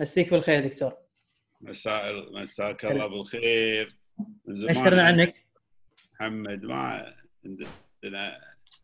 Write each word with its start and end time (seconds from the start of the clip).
مسيك 0.00 0.30
بالخير 0.30 0.66
دكتور. 0.66 0.92
مساء 1.60 2.32
مساك 2.32 2.84
الله 2.84 3.06
بالخير. 3.06 3.96
من 4.46 4.56
زمان 4.56 4.76
اشترنا 4.76 5.02
عنك. 5.02 5.34
محمد 6.14 6.64
ما 6.64 7.14
عندنا 7.44 8.40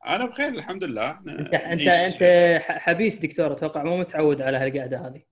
أنا 0.07 0.27
بخير 0.27 0.49
الحمد 0.49 0.85
لله. 0.85 1.21
انت 1.29 1.55
انت 1.55 1.89
أنت 1.89 2.23
حبيس 2.61 3.19
دكتور. 3.19 3.53
أتوقع 3.53 3.83
مو 3.83 3.97
متعود 3.97 4.43
على 4.43 4.57
هالقعدة 4.57 5.07
هذه. 5.07 5.23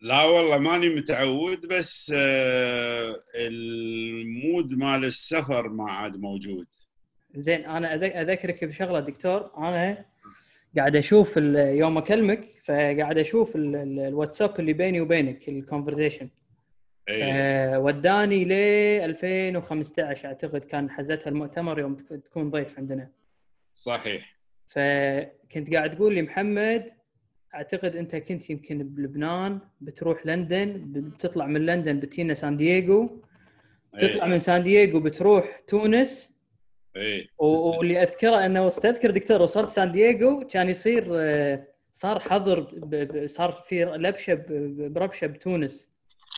لا 0.00 0.24
والله 0.24 0.58
ماني 0.58 0.88
متعود 0.88 1.66
بس 1.66 2.12
آه، 2.16 3.16
المود 3.34 4.74
مال 4.74 5.04
السفر 5.04 5.68
ما 5.68 5.92
عاد 5.92 6.16
موجود. 6.16 6.66
زين 7.34 7.64
أنا 7.64 7.94
أذكرك 7.94 8.64
بشغلة 8.64 9.00
دكتور. 9.00 9.50
أنا 9.56 10.09
قاعد 10.76 10.96
أشوف 10.96 11.36
يوم 11.56 11.98
أكلمك 11.98 12.48
فقاعد 12.64 13.18
أشوف 13.18 13.52
الواتساب 13.56 14.60
اللي 14.60 14.72
بيني 14.72 15.00
وبينك 15.00 15.48
ال 15.48 15.54
conversation 15.54 16.28
أيه. 17.08 17.78
وداني 17.78 18.44
ل 18.44 18.52
2015 18.52 20.28
أعتقد 20.28 20.64
كان 20.64 20.90
حزتها 20.90 21.30
المؤتمر 21.30 21.78
يوم 21.78 21.94
تكون 21.96 22.50
ضيف 22.50 22.78
عندنا. 22.78 23.08
صحيح. 23.74 24.36
فكنت 24.68 25.74
قاعد 25.74 25.96
تقول 25.96 26.14
لي 26.14 26.22
محمد 26.22 26.90
أعتقد 27.54 27.96
أنت 27.96 28.16
كنت 28.16 28.50
يمكن 28.50 28.78
بلبنان 28.88 29.58
بتروح 29.80 30.26
لندن 30.26 30.82
بتطلع 30.86 31.46
من 31.46 31.66
لندن 31.66 32.00
بتينا 32.00 32.34
سان 32.34 32.56
دييغو. 32.56 33.22
تطلع 33.98 34.26
من 34.26 34.38
سان 34.38 34.62
دييغو 34.62 35.00
بتروح 35.00 35.60
تونس 35.68 36.29
إيه. 36.96 37.26
واللي 37.38 38.02
أذكره 38.02 38.46
أنه 38.46 38.66
استذكر 38.66 39.10
دكتور 39.10 39.42
وصلت 39.42 39.70
سان 39.70 39.92
دييغو 39.92 40.46
كان 40.46 40.68
يصير 40.68 41.08
آه، 41.12 41.66
صار 41.92 42.20
حظر 42.20 42.66
صار 43.26 43.52
في 43.52 43.84
لبشة 43.84 44.44
بربشة 44.88 45.26
بتونس. 45.26 45.90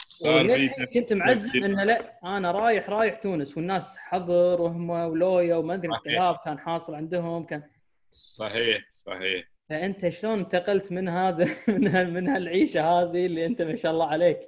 صار 0.07 0.67
كنت 0.95 1.13
معزم 1.13 1.51
إنه 1.65 1.85
لا 1.85 2.19
أنا 2.25 2.51
رايح 2.51 2.91
رايح 2.91 3.17
تونس 3.17 3.57
والناس 3.57 3.97
حظر 3.97 4.61
وهم 4.61 4.91
ولويا 4.91 5.57
وما 5.57 5.75
أدري 5.75 5.89
اضطراب 5.93 6.37
كان 6.45 6.59
حاصل 6.59 6.95
عندهم 6.95 7.45
كان 7.45 7.63
صحيح 8.09 8.79
صحيح. 8.91 9.45
فأنت 9.69 10.09
شلون 10.09 10.39
انتقلت 10.39 10.93
من 10.93 11.09
هذا 11.09 11.49
من 11.69 12.15
من 12.15 12.29
هالعيشة 12.29 12.81
هذه 12.85 13.27
اللي 13.27 13.47
أنت 13.47 13.63
ما 13.63 13.77
شاء 13.77 13.93
الله 13.93 14.07
عليك 14.07 14.39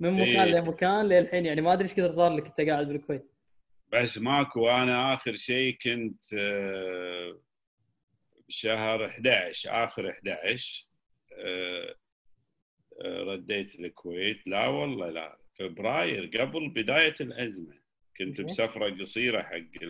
من 0.00 0.12
مكان 0.12 0.26
إيه. 0.26 0.54
لمكان 0.54 1.08
للحين؟ 1.08 1.46
يعني 1.46 1.60
ما 1.60 1.72
أدري 1.72 1.84
إيش 1.84 1.94
كثر 1.94 2.12
صار 2.12 2.32
لك 2.32 2.46
أنت 2.46 2.68
قاعد 2.68 2.88
بالكويت. 2.88 3.30
بس 3.92 4.18
ماكو 4.18 4.68
أنا 4.68 5.14
آخر 5.14 5.34
شيء 5.34 5.78
كنت 5.82 6.24
آه، 6.34 7.40
بشهر 8.48 9.06
11 9.08 9.84
آخر 9.84 10.10
11 10.10 10.86
آه، 11.38 11.94
آه، 13.04 13.22
رديت 13.22 13.74
الكويت. 13.74 14.46
لا 14.46 14.66
والله 14.66 15.10
لا 15.10 15.38
فبراير 15.58 16.26
قبل 16.40 16.68
بداية 16.68 17.14
الأزمة 17.20 17.78
كنت 18.18 18.40
بسفرة 18.40 18.90
قصيرة 18.90 19.42
حق 19.42 19.82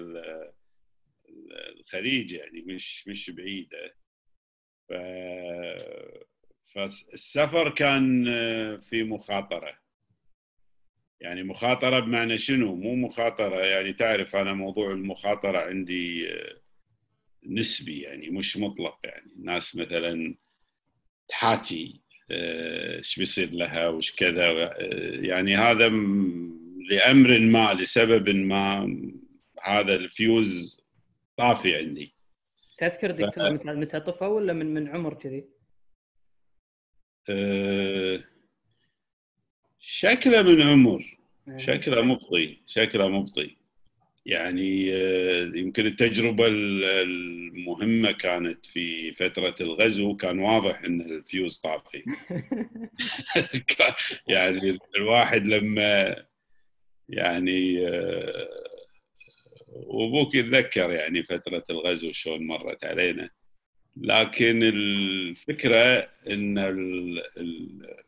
الخليج 1.80 2.32
يعني 2.32 2.62
مش 2.62 3.08
مش 3.08 3.30
بعيدة. 3.30 3.96
ف 4.88 4.92
فالسفر 6.74 7.70
كان 7.74 8.24
في 8.80 9.02
مخاطرة. 9.02 9.85
يعني 11.20 11.42
مخاطرة 11.42 12.00
بمعنى 12.00 12.38
شنو 12.38 12.74
مو 12.74 12.94
مخاطرة 12.94 13.60
يعني 13.60 13.92
تعرف 13.92 14.36
أنا 14.36 14.52
موضوع 14.52 14.90
المخاطرة 14.90 15.58
عندي 15.58 16.28
نسبي 17.46 18.00
يعني 18.00 18.30
مش 18.30 18.56
مطلق 18.56 18.98
يعني 19.04 19.32
الناس 19.32 19.76
مثلا 19.76 20.34
تحاتي 21.28 22.00
إيش 22.30 23.18
بيصير 23.18 23.50
لها 23.50 23.88
وش 23.88 24.12
كذا 24.12 24.70
يعني 25.20 25.56
هذا 25.56 25.88
لأمر 26.90 27.38
ما 27.38 27.74
لسبب 27.74 28.28
ما 28.30 28.96
هذا 29.62 29.94
الفيوز 29.94 30.80
طافي 31.36 31.76
عندي 31.76 32.14
تذكر 32.78 33.10
دكتور. 33.10 33.74
متى 33.76 34.00
طفى 34.00 34.24
ولا 34.24 34.52
من 34.52 34.74
من 34.74 34.88
عمر 34.88 35.14
كذي؟ 35.14 35.44
أه... 37.30 38.24
شكله 39.88 40.42
من 40.42 40.62
عمر. 40.62 41.16
إيه. 41.48 41.58
شكله 41.58 42.02
مبطي. 42.02 42.58
شكله 42.66 43.08
مبطي. 43.08 43.56
يعني 44.26 44.94
آه، 44.94 45.52
يمكن 45.54 45.86
التجربة 45.86 46.46
المهمة 46.46 48.12
كانت 48.12 48.66
في 48.66 49.12
فترة 49.12 49.54
الغزو 49.60 50.16
كان 50.16 50.38
واضح 50.38 50.82
إن 50.82 51.00
الفيوز 51.00 51.56
طافي. 51.56 52.04
يعني 54.28 54.78
الواحد 54.96 55.42
لما 55.46 56.16
يعني 57.08 57.88
آه، 57.88 58.48
وأبوك 59.68 60.34
يتذكر 60.34 60.90
يعني 60.90 61.22
فترة 61.22 61.64
الغزو 61.70 62.12
شلون 62.12 62.46
مرت 62.46 62.84
علينا. 62.84 63.30
لكن 63.96 64.62
الفكرة 64.62 66.08
ال 66.26 66.58
ال 66.58 68.05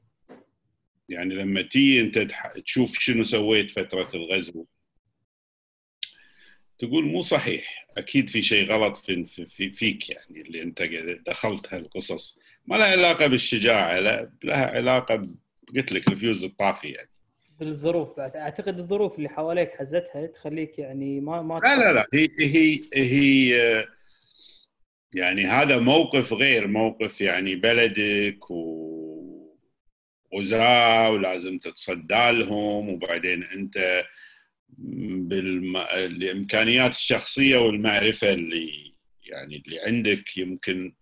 يعني 1.09 1.35
لما 1.35 1.63
تي 1.63 2.01
انت 2.01 2.27
تشوف 2.65 2.99
شنو 2.99 3.23
سويت 3.23 3.71
فترة 3.71 4.09
الغزو. 4.15 4.67
تقول 6.79 7.05
مو 7.05 7.23
صحيح. 7.23 7.87
أكيد 7.97 8.31
في 8.31 8.43
شيء 8.43 8.71
غلط 8.71 8.97
في, 8.97 9.25
في 9.47 9.71
فيك 9.71 10.11
يعني 10.11 10.41
اللي 10.41 10.63
أنت 10.63 10.83
دخلت 11.27 11.75
هالقصص. 11.75 12.39
ما 12.67 12.77
لها 12.77 12.87
علاقة 12.87 13.27
بالشجاعة 13.27 13.99
لا 13.99 14.31
لها 14.45 14.67
علاقة 14.67 15.29
قلت 15.77 15.93
لك 15.93 16.09
الفيوز 16.09 16.45
الطافي 16.45 16.89
يعني. 16.89 17.11
بالظروف 17.61 18.21
أعتقد 18.21 18.79
الظروف 18.79 19.19
اللي 19.19 19.29
حواليك 19.29 19.71
حزتها 19.71 20.27
تخليك 20.27 20.79
يعني 20.79 21.21
ما 21.21 21.43
ما 21.43 21.61
لا 21.65 21.77
لا 21.77 21.93
لا. 21.93 22.07
هي 22.15 22.29
هي 22.41 22.81
هي 22.95 23.85
يعني 25.15 25.47
هذا 25.47 25.79
موقف 25.79 26.33
غير 26.33 26.67
موقف 26.67 27.21
يعني 27.21 27.57
بلدك 27.57 28.51
و 28.51 28.78
غزاة 30.35 31.11
ولازم 31.11 31.59
تتصدى 31.59 32.31
لهم 32.31 32.89
وبعدين 32.89 33.43
أنت 33.45 34.05
بالامكانيات 35.79 36.91
الشخصية 36.95 37.57
والمعرفة 37.59 38.33
اللي 38.33 38.95
يعني 39.27 39.63
اللي 39.67 39.81
عندك 39.81 40.37
يمكن 40.37 40.95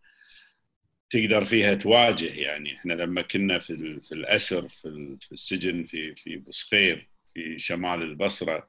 تقدر 1.11 1.45
فيها 1.45 1.75
تواجه. 1.75 2.41
يعني 2.41 2.75
إحنا 2.77 2.93
لما 2.93 3.23
كنا 3.23 3.59
في 3.59 4.01
في 4.01 4.13
الأسر 4.13 4.69
في 4.69 5.33
السجن 5.33 5.85
في 5.85 6.15
في 6.15 6.37
بصخير 6.37 7.09
في 7.35 7.59
شمال 7.59 8.03
البصرة 8.03 8.69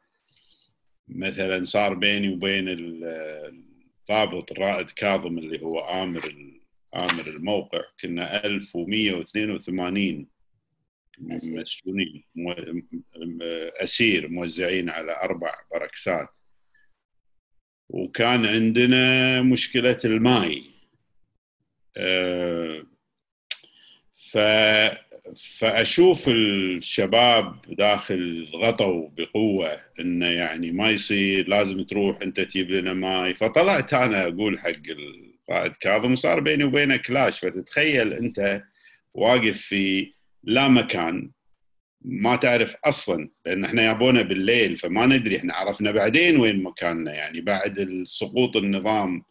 مثلا 1.08 1.64
صار 1.64 1.94
بيني 1.94 2.30
وبين 2.30 2.66
الضابط 2.70 4.52
الرائد 4.52 4.90
كاظم 4.90 5.38
اللي 5.38 5.62
هو 5.62 5.80
آمر 5.80 6.36
آمر 6.96 7.28
الموقع 7.28 7.82
كنا 8.02 8.46
1182 8.46 10.28
مسجونين 11.20 12.24
أسير 13.84 14.28
موزعين 14.28 14.90
على 14.90 15.12
أربع 15.24 15.54
بركسات. 15.72 16.38
وكان 17.90 18.46
عندنا 18.46 19.42
مشكلة 19.42 19.98
الماي. 20.06 20.64
آه، 21.98 22.84
ف 24.32 24.38
فأشوف 25.58 26.30
الشباب 26.30 27.56
داخل 27.68 28.48
غطوا 28.56 29.10
بقوة 29.10 29.80
إنه 30.00 30.26
يعني 30.26 30.72
ما 30.72 30.90
يصير 30.90 31.48
لازم 31.48 31.84
تروح 31.84 32.22
أنت 32.22 32.40
تجيب 32.40 32.72
لنا 32.72 32.94
ماي. 32.94 33.36
فطلعت 33.36 33.94
أنا 33.94 34.28
أقول 34.28 34.60
حق 34.60 34.70
القائد 34.90 35.76
كاظم 35.76 36.12
وصار 36.14 36.40
بيني 36.40 36.64
وبينه 36.64 36.98
كلاش. 36.98 37.40
فتتخيل 37.40 38.14
أنت 38.14 38.64
واقف 39.14 39.62
في 39.62 40.12
لا 40.48 40.68
مكان. 40.68 41.32
ما 42.02 42.36
تعرف 42.36 42.76
أصلا 42.86 43.30
لأن 43.46 43.66
إحنا 43.66 43.82
يابونا 43.84 44.22
بالليل 44.22 44.78
فما 44.78 45.06
ندري 45.06 45.38
إحنا 45.38 45.54
عرفنا 45.54 45.92
بعدين 45.92 46.40
وين 46.40 46.64
مكاننا. 46.64 47.14
يعني 47.14 47.42
بعد 47.42 48.02
سقوط 48.06 48.58
النظام 48.58 49.24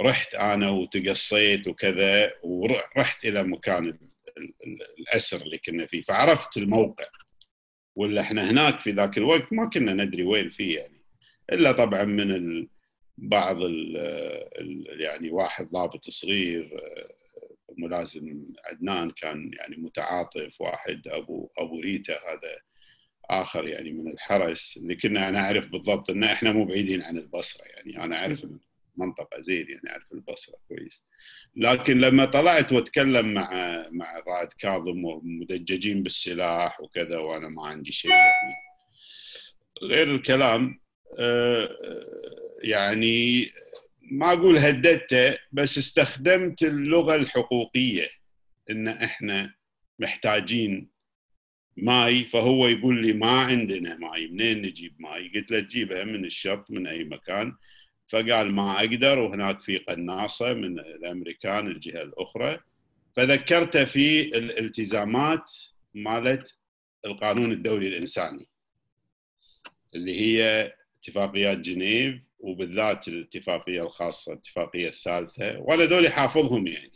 رحت 0.00 0.34
أنا 0.34 0.70
وتقصيت 0.70 1.68
وكذا 1.68 2.30
ورحت 2.42 3.24
إلى 3.24 3.42
مكان 3.42 3.98
الأسر 4.98 5.42
اللي 5.42 5.58
كنا 5.58 5.86
فيه. 5.86 6.00
فعرفت 6.00 6.56
الموقع. 6.56 7.04
ولا 7.96 8.20
إحنا 8.20 8.50
هناك 8.50 8.80
في 8.80 8.90
ذاك 8.90 9.18
الوقت 9.18 9.52
ما 9.52 9.66
كنا 9.68 9.94
ندري 9.94 10.22
وين 10.22 10.48
فيه 10.48 10.78
يعني. 10.78 10.96
إلا 11.52 11.72
طبعا 11.72 12.04
من 12.04 12.66
بعض 13.18 13.62
ال 13.62 14.86
يعني 15.00 15.30
واحد 15.30 15.70
ضابط 15.70 16.10
صغير 16.10 16.80
ملازم 17.78 18.46
عدنان 18.70 19.10
كان 19.10 19.50
يعني 19.52 19.76
متعاطف 19.76 20.60
واحد 20.60 21.08
أبو 21.08 21.50
أبو 21.58 21.80
ريتا 21.80 22.12
هذا 22.12 22.58
آخر 23.30 23.68
يعني 23.68 23.92
من 23.92 24.12
الحرس 24.12 24.76
اللي 24.76 24.96
كنا 24.96 25.28
أنا 25.28 25.38
أعرف 25.38 25.68
بالضبط 25.68 26.10
إن 26.10 26.24
إحنا 26.24 26.52
مو 26.52 26.64
بعيدين 26.64 27.02
عن 27.02 27.18
البصرة 27.18 27.64
يعني 27.64 28.04
أنا 28.04 28.16
أعرف 28.16 28.46
المنطقة 28.98 29.40
زين 29.40 29.66
يعني 29.68 29.90
أعرف 29.90 30.12
البصرة 30.12 30.54
كويس. 30.68 31.06
لكن 31.56 31.98
لما 31.98 32.24
طلعت 32.24 32.72
وأتكلم 32.72 33.34
مع 33.34 33.50
مع 33.90 34.18
رائد 34.28 34.48
كاظم 34.58 35.04
ومدججين 35.04 36.02
بالسلاح 36.02 36.80
وكذا 36.80 37.18
وأنا 37.18 37.48
ما 37.48 37.66
عندي 37.66 37.92
شيء 37.92 38.10
يعني. 38.10 38.54
غير 39.82 40.14
الكلام 40.14 40.80
آه، 41.18 41.68
يعني 42.62 43.50
ما 44.10 44.32
أقول 44.32 44.58
هددته 44.58 45.38
بس 45.52 45.78
استخدمت 45.78 46.62
اللغة 46.62 47.14
الحقوقية. 47.14 48.08
إن 48.70 48.88
إحنا 48.88 49.54
محتاجين 49.98 50.90
ماي 51.76 52.24
فهو 52.24 52.66
يقول 52.68 53.06
لي 53.06 53.12
ما 53.12 53.40
عندنا 53.40 53.96
ماي. 53.96 54.26
منين 54.26 54.62
نجيب 54.62 54.94
ماي؟ 54.98 55.32
قلت 55.34 55.50
له 55.50 55.60
تجيبها 55.60 56.04
من 56.04 56.24
الشط 56.24 56.70
من 56.70 56.86
أي 56.86 57.04
مكان. 57.04 57.56
فقال 58.08 58.52
ما 58.52 58.78
أقدر 58.80 59.18
وهناك 59.18 59.60
في 59.62 59.78
قناصة 59.78 60.52
من 60.54 60.78
الأمريكان 60.78 61.66
الجهة 61.66 62.02
الأخرى. 62.02 62.60
فذكرته 63.16 63.84
في 63.84 64.20
الالتزامات 64.22 65.52
مالت 65.94 66.58
القانون 67.06 67.52
الدولي 67.52 67.88
الإنساني 67.88 68.46
اللي 69.94 70.20
هي 70.20 70.72
اتفاقيات 71.02 71.58
جنيف 71.58 72.20
وبالذات 72.44 73.08
الاتفاقية 73.08 73.82
الخاصة 73.82 74.32
الاتفاقية 74.32 74.88
الثالثة 74.88 75.58
وأنا 75.60 75.84
ذولي 75.84 76.10
حافظهم 76.10 76.66
يعني. 76.66 76.92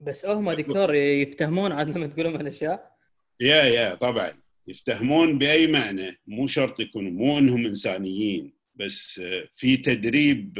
بس 0.00 0.26
هم 0.26 0.52
دكتور 0.52 0.94
يفتهمون 0.94 1.72
عاد 1.72 1.96
لما 1.96 2.06
تقولون 2.06 2.36
هالأشياء؟ 2.36 2.92
يا 3.40 3.62
يا 3.64 3.94
طبعا. 3.94 4.32
يفتهمون 4.68 5.38
بأي 5.38 5.66
معنى؟ 5.66 6.18
مو 6.26 6.46
شرط 6.46 6.80
يكونوا 6.80 7.10
مو 7.10 7.38
إنهم 7.38 7.66
إنسانيين 7.66 8.52
بس 8.74 9.20
في 9.56 9.76
تدريب 9.76 10.58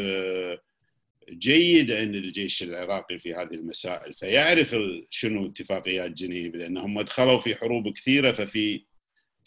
جيد 1.31 1.93
عند 1.93 2.15
الجيش 2.15 2.63
العراقي 2.63 3.19
في 3.19 3.35
هذه 3.35 3.55
المسائل. 3.55 4.15
فيعرف 4.15 4.77
شنو 5.11 5.47
اتفاقيات 5.47 6.11
جنيف 6.11 6.55
لأنهم 6.55 7.01
دخلوا 7.01 7.39
في 7.39 7.55
حروب 7.55 7.89
كثيرة 7.95 8.33
ففي 8.33 8.85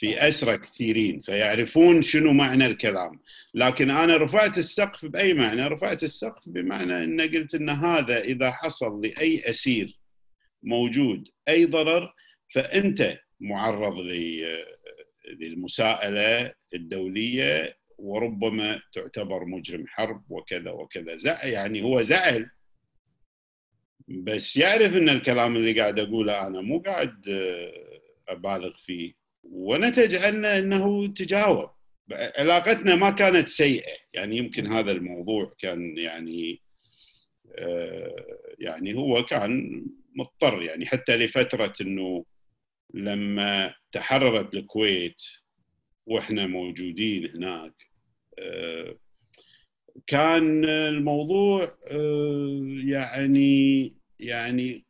في 0.02 0.28
اسرى 0.28 0.58
كثيرين 0.58 1.22
فيعرفون 1.22 2.02
شنو 2.02 2.34
معنى 2.34 2.66
الكلام. 2.66 3.20
لكن 3.54 3.92
أنا 3.92 4.18
رفعت 4.18 4.58
السقف 4.58 5.06
بأي 5.06 5.34
معنى؟ 5.34 5.68
رفعت 5.68 6.04
السقف 6.04 6.42
بمعنى 6.46 7.04
إن 7.04 7.22
قلت 7.22 7.56
إن 7.56 7.70
هذا 7.70 8.22
إذا 8.22 8.52
حصل 8.52 9.02
لأي 9.02 9.50
أسير 9.50 10.00
موجود 10.64 11.28
أي 11.48 11.66
ضرر 11.66 12.14
فأنت 12.54 13.20
معرض 13.40 14.00
للمساءلة 15.40 16.54
الدولية 16.74 17.78
وربما 17.98 18.82
تعتبر 18.94 19.46
مجرم 19.46 19.88
حرب 19.88 20.24
وكذا 20.30 20.72
وكذا. 20.72 21.46
يعني 21.46 21.82
هو 21.82 22.02
زعل 22.02 22.50
بس 24.08 24.58
يعرف 24.58 24.96
إن 24.96 25.10
الكلام 25.10 25.56
اللي 25.56 25.80
قاعد 25.80 26.00
أقوله 26.00 26.48
أنا 26.48 26.62
مو 26.62 26.80
قاعد 26.80 27.30
أبالغ 28.30 28.72
فيه. 28.86 29.21
ونتج 29.44 30.16
عنه 30.16 30.58
إنه 30.58 31.08
تجاوب. 31.08 31.70
علاقتنا 32.12 32.96
ما 32.96 33.12
كانت 33.12 33.48
سيئة. 33.48 33.96
يعني 34.14 34.38
يمكن 34.38 34.68
هذا 34.68 34.92
الموضوع 34.92 35.54
كان 35.60 35.98
يعني 35.98 36.62
يعني 38.60 38.94
هو 38.94 39.24
كان 39.24 39.86
مضطر. 40.16 40.62
يعني 40.62 40.86
حتى 40.86 41.18
لفترة 41.18 41.74
إنه 41.82 42.26
لما 42.94 43.76
تحررت 43.92 44.54
الكويت 44.54 45.22
وإحنا 46.06 46.48
موجودين 46.48 47.30
هناك 47.36 47.74
كان 50.08 50.66
الموضوع 50.66 51.78
يعني 52.86 53.94
يعني 54.20 54.86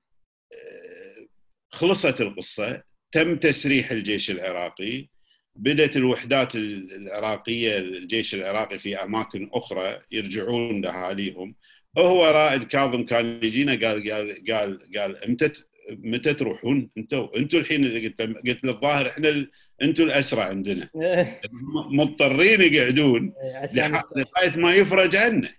خلصت 1.71 2.21
القصة. 2.21 2.83
تم 3.11 3.35
تسريح 3.35 3.91
الجيش 3.91 4.31
العراقي. 4.31 5.07
بدأت 5.55 5.97
الوحدات 5.97 6.55
العراقية 6.55 7.77
الجيش 7.77 8.35
العراقي 8.35 8.79
في 8.79 9.03
أماكن 9.03 9.49
أخرى 9.53 9.99
يرجعون 10.11 10.81
لأهاليهم. 10.81 11.55
هو 11.97 12.25
رائد 12.25 12.63
كاظم 12.63 13.05
كان 13.05 13.39
يجينا 13.43 13.71
قال 13.71 14.11
قال 14.11 14.33
قال 14.49 14.79
قال 14.97 15.23
إمتى 15.23 15.51
متى 15.91 16.33
تروحون 16.33 16.89
أنتم 16.97 17.27
أنتم 17.37 17.57
الحين 17.57 17.85
قلت 17.85 18.21
قلت 18.21 18.63
له 18.63 18.71
الظاهر 18.71 19.07
إحنا 19.07 19.47
أنتم 19.83 20.03
الأسرى 20.03 20.41
عندنا. 20.41 20.89
مضطرين 21.99 22.61
يقعدون 22.61 23.33
لغاية 23.73 24.57
ما 24.57 24.75
يفرج 24.75 25.15
عنه. 25.15 25.49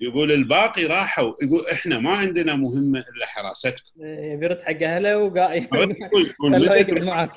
يقول 0.00 0.32
الباقي 0.32 0.84
راحوا. 0.84 1.32
يقول 1.42 1.66
إحنا 1.72 1.98
ما 1.98 2.10
عندنا 2.10 2.54
مهمة 2.54 2.98
إلا 2.98 3.26
حراستكم. 3.26 3.84
يبي 3.98 4.48
حق 4.48 4.82
أهله 4.82 5.08
يقول 5.08 7.04
معك. 7.04 7.30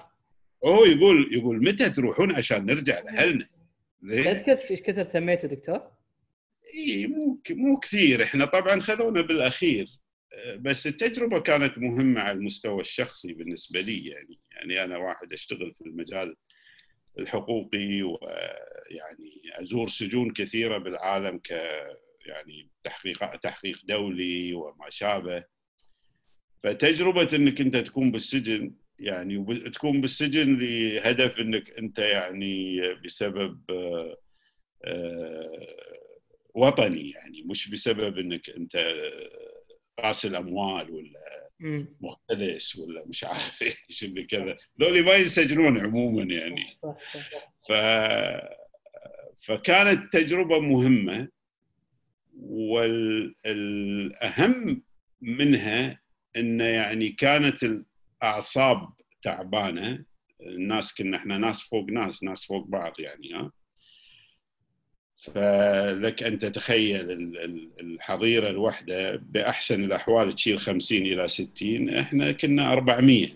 هو 0.65 0.85
يقول 0.85 1.33
يقول 1.33 1.65
متى 1.65 1.89
تروحون 1.89 2.35
عشان 2.35 2.65
نرجع 2.65 2.99
لأهلنا؟ 2.99 3.47
تذكر 4.07 4.71
إيش 4.71 4.81
كثر 4.81 5.03
تميتوا 5.03 5.49
دكتور؟ 5.49 5.81
إي 6.73 7.07
مو 7.07 7.41
مو 7.49 7.79
كثير. 7.79 8.23
إحنا 8.23 8.45
طبعا 8.45 8.81
خذونا 8.81 9.21
بالأخير. 9.21 9.87
بس 10.59 10.87
التجربة 10.87 11.39
كانت 11.39 11.77
مهمة 11.77 12.21
على 12.21 12.37
المستوى 12.37 12.81
الشخصي 12.81 13.33
بالنسبة 13.33 13.81
لي 13.81 14.07
يعني. 14.07 14.39
يعني 14.51 14.83
أنا 14.83 14.97
واحد 14.97 15.33
أشتغل 15.33 15.75
في 15.77 15.85
المجال 15.85 16.35
الحقوقي 17.19 18.03
ويعني 18.03 19.31
أزور 19.61 19.87
سجون 19.87 20.33
كثيرة 20.33 20.77
بالعالم 20.77 21.37
ك 21.37 21.61
يعني 22.27 22.69
تحقيق 22.83 23.35
تحقيق 23.35 23.79
دولي 23.83 24.53
وما 24.53 24.89
شابه. 24.89 25.43
فتجربة 26.63 27.29
إنك 27.33 27.61
أنت 27.61 27.77
تكون 27.77 28.11
بالسجن 28.11 28.73
يعني 28.99 29.69
تكون 29.69 30.01
بالسجن 30.01 30.59
لهدف 30.59 31.39
إنك 31.39 31.69
أنت 31.69 31.99
يعني 31.99 32.79
بسبب 32.93 33.61
وطني 36.53 37.09
يعني 37.09 37.41
مش 37.41 37.69
بسبب 37.69 38.17
إنك 38.17 38.49
أنت 38.49 39.01
غاسل 40.01 40.35
اموال 40.35 40.91
ولا 40.91 41.49
مختلس 42.01 42.75
ولا 42.75 43.05
مش 43.07 43.23
عارف 43.23 43.61
إيش 43.89 44.03
اللي 44.03 44.23
كذا. 44.23 44.57
ذولي 44.81 45.01
ما 45.01 45.13
ينسجنون 45.15 45.79
عموما 45.79 46.23
يعني. 46.33 46.79
ف 47.69 47.73
فكانت 49.47 50.13
تجربة 50.13 50.59
مهمة. 50.59 51.29
والأهم 53.55 54.81
منها 55.21 55.99
انه 56.37 56.63
يعني 56.63 57.09
كانت 57.09 57.63
الأعصاب 57.63 58.89
تعبانة. 59.23 60.05
الناس 60.41 60.95
كنا 60.95 61.17
إحنا 61.17 61.37
ناس 61.37 61.61
فوق 61.61 61.89
ناس 61.89 62.23
ناس 62.23 62.45
فوق 62.45 62.67
بعض 62.67 62.99
يعني 62.99 63.33
ها. 63.33 63.51
فلك 65.23 66.23
أن 66.23 66.39
تتخيل 66.39 67.11
الحظيرة 67.81 68.49
الواحده 68.49 69.15
بأحسن 69.15 69.83
الأحوال 69.83 70.33
تشيل 70.33 70.59
50 70.59 70.97
إلى 71.05 71.27
60 71.27 71.89
إحنا 71.89 72.31
كنا 72.31 72.73
400 72.73 73.27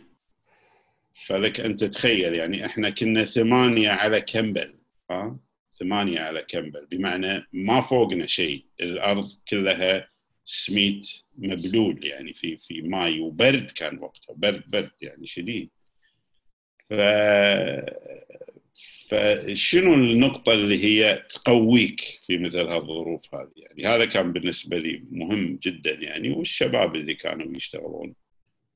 فلك 1.25 1.59
أن 1.59 1.75
تتخيل 1.75 2.33
يعني 2.33 2.65
إحنا 2.65 2.89
كنا 2.89 3.25
ثمانية 3.25 3.89
على 3.89 4.21
كمبل 4.21 4.73
ها. 5.11 5.37
ثمانية 5.81 6.19
على 6.19 6.41
كمبل 6.41 6.85
بمعنى 6.91 7.47
ما 7.53 7.81
فوقنا 7.81 8.27
شيء. 8.27 8.65
الأرض 8.81 9.29
كلها 9.47 10.07
سميت 10.45 11.07
مبلول 11.37 12.05
يعني 12.05 12.33
في 12.33 12.57
في 12.57 12.81
ماي 12.81 13.19
وبرد 13.19 13.71
كان 13.71 13.99
وقتها 13.99 14.33
برد 14.33 14.63
برد 14.67 14.91
يعني 15.01 15.27
شديد. 15.27 15.69
ف 16.89 16.93
فشنو 19.09 19.93
النقطة 19.93 20.53
اللي 20.53 20.83
هي 20.83 21.25
تقويك 21.29 22.19
في 22.27 22.37
مثل 22.37 22.67
هالظروف 22.67 23.35
هذه؟ 23.35 23.51
يعني 23.55 23.85
هذا 23.85 24.05
كان 24.05 24.33
بالنسبة 24.33 24.77
لي 24.77 25.03
مهم 25.11 25.59
جدا 25.63 25.93
يعني 25.93 26.31
والشباب 26.31 26.95
اللي 26.95 27.13
كانوا 27.15 27.55
يشتغلون 27.55 28.15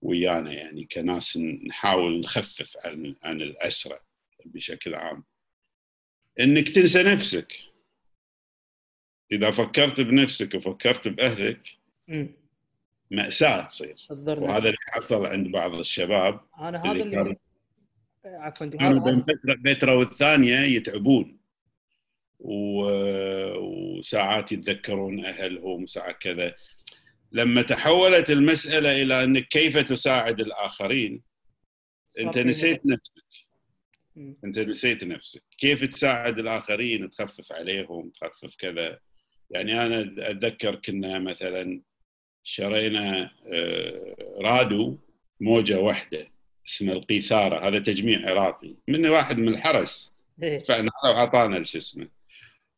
ويانا 0.02 0.54
يعني 0.54 0.84
كناس 0.86 1.38
نحاول 1.38 2.20
نخفف 2.20 2.78
عن 2.86 3.16
عن 3.24 3.42
الأسرة 3.42 4.00
بشكل 4.46 4.96
عام. 4.96 5.24
إنك 6.40 6.70
تنسى 6.70 7.04
نفسك. 7.04 7.54
إذا 9.32 9.52
فكرت 9.52 10.02
بنفسك 10.02 10.56
وفكرت 10.56 11.08
بأهلك 11.08 11.68
مأساة 13.12 13.66
تصير. 13.66 13.96
وهذا 14.10 14.66
اللي 14.66 14.78
حصل 14.88 15.26
عند 15.26 15.48
بعض 15.48 15.76
الشباب 15.76 16.40
أنا 16.60 16.82
هذا 16.82 16.92
اللي, 16.92 17.22
اللي 17.22 17.38
عفوا 18.26 18.68
كانوا 18.68 19.00
بين 19.00 19.22
فترة 19.22 19.74
فترة 19.74 19.96
والثانية 19.96 20.60
يتعبون. 20.60 21.38
وساعات 23.60 24.52
يتذكرون 24.52 25.26
أهلهم 25.26 25.84
وساعات 25.84 26.18
كذا. 26.18 26.56
لما 27.32 27.62
تحولت 27.62 28.30
المسألة 28.30 29.02
إلى 29.02 29.24
إنك 29.24 29.48
كيف 29.48 29.78
تساعد 29.78 30.40
الآخرين 30.40 31.22
أنت 32.20 32.38
نسيت 32.38 32.86
نفسك. 32.86 33.25
انت 34.18 34.60
نسيت 34.60 35.04
نفسك. 35.04 35.44
كيف 35.58 35.86
تساعد 35.86 36.40
الآخرين 36.40 37.10
تخفف 37.10 37.52
عليهم 37.52 38.10
تخفف 38.10 38.56
كذا؟ 38.56 39.00
يعني 39.50 39.86
أنا 39.86 40.16
أتذكر 40.18 40.76
كنا 40.76 41.20
مثلا 41.20 41.82
شرينا 42.44 43.32
آه، 43.54 44.16
رادو 44.42 44.98
موجة 45.42 45.80
واحدة 45.80 46.28
اسمه 46.68 46.94
القيثارة 46.94 47.68
هذا 47.68 47.80
تجميع 47.80 48.30
عراقي. 48.30 48.76
من 48.88 49.06
واحد 49.06 49.38
من 49.38 49.48
الحرس. 49.48 50.14
إيه. 50.44 50.64
فانا 50.64 50.92
أعطانا 51.06 51.64
شو 51.64 51.78
اسمه 51.78 52.08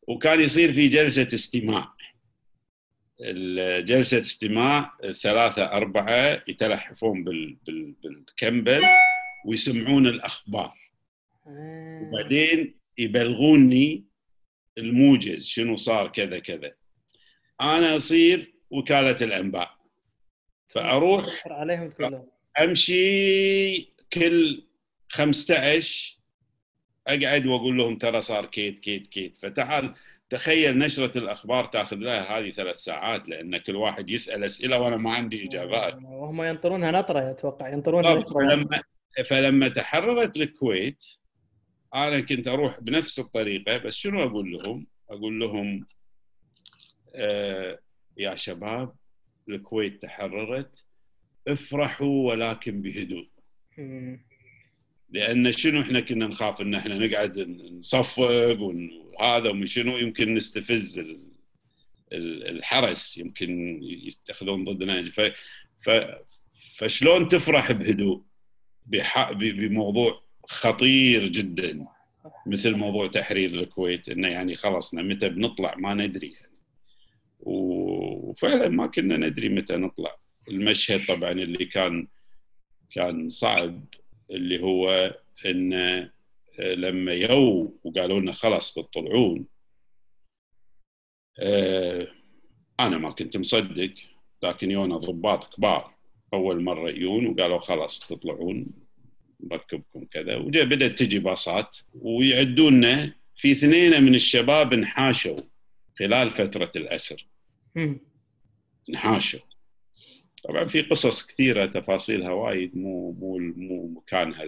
وكان 0.08 0.40
يصير 0.40 0.72
في 0.72 0.88
جلسة 0.88 1.26
استماع. 1.34 1.98
جلسه 3.80 4.18
استماع 4.18 4.96
ثلاثة 5.22 5.64
أربعة 5.64 6.42
يتلحفون 6.48 7.24
بال... 7.24 7.56
بال... 7.66 7.94
بالكمبل 8.02 8.82
ويسمعون 9.46 10.06
الأخبار. 10.06 10.87
وبعدين 12.02 12.78
يبلغوني 12.98 14.04
الموجز 14.78 15.46
شنو 15.46 15.76
صار 15.76 16.08
كذا 16.08 16.38
كذا. 16.38 16.72
أنا 17.60 17.96
أصير 17.96 18.54
وكالة 18.70 19.16
الأنباء. 19.22 19.78
فأروح 20.68 21.48
عليهم 21.48 21.90
تقول 21.90 22.12
لهم 22.12 22.28
أمشي 22.60 23.74
كل 24.12 24.66
15 25.08 26.18
أقعد 27.06 27.46
وأقول 27.46 27.78
لهم 27.78 27.98
ترى 27.98 28.20
صار 28.20 28.46
كيت 28.46 28.80
كيت 28.80 29.06
كيت. 29.06 29.38
فتعال 29.38 29.94
تخيل 30.30 30.78
نشرة 30.78 31.18
الأخبار 31.18 31.64
تأخذ 31.64 31.96
لها 31.96 32.38
هذه 32.38 32.50
ثلاث 32.50 32.76
ساعات 32.76 33.28
لأن 33.28 33.56
كل 33.56 33.76
واحد 33.76 34.10
يسأل 34.10 34.44
أسئلة 34.44 34.80
وأنا 34.80 34.96
ما 34.96 35.12
عندي 35.12 35.46
إجابات. 35.46 35.94
وهم 36.02 36.42
ينطرونها 36.42 36.90
نطرة 36.90 37.30
أتوقع. 37.30 37.68
ينطرون 37.68 38.02
بالضبط. 38.02 38.28
نطرة. 38.28 38.48
فلما 38.48 38.82
فلما 39.26 39.68
تحررت 39.68 40.36
الكويت 40.36 41.04
أنا 41.94 42.20
كنت 42.20 42.48
أروح 42.48 42.80
بنفس 42.80 43.18
الطريقة 43.18 43.76
بس 43.78 43.94
شنو 43.94 44.22
أقول 44.24 44.52
لهم؟ 44.52 44.86
أقول 45.10 45.40
لهم 45.40 45.86
آه 47.14 47.78
يا 48.16 48.34
شباب 48.34 48.94
الكويت 49.48 50.02
تحررت 50.02 50.84
افرحوا 51.48 52.28
ولكن 52.30 52.82
بهدوء. 52.82 53.28
لأن 55.10 55.52
شنو 55.52 55.80
إحنا 55.80 56.00
كنا 56.00 56.26
نخاف 56.26 56.60
إن 56.60 56.74
إحنا 56.74 56.98
نقعد 56.98 57.38
نصفق 57.78 58.60
وهذا 58.60 59.50
ومن 59.50 59.66
شنو 59.66 59.96
يمكن 59.96 60.34
نستفز 60.34 60.98
ال- 60.98 61.32
ال- 62.12 62.48
الحرس 62.48 63.18
يمكن 63.18 63.78
يستخدمون 63.82 64.64
ضدنا 64.64 65.02
ف 65.10 65.20
ف 65.80 65.90
فشلون 66.76 67.28
تفرح 67.28 67.72
بهدوء 67.72 68.24
بح- 68.86 69.32
بموضوع 69.32 70.27
خطير 70.48 71.28
جدا 71.28 71.86
مثل 72.46 72.74
موضوع 72.74 73.06
تحرير 73.06 73.50
الكويت 73.50 74.08
إنه 74.08 74.28
يعني 74.28 74.54
خلصنا 74.54 75.02
متى 75.02 75.28
بنطلع 75.28 75.74
ما 75.74 75.94
ندري 75.94 76.32
يعني. 76.32 76.58
وفعلا 77.40 78.68
ما 78.68 78.86
كنا 78.86 79.16
ندري 79.16 79.48
متى 79.48 79.76
نطلع. 79.76 80.16
المشهد 80.48 81.06
طبعا 81.06 81.30
اللي 81.32 81.64
كان 81.64 82.08
كان 82.90 83.30
صعب 83.30 83.84
اللي 84.30 84.62
هو 84.62 85.14
إن 85.46 86.10
لما 86.58 87.12
يو 87.12 87.78
وقالوا 87.84 88.20
لنا 88.20 88.32
خلاص 88.32 88.78
بتطلعون 88.78 89.46
آه، 91.40 92.08
أنا 92.80 92.98
ما 92.98 93.10
كنت 93.10 93.36
مصدق 93.36 93.94
لكن 94.42 94.70
يونا 94.70 94.96
ضباط 94.96 95.54
كبار 95.54 95.94
أول 96.34 96.62
مرة 96.62 96.90
يجون 96.90 97.26
وقالوا 97.26 97.58
خلاص 97.58 97.98
بتطلعون. 97.98 98.87
نركبكم 99.40 100.04
كذا. 100.04 100.36
وجا 100.36 100.64
بدأت 100.64 100.98
تجي 100.98 101.18
باصات 101.18 101.76
ويعدونا 101.94 103.12
في 103.36 103.52
اثنين 103.52 104.02
من 104.02 104.14
الشباب 104.14 104.72
انحاشوا 104.72 105.36
خلال 105.98 106.30
فترة 106.30 106.70
الاسر. 106.76 107.26
انحاشوا. 108.88 109.40
طبعا 110.44 110.64
في 110.64 110.82
قصص 110.82 111.26
كثيرة 111.26 111.66
تفاصيلها 111.66 112.30
وايد 112.30 112.76
مو 112.76 113.12
مو 113.12 113.38
مو 113.38 113.86
مكانها 113.86 114.44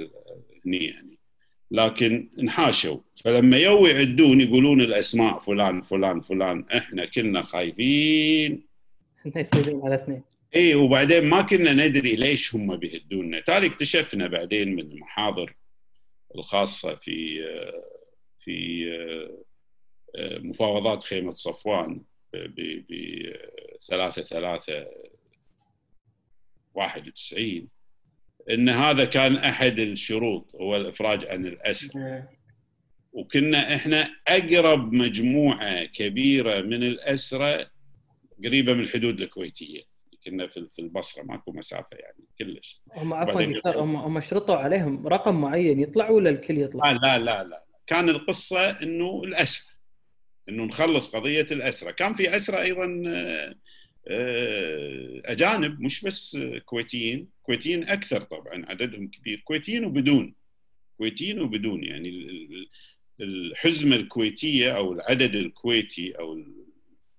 هني 0.67 0.85
يعني. 0.85 1.19
لكن 1.71 2.31
انحاشوا. 2.39 2.99
فلما 3.25 3.57
يو 3.57 3.87
يعدون 3.87 4.41
يقولون 4.41 4.81
الأسماء 4.81 5.39
فلان 5.39 5.83
فلان 5.83 6.21
فلان 6.21 6.65
إحنا 6.77 7.05
كنا 7.05 7.43
خايفين. 7.43 8.63
يصيرون 9.37 9.83
على 9.85 9.95
اثنين 9.95 10.23
اي 10.57 10.75
وبعدين 10.75 11.25
ما 11.25 11.43
كنا 11.43 11.73
ندري 11.73 12.17
ليش 12.17 12.55
هم 12.55 12.77
بيهدونا. 12.77 13.41
تالي 13.41 13.67
اكتشفنا 13.67 14.27
بعدين 14.27 14.75
من 14.75 14.81
المحاضر 14.93 15.55
الخاصة 16.37 16.95
في 16.95 17.41
في 18.41 18.87
مفاوضات 20.19 21.05
خيمة 21.05 21.33
صفوان 21.35 22.03
ب 22.33 22.85
ب 22.89 22.93
3 23.89 24.23
3 24.23 24.87
91 26.75 27.69
إن 28.51 28.69
هذا 28.69 29.05
كان 29.05 29.37
أحد 29.37 29.79
الشروط 29.79 30.55
هو 30.55 30.77
الإفراج 30.77 31.27
عن 31.27 31.47
الاسر 31.47 31.99
آه. 32.01 32.29
وكنا 33.13 33.75
إحنا 33.77 34.17
أقرب 34.29 34.93
مجموعة 34.93 35.85
كبيرة 35.85 36.61
من 36.61 36.83
الاسرى 36.83 37.67
قريبة 38.45 38.75
من 38.75 38.81
الحدود 38.81 39.21
الكويتية. 39.21 39.90
كنا 40.25 40.47
في 40.47 40.69
في 40.77 40.83
البصرة 40.83 41.23
ماكو 41.23 41.53
مسافة 41.53 41.97
يعني 41.97 42.25
كلش. 42.39 42.81
هم 42.95 43.15
عفوا 43.15 43.43
هم 43.83 43.97
هم 43.97 44.21
شرطوا 44.21 44.57
عليهم 44.57 45.07
رقم 45.07 45.41
معين 45.41 45.81
يطلع 45.81 46.11
ولا 46.11 46.31
الكل 46.31 46.59
يطلع؟ 46.59 46.91
لا 46.91 46.99
لا 46.99 47.19
لا 47.19 47.45
لا. 47.45 47.65
كان 47.87 48.09
القصة 48.09 48.83
إنه 48.83 49.23
الاسرى 49.25 49.71
إنه 50.49 50.65
نخلص 50.65 51.17
قضية 51.17 51.47
الاسرى 51.51 51.93
كان 51.93 52.15
في 52.15 52.37
اسرى 52.37 52.63
أيضا 52.63 53.03
آه، 53.09 53.55
آه، 54.09 55.23
أجانب 55.25 55.81
مش 55.81 56.05
بس 56.05 56.39
كويتيين. 56.65 57.29
كويتيين 57.43 57.85
أكثر 57.89 58.21
طبعا 58.21 58.65
عددهم 58.67 59.09
كبير. 59.09 59.41
كويتيين 59.45 59.85
وبدون. 59.85 60.35
كويتيين 60.99 61.41
وبدون 61.41 61.85
يعني 61.85 62.09
ال- 62.09 62.31
ال- 62.31 62.69
الحزمه 63.21 63.97
الكويتية 63.97 64.77
أو 64.77 64.93
العدد 64.93 65.35
الكويتي 65.35 66.13
أو 66.19 66.43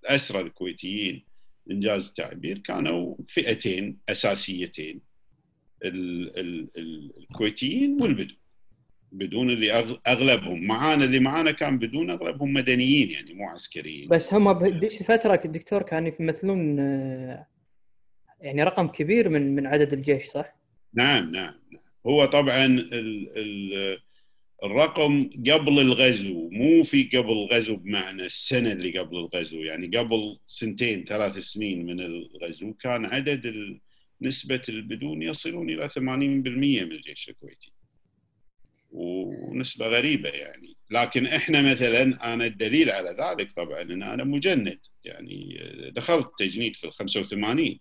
الاسرى 0.03 0.41
الكويتيين 0.41 1.25
إنجاز 1.71 2.07
التعبير 2.07 2.57
كانوا 2.57 3.15
فئتين 3.27 3.97
أساسيتين 4.09 5.01
ال- 5.85 6.39
ال- 6.39 6.69
ال- 6.77 7.11
الكويتيين 7.17 7.97
والبدون 8.01 8.37
بدون 9.11 9.49
اللي 9.49 9.71
أغلبهم 10.07 10.63
معانا 10.67 11.03
اللي 11.05 11.19
معانا 11.19 11.51
كان 11.51 11.79
بدون 11.79 12.09
أغلبهم 12.09 12.53
مدنيين 12.53 13.09
يعني 13.11 13.33
مو 13.33 13.49
عسكريين. 13.49 14.09
بس 14.09 14.33
هم 14.33 14.53
بهذيك 14.53 15.01
الفترة 15.01 15.41
الدكتور 15.45 15.81
كانوا 15.83 16.11
يمثلون 16.19 16.79
آه، 16.79 17.47
يعني 18.41 18.63
رقم 18.63 18.87
كبير 18.87 19.29
من 19.29 19.55
من 19.55 19.67
عدد 19.67 19.93
الجيش 19.93 20.25
صح؟ 20.25 20.55
نعم 20.93 21.23
نعم 21.31 21.31
نعم. 21.71 21.81
هو 22.07 22.25
طبعا 22.25 22.65
ال 22.65 22.93
ال 23.37 23.73
الرقم 24.63 25.29
قبل 25.29 25.79
الغزو 25.79 26.49
مو 26.49 26.83
في 26.83 27.03
قبل 27.03 27.31
الغزو 27.31 27.75
بمعنى 27.75 28.25
السنة 28.25 28.71
اللي 28.71 28.99
قبل 28.99 29.17
الغزو. 29.17 29.61
يعني 29.61 29.97
قبل 29.97 30.39
سنتين 30.45 31.03
ثلاث 31.03 31.37
سنين 31.37 31.85
من 31.85 31.99
الغزو 31.99 32.73
كان 32.73 33.05
عدد 33.05 33.53
نسبة 34.21 34.61
البدون 34.69 35.21
يصلون 35.21 35.69
إلى 35.69 35.89
80% 35.89 35.99
من 35.99 36.91
الجيش 36.91 37.29
الكويتي. 37.29 37.71
ونسبة 38.91 39.87
غريبة 39.87 40.29
يعني. 40.29 40.75
لكن 40.91 41.25
إحنا 41.25 41.61
مثلا 41.61 42.33
أنا 42.33 42.45
الدليل 42.45 42.89
على 42.89 43.09
ذلك 43.09 43.51
طبعا 43.51 43.81
إن 43.81 44.03
أنا 44.03 44.23
مجند. 44.23 44.79
يعني 45.05 45.59
دخلت 45.95 46.27
تجنيد 46.39 46.75
في 46.75 46.87
ال 46.87 46.93
85 46.93 47.79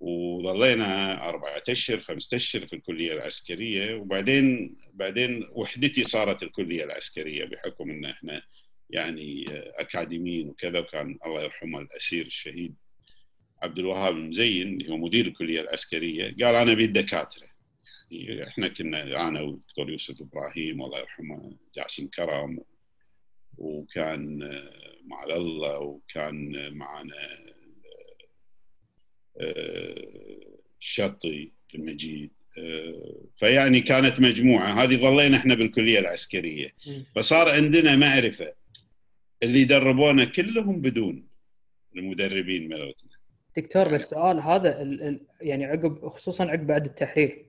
وظلينا 0.00 1.28
أربعة 1.28 1.62
أشهر 1.68 2.00
خمسة 2.00 2.36
أشهر 2.36 2.66
في 2.66 2.72
الكلية 2.76 3.12
العسكرية 3.12 3.94
وبعدين 3.94 4.76
بعدين 4.94 5.46
وحدتي 5.52 6.04
صارت 6.04 6.42
الكلية 6.42 6.84
العسكرية 6.84 7.44
بحكم 7.44 7.90
أن 7.90 8.04
إحنا 8.04 8.42
يعني 8.90 9.44
أكاديميين 9.76 10.48
وكذا 10.48 10.78
وكان 10.78 11.18
الله 11.26 11.42
يرحمه 11.42 11.80
الأسير 11.80 12.26
الشهيد 12.26 12.74
عبد 13.62 13.78
الوهاب 13.78 14.16
المزين 14.16 14.68
اللي 14.80 14.88
هو 14.92 14.96
مدير 14.96 15.26
الكلية 15.26 15.60
العسكرية 15.60 16.24
قال 16.24 16.54
أنا 16.54 16.72
أبي 16.72 16.84
الدكاترة. 16.84 17.46
يعني 18.10 18.48
إحنا 18.48 18.68
كنا 18.68 19.28
أنا 19.28 19.40
والدكتور 19.40 19.90
يوسف 19.90 20.22
إبراهيم 20.22 20.82
الله 20.82 20.98
يرحمه 20.98 21.52
جاسم 21.76 22.06
كرم 22.08 22.58
وكان 23.58 24.38
مع 25.06 25.24
الله 25.24 25.78
وكان 25.78 26.52
معنا 26.76 27.38
الشطي 30.80 31.52
المجيد. 31.74 32.30
فيعني 33.38 33.80
كانت 33.80 34.20
مجموعة. 34.20 34.82
هذه 34.82 34.96
ظلينا 34.96 35.36
إحنا 35.36 35.54
بالكلية 35.54 35.98
العسكرية. 35.98 36.74
فصار 37.16 37.48
عندنا 37.48 37.96
معرفة. 37.96 38.52
اللي 39.42 39.64
دربونا 39.64 40.24
كلهم 40.24 40.80
بدون 40.80 41.26
المدربين 41.96 42.68
ملوتنا. 42.68 43.10
دكتور 43.56 43.88
بس 43.88 44.02
السؤال 44.02 44.40
هذا 44.40 44.82
ال 44.82 45.02
ال 45.02 45.20
يعني 45.40 45.64
عقب 45.64 46.08
خصوصا 46.08 46.44
عقب 46.44 46.66
بعد 46.66 46.86
التحرير. 46.86 47.46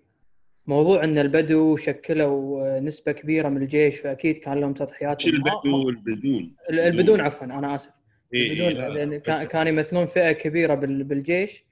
موضوع 0.65 1.03
إن 1.03 1.17
البدو 1.17 1.75
شكلوا 1.75 2.79
نسبة 2.79 3.11
كبيرة 3.11 3.49
من 3.49 3.61
الجيش 3.61 3.95
فأكيد 3.99 4.37
كان 4.37 4.59
لهم 4.59 4.73
تضحيات. 4.73 5.25
البدو؟ 5.25 5.85
والبدون 5.85 6.55
البدون 6.69 7.21
عفوا 7.21 7.45
أنا 7.45 7.75
آسف. 7.75 7.89
إيه 8.33 8.73
بدون 8.73 9.17
كان 9.45 9.67
يمثلون 9.67 10.05
فئة 10.05 10.31
كبيرة 10.31 10.75
بالجيش. 10.75 11.51
إيه؟ 11.51 11.66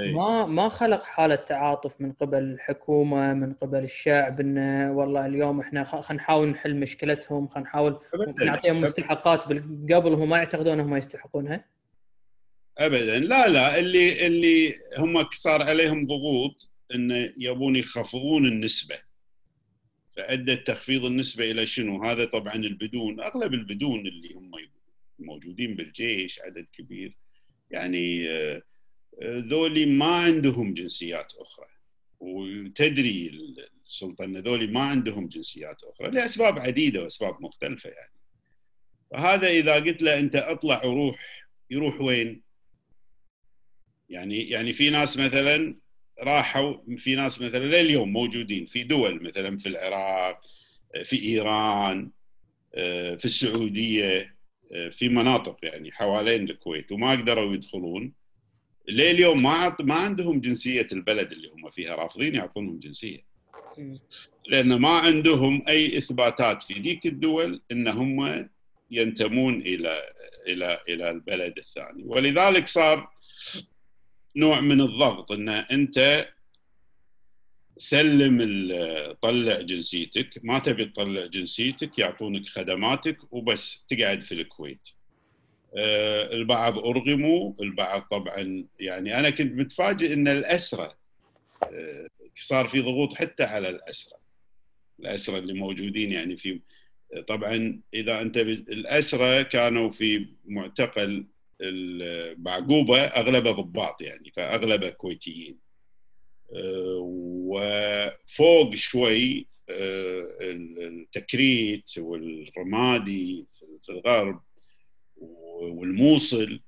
ما 0.00 0.46
ما 0.46 0.68
خلق 0.68 1.02
حالة 1.02 1.34
تعاطف 1.34 1.92
من 2.00 2.12
قبل 2.12 2.38
الحكومة 2.38 3.34
من 3.34 3.52
قبل 3.52 3.78
الشعب 3.84 4.40
إنه 4.40 4.92
والله 4.92 5.26
اليوم 5.26 5.60
إحنا 5.60 5.84
خلينا 5.84 6.22
نحاول 6.22 6.48
نحل 6.48 6.76
مشكلتهم 6.76 7.48
خلينا 7.48 7.68
نحاول 7.68 8.00
نعطيهم 8.44 8.80
مستحقات 8.80 9.40
قبل 9.92 10.12
هم 10.14 10.28
ما 10.28 10.36
يعتقدون 10.36 10.72
انهم 10.72 10.96
يستحقونها 10.96 11.64
ابدا. 12.78 13.18
لا 13.18 13.48
لا 13.48 13.78
اللي 13.78 14.26
اللي 14.26 14.74
هم 14.98 15.26
صار 15.32 15.62
عليهم 15.62 16.06
ضغوط 16.06 16.68
انه 16.94 17.32
يبون 17.38 17.76
يخفضون 17.76 18.46
النسبة. 18.46 18.98
فأدى 20.16 20.56
تخفيض 20.56 21.04
النسبة 21.04 21.50
إلى 21.50 21.66
شنو؟ 21.66 22.04
هذا 22.04 22.24
طبعا 22.24 22.54
البدون 22.54 23.20
أغلب 23.20 23.54
البدون 23.54 24.06
اللي 24.06 24.34
هم 24.34 24.50
موجودين 25.18 25.76
بالجيش 25.76 26.40
عدد 26.40 26.66
كبير. 26.72 27.16
يعني 27.70 28.28
آه، 28.28 28.62
ذولي 29.22 29.86
ما 29.86 30.06
عندهم 30.06 30.74
جنسيات 30.74 31.32
أخرى. 31.38 31.66
وتدري 32.20 33.30
السلطه 33.86 34.24
إن 34.24 34.36
ذولي 34.36 34.66
ما 34.66 34.80
عندهم 34.80 35.28
جنسيات 35.28 35.82
أخرى 35.84 36.10
لأسباب 36.10 36.58
عديدة 36.58 37.02
وأسباب 37.02 37.42
مختلفة 37.42 37.90
يعني. 37.90 38.12
فهذا 39.10 39.48
إذا 39.48 39.74
قلت 39.74 40.02
له 40.02 40.18
أنت 40.18 40.36
أطلع 40.36 40.84
وروح 40.84 41.48
يروح 41.70 42.00
وين؟ 42.00 42.42
يعني 44.08 44.48
يعني 44.48 44.72
في 44.72 44.90
ناس 44.90 45.18
مثلا 45.18 45.74
راحوا 46.20 46.74
في 46.96 47.14
ناس 47.14 47.42
مثلا 47.42 47.82
لليوم 47.82 48.12
موجودين 48.12 48.66
في 48.66 48.82
دول 48.82 49.22
مثلا 49.22 49.56
في 49.56 49.68
العراق 49.68 50.40
في 51.04 51.22
إيران 51.22 52.10
في 53.18 53.24
السعودية 53.24 54.36
في 54.90 55.08
مناطق 55.08 55.56
يعني 55.62 55.92
حوالين 55.92 56.50
الكويت 56.50 56.92
وما 56.92 57.10
قدروا 57.10 57.54
يدخلون. 57.54 58.12
لليوم 58.88 59.42
ما 59.42 59.76
ما 59.80 59.94
عندهم 59.94 60.40
جنسية 60.40 60.86
البلد 60.92 61.32
اللي 61.32 61.48
هم 61.48 61.70
فيها 61.70 61.94
رافضين 61.94 62.34
يعطونهم 62.34 62.78
جنسية. 62.78 63.24
لأن 64.48 64.74
ما 64.74 64.88
عندهم 64.88 65.62
أي 65.68 65.98
إثباتات 65.98 66.62
في 66.62 66.74
ذيك 66.74 67.06
الدول 67.06 67.60
إن 67.72 67.88
هم 67.88 68.48
ينتمون 68.90 69.60
إلى 69.60 70.02
إلى 70.46 70.80
إلى 70.88 71.10
البلد 71.10 71.58
الثاني. 71.58 72.02
ولذلك 72.06 72.68
صار 72.68 73.08
نوع 74.36 74.60
من 74.60 74.80
الضغط 74.80 75.32
إن 75.32 75.48
أنت 75.48 76.28
سلم 77.78 78.42
طلع 79.22 79.60
جنسيتك 79.60 80.40
ما 80.42 80.58
تبي 80.58 80.84
تطلع 80.84 81.26
جنسيتك 81.26 81.98
يعطونك 81.98 82.48
خدماتك 82.48 83.18
وبس 83.30 83.84
تقعد 83.88 84.20
في 84.22 84.34
الكويت. 84.34 84.88
البعض 85.76 86.78
ارغموا 86.78 87.52
البعض 87.60 88.02
طبعا 88.02 88.64
يعني 88.80 89.18
أنا 89.18 89.30
كنت 89.30 89.52
متفاجئ 89.52 90.12
إن 90.12 90.28
الاسرى 90.28 90.94
آه، 91.62 92.08
صار 92.40 92.68
في 92.68 92.80
ضغوط 92.80 93.14
حتى 93.14 93.42
على 93.42 93.68
الاسرى 93.68 94.18
الاسرى 95.00 95.38
اللي 95.38 95.52
موجودين 95.52 96.12
يعني 96.12 96.36
في 96.36 96.60
طبعا 97.26 97.80
إذا 97.94 98.20
أنت 98.20 98.36
الاسرى 98.36 99.44
كانوا 99.44 99.90
في 99.90 100.26
معتقل 100.44 101.26
بعقوبه 102.36 103.00
اغلبه 103.00 103.52
ضباط 103.52 104.02
يعني 104.02 104.30
فاغلبه 104.30 104.90
كويتيين 104.90 105.58
آه، 106.54 106.98
وفوق 107.48 108.74
شوي 108.74 109.46
التكريت 110.40 111.98
والرمادي 111.98 113.46
في 113.82 113.92
الغرب 113.92 114.42
والموصل 115.60 116.60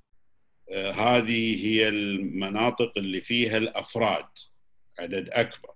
آه، 0.71 0.91
هذه 0.91 1.67
هي 1.67 1.89
المناطق 1.89 2.93
اللي 2.97 3.21
فيها 3.21 3.57
الأفراد 3.57 4.27
عدد 4.99 5.31
أكبر 5.31 5.75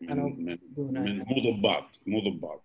من, 0.00 0.16
من, 0.16 0.58
من 0.76 1.18
مو 1.18 1.40
ضباط 1.40 2.00
مو 2.06 2.20
ضباط. 2.20 2.62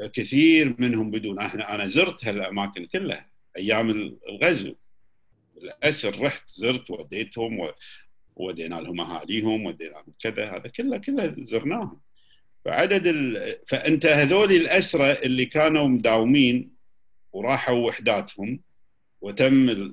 آه، 0.00 0.06
كثير 0.06 0.76
منهم 0.78 1.10
بدون. 1.10 1.38
إحنا 1.38 1.74
أنا 1.74 1.86
زرت 1.86 2.24
هالأماكن 2.24 2.86
كلها 2.86 3.26
أيام 3.56 3.90
الغزو. 4.28 4.74
الاسر 5.56 6.20
رحت 6.22 6.50
زرت 6.50 6.90
وديتهم 6.90 7.68
ودينا 8.36 8.74
لهم 8.74 9.00
أهاليهم 9.00 9.66
ودينا 9.66 9.90
لهم 9.90 10.14
كذا. 10.22 10.56
هذا 10.56 10.68
كله 10.68 10.98
كله 10.98 11.34
زرناهم. 11.38 12.00
فعدد 12.64 13.06
ال... 13.06 13.56
فأنت 13.66 14.06
هذول 14.06 14.52
الاسرى 14.52 15.12
اللي 15.12 15.44
كانوا 15.44 15.88
مداومين 15.88 16.70
وراحوا 17.32 17.86
وحداتهم 17.86 18.60
وتم 19.20 19.92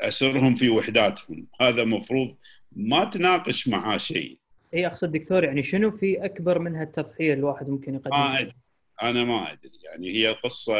أسرهم 0.00 0.54
في 0.54 0.68
وحداتهم. 0.68 1.46
هذا 1.60 1.84
مفروض 1.84 2.36
ما 2.72 3.04
تناقش 3.04 3.68
معاه 3.68 3.98
شيء. 3.98 4.38
إي 4.74 4.86
أقصد 4.86 5.12
دكتور 5.12 5.44
يعني 5.44 5.62
شنو 5.62 5.90
في 5.90 6.24
أكبر 6.24 6.58
من 6.58 6.76
هالتضحيه 6.76 7.34
الواحد 7.34 7.68
ممكن 7.68 7.94
يقدمها؟ 7.94 8.28
ما 8.28 8.40
أدري. 8.40 8.54
أنا 9.02 9.24
ما 9.24 9.52
أدري. 9.52 9.78
يعني 9.84 10.10
هي 10.10 10.28
قصة 10.28 10.76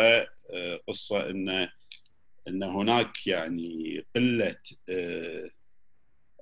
آه، 0.53 0.81
قصة 0.89 1.31
إن 1.31 1.69
إن 2.49 2.63
هناك 2.63 3.27
يعني 3.27 4.05
قلة 4.17 4.57
آه، 4.89 5.51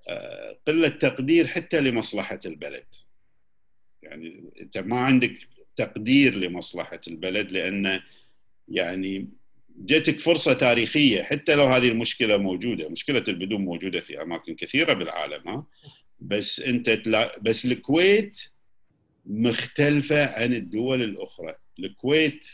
آه، 0.08 0.58
قلة 0.66 0.88
تقدير 0.88 1.46
حتى 1.46 1.80
لمصلحة 1.80 2.40
البلد. 2.46 2.86
يعني 4.02 4.52
أنت 4.60 4.78
ما 4.78 5.00
عندك 5.00 5.34
تقدير 5.76 6.34
لمصلحة 6.34 7.00
البلد 7.08 7.50
لأن 7.50 8.00
يعني 8.68 9.28
جتك 9.80 10.20
فرصة 10.20 10.52
تاريخية 10.52 11.22
حتى 11.22 11.54
لو 11.54 11.66
هذه 11.66 11.88
المشكلة 11.88 12.36
موجودة 12.36 12.88
مشكلة 12.88 13.24
البدون 13.28 13.64
موجودة 13.64 14.00
في 14.00 14.22
أماكن 14.22 14.54
كثيرة 14.54 14.92
بالعالم 14.92 15.48
ها؟ 15.48 15.66
بس 16.20 16.60
أنت 16.60 16.90
تلا... 16.90 17.38
بس 17.42 17.64
الكويت 17.66 18.40
مختلفة 19.26 20.26
عن 20.26 20.52
الدول 20.52 21.02
الأخرى. 21.02 21.54
الكويت 21.78 22.46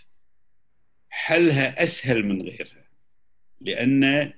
حلها 1.11 1.83
أسهل 1.83 2.27
من 2.27 2.43
غيرها 2.43 2.87
لأن 3.61 4.33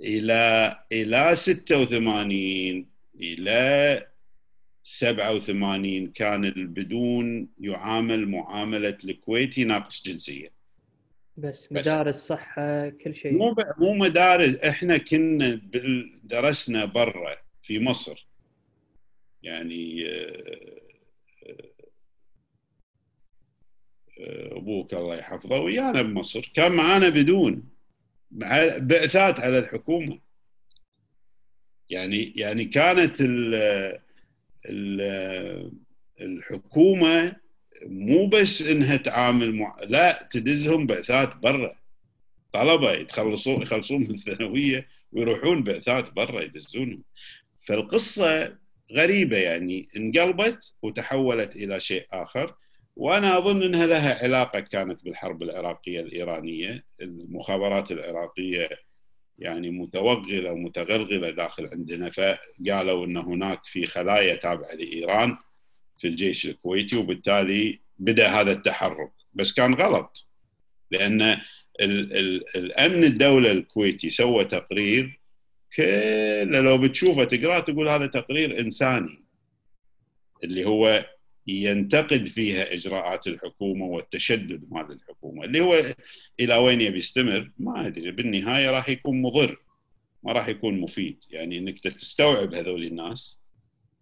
إلى 0.00 0.74
إلى 0.92 1.34
86 1.34 2.86
إلى 3.20 4.06
87 4.82 6.06
كان 6.12 6.44
البدون 6.44 7.48
يعامل 7.60 8.28
معاملة 8.28 8.98
الكويتي 9.04 9.64
ناقص 9.64 10.02
جنسية. 10.06 10.53
بس 11.36 11.72
مدارس 11.72 12.16
صحة 12.16 12.88
كل 12.88 13.14
شيء. 13.14 13.32
مو 13.32 13.54
مو 13.78 13.94
مدارس 13.94 14.64
إحنا 14.64 14.96
كنا 14.96 15.60
درسنا 16.24 16.84
برا 16.84 17.36
في 17.62 17.78
مصر. 17.78 18.26
يعني 19.42 20.06
آه، 24.20 24.56
أبوك 24.56 24.94
الله 24.94 25.16
يحفظه 25.16 25.60
ويانا 25.60 26.02
بمصر. 26.02 26.52
كان 26.54 26.72
معانا 26.72 27.08
بدون 27.08 27.68
بعثات 28.30 29.40
على 29.40 29.58
الحكومة. 29.58 30.18
يعني 31.90 32.32
يعني 32.36 32.64
كانت 32.64 33.16
الحكومة 36.20 37.36
مو 37.82 38.26
بس 38.26 38.62
إنها 38.62 38.96
تعامل 38.96 39.54
مع... 39.54 39.76
لا 39.82 40.28
تدزهم 40.30 40.86
بعثات 40.86 41.36
برا. 41.36 41.76
طلبة 42.52 42.92
يتخلصون 42.92 43.62
يخلصون 43.62 44.00
من 44.00 44.10
الثانوية 44.10 44.88
ويروحون 45.12 45.62
بعثات 45.62 46.12
برا 46.12 46.42
يدزونهم. 46.42 47.02
فالقصة 47.66 48.56
غريبة 48.92 49.36
يعني. 49.36 49.88
انقلبت 49.96 50.72
وتحولت 50.82 51.56
إلى 51.56 51.80
شيء 51.80 52.06
آخر 52.12 52.54
وأنا 52.96 53.38
أظن 53.38 53.62
إنها 53.62 53.86
لها 53.86 54.22
علاقة 54.22 54.60
كانت 54.60 55.04
بالحرب 55.04 55.42
العراقية 55.42 56.00
الإيرانية. 56.00 56.84
المخابرات 57.00 57.90
العراقية 57.90 58.68
يعني 59.38 59.70
متوغلة 59.70 60.52
ومتغلغلة 60.52 61.30
داخل 61.30 61.66
عندنا 61.66 62.10
فقالوا 62.10 63.06
إن 63.06 63.16
هناك 63.16 63.60
في 63.64 63.86
خلايا 63.86 64.34
تابعة 64.34 64.74
لإيران. 64.74 65.36
في 65.98 66.08
الجيش 66.08 66.46
الكويتي 66.46 66.96
وبالتالي 66.96 67.80
بدأ 67.98 68.28
هذا 68.28 68.52
التحرك. 68.52 69.12
بس 69.34 69.52
كان 69.54 69.74
غلط 69.74 70.28
لأن 70.90 71.22
ال 71.80 72.16
ال 72.16 72.56
الأمن 72.56 73.04
الدولة 73.04 73.50
الكويتي 73.52 74.10
سوى 74.10 74.44
تقرير 74.44 75.20
كله 75.76 76.60
لو 76.60 76.78
بتشوفه 76.78 77.24
تقرأه 77.24 77.60
تقول 77.60 77.88
هذا 77.88 78.06
تقرير 78.06 78.60
إنساني 78.60 79.24
اللي 80.44 80.64
هو 80.64 81.06
ينتقد 81.46 82.26
فيها 82.26 82.74
إجراءات 82.74 83.26
الحكومة 83.26 83.86
والتشدد 83.86 84.64
مال 84.70 84.92
الحكومة. 84.92 85.44
اللي 85.44 85.60
هو 85.60 85.94
إلى 86.40 86.56
وين 86.56 86.80
يبي 86.80 86.98
يستمر؟ 86.98 87.50
ما 87.58 87.86
أدري. 87.86 88.10
بالنهاية 88.10 88.70
راح 88.70 88.88
يكون 88.88 89.22
مضر 89.22 89.58
ما 90.22 90.32
راح 90.32 90.48
يكون 90.48 90.80
مفيد. 90.80 91.18
يعني 91.30 91.58
إنك 91.58 91.80
تستوعب 91.80 92.54
هذول 92.54 92.84
الناس 92.84 93.40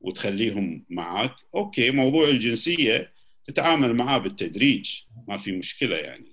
وتخليهم 0.02 0.84
معك 0.90 1.34
أوكي 1.54 1.90
موضوع 1.90 2.28
الجنسية 2.28 3.12
تتعامل 3.46 3.94
معاه 3.94 4.18
بالتدريج 4.18 4.94
ما 5.28 5.38
في 5.38 5.52
مشكلة 5.52 5.96
يعني. 5.96 6.32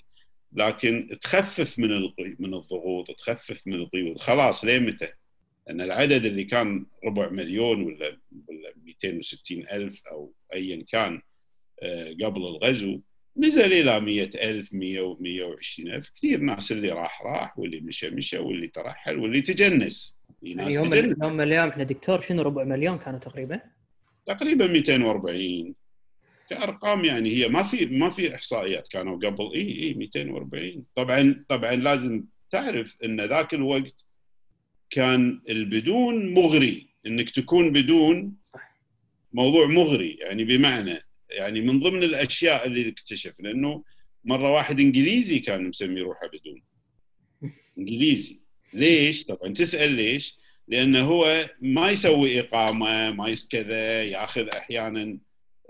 لكن 0.53 1.17
تخفف 1.21 1.79
من 1.79 1.89
من 2.39 2.53
الضغوط 2.53 3.11
تخفف 3.11 3.67
من 3.67 3.73
القيود. 3.73 4.17
خلاص 4.17 4.65
ليه 4.65 4.79
متى؟ 4.79 5.07
ان 5.69 5.81
العدد 5.81 6.25
اللي 6.25 6.43
كان 6.43 6.85
ربع 7.05 7.29
مليون 7.29 7.81
ولا 7.81 8.17
ولا 8.47 8.73
260 8.83 9.67
ألف 9.71 10.01
أو 10.11 10.33
ايا 10.53 10.85
كان 10.91 11.21
آه، 11.83 12.11
قبل 12.23 12.41
الغزو 12.41 12.99
نزل 13.37 13.73
إلى 13.73 13.99
100000 13.99 14.73
100 14.73 15.15
و120 15.15 15.79
ألف. 15.79 16.09
كثير 16.09 16.39
ناس 16.39 16.71
اللي 16.71 16.89
راح 16.89 17.21
راح 17.21 17.59
واللي 17.59 17.79
مشى 17.79 18.09
مشى 18.09 18.37
واللي 18.37 18.67
ترحل 18.67 19.17
واللي 19.17 19.41
تجنس. 19.41 20.18
يعني 20.43 20.73
يوم 20.73 20.93
يوم 21.23 21.41
اليوم 21.41 21.69
إحنا 21.69 21.83
دكتور 21.83 22.19
شنو 22.19 22.41
ربع 22.41 22.63
مليون 22.63 22.97
كانوا 22.97 23.19
تقريبا؟ 23.19 23.61
تقريبا 24.25 24.67
240 24.67 25.75
كأرقام 26.49 27.05
يعني 27.05 27.29
هي 27.29 27.47
ما 27.47 27.63
في 27.63 27.85
ما 27.85 28.09
في 28.09 28.35
إحصائيات 28.35 28.87
كانوا 28.87 29.17
قبل. 29.17 29.53
إي 29.55 29.83
إي 29.83 29.93
240 29.93 30.85
طبعا 30.95 31.45
طبعا 31.49 31.71
لازم 31.71 32.23
تعرف 32.51 32.95
إن 33.03 33.21
ذاك 33.21 33.53
الوقت 33.53 34.05
كان 34.89 35.41
البدون 35.49 36.33
مغري. 36.33 36.89
إنك 37.05 37.29
تكون 37.29 37.71
بدون 37.71 38.35
موضوع 39.33 39.67
مغري. 39.67 40.17
يعني 40.21 40.43
بمعنى 40.43 40.99
يعني 41.29 41.61
من 41.61 41.79
ضمن 41.79 42.03
الأشياء 42.03 42.67
اللي 42.67 42.89
اكتشفنا 42.89 43.51
إنه 43.51 43.83
مرة 44.23 44.51
واحد 44.51 44.79
إنجليزي 44.79 45.39
كان 45.39 45.69
مسمي 45.69 46.01
روحه 46.01 46.27
بدون. 46.27 46.61
إنجليزي. 47.77 48.39
ليش؟ 48.73 49.23
طبعا 49.23 49.53
تسأل 49.53 49.91
ليش؟ 49.91 50.39
لأنه 50.67 51.07
هو 51.07 51.49
ما 51.61 51.91
يسوي 51.91 52.39
إقامة 52.39 53.11
ما 53.11 53.35
كذا 53.49 54.03
يأخذ 54.03 54.47
أحيانا 54.47 55.17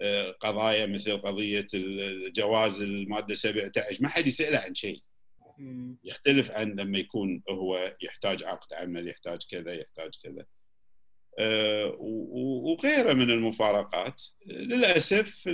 آه، 0.02 0.32
قضايا 0.32 0.86
مثل 0.86 1.18
قضية 1.18 1.68
الجواز 1.74 2.82
المادة 2.82 3.36
17 3.36 3.98
ما 4.02 4.10
حد 4.10 4.28
يسأله 4.28 4.58
عن 4.58 4.76
شيء. 4.76 5.02
يختلف 6.04 6.52
عن 6.52 6.72
لما 6.72 7.00
يكون 7.00 7.42
هو 7.50 7.96
يحتاج 8.02 8.44
عقد 8.44 8.74
عمل 8.74 9.08
يحتاج 9.08 9.40
كذا 9.52 9.74
يحتاج 9.74 10.12
كذا. 10.24 10.46
آه، 11.40 11.96
وغيره 12.00 13.14
من 13.14 13.30
المفارقات. 13.30 14.24
للأسف 14.46 15.48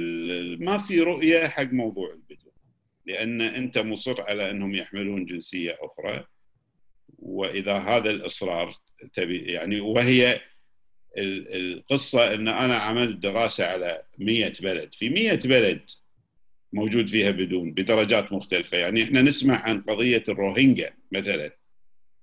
ما 0.59 0.77
في 0.77 0.99
رؤية 0.99 1.47
حق 1.47 1.73
موضوع 1.73 2.13
البدو 2.13 2.51
لأن 3.05 3.41
أنت 3.41 3.77
مصر 3.77 4.21
على 4.21 4.51
أنهم 4.51 4.75
يحملون 4.75 5.25
جنسية 5.25 5.77
أخرى. 5.81 6.25
وإذا 7.19 7.73
هذا 7.73 8.11
الإصرار 8.11 8.75
تبي 9.13 9.37
يعني 9.37 9.79
وهي 9.79 10.41
القصة 11.17 12.33
إن 12.33 12.47
أنا 12.47 12.75
عملت 12.75 13.17
دراسة 13.17 13.65
على 13.65 14.03
100 14.19 14.53
بلد. 14.61 14.93
في 14.93 15.09
100 15.09 15.35
بلد 15.35 15.81
موجود 16.73 17.07
فيها 17.07 17.31
بدون 17.31 17.71
بدرجات 17.73 18.33
مختلفة. 18.33 18.77
يعني 18.77 19.03
إحنا 19.03 19.21
نسمع 19.21 19.61
عن 19.61 19.81
قضية 19.81 20.23
الروهينجا 20.29 20.93
مثلا 21.11 21.51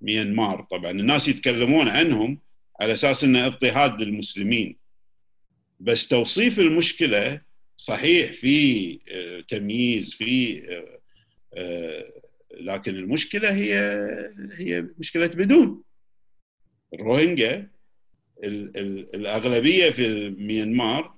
ميانمار 0.00 0.66
طبعا. 0.70 0.90
الناس 0.90 1.28
يتكلمون 1.28 1.88
عنهم 1.88 2.38
على 2.80 2.92
أساس 2.92 3.24
إنه 3.24 3.46
اضطهاد 3.46 4.00
للمسلمين. 4.02 4.76
بس 5.80 6.08
توصيف 6.08 6.58
المشكلة 6.58 7.40
صحيح 7.76 8.32
في 8.32 8.98
آه، 9.10 9.40
تمييز 9.40 10.14
في 10.14 10.62
آه، 10.70 11.00
آه، 11.54 12.04
لكن 12.60 12.94
المشكلة 12.96 13.54
هي 13.54 13.74
هي 14.58 14.86
مشكلة 14.98 15.26
بدون. 15.26 15.82
الروهينجا 16.94 17.68
الأغلبية 19.14 19.90
في 19.90 20.30
ميانمار 20.30 21.14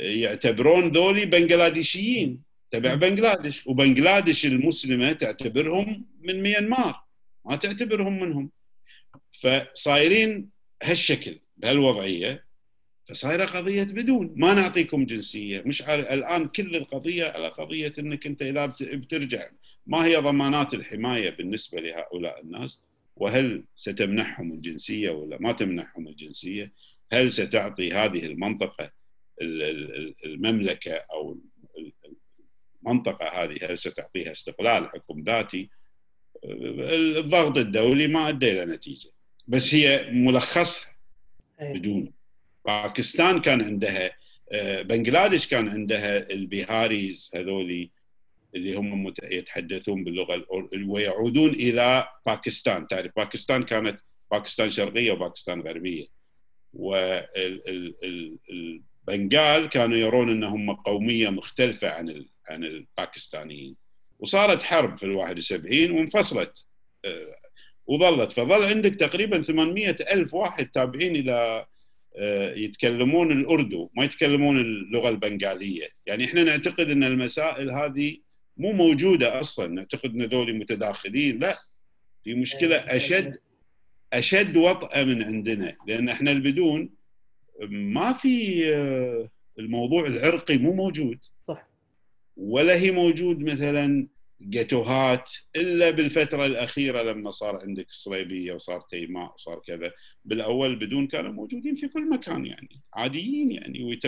يعتبرون 0.00 0.88
ذولي 0.88 1.24
بنغلاديشيين 1.24 2.42
تبع 2.70 2.94
بنغلاديش. 2.94 3.66
وبنغلاديش 3.66 4.46
المسلمة 4.46 5.12
تعتبرهم 5.12 6.06
من 6.20 6.42
ميانمار 6.42 7.04
ما 7.44 7.56
تعتبرهم 7.56 8.20
منهم. 8.20 8.50
فصايرين 9.40 10.48
هالشكل 10.82 11.40
بهالوضعية 11.56 12.44
فصايرة 13.08 13.44
قضية 13.44 13.82
بدون. 13.82 14.32
ما 14.36 14.54
نعطيكم 14.54 15.06
جنسية. 15.06 15.62
مش 15.66 15.82
عارف 15.82 16.06
الآن 16.06 16.48
كل 16.48 16.76
القضية 16.76 17.24
على 17.24 17.48
قضية 17.48 17.92
إنك 17.98 18.26
أنت 18.26 18.42
إذا 18.42 18.66
بترجع. 18.80 19.48
ما 19.86 20.04
هي 20.04 20.16
ضمانات 20.16 20.74
الحماية 20.74 21.30
بالنسبة 21.30 21.80
لهؤلاء 21.80 22.40
الناس 22.40 22.82
وهل 23.16 23.64
ستمنحهم 23.76 24.52
الجنسية 24.52 25.10
ولا 25.10 25.38
ما 25.40 25.52
تمنحهم 25.52 26.08
الجنسية؟ 26.08 26.72
هل 27.12 27.32
ستعطي 27.32 27.92
هذه 27.92 28.26
المنطقة 28.26 28.90
المملكة 30.24 31.04
أو 31.12 31.38
المنطقة 32.82 33.28
هذه 33.28 33.58
هل 33.62 33.78
ستعطيها 33.78 34.32
استقلال 34.32 34.86
حكم 34.86 35.22
ذاتي؟ 35.22 35.70
الضغط 36.44 37.58
الدولي 37.58 38.06
ما 38.06 38.28
أدى 38.28 38.52
إلى 38.52 38.64
نتيجة 38.64 39.10
بس 39.48 39.74
هي 39.74 40.10
ملخصها 40.12 40.96
بدون 41.60 42.12
باكستان 42.66 43.40
كان 43.40 43.62
عندها 43.62 44.10
آه، 44.52 44.82
بنغلاديش 44.82 45.48
كان 45.48 45.68
عندها 45.68 46.30
ال 46.30 46.42
Biharis 46.42 47.30
هذولي 47.34 47.90
اللي 48.54 48.74
هم 48.74 49.14
يتحدثون 49.22 50.04
باللغة 50.04 50.44
ويعودون 50.86 51.50
إلى 51.50 52.08
باكستان. 52.26 52.86
تعرف 52.88 53.12
باكستان 53.16 53.62
كانت 53.62 54.00
باكستان 54.30 54.70
شرقية 54.70 55.12
وباكستان 55.12 55.60
غربية. 55.60 56.06
والبنغال 56.74 58.38
كانوا 59.68 59.96
يرون 59.96 60.30
إنهم 60.30 60.72
قومية 60.72 61.28
مختلفة 61.28 61.88
عن 61.88 62.24
عن 62.48 62.64
الباكستانيين. 62.64 63.76
وصارت 64.18 64.62
حرب 64.62 64.98
في 64.98 65.06
ال 65.06 65.10
71 65.10 65.90
وانفصلت. 65.90 66.64
آه، 67.04 67.36
وظلت. 67.86 68.32
فظل 68.32 68.64
عندك 68.64 68.94
تقريبا 68.94 69.42
800 69.42 69.96
ألف 70.12 70.34
واحد 70.34 70.66
تابعين 70.66 71.16
إلى 71.16 71.66
آه، 72.16 72.54
يتكلمون 72.54 73.32
الأردو 73.32 73.90
ما 73.96 74.04
يتكلمون 74.04 74.60
اللغة 74.60 75.08
البنغالية. 75.08 75.88
يعني 76.06 76.24
إحنا 76.24 76.42
نعتقد 76.42 76.90
أن 76.90 77.04
المسائل 77.04 77.70
هذه 77.70 78.16
مو 78.56 78.72
موجودة 78.72 79.40
أصلا. 79.40 79.66
نعتقد 79.66 80.14
إن 80.14 80.22
ذولي 80.22 80.52
متداخلين. 80.52 81.38
لا 81.38 81.58
في 82.24 82.34
مشكلة 82.34 82.76
إيه، 82.76 82.96
أشد 82.96 83.36
أشد 84.12 84.56
وطأة 84.56 85.04
من 85.04 85.22
عندنا. 85.22 85.76
لأن 85.86 86.08
إحنا 86.08 86.32
البدون 86.32 86.90
ما 87.70 88.12
في 88.12 88.64
آه، 88.74 89.30
الموضوع 89.58 90.06
العرقي 90.06 90.58
مو 90.58 90.72
موجود. 90.72 91.18
صح. 91.48 91.68
ولا 92.36 92.74
هي 92.76 92.90
موجود 92.90 93.38
مثلا 93.38 94.08
جاتوهات 94.40 95.32
إلا 95.56 95.90
بالفترة 95.90 96.46
الأخيرة 96.46 97.02
لما 97.02 97.30
صار 97.30 97.60
عندك 97.62 97.88
الصليبيه 97.88 98.52
وصار 98.52 98.80
تيماء 98.80 99.34
وصار 99.34 99.62
كذا. 99.66 99.92
بالأول 100.24 100.76
بدون 100.76 101.06
كانوا 101.06 101.32
موجودين 101.32 101.74
في 101.74 101.88
كل 101.88 102.10
مكان 102.10 102.46
يعني 102.46 102.80
عاديين 102.94 103.52
يعني 103.52 103.98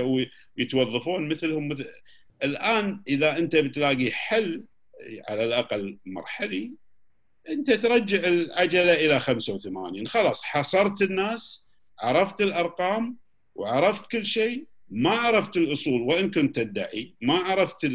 ويتوظفون 0.56 1.28
مثلهم 1.28 1.68
مثل 1.68 1.86
الآن 2.44 3.02
إذا 3.08 3.38
أنت 3.38 3.56
بتلاقي 3.56 4.10
حل 4.10 4.64
على 5.28 5.44
الأقل 5.44 5.98
مرحلي 6.06 6.72
أنت 7.48 7.70
ترجع 7.70 8.28
العجلة 8.28 8.92
إلى 8.94 9.20
85 9.20 10.08
خلاص 10.08 10.42
حصرت 10.42 11.02
الناس 11.02 11.66
عرفت 12.00 12.40
الأرقام 12.40 13.16
وعرفت 13.54 14.10
كل 14.10 14.26
شيء 14.26 14.66
ما 14.88 15.10
عرفت 15.10 15.56
الأصول 15.56 16.00
وإن 16.00 16.30
كنت 16.30 16.56
تدعي 16.56 17.14
ما 17.20 17.34
عرفت 17.34 17.90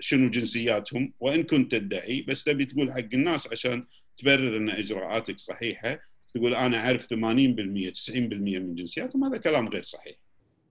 شنو 0.00 0.30
جنسياتهم 0.30 1.12
وإن 1.20 1.42
كنت 1.42 1.72
تدعي 1.74 2.22
بس 2.22 2.44
تبي 2.44 2.64
تقول 2.64 2.92
حق 2.92 2.98
الناس 3.14 3.52
عشان 3.52 3.86
تبرر 4.18 4.56
إن 4.56 4.70
إجراءاتك 4.70 5.38
صحيحة 5.38 6.00
تقول 6.34 6.54
أنا 6.54 6.76
أعرف 6.76 7.06
80% 7.06 7.14
90% 7.14 7.16
من 8.16 8.74
جنسياتهم 8.74 9.24
هذا 9.24 9.36
كلام 9.38 9.68
غير 9.68 9.82
صحيح. 9.82 10.16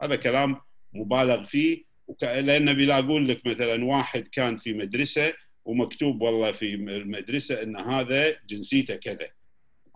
هذا 0.02 0.16
كلام 0.16 0.58
مبالغ 0.94 1.44
فيه 1.46 1.84
لأن 2.22 2.74
بيلاقون 2.74 3.28
لك 3.28 3.42
مثلا 3.48 3.86
واحد 3.86 4.28
كان 4.32 4.58
في 4.58 4.74
مدرسة 4.74 5.34
ومكتوب 5.66 6.22
والله 6.22 6.52
في 6.52 6.74
المدرسة 6.76 7.64
إن 7.64 7.78
هذا 7.78 8.36
جنسيته 8.50 8.96
كذا. 8.96 9.28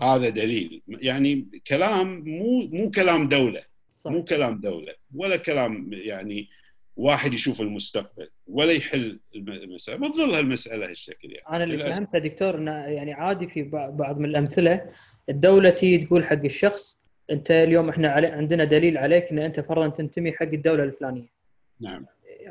هذا 0.01 0.30
دليل. 0.30 0.82
يعني 0.88 1.47
كلام 1.67 2.23
مو 2.28 2.67
مو 2.67 2.91
كلام 2.91 3.28
دولة. 3.28 3.62
صح. 3.99 4.12
مو 4.12 4.23
كلام 4.23 4.62
دولة. 4.62 4.93
ولا 5.15 5.38
كلام 5.38 5.89
يعني 5.93 6.49
واحد 6.95 7.34
يشوف 7.34 7.62
المستقبل. 7.62 8.30
ولا 8.47 8.71
يحل 8.71 9.19
المسألة. 9.36 10.10
بتظل 10.10 10.36
هالمسألة 10.36 10.89
هالشكل 10.89 11.32
يعني. 11.32 11.56
أنا 11.56 11.63
اللي 11.63 11.80
فهمته 11.80 12.19
دكتور 12.19 12.56
إنه 12.56 12.71
يعني 12.71 13.13
عادي 13.13 13.47
في 13.47 13.63
بعض 13.73 14.19
من 14.19 14.25
الأمثلة 14.25 14.89
الدولة 15.30 15.69
تيجي 15.69 16.06
تقول 16.06 16.25
حق 16.25 16.43
الشخص 16.43 16.99
أنت 17.32 17.51
اليوم 17.51 17.89
إحنا 17.89 18.10
علي 18.10 18.28
عندنا 18.28 18.63
دليل 18.63 18.97
عليك 18.97 19.23
إن 19.32 19.39
أنت 19.39 19.60
فرضا 19.60 19.88
تنتمي 19.88 20.32
حق 20.32 20.43
الدولة 20.43 20.84
الفلانية. 20.84 21.35
نعم. 21.80 22.06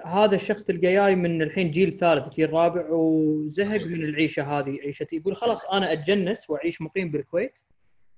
هذا 0.04 0.36
الشخص 0.36 0.64
تلقى 0.64 0.80
جاي 0.80 1.14
من 1.14 1.42
الحين 1.42 1.70
جيل 1.70 1.92
ثالث 1.92 2.34
جيل 2.34 2.52
رابع 2.52 2.86
وزهق 2.90 3.86
من 3.86 4.04
العيشة 4.04 4.42
هذه. 4.42 4.78
عيشتي 4.80 5.16
يقول 5.16 5.36
خلاص 5.36 5.64
أنا 5.64 5.92
أتجنس 5.92 6.50
وأعيش 6.50 6.82
مقيم 6.82 7.10
بالكويت. 7.10 7.58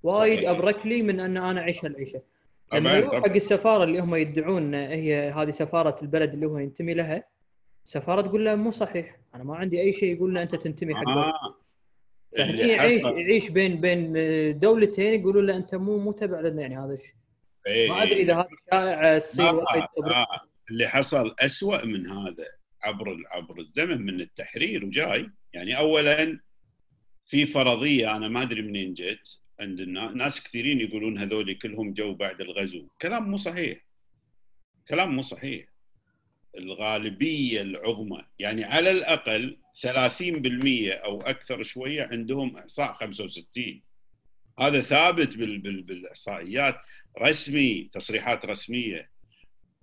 وايد 0.03 0.45
أبرك 0.45 0.85
لي 0.85 1.01
من 1.01 1.19
أن 1.19 1.37
أنا 1.37 1.61
أعيش 1.61 1.85
هالعيشة. 1.85 2.21
لما 2.73 2.97
يروح 2.97 3.15
حق 3.15 3.35
السفارة 3.35 3.83
اللي 3.83 3.99
هم 3.99 4.15
يدعون 4.15 4.73
هي 4.73 5.31
هذه 5.31 5.49
سفارة 5.49 6.01
البلد 6.01 6.33
اللي 6.33 6.45
هو 6.45 6.57
ينتمي 6.57 6.93
لها 6.93 7.23
السفاره 7.85 8.21
تقول 8.21 8.45
له 8.45 8.55
مو 8.55 8.71
صحيح. 8.71 9.19
أنا 9.35 9.43
ما 9.43 9.55
عندي 9.55 9.81
أي 9.81 9.93
شيء 9.93 10.15
يقول 10.15 10.33
له 10.33 10.41
أنت 10.41 10.55
تنتمي 10.55 10.95
حق 10.95 11.09
آه. 11.09 11.57
فهني 12.37 12.59
يعيش 12.59 13.03
يعيش 13.03 13.49
بين 13.49 13.81
بين 13.81 14.59
دولتين 14.59 15.21
يقولوا 15.21 15.41
له 15.41 15.55
أنت 15.55 15.75
مو 15.75 15.97
مو 15.97 16.11
تبع 16.11 16.39
لنا 16.39 16.61
يعني 16.61 16.77
هذا 16.77 16.93
الشيء 16.93 17.15
إيه، 17.67 17.89
ما 17.89 18.03
أدري 18.03 18.21
إذا 18.21 18.35
هذه 18.35 18.47
شائعه 18.71 19.19
تصير 19.19 19.45
آه 19.45 19.63
آه. 20.03 20.27
اللي 20.71 20.87
حصل 20.87 21.35
أسوأ 21.39 21.85
من 21.85 22.07
هذا 22.07 22.45
عبر 22.83 23.23
عبر 23.31 23.59
الزمن 23.59 24.01
من 24.01 24.21
التحرير 24.21 24.85
وجاي. 24.85 25.29
يعني 25.53 25.77
اولا 25.77 26.39
في 27.25 27.45
فرضية 27.45 28.15
أنا 28.15 28.27
ما 28.27 28.41
أدري 28.41 28.61
منين 28.61 28.93
جت 28.93 29.39
عند 29.59 29.81
ناس 30.15 30.43
كثيرين 30.43 30.81
يقولون 30.81 31.17
هذول 31.17 31.53
كلهم 31.53 31.93
جو 31.93 32.13
بعد 32.13 32.41
الغزو. 32.41 32.87
كلام 33.01 33.31
مو 33.31 33.37
صحيح. 33.37 33.85
كلام 34.87 35.15
مو 35.15 35.21
صحيح. 35.21 35.67
الغالبية 36.57 37.61
العظمى 37.61 38.23
يعني 38.39 38.63
على 38.63 38.91
الأقل 38.91 39.57
30% 39.75 40.91
أو 40.91 41.21
أكثر 41.21 41.63
شوية 41.63 42.03
عندهم 42.11 42.57
إحصاء 42.57 42.93
65 42.93 43.81
هذا 44.59 44.81
ثابت 44.81 45.37
بالإحصائيات 45.37 46.75
رسمي 47.21 47.89
تصريحات 47.93 48.45
رسمية. 48.45 49.09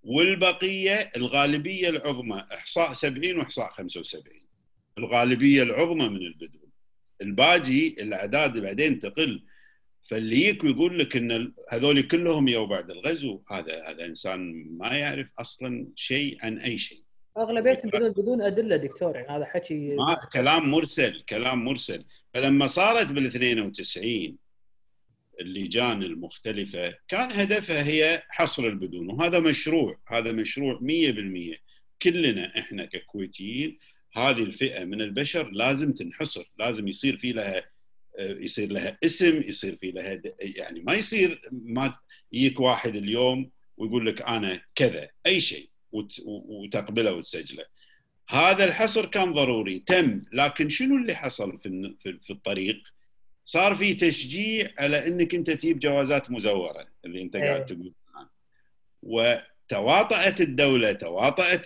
والبقية 0.04 1.12
الغالبية 1.16 1.88
العظمى 1.88 2.46
إحصاء 2.52 2.92
70 2.92 3.38
وإحصاء 3.38 3.70
75 3.72 4.24
الغالبية 4.98 5.62
العظمى 5.62 6.08
من 6.08 6.22
البدو 6.26 6.58
الباقي 7.20 7.88
الأعداد 7.88 8.58
بعدين 8.58 8.98
تقل. 8.98 9.42
فاللي 10.10 10.42
يك 10.42 10.64
ويقول 10.64 10.98
لك 10.98 11.16
إن 11.16 11.52
هذول 11.70 12.02
كلهم 12.02 12.48
يو 12.48 12.66
بعد 12.66 12.90
الغزو. 12.90 13.40
هذا 13.50 13.84
هذا 13.88 14.04
إنسان 14.04 14.66
ما 14.70 14.88
يعرف 14.88 15.26
أصلا 15.38 15.86
شيء 15.96 16.36
عن 16.42 16.58
أي 16.58 16.78
شيء. 16.78 17.02
أغلبيتهم 17.38 17.90
بدون 17.90 18.10
بدون 18.10 18.42
أدلة 18.42 18.76
دكتور. 18.76 19.16
يعني 19.16 19.28
هذا 19.28 19.44
حكي 19.44 19.74
ما 19.74 20.28
كلام 20.32 20.70
مرسل 20.70 21.22
كلام 21.28 21.64
مرسل. 21.64 22.04
فلما 22.34 22.66
صارت 22.66 23.12
بال 23.12 23.26
92 23.26 24.36
اللجان 25.40 26.02
المختلفة 26.02 26.94
كان 27.08 27.32
هدفها 27.32 27.86
هي 27.86 28.22
حصر 28.28 28.66
البدون 28.66 29.10
وهذا 29.10 29.40
مشروع 29.40 30.00
هذا 30.08 30.32
مشروع 30.32 30.78
100% 30.78 30.82
كلنا 32.02 32.58
إحنا 32.58 32.84
ككويتيين 32.84 33.78
هذه 34.12 34.42
الفئة 34.42 34.84
من 34.84 35.00
البشر 35.00 35.50
لازم 35.50 35.92
تنحصر 35.92 36.44
لازم 36.58 36.88
يصير 36.88 37.16
في 37.16 37.32
لها 37.32 37.64
يصير 38.18 38.72
لها 38.72 38.98
اسم 39.04 39.42
يصير 39.42 39.76
في 39.76 39.90
لها 39.90 40.22
يعني 40.40 40.80
ما 40.80 40.94
يصير 40.94 41.48
ما 41.52 41.96
يجيك 42.32 42.60
واحد 42.60 42.96
اليوم 42.96 43.50
ويقول 43.76 44.06
لك 44.06 44.22
أنا 44.22 44.60
كذا 44.74 45.08
أي 45.26 45.40
شيء 45.40 45.68
وتقبله 46.26 47.12
وتسجله. 47.12 47.64
هذا 48.28 48.64
الحصر 48.64 49.06
كان 49.06 49.32
ضروري 49.32 49.78
تم 49.78 50.22
لكن 50.32 50.68
شنو 50.68 50.96
اللي 50.96 51.14
حصل 51.14 51.58
في 51.58 51.94
في 52.22 52.30
الطريق؟ 52.30 52.93
صار 53.44 53.76
في 53.76 53.94
تشجيع 53.94 54.70
على 54.78 55.06
إنك 55.06 55.34
أنت 55.34 55.50
تجيب 55.50 55.78
جوازات 55.78 56.30
مزورة 56.30 56.86
اللي 57.04 57.22
أنت 57.22 57.36
قاعد 57.36 57.50
إيه. 57.56 57.66
تقول. 57.66 57.92
وتواطأت 59.02 60.40
الدولة 60.40 60.92
تواطأت 60.92 61.62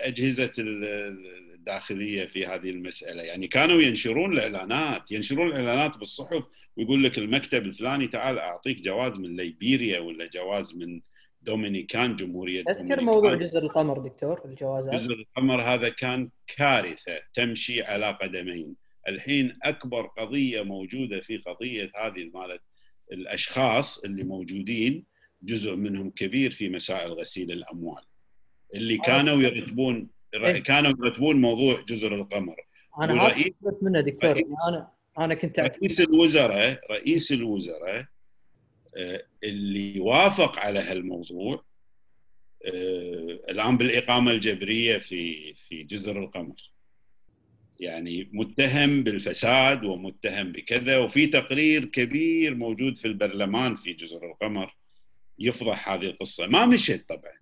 أجهزة 0.00 0.52
الداخلية 0.58 2.24
في 2.24 2.46
هذه 2.46 2.70
المسألة. 2.70 3.22
يعني 3.22 3.48
كانوا 3.48 3.82
ينشرون 3.82 4.32
الإعلانات 4.32 5.12
ينشرون 5.12 5.46
الإعلانات 5.46 5.98
بالصحف 5.98 6.44
ويقول 6.76 7.04
لك 7.04 7.18
المكتب 7.18 7.64
الفلاني 7.64 8.08
تعال 8.08 8.38
أعطيك 8.38 8.80
جواز 8.80 9.18
من 9.18 9.36
ليبيريا 9.36 10.00
ولا 10.00 10.26
جواز 10.26 10.74
من 10.74 11.00
دومينيكان 11.42 12.16
جمهورية 12.16 12.64
أذكر 12.68 13.00
موضوع 13.00 13.34
جزر 13.34 13.62
القمر 13.62 13.98
دكتور 13.98 14.40
الجوازات. 14.44 14.94
جزر 14.94 15.14
القمر 15.14 15.62
هذا 15.62 15.88
كان 15.88 16.30
كارثة 16.56 17.20
تمشي 17.34 17.82
على 17.82 18.06
قدمين. 18.22 18.85
الحين 19.08 19.58
أكبر 19.62 20.06
قضية 20.06 20.62
موجودة 20.62 21.20
في 21.20 21.36
قضية 21.36 21.90
هذه 21.96 22.30
مالت 22.34 22.62
الأشخاص 23.12 24.04
اللي 24.04 24.24
موجودين 24.24 25.04
جزء 25.42 25.76
منهم 25.76 26.10
كبير 26.10 26.50
في 26.50 26.68
مسائل 26.68 27.12
غسيل 27.12 27.52
الأموال. 27.52 28.02
اللي 28.74 28.98
كانوا 28.98 29.42
يرتبون 29.42 30.08
إيه. 30.34 30.58
كانوا 30.58 30.90
يرتبون 30.90 31.40
موضوع 31.40 31.80
جزر 31.80 32.14
القمر. 32.14 32.56
أنا 33.00 33.28
رئيس 33.28 33.52
منه 33.82 34.00
دكتور 34.00 34.30
رئيس 34.30 34.68
أنا 34.68 34.90
أنا 35.18 35.34
كنت 35.34 35.60
رئيس 35.60 36.00
الوزراء 36.00 36.80
رئيس 36.90 37.32
الوزراء 37.32 38.06
آه، 38.96 39.22
اللي 39.44 40.00
وافق 40.00 40.58
على 40.58 40.80
هالموضوع 40.80 41.64
آه، 42.64 43.38
الآن 43.50 43.76
بالإقامة 43.76 44.30
الجبرية 44.30 44.98
في 44.98 45.54
في 45.54 45.82
جزر 45.82 46.18
القمر. 46.18 46.75
يعني 47.80 48.28
متهم 48.32 49.02
بالفساد 49.02 49.84
ومتهم 49.84 50.52
بكذا 50.52 50.98
وفي 50.98 51.26
تقرير 51.26 51.84
كبير 51.84 52.54
موجود 52.54 52.98
في 52.98 53.08
البرلمان 53.08 53.76
في 53.76 53.92
جزر 53.92 54.30
القمر 54.30 54.76
يفضح 55.38 55.88
هذه 55.88 56.06
القصة. 56.06 56.46
ما 56.46 56.66
مشت 56.66 57.04
طبعا 57.08 57.36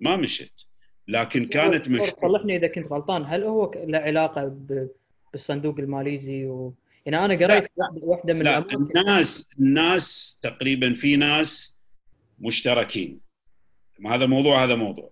ما 0.00 0.16
مشت 0.16 0.66
لكن 1.08 1.46
كانت 1.46 1.88
مش 1.88 2.12
صلحني 2.22 2.56
إذا 2.56 2.66
كنت 2.66 2.92
غلطان. 2.92 3.24
هل 3.24 3.42
هو 3.42 3.72
له 3.74 3.98
علاقة 3.98 4.56
بالصندوق 5.32 5.78
الماليزي 5.78 6.46
و... 6.46 6.74
يعني 7.06 7.24
أنا 7.24 7.46
قريت 7.46 7.70
واحدة 8.02 8.34
من 8.34 8.42
لا 8.42 8.64
الناس 8.74 9.48
الناس 9.60 10.38
تقريبا 10.42 10.94
في 10.94 11.16
ناس 11.16 11.76
مشتركين. 12.38 13.20
هذا 14.06 14.26
موضوع 14.26 14.64
هذا 14.64 14.74
موضوع. 14.74 15.10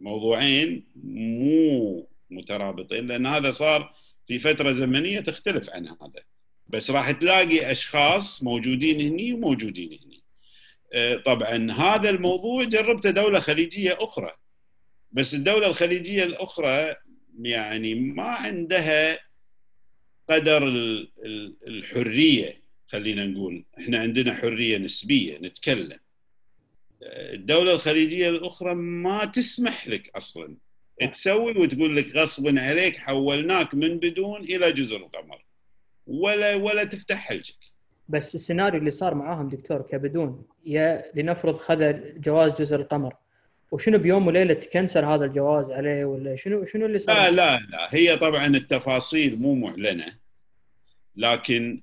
موضوعين 0.00 0.84
مو 1.04 2.09
مترابطين 2.32 3.06
لأن 3.06 3.26
هذا 3.26 3.50
صار 3.50 3.94
في 4.26 4.38
فترة 4.38 4.72
زمنية 4.72 5.20
تختلف 5.20 5.70
عن 5.70 5.88
هذا. 5.88 6.22
بس 6.68 6.90
راح 6.90 7.10
تلاقي 7.10 7.72
أشخاص 7.72 8.42
موجودين 8.42 9.00
هني 9.00 9.32
وموجودين 9.32 9.98
هني. 10.04 10.22
آه، 10.92 11.16
طبعا 11.16 11.72
هذا 11.72 12.10
الموضوع 12.10 12.64
جربته 12.64 13.10
دولة 13.10 13.40
خليجية 13.40 13.96
أخرى. 14.00 14.32
بس 15.12 15.34
الدولة 15.34 15.66
الخليجية 15.66 16.24
الأخرى 16.24 16.96
يعني 17.42 17.94
ما 17.94 18.22
عندها 18.22 19.18
قدر 20.30 20.68
الحرية 21.66 22.60
خلينا 22.88 23.26
نقول. 23.26 23.64
إحنا 23.78 23.98
عندنا 23.98 24.34
حرية 24.34 24.78
نسبية 24.78 25.38
نتكلم. 25.38 25.98
آه، 27.02 27.34
الدولة 27.34 27.72
الخليجية 27.72 28.28
الأخرى 28.28 28.74
ما 28.74 29.24
تسمح 29.24 29.88
لك 29.88 30.10
أصلا 30.16 30.56
تسوي 31.06 31.52
وتقول 31.52 31.96
لك 31.96 32.16
غصبا 32.16 32.60
عليك 32.60 32.98
حولناك 32.98 33.74
من 33.74 33.98
بدون 33.98 34.40
إلى 34.40 34.72
جزر 34.72 34.96
القمر. 34.96 35.44
ولا 36.06 36.54
ولا 36.54 36.84
تفتح 36.84 37.16
حلجك. 37.16 37.54
بس 38.08 38.34
السيناريو 38.34 38.80
اللي 38.80 38.90
صار 38.90 39.14
معاهم 39.14 39.48
دكتور 39.48 39.82
كبدون 39.82 40.44
يا 40.64 41.04
لنفرض 41.14 41.56
خذ 41.56 41.94
جواز 42.20 42.52
جزر 42.52 42.80
القمر. 42.80 43.14
وشنو 43.70 43.98
بيوم 43.98 44.26
وليلة 44.26 44.54
تكنسل 44.54 45.04
هذا 45.04 45.24
الجواز 45.24 45.70
عليه 45.70 46.04
ولا 46.04 46.36
شنو 46.36 46.64
شنو 46.64 46.86
اللي 46.86 46.98
صار؟ 46.98 47.16
لا 47.16 47.30
لا 47.30 47.60
لا. 47.70 47.88
هي 47.90 48.16
طبعا 48.16 48.46
التفاصيل 48.46 49.38
مو 49.38 49.54
معلنة. 49.54 50.12
لكن 51.16 51.80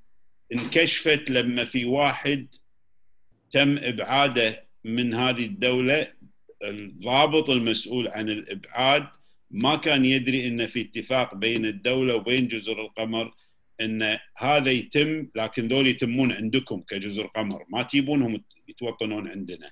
انكشفت 0.54 1.30
لما 1.30 1.66
في 1.66 1.86
واحد 1.86 2.48
تم 3.52 3.78
إبعاده 3.78 4.64
من 4.84 5.14
هذه 5.14 5.46
الدولة 5.46 6.08
الضابط 6.64 7.50
المسؤول 7.50 8.08
عن 8.08 8.30
الإبعاد 8.30 9.08
ما 9.52 9.76
كان 9.76 10.06
يدري 10.06 10.48
إن 10.48 10.68
في 10.68 10.82
اتفاق 10.82 11.36
بين 11.36 11.66
الدولة 11.66 12.16
وبين 12.16 12.48
جزر 12.48 12.82
القمر 12.82 13.34
إن 13.82 14.18
هذا 14.38 14.72
يتم 14.72 15.28
لكن 15.36 15.68
ذول 15.68 15.88
يتمون 15.88 16.32
عندكم 16.32 16.82
كجزر 16.82 17.28
قمر 17.28 17.66
ما 17.70 17.84
تجيبونهم 17.84 18.44
يتوطنون 18.68 19.28
عندنا. 19.28 19.72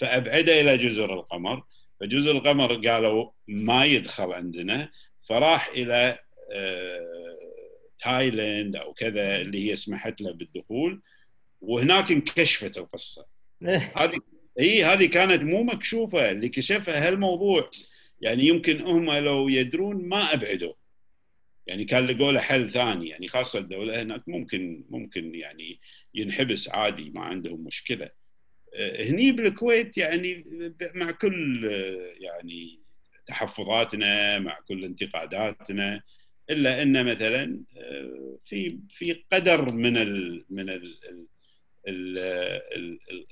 فابعده 0.00 0.60
إلى 0.60 0.78
جزر 0.78 1.14
القمر. 1.14 1.62
فجزر 2.00 2.30
القمر 2.30 2.88
قالوا 2.88 3.30
ما 3.48 3.84
يدخل 3.84 4.32
عندنا. 4.32 4.90
فراح 5.28 5.68
إلى 5.68 6.18
آه، 6.52 7.38
تايلاند 7.98 8.76
أو 8.76 8.92
كذا 8.92 9.40
اللي 9.40 9.70
هي 9.70 9.76
سمحت 9.76 10.20
له 10.20 10.32
بالدخول. 10.32 11.02
وهناك 11.60 12.12
انكشفت 12.12 12.78
القصة. 12.78 13.26
هذه 13.96 14.20
هي 14.58 14.84
هذه 14.84 15.06
كانت 15.06 15.42
مو 15.42 15.62
مكشوفة 15.62 16.30
اللي 16.30 16.48
كشفها 16.48 17.08
هالموضوع 17.08 17.70
يعني 18.20 18.46
يمكن 18.46 18.80
هم 18.80 19.12
لو 19.12 19.48
يدرون 19.48 20.08
ما 20.08 20.34
أبعدوا. 20.34 20.72
يعني 21.66 21.84
كان 21.84 22.06
لقوا 22.06 22.32
له 22.32 22.40
حل 22.40 22.70
ثاني. 22.70 23.08
يعني 23.08 23.28
خاصة 23.28 23.58
الدولة 23.58 24.02
هناك 24.02 24.28
ممكن 24.28 24.84
ممكن 24.90 25.34
يعني 25.34 25.80
ينحبس 26.14 26.68
عادي 26.68 27.10
ما 27.10 27.20
عندهم 27.20 27.64
مشكلة. 27.64 28.10
آه، 28.74 29.02
هني 29.02 29.32
بالكويت 29.32 29.98
يعني 29.98 30.44
مع 30.94 31.10
كل 31.10 31.64
يعني 32.20 32.80
تحفظاتنا 33.26 34.38
مع 34.38 34.60
كل 34.68 34.84
انتقاداتنا 34.84 36.02
إلا 36.50 36.82
إن 36.82 37.04
مثلا 37.06 37.60
آه، 37.76 38.38
في 38.44 38.78
في 38.90 39.24
قدر 39.32 39.72
من 39.72 39.92
من 40.50 40.70
ال 40.70 41.26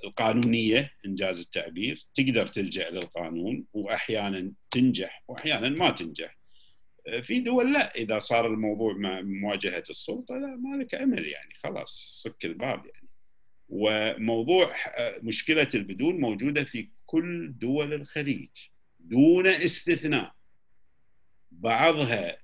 القانونية 0.05 0.91
انجاز 1.07 1.39
التعبير 1.39 2.07
تقدر 2.15 2.47
تلجأ 2.47 2.91
للقانون 2.91 3.67
وأحيانا 3.73 4.53
تنجح 4.71 5.25
وأحيانا 5.29 5.69
ما 5.69 5.91
تنجح. 5.91 6.39
في 7.23 7.41
دول 7.41 7.73
لا 7.73 7.95
إذا 7.95 8.19
صار 8.19 8.47
الموضوع 8.47 8.95
مع 8.95 9.21
مواجهة 9.21 9.85
السلطة 9.91 10.35
لا 10.35 10.57
ما 10.57 10.83
لك 10.83 10.95
أمل 10.95 11.29
يعني 11.29 11.55
خلاص 11.55 12.23
سك 12.23 12.45
الباب 12.45 12.87
يعني. 12.87 13.09
وموضوع 13.69 14.75
مشكلة 15.23 15.69
البدون 15.75 16.21
موجودة 16.21 16.65
في 16.65 16.89
كل 17.07 17.55
دول 17.59 17.93
الخليج 17.93 18.51
دون 19.01 19.47
استثناء. 19.47 20.35
بعضها 21.51 22.37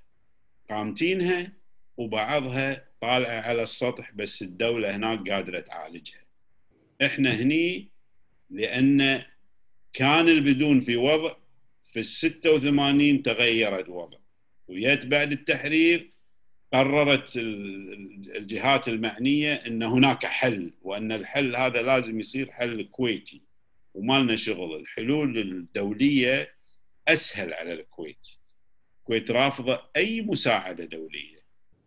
قامتينها 0.70 1.53
وبعضها 2.00 2.84
طالعة 3.00 3.40
على 3.40 3.62
السطح 3.62 4.12
بس 4.14 4.42
الدولة 4.42 4.96
هناك 4.96 5.30
قادرة 5.30 5.60
تعالجها. 5.60 6.24
إحنا 7.02 7.30
هني 7.30 7.88
لأن 8.50 9.22
كان 9.92 10.28
البدون 10.28 10.80
في 10.80 10.96
وضع 10.96 11.36
في 11.92 12.00
ال 12.00 12.04
86 12.04 13.22
تغيرت 13.22 13.88
وضع. 13.88 14.18
ويت 14.68 15.06
بعد 15.06 15.32
التحرير 15.32 16.10
قررت 16.72 17.36
الجهات 18.36 18.88
المعنية 18.88 19.54
إن 19.54 19.82
هناك 19.82 20.26
حل 20.26 20.70
وأن 20.82 21.12
الحل 21.12 21.56
هذا 21.56 21.82
لازم 21.82 22.20
يصير 22.20 22.50
حل 22.50 22.82
كويتي. 22.82 23.42
وما 23.94 24.18
لنا 24.18 24.36
شغل. 24.36 24.80
الحلول 24.80 25.38
الدولية 25.38 26.54
أسهل 27.08 27.52
على 27.52 27.72
الكويت. 27.72 28.28
الكويت 28.98 29.30
رافضة 29.30 29.82
أي 29.96 30.20
مساعدة 30.20 30.84
دولية. 30.84 31.39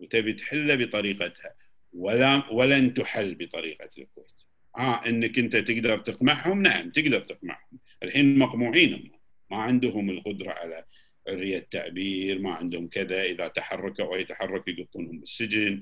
وتبي 0.03 0.33
تحله 0.33 0.75
بطريقتها. 0.75 1.55
ولا 1.93 2.51
ولن 2.51 2.93
تحل 2.93 3.35
بطريقة 3.35 3.89
الكويت. 3.97 4.41
آه 4.77 5.07
إنك 5.07 5.39
أنت 5.39 5.55
تقدر 5.55 5.97
تقمعهم؟ 5.97 6.61
نعم 6.61 6.89
تقدر 6.89 7.19
تقمعهم. 7.19 7.79
الحين 8.03 8.39
مقموعين 8.39 9.11
ما 9.51 9.57
عندهم 9.57 10.09
القدرة 10.09 10.51
على 10.51 10.85
حرية 11.27 11.57
التعبير 11.57 12.39
ما 12.39 12.53
عندهم 12.53 12.87
كذا. 12.87 13.23
إذا 13.23 13.47
تحركوا 13.47 14.05
أو 14.05 14.15
يتحرك 14.15 14.67
يقطونهم 14.67 15.19
بالسجن. 15.19 15.81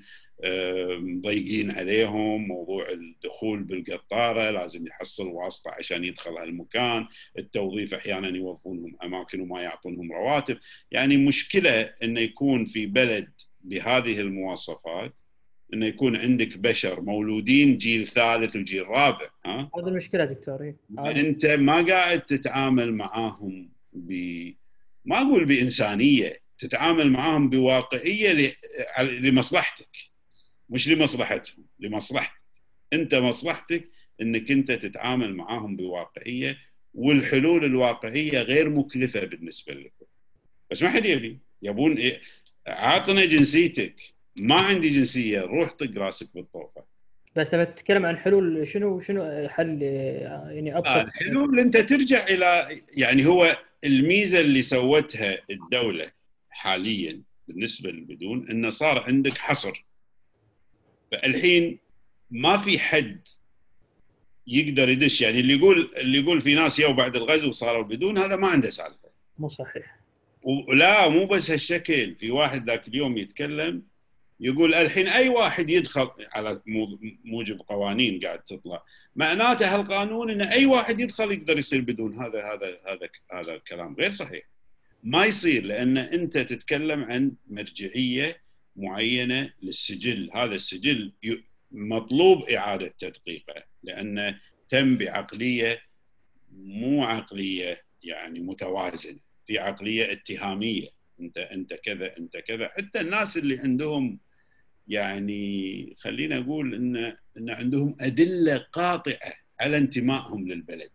مضيقين 0.97 1.71
عليهم. 1.71 2.47
موضوع 2.47 2.89
الدخول 2.89 3.63
بالقطارة. 3.63 4.51
لازم 4.51 4.88
يحصل 4.88 5.27
واسطة 5.27 5.71
عشان 5.71 6.05
يدخل 6.05 6.31
هالمكان. 6.31 7.07
التوظيف 7.38 7.93
أحيانا 7.93 8.38
يوظفونهم 8.38 8.97
أماكن 9.03 9.39
وما 9.39 9.62
يعطونهم 9.62 10.12
رواتب. 10.12 10.57
يعني 10.91 11.17
مشكلة 11.17 11.81
إنه 12.03 12.19
يكون 12.19 12.65
في 12.65 12.86
بلد 12.86 13.31
بهذه 13.63 14.21
المواصفات 14.21 15.19
إنه 15.74 15.86
يكون 15.86 16.15
عندك 16.15 16.58
بشر 16.58 17.02
مولودين 17.02 17.78
جيل 17.78 18.08
ثالث 18.08 18.56
وجيل 18.56 18.88
رابع 18.88 19.30
ها؟ 19.45 19.71
هذه 19.78 19.88
المشكلة 19.88 20.26
دكتور 20.26 20.63
إيه. 20.63 20.76
أنت 21.21 21.45
ما 21.45 21.86
قاعد 21.86 22.21
تتعامل 22.21 22.93
معاهم 22.93 23.69
ب 23.93 24.13
ما 25.06 25.21
أقول 25.21 25.45
بإنسانية 25.45 26.41
تتعامل 26.58 27.12
معاهم 27.12 27.50
بواقعية 27.50 28.54
لمصلحتك. 29.00 29.97
مش 30.69 30.89
لمصلحتهم 30.89 31.65
لمصلحتك. 31.80 32.41
أنت 32.93 33.15
مصلحتك 33.15 33.89
إنك 34.21 34.52
أنت 34.52 34.71
تتعامل 34.71 35.36
معاهم 35.36 35.76
بواقعية 35.76 36.58
والحلول 36.93 37.65
الواقعية 37.65 38.41
غير 38.41 38.69
مكلفة 38.69 39.26
بالنسبة 39.26 39.74
لكم. 39.74 40.06
بس 40.71 40.84
ما 40.84 40.89
حد 40.89 41.06
يبي. 41.06 41.39
يبون 41.62 41.97
إيه؟ 41.97 42.21
عاطنا 42.71 43.25
جنسيتك. 43.25 43.95
ما 44.36 44.55
عندي 44.55 44.89
جنسية. 44.89 45.41
روح 45.41 45.71
طق 45.71 45.97
راسك 45.97 46.36
بالطوفة. 46.36 46.91
بس 47.36 47.53
لما 47.53 47.63
تتكلم 47.63 48.05
عن 48.05 48.17
حلول 48.17 48.67
شنو 48.67 49.01
شنو 49.01 49.49
حل 49.49 49.81
يعني 49.81 50.77
ابسط 50.77 50.88
آه 50.88 51.01
الحلول 51.01 51.60
أنت 51.60 51.77
ترجع 51.77 52.23
إلى 52.23 52.81
يعني 52.97 53.25
هو 53.25 53.57
الميزة 53.84 54.39
اللي 54.39 54.62
سوتها 54.62 55.38
الدولة 55.49 56.12
حاليا 56.49 57.21
بالنسبة 57.47 57.91
للبدون 57.91 58.49
إنه 58.49 58.69
صار 58.69 58.99
عندك 58.99 59.38
حصر. 59.38 59.86
فالحين 61.12 61.79
ما 62.31 62.57
في 62.57 62.79
حد 62.79 63.27
يقدر 64.47 64.89
يدش. 64.89 65.21
يعني 65.21 65.39
اللي 65.39 65.53
يقول 65.53 65.91
اللي 65.97 66.19
يقول 66.19 66.41
في 66.41 66.55
ناس 66.55 66.79
يو 66.79 66.93
بعد 66.93 67.15
الغزو 67.15 67.51
صاروا 67.51 67.84
بدون 67.84 68.17
هذا 68.17 68.36
ما 68.36 68.47
عنده 68.47 68.69
سالفة. 68.69 69.10
مو 69.38 69.49
صحيح. 69.49 70.00
ولا 70.43 71.10
مو 71.10 71.25
بس 71.25 71.51
هالشكل. 71.51 72.15
في 72.15 72.32
واحد 72.32 72.69
ذاك 72.69 72.88
اليوم 72.88 73.17
يتكلم 73.17 73.84
يقول 74.39 74.73
الحين 74.73 75.08
أي 75.08 75.30
واحد 75.30 75.69
يدخل 75.69 76.10
على 76.34 76.62
موجب 77.25 77.60
قوانين 77.60 78.19
قاعد 78.19 78.39
تطلع. 78.39 78.84
معناته 79.15 79.75
هالقانون 79.75 80.32
إن 80.32 80.41
أي 80.41 80.65
واحد 80.65 80.99
يدخل 80.99 81.32
يقدر 81.32 81.60
يصير 81.60 81.82
بدون 81.82 82.13
هذا 82.13 82.54
هذا 82.54 82.77
هذا 82.88 83.10
هذا 83.34 83.54
الكلام. 83.54 83.95
غير 83.99 84.10
صحيح. 84.10 84.43
ما 85.04 85.25
يصير 85.25 85.65
لأن 85.65 85.97
أنت 85.97 86.38
تتكلم 86.38 87.04
عن 87.04 87.32
مرجعية 87.49 88.41
معينة 88.75 89.54
للسجل. 89.62 90.30
هذا 90.34 90.56
السجل 90.56 91.13
مطلوب 91.71 92.49
إعادة 92.49 92.93
تدقيقه 92.99 93.63
لأنه 93.84 94.39
تم 94.69 94.97
بعقلية 94.97 95.82
مو 96.51 97.04
عقلية 97.04 97.84
يعني 98.04 98.39
متوازنة. 98.39 99.30
في 99.47 99.60
عقلية 99.60 100.12
اتهامية. 100.12 100.88
انت 101.19 101.38
انت 101.38 101.73
كذا 101.73 102.17
انت 102.17 102.38
كذا. 102.38 102.67
حتى 102.67 102.99
الناس 102.99 103.38
اللي 103.38 103.60
عندهم 103.60 104.19
يعني 104.88 105.95
خلينا 105.99 106.38
أقول 106.38 106.75
إن 106.75 107.17
إن 107.38 107.49
عندهم 107.49 107.95
أدلة 107.99 108.58
قاطعة 108.58 109.34
على 109.60 109.77
انتمائهم 109.77 110.47
للبلد. 110.47 110.91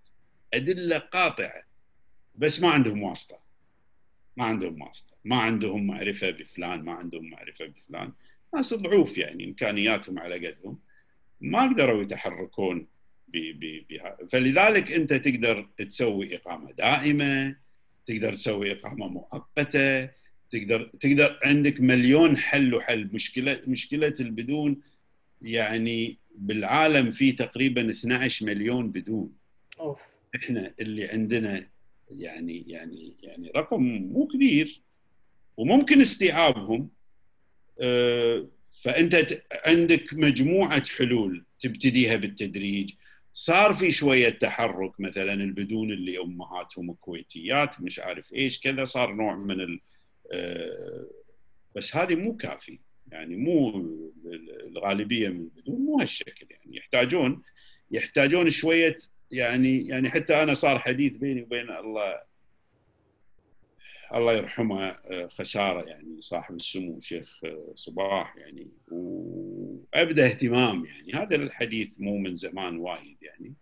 أدلة 0.54 0.98
قاطعة. 0.98 1.62
بس 2.34 2.62
ما 2.62 2.68
عندهم 2.68 3.02
واسطة. 3.02 3.38
ما 4.36 4.44
عندهم 4.44 4.82
واسطة. 4.82 5.16
ما 5.24 5.36
عندهم 5.36 5.86
معرفة 5.86 6.30
بفلان 6.30 6.82
ما 6.82 6.92
عندهم 6.92 7.30
معرفة 7.30 7.66
بفلان. 7.66 8.12
ناس 8.54 8.74
ضعوف 8.74 9.18
يعني 9.18 9.44
إمكانياتهم 9.44 10.18
على 10.18 10.46
قدهم. 10.46 10.78
ما 11.40 11.62
قدروا 11.62 12.02
يتحركون 12.02 12.86
بها. 13.28 14.18
فلذلك 14.32 14.92
أنت 14.92 15.12
تقدر 15.12 15.68
تسوي 15.76 16.36
إقامة 16.36 16.72
دائمة. 16.72 17.56
تقدر 18.06 18.34
تسوي 18.34 18.72
إقامة 18.72 19.08
مؤقتة 19.08 20.08
تقدر 20.50 20.90
تقدر 21.00 21.38
عندك 21.44 21.80
مليون 21.80 22.36
حل 22.36 22.74
وحل. 22.74 23.08
مشكلة 23.12 23.60
مشكلة 23.66 24.14
البدون 24.20 24.80
يعني 25.42 26.18
بالعالم 26.34 27.12
في 27.12 27.32
تقريبا 27.32 27.90
12 27.90 28.46
مليون 28.46 28.90
بدون. 28.90 29.32
أوف. 29.80 30.00
إحنا 30.34 30.74
اللي 30.80 31.04
عندنا 31.04 31.66
يعني 32.10 32.64
يعني 32.68 33.16
يعني 33.22 33.50
رقم 33.56 33.82
مو 33.82 34.26
كبير 34.26 34.80
وممكن 35.56 36.00
استيعابهم. 36.00 36.88
آه، 37.80 38.46
فأنت 38.82 39.42
عندك 39.66 40.14
مجموعة 40.14 40.84
حلول 40.84 41.44
تبتديها 41.60 42.16
بالتدريج. 42.16 42.92
صار 43.38 43.74
في 43.74 43.92
شوية 43.92 44.28
تحرك 44.28 45.00
مثلا 45.00 45.32
البدون 45.32 45.92
اللي 45.92 46.18
أمهاتهم 46.18 46.92
كويتيات 46.92 47.80
مش 47.80 47.98
عارف 47.98 48.34
إيش 48.34 48.60
كذا 48.60 48.84
صار 48.84 49.12
نوع 49.12 49.36
من 49.36 49.60
ال 49.60 49.80
آه، 50.32 51.06
بس 51.74 51.96
هذه 51.96 52.14
مو 52.14 52.36
كافي. 52.36 52.78
يعني 53.12 53.36
مو 53.36 53.84
الغالبية 54.66 55.28
من 55.28 55.40
البدون 55.40 55.80
مو 55.80 56.00
هالشكل 56.00 56.46
يعني. 56.50 56.76
يحتاجون 56.76 57.42
يحتاجون 57.90 58.50
شوية 58.50 58.98
يعني 59.30 59.88
يعني 59.88 60.10
حتى 60.10 60.42
أنا 60.42 60.54
صار 60.54 60.78
حديث 60.78 61.16
بيني 61.16 61.42
وبين 61.42 61.70
الله 61.70 62.20
الله 64.14 64.32
يرحمه 64.32 64.86
آه، 64.88 65.26
خسارة 65.26 65.88
يعني 65.88 66.22
صاحب 66.22 66.54
السمو 66.54 67.00
شيخ 67.00 67.40
آه، 67.44 67.72
صباح 67.74 68.36
يعني. 68.36 68.68
وأبدأ 68.88 70.26
اهتمام 70.26 70.84
يعني. 70.84 71.12
هذا 71.12 71.36
الحديث 71.36 71.88
مو 71.98 72.18
من 72.18 72.36
زمان 72.36 72.76
وايد 72.78 73.16
يعني. 73.22 73.54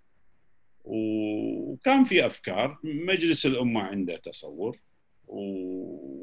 وكان 0.85 2.05
في 2.05 2.27
أفكار. 2.27 2.79
مجلس 2.85 3.47
الأمة 3.47 3.81
عنده 3.83 4.17
تصور. 4.17 4.79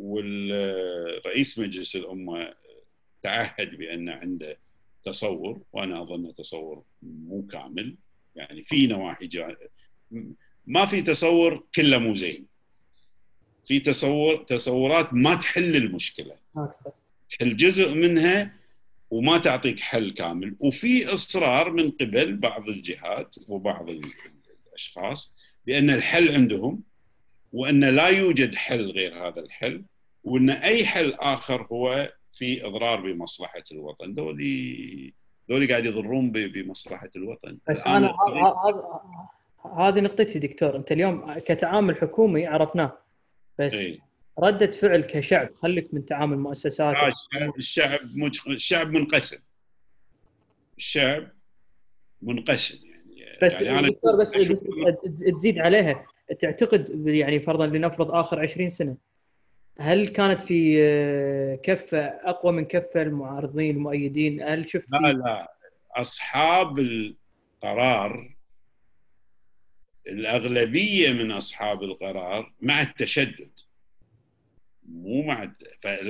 والرئيس 0.04 1.60
مجلس 1.60 1.96
الأمة 1.96 2.54
تعهد 3.24 3.76
بأن 3.78 4.10
عنده 4.10 4.58
تصور. 5.06 5.62
وأنا 5.74 6.02
أظن 6.02 6.36
تصور 6.36 6.84
مو 7.04 7.48
كامل. 7.52 7.96
يعني 8.36 8.64
في 8.64 8.88
نواحي 8.88 9.30
ما 10.68 10.86
في 10.86 11.02
تصور 11.02 11.68
كله 11.76 11.98
مو 11.98 12.16
زين. 12.16 12.51
في 13.68 13.80
تصور 13.80 14.36
تصورات 14.36 15.14
ما 15.14 15.36
تحل 15.36 15.76
المشكلة. 15.76 16.36
تحل 17.30 17.58
جزء 17.58 17.94
منها 17.94 18.54
وما 19.12 19.38
تعطيك 19.38 19.80
حل 19.80 20.12
كامل. 20.12 20.56
وفي 20.60 21.14
إصرار 21.14 21.72
من 21.72 21.92
قبل 21.92 22.36
بعض 22.36 22.68
الجهات 22.70 23.36
وبعض 23.48 23.90
الأشخاص 24.70 25.34
بأن 25.68 25.90
الحل 25.90 26.36
عندهم 26.36 26.82
وأن 27.54 27.84
لا 27.84 28.08
يوجد 28.08 28.56
حل 28.56 28.92
غير 28.92 29.28
هذا 29.28 29.40
الحل 29.40 29.84
وأن 30.24 30.50
أي 30.50 30.86
حل 30.86 31.14
آخر 31.14 31.68
هو 31.72 32.14
في 32.34 32.66
إضرار 32.66 33.02
بمصلحة 33.02 33.64
الوطن. 33.72 34.14
دولي 34.14 35.14
ذولي 35.52 35.66
قاعد 35.66 35.86
يضرون 35.86 36.32
بمصلحة 36.32 37.10
الوطن. 37.16 37.58
بس 37.70 37.88
أنا 37.88 38.16
هذه 39.78 40.00
نقطتي 40.00 40.40
دكتور. 40.40 40.76
أنت 40.76 40.92
اليوم 40.92 41.40
كتعامل 41.40 41.98
حكومي 41.98 42.48
عرفناه. 42.48 42.98
بس 43.66 43.74
إيه. 43.74 44.00
ردة 44.40 44.72
فعل 44.72 45.02
كشعب 45.02 45.56
خليك 45.56 45.94
من 45.94 46.06
تعامل 46.06 46.38
مؤسسات 46.38 46.96
آه 46.96 47.14
الشعب 47.58 48.00
مج... 48.16 48.40
الشعب 48.48 48.92
منقسم. 48.92 49.38
الشعب 50.78 51.32
منقسم 52.22 52.80
يعني 53.16 53.38
بس 53.44 53.54
يعني 53.54 53.80
أنا 53.80 53.88
دكتور 53.88 54.16
بس 54.16 54.32
تزيد 55.38 55.60
عليها. 55.60 56.06
تعتقد 56.40 57.08
يعني 57.08 57.40
فرضا 57.40 57.68
لنفرض 57.68 58.12
آخر 58.12 58.40
20 58.40 58.70
سنة 58.70 58.98
هل 59.80 60.08
كانت 60.08 60.42
في 60.42 60.78
آه، 60.84 61.56
كفه 61.56 62.00
أقوى 62.06 62.52
من 62.52 62.66
كفه 62.66 63.02
المعارضين 63.02 63.76
المؤيدين؟ 63.76 64.42
هل 64.44 64.70
شفت 64.70 64.88
لا 64.92 65.14
لا. 65.14 65.54
أصحاب 65.96 66.80
القرار 66.80 68.36
الأغلبية 70.08 71.14
من 71.14 71.32
أصحاب 71.32 71.84
القرار 71.84 72.54
مع 72.62 72.82
التشدد. 72.82 73.52
مو 74.86 75.22
مع 75.24 75.54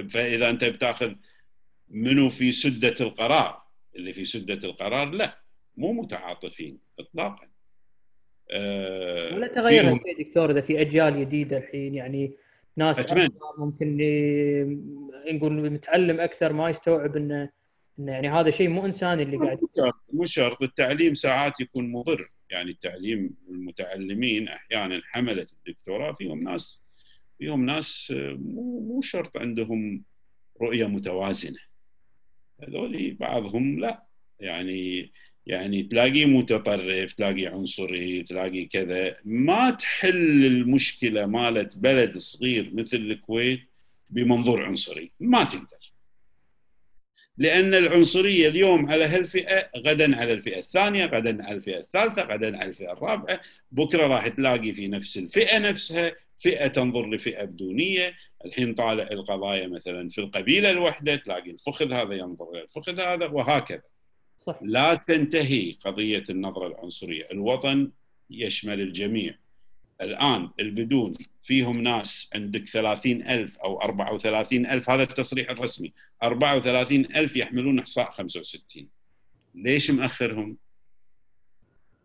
فإذا 0.09 0.49
أنت 0.49 0.63
بتأخذ 0.63 1.13
منو 1.89 2.29
في 2.29 2.51
سدة 2.51 2.95
القرار. 2.99 3.61
اللي 3.95 4.13
في 4.13 4.25
سدة 4.25 4.69
القرار 4.69 5.09
لا 5.09 5.37
مو 5.77 5.91
متعاطفين 5.93 6.79
اطلاقا. 6.99 7.47
أه 8.51 9.35
ولا 9.35 9.47
تغير 9.47 9.83
هالشيء 9.83 10.27
دكتور 10.27 10.51
إذا 10.51 10.61
في 10.61 10.81
أجيال 10.81 11.19
جديدة 11.19 11.57
الحين 11.57 11.95
يعني 11.95 12.31
ناس 12.77 12.99
أتمنى. 12.99 13.29
ممكن 13.57 13.97
نقول 15.31 15.71
متعلم 15.71 16.19
أكثر 16.19 16.53
ما 16.53 16.69
يستوعب 16.69 17.17
إنه 17.17 17.49
إنه 17.99 18.11
يعني 18.11 18.29
هذا 18.29 18.49
شيء 18.49 18.69
مو 18.69 18.85
إنساني 18.85 19.23
اللي 19.23 19.37
قاعد 19.37 19.59
مو 20.13 20.25
شرط. 20.25 20.61
التعليم 20.61 21.13
ساعات 21.13 21.59
يكون 21.59 21.91
مضر. 21.91 22.31
يعني 22.51 22.71
التعليم 22.71 23.29
المتعلمين 23.49 24.47
أحيانا 24.47 25.01
حملة 25.05 25.47
الدكتوراه 25.53 26.13
فيهم 26.13 26.43
ناس 26.43 26.83
فيهم 27.39 27.65
ناس 27.65 28.13
مو 28.17 28.79
مو 28.79 29.01
شرط 29.01 29.37
عندهم 29.37 30.03
رؤية 30.61 30.85
متوازنة. 30.85 31.59
هذول 32.63 33.13
بعضهم 33.13 33.79
لا. 33.79 34.03
يعني 34.39 35.11
يعني 35.45 35.83
تلاقيه 35.83 36.25
متطرف 36.25 37.13
تلاقيه 37.13 37.49
عنصري 37.49 38.23
تلاقيه 38.23 38.69
كذا. 38.69 39.13
ما 39.25 39.69
تحل 39.69 40.45
المشكلة 40.45 41.25
مالت 41.25 41.77
بلد 41.77 42.17
صغير 42.17 42.71
مثل 42.73 42.97
الكويت 42.97 43.61
بمنظور 44.09 44.63
عنصري. 44.63 45.11
ما 45.19 45.43
تقدر. 45.43 45.80
لأن 47.41 47.73
العنصرية 47.73 48.47
اليوم 48.47 48.91
على 48.91 49.05
هالفئة 49.05 49.69
غدا 49.77 50.17
على 50.17 50.33
الفئة 50.33 50.59
الثانية 50.59 51.05
غدا 51.05 51.45
على 51.45 51.55
الفئة 51.55 51.79
الثالثة 51.79 52.21
غدا 52.21 52.57
على 52.57 52.69
الفئة 52.69 52.91
الرابعة. 52.93 53.41
بكرة 53.71 54.07
راح 54.07 54.27
تلاقي 54.27 54.73
في 54.73 54.87
نفس 54.87 55.17
الفئة 55.17 55.59
نفسها 55.59 56.15
فئة 56.39 56.67
تنظر 56.67 57.09
لفئة 57.09 57.45
بدونية. 57.45 58.13
الحين 58.45 58.73
طالع 58.73 59.03
القضايا 59.11 59.67
مثلا 59.67 60.09
في 60.09 60.21
القبيلة 60.21 60.71
الوحدة 60.71 61.15
تلاقي 61.15 61.51
الفخذ 61.51 61.93
هذا 61.93 62.13
ينظر 62.13 62.53
للفخذ 62.53 62.99
هذا 62.99 63.25
وهكذا. 63.25 63.81
صح. 64.39 64.59
لا 64.61 64.93
تنتهي 64.93 65.75
قضية 65.85 66.23
النظرة 66.29 66.67
العنصرية. 66.67 67.27
الوطن 67.31 67.91
يشمل 68.29 68.81
الجميع. 68.81 69.35
الآن 70.01 70.49
البدون 70.59 71.13
فيهم 71.43 71.81
ناس 71.81 72.29
عندك 72.35 72.67
30 72.67 73.11
ألف 73.21 73.57
أو 73.57 73.81
34 73.81 74.65
ألف 74.65 74.89
هذا 74.89 75.03
التصريح 75.03 75.49
الرسمي. 75.49 75.93
34 76.23 77.05
ألف 77.15 77.35
يحملون 77.35 77.79
إحصاء 77.79 78.11
65 78.11 78.87
ليش 79.55 79.91
مأخرهم؟ 79.91 80.57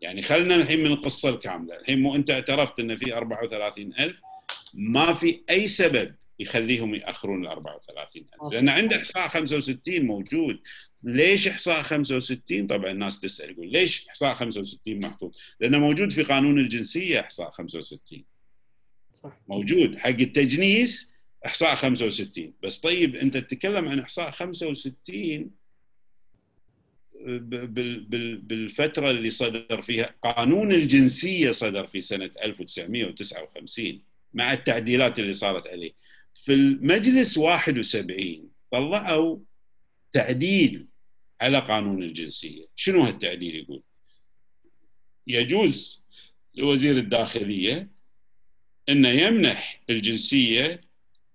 يعني 0.01 0.21
خلنا 0.21 0.55
الحين 0.55 0.79
من 0.79 0.85
القصة 0.91 1.29
الكاملة. 1.29 1.75
الحين 1.75 2.01
مو 2.01 2.15
أنت 2.15 2.31
اعترفت 2.31 2.79
أن 2.79 2.95
في 2.95 3.13
34 3.13 3.93
ألف 3.99 4.17
ما 4.73 5.13
في 5.13 5.41
أي 5.49 5.67
سبب 5.67 6.15
يخليهم 6.39 6.95
يأخرون 6.95 7.45
ال 7.45 7.47
34 7.47 8.25
ألف. 8.33 8.53
لأن 8.53 8.69
عند 8.69 8.93
إحصاء 8.93 9.27
65 9.27 10.05
موجود. 10.05 10.59
ليش 11.03 11.47
إحصاء 11.47 11.83
65 11.83 12.67
طبعا 12.67 12.91
الناس 12.91 13.19
تسأل 13.21 13.51
يقول 13.51 13.71
ليش 13.71 14.07
إحصاء 14.07 14.35
65 14.35 14.99
محطوط؟ 14.99 15.35
لأنه 15.59 15.79
موجود 15.79 16.11
في 16.11 16.23
قانون 16.23 16.59
الجنسية 16.59 17.19
إحصاء 17.19 17.51
65 17.51 18.23
صح. 19.23 19.37
موجود. 19.47 19.97
حق 19.97 20.09
التجنيس 20.09 21.11
إحصاء 21.45 21.75
65 21.75 22.53
بس 22.63 22.79
طيب 22.79 23.15
أنت 23.15 23.37
تتكلم 23.37 23.87
عن 23.87 23.99
إحصاء 23.99 24.31
65 24.31 25.51
بالفترة 28.47 29.11
اللي 29.11 29.31
صدر 29.31 29.81
فيها 29.81 30.15
قانون 30.23 30.71
الجنسية 30.71 31.51
صدر 31.51 31.87
في 31.87 32.01
سنة 32.01 32.31
1959 32.43 34.01
مع 34.33 34.53
التعديلات 34.53 35.19
اللي 35.19 35.33
صارت 35.33 35.67
عليه. 35.67 35.91
في 36.45 36.53
المجلس 36.53 37.37
71 37.37 38.49
طلعوا 38.71 39.39
تعديل 40.13 40.86
على 41.41 41.59
قانون 41.59 42.03
الجنسية. 42.03 42.65
شنو 42.75 43.03
هالتعديل 43.03 43.55
يقول؟ 43.55 43.83
يجوز 45.27 46.01
لوزير 46.55 46.97
الداخلية 46.97 47.89
انه 48.89 49.09
يمنح 49.09 49.81
الجنسية 49.89 50.81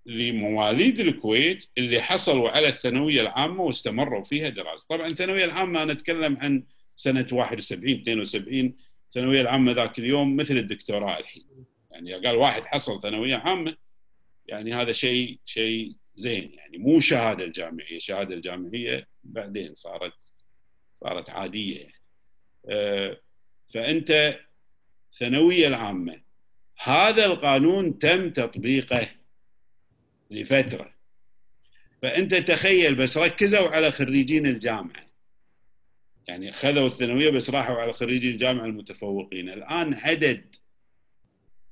لمواليد 0.05 0.99
الكويت 0.99 1.65
اللي 1.77 2.01
حصلوا 2.01 2.49
على 2.49 2.67
الثانوية 2.67 3.21
العامة 3.21 3.63
واستمروا 3.63 4.23
فيها 4.23 4.49
دراسة، 4.49 4.85
طبعا 4.89 5.07
الثانوية 5.07 5.45
العامة 5.45 5.83
أنا 5.83 5.91
أتكلم 5.91 6.37
عن 6.37 6.63
سنة 6.95 7.27
71 7.31 7.89
72 8.01 8.75
الثانوية 9.07 9.41
العامة 9.41 9.71
ذاك 9.71 9.99
اليوم 9.99 10.35
مثل 10.35 10.57
الدكتوراه 10.57 11.19
الحين. 11.19 11.65
يعني 11.91 12.13
قال 12.13 12.35
واحد 12.35 12.63
حصل 12.63 13.01
ثانوية 13.01 13.35
عامة 13.35 13.77
يعني 14.45 14.73
هذا 14.73 14.93
شيء 14.93 15.39
شيء 15.45 15.95
زين 16.15 16.53
يعني 16.53 16.77
مو 16.77 16.99
شهادة 16.99 17.45
الجامعية، 17.45 17.97
الشهاده 17.97 18.35
الجامعية 18.35 19.07
بعدين 19.23 19.73
صارت 19.73 20.13
صارت 20.95 21.29
عادية. 21.29 21.79
يعني. 21.79 23.17
فأنت 23.73 24.39
الثانويه 25.13 25.67
العامة 25.67 26.21
هذا 26.77 27.25
القانون 27.25 27.99
تم 27.99 28.29
تطبيقه 28.29 29.09
لفترة. 30.31 30.93
فأنت 32.01 32.35
تخيل 32.35 32.95
بس 32.95 33.17
ركزوا 33.17 33.69
على 33.69 33.91
خريجين 33.91 34.45
الجامعة. 34.47 35.09
يعني 36.27 36.51
خذوا 36.51 36.87
الثانوية 36.87 37.29
بس 37.29 37.49
راحوا 37.49 37.75
على 37.75 37.93
خريجي 37.93 38.31
الجامعة 38.31 38.65
المتفوقين. 38.65 39.49
الآن 39.49 39.93
عدد 39.93 40.55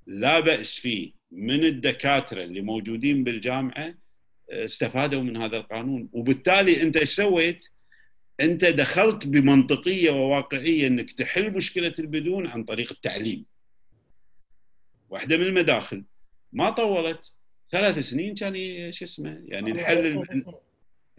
لا 0.08 0.40
بأس 0.40 0.80
فيه 0.80 1.12
من 1.32 1.66
الدكاترة 1.66 2.44
اللي 2.44 2.62
موجودين 2.62 3.24
بالجامعة 3.24 4.01
استفادوا 4.52 5.22
من 5.22 5.38
هذا 5.38 5.58
القانون 5.58 6.10
وبالتالي 6.14 6.82
أنت 6.82 6.98
إيش 6.98 7.10
سويت؟ 7.10 7.70
أنت 8.40 8.66
دخلت 8.66 9.28
بمنطقية 9.28 10.12
وواقعية 10.12 10.88
أنك 10.88 11.12
تحل 11.12 11.52
مشكلة 11.52 11.94
البدون 12.00 12.48
عن 12.48 12.64
طريق 12.64 12.92
التعليم. 12.92 13.46
واحدة 15.10 15.38
من 15.38 15.46
المداخل 15.46 16.04
ما 16.54 16.70
طولت 16.70 17.34
ثلاث 17.70 18.00
سنين 18.00 18.36
كان 18.36 18.56
شو 18.92 19.06
اسمه 19.06 19.42
يعني 19.46 19.72
نحل 19.72 20.24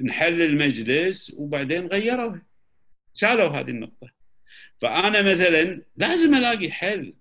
نحل 0.00 0.42
المجلس 0.42 1.34
وبعدين 1.36 1.86
غيروا 1.86 2.36
شالوا 3.14 3.48
هذه 3.48 3.70
النقطة. 3.70 4.10
فأنا 4.80 5.22
مثلا 5.22 5.82
لازم 5.96 6.34
ألاقي 6.34 6.70
حل. 6.70 7.14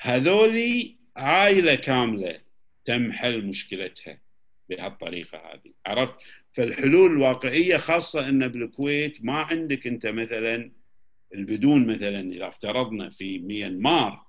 هذولي 0.00 0.96
عائلة 1.16 1.74
كاملة 1.74 2.40
تم 2.84 3.12
حل 3.12 3.46
مشكلتها. 3.46 4.23
بهالطريقة 4.76 5.38
هذه 5.38 5.72
عرفت؟ 5.86 6.14
فالحلول 6.52 7.12
الواقعية 7.12 7.76
خاصة 7.76 8.28
إن 8.28 8.48
بالكويت 8.48 9.24
ما 9.24 9.34
عندك 9.34 9.86
أنت 9.86 10.06
مثلا 10.06 10.70
البدون 11.34 11.86
مثلا 11.86 12.32
إذا 12.32 12.48
افترضنا 12.48 13.10
في 13.10 13.38
ميانمار 13.38 14.24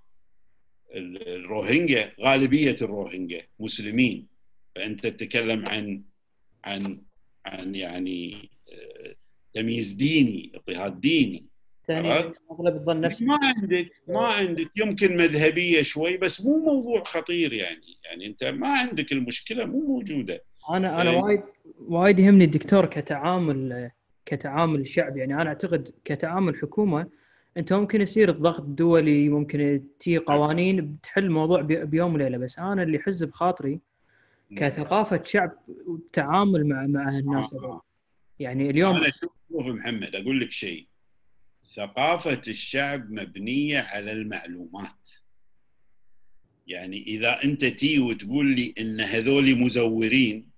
الروهينجا 0.95 2.11
غالبية 2.21 2.77
الروهينجا 2.81 3.41
مسلمين. 3.59 4.27
فأنت 4.75 5.07
تتكلم 5.07 5.65
عن 5.67 6.03
عن 6.63 7.01
عن 7.45 7.75
يعني 7.75 8.49
آه، 8.73 9.15
تمييز 9.53 9.91
ديني 9.91 10.51
اضطهاد 10.55 11.01
ديني. 11.01 11.45
ثاني 11.87 12.13
أغلب 12.51 12.75
الظن 12.75 13.01
نفسه. 13.01 13.25
ما 13.25 13.39
عندك 13.43 13.91
ما 14.07 14.27
عندك. 14.27 14.71
يمكن 14.75 15.17
مذهبية 15.17 15.81
شوي 15.81 16.17
بس 16.17 16.45
مو 16.45 16.57
موضوع 16.57 17.03
خطير 17.03 17.53
يعني. 17.53 17.97
يعني 18.05 18.25
أنت 18.25 18.43
ما 18.43 18.67
عندك 18.67 19.11
المشكلة 19.11 19.65
مو 19.65 19.79
موجودة. 19.79 20.43
أنا 20.69 21.01
أنا 21.01 21.11
وايد 21.11 21.41
وايد 21.79 22.19
يهمني 22.19 22.43
الدكتور 22.43 22.85
كتعامل 22.85 23.91
كتعامل 24.25 24.79
الشعب 24.79 25.17
يعني 25.17 25.41
أنا 25.41 25.47
أعتقد 25.49 25.91
كتعامل 26.05 26.55
حكومة 26.57 27.07
أنت 27.57 27.73
ممكن 27.73 28.01
يصير 28.01 28.29
الضغط 28.29 28.59
الدولي 28.61 29.29
ممكن 29.29 29.83
تي 29.99 30.17
قوانين 30.17 30.95
بتحل 30.95 31.23
الموضوع 31.23 31.61
بيوم 31.61 32.13
وليلة. 32.13 32.37
بس 32.37 32.59
أنا 32.59 32.83
اللي 32.83 32.97
يحز 32.97 33.23
بخاطري 33.23 33.79
كثقافة 34.57 35.21
شعب 35.23 35.51
تعامل 36.13 36.67
مع 36.67 36.85
مع 36.87 37.09
الناس. 37.09 37.53
آه. 37.53 37.81
يعني 38.39 38.69
اليوم 38.69 38.95
أنا 38.95 39.09
شوف 39.09 39.31
محمد 39.51 40.15
أقول 40.15 40.39
لك 40.39 40.51
شيء. 40.51 40.87
ثقافة 41.75 42.41
الشعب 42.47 43.11
مبنية 43.11 43.79
على 43.79 44.11
المعلومات. 44.11 45.09
يعني 46.67 47.03
إذا 47.03 47.43
أنت 47.43 47.65
تي 47.65 47.99
وتقول 47.99 48.55
لي 48.55 48.73
إن 48.79 49.01
هذول 49.01 49.59
مزورين 49.59 50.49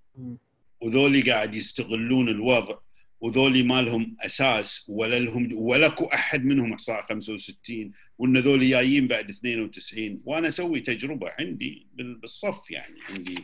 وذولي 0.81 1.21
قاعد 1.21 1.55
يستغلون 1.55 2.29
الوضع 2.29 2.79
وذولي 3.21 3.63
ما 3.63 3.81
لهم 3.81 4.17
أساس 4.21 4.85
ولا 4.87 5.19
لهم 5.19 5.53
ولا 5.53 5.87
كو 5.87 6.05
أحد 6.05 6.45
منهم 6.45 6.73
إحصاء 6.73 7.05
65 7.05 7.91
وإن 8.17 8.37
ذولي 8.37 8.69
جايين 8.69 9.07
بعد 9.07 9.29
92 9.29 10.21
وأنا 10.25 10.47
أسوي 10.47 10.79
تجربة 10.79 11.27
عندي 11.39 11.87
بالصف 11.93 12.71
يعني 12.71 12.95
عندي 13.09 13.37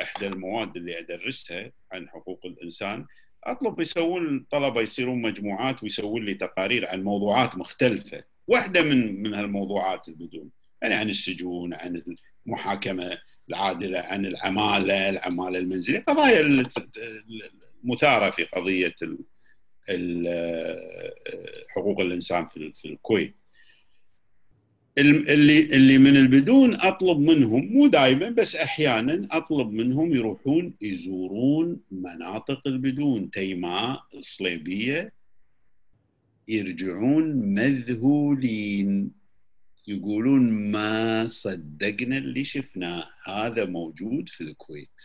إحدى 0.00 0.26
المواد 0.26 0.76
اللي 0.76 0.98
ادرسها 0.98 1.72
عن 1.92 2.08
حقوق 2.08 2.40
الإنسان. 2.46 3.06
أطلب 3.44 3.80
يسوون 3.80 4.36
الطلبه 4.36 4.80
يصيرون 4.80 5.22
مجموعات 5.22 5.82
ويسوون 5.82 6.24
لي 6.24 6.34
تقارير 6.34 6.88
عن 6.88 7.04
موضوعات 7.04 7.56
مختلفة. 7.56 8.24
واحدة 8.46 8.82
من 8.82 9.22
من 9.22 9.34
هالموضوعات 9.34 10.08
البدون 10.08 10.50
يعني 10.82 10.94
عن 10.94 11.08
السجون 11.08 11.74
عن 11.74 12.02
المحاكمة 12.46 13.18
العادلة 13.48 13.98
عن 13.98 14.26
العمالة 14.26 15.08
العمالة 15.08 15.58
المنزلية. 15.58 16.00
قضايا 16.00 16.66
المثارة 17.84 18.30
في 18.30 18.44
قضية 18.44 18.94
حقوق 21.68 22.00
الإنسان 22.00 22.48
في 22.48 22.84
الكويت. 22.84 23.37
اللي 24.98 25.60
اللي 25.60 25.98
من 25.98 26.16
البدون 26.16 26.74
أطلب 26.74 27.18
منهم 27.18 27.66
مو 27.66 27.86
دائما 27.86 28.28
بس 28.28 28.56
أحيانا 28.56 29.28
أطلب 29.30 29.72
منهم 29.72 30.14
يروحون 30.14 30.74
يزورون 30.80 31.80
مناطق 31.90 32.66
البدون 32.66 33.30
تيماء 33.30 34.02
الصليبيه 34.14 35.12
يرجعون 36.48 37.24
مذهولين. 37.54 39.10
يقولون 39.86 40.70
ما 40.70 41.26
صدقنا 41.26 42.18
اللي 42.18 42.44
شفناه 42.44 43.08
هذا 43.24 43.64
موجود 43.64 44.28
في 44.28 44.40
الكويت. 44.40 45.00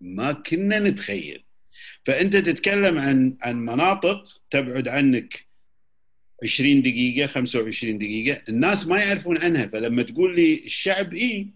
ما 0.00 0.32
كنا 0.32 0.78
نتخيل. 0.78 1.44
فأنت 2.04 2.36
تتكلم 2.36 2.98
عن 2.98 3.36
عن 3.42 3.56
مناطق 3.56 4.40
تبعد 4.50 4.88
عنك 4.88 5.46
20 6.42 6.82
دقيقة 6.82 7.26
25 7.26 7.98
دقيقة. 7.98 8.42
الناس 8.48 8.86
ما 8.86 8.98
يعرفون 8.98 9.38
عنها. 9.38 9.66
فلما 9.66 10.02
تقول 10.02 10.36
لي 10.36 10.54
الشعب 10.54 11.14
إي 11.14 11.46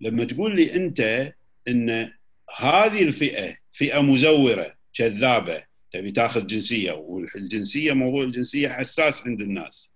لما 0.00 0.24
تقول 0.24 0.56
لي 0.56 0.74
أنت 0.74 1.32
إن 1.68 2.10
هذه 2.56 3.02
الفئة 3.02 3.56
فئة 3.72 4.00
مزورة 4.02 4.74
كذابة 4.94 5.62
تبي 5.92 6.10
تاخذ 6.10 6.46
جنسية 6.46 6.92
والجنسية 6.92 7.92
موضوع 7.92 8.24
الجنسية 8.24 8.68
حساس 8.68 9.26
عند 9.26 9.40
الناس. 9.40 9.92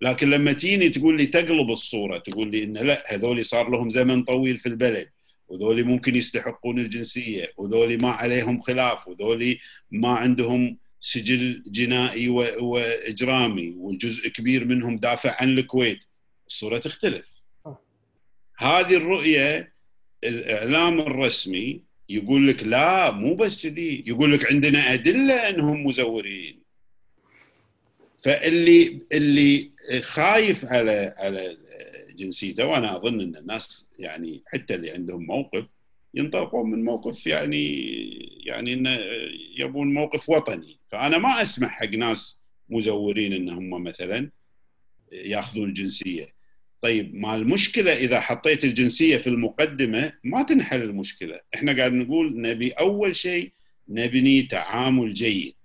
لكن 0.00 0.30
لما 0.30 0.52
تيني 0.52 0.88
تقول 0.88 1.16
لي 1.16 1.26
تقلب 1.26 1.70
الصورة 1.70 2.18
تقول 2.18 2.50
لي 2.50 2.64
إن 2.64 2.72
لا 2.72 3.04
هذول 3.14 3.44
صار 3.44 3.70
لهم 3.70 3.90
زمن 3.90 4.22
طويل 4.22 4.58
في 4.58 4.68
البلد 4.68 5.08
وذولي 5.48 5.82
ممكن 5.82 6.14
يستحقون 6.14 6.78
الجنسية 6.78 7.52
وذولي 7.56 7.96
ما 7.96 8.10
عليهم 8.10 8.60
خلاف 8.60 9.08
وذولي 9.08 9.58
ما 9.90 10.08
عندهم 10.08 10.76
سجل 11.04 11.62
جنائي 11.66 12.28
وإجرامي 12.28 13.74
وجزء 13.78 14.28
كبير 14.28 14.64
منهم 14.64 14.96
دافع 14.96 15.36
عن 15.40 15.58
الكويت. 15.58 15.98
الصورة 16.46 16.78
تختلف. 16.78 17.30
هذه 18.58 18.96
الرؤية 18.96 19.72
الإعلام 20.24 21.00
الرسمي 21.00 21.80
يقول 22.08 22.48
لك 22.48 22.62
لا 22.62 23.10
مو 23.10 23.34
بس 23.34 23.66
كذي. 23.66 24.04
يقول 24.06 24.32
لك 24.32 24.52
عندنا 24.52 24.92
أدلة 24.92 25.48
إنهم 25.48 25.86
مزورين. 25.86 26.62
فاللي 28.22 29.00
اللي 29.12 29.70
خايف 30.00 30.64
على 30.64 31.14
على 31.18 31.56
جنسيته 32.16 32.66
وأنا 32.66 32.96
أظن 32.96 33.20
إن 33.20 33.36
الناس 33.36 33.88
يعني 33.98 34.42
حتى 34.46 34.74
اللي 34.74 34.90
عندهم 34.90 35.26
موقف 35.26 35.64
ينطلقون 36.14 36.70
من 36.70 36.84
موقف 36.84 37.26
يعني 37.26 37.66
يعني 38.46 38.72
إنه 38.72 38.98
يبون 39.58 39.94
موقف 39.94 40.28
وطني. 40.28 40.78
فأنا 40.94 41.18
ما 41.18 41.42
أسمح 41.42 41.70
حق 41.70 41.88
ناس 41.88 42.42
مزورين 42.68 43.32
ان 43.32 43.48
هم 43.48 43.82
مثلا 43.82 44.30
يأخذون 45.12 45.68
الجنسيه 45.68 46.26
طيب 46.82 47.14
ما 47.14 47.34
المشكلة 47.34 47.92
إذا 47.92 48.20
حطيت 48.20 48.64
الجنسية 48.64 49.16
في 49.16 49.26
المقدمة؟ 49.26 50.12
ما 50.24 50.42
تنحل 50.42 50.82
المشكلة. 50.82 51.40
إحنا 51.54 51.76
قاعد 51.76 51.92
نقول 51.92 52.40
نبي 52.40 52.70
أول 52.70 53.16
شيء 53.16 53.52
نبني 53.88 54.42
تعامل 54.42 55.14
جيد. 55.14 55.56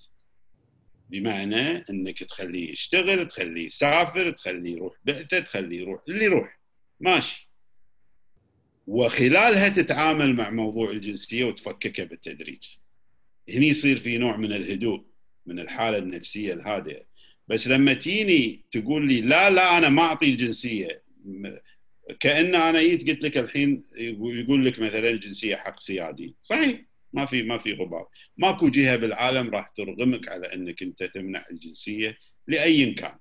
بمعنى 1.10 1.84
إنك 1.90 2.24
تخليه 2.24 2.72
يشتغل 2.72 3.28
تخليه 3.28 3.66
يسافر 3.66 4.32
تخليه 4.32 4.72
يروح 4.72 4.96
بيته 5.06 5.40
تخليه 5.40 5.80
يروح 5.80 6.02
اللي 6.10 6.26
يروح. 6.26 6.60
ماشي. 7.00 7.50
وخلالها 8.88 9.70
تتعامل 9.70 10.36
مع 10.36 10.50
موضوع 10.50 10.92
الجنسية 10.92 11.46
وتفككه 11.46 12.04
بالتدريج. 12.04 12.64
هني 13.50 13.68
يصير 13.68 14.00
في 14.00 14.18
نوع 14.18 14.38
من 14.38 14.54
الهدوء. 14.54 15.10
من 15.50 15.60
الحالة 15.60 15.98
النفسية 15.98 16.54
الهادئة. 16.54 17.04
بس 17.48 17.68
لما 17.68 17.94
تيني 17.94 18.64
تقول 18.72 19.08
لي 19.08 19.22
لا 19.22 19.50
لا 19.50 19.78
أنا 19.78 19.90
ما 19.90 20.02
أعطي 20.02 20.26
الجنسية 20.26 21.04
كأن 22.20 22.56
أنا 22.56 22.82
جيت 22.82 23.10
قلت 23.10 23.24
لك 23.24 23.38
الحين 23.38 23.84
يقول 23.98 24.66
لك 24.66 24.80
مثلا 24.80 25.10
الجنسية 25.10 25.56
حق 25.56 25.80
سيادي. 25.80 26.36
صحيح 26.42 26.82
ما 27.14 27.26
في 27.26 27.44
ما 27.44 27.58
في 27.58 27.74
غبار. 27.74 28.08
ماكو 28.38 28.70
جهة 28.70 28.96
بالعالم 28.96 29.50
راح 29.50 29.74
ترغمك 29.78 30.28
على 30.28 30.54
أنك 30.54 30.84
أنت 30.84 31.04
تمنح 31.04 31.48
الجنسية 31.52 32.18
لأي 32.48 32.94
كان 32.94 33.18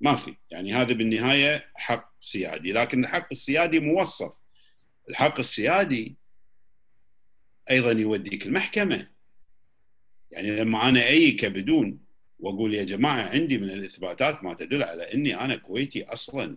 ما 0.00 0.16
في. 0.16 0.34
يعني 0.50 0.72
هذا 0.72 0.92
بالنهاية 0.92 1.70
حق 1.74 2.12
سيادي. 2.20 2.72
لكن 2.72 3.04
الحق 3.04 3.28
السيادي 3.32 3.80
موصف. 3.80 4.32
الحق 5.08 5.38
السيادي 5.38 6.16
أيضا 7.70 7.92
يوديك 7.92 8.46
المحكمة. 8.46 9.15
يعني 10.30 10.56
لما 10.56 10.88
أنا 10.88 11.06
اي 11.06 11.30
كبدون 11.30 11.98
وأقول 12.38 12.74
يا 12.74 12.84
جماعة 12.84 13.28
عندي 13.28 13.58
من 13.58 13.70
الإثباتات 13.70 14.44
ما 14.44 14.54
تدل 14.54 14.82
على 14.82 15.14
إني 15.14 15.40
أنا 15.40 15.56
كويتي 15.56 16.04
أصلا. 16.04 16.56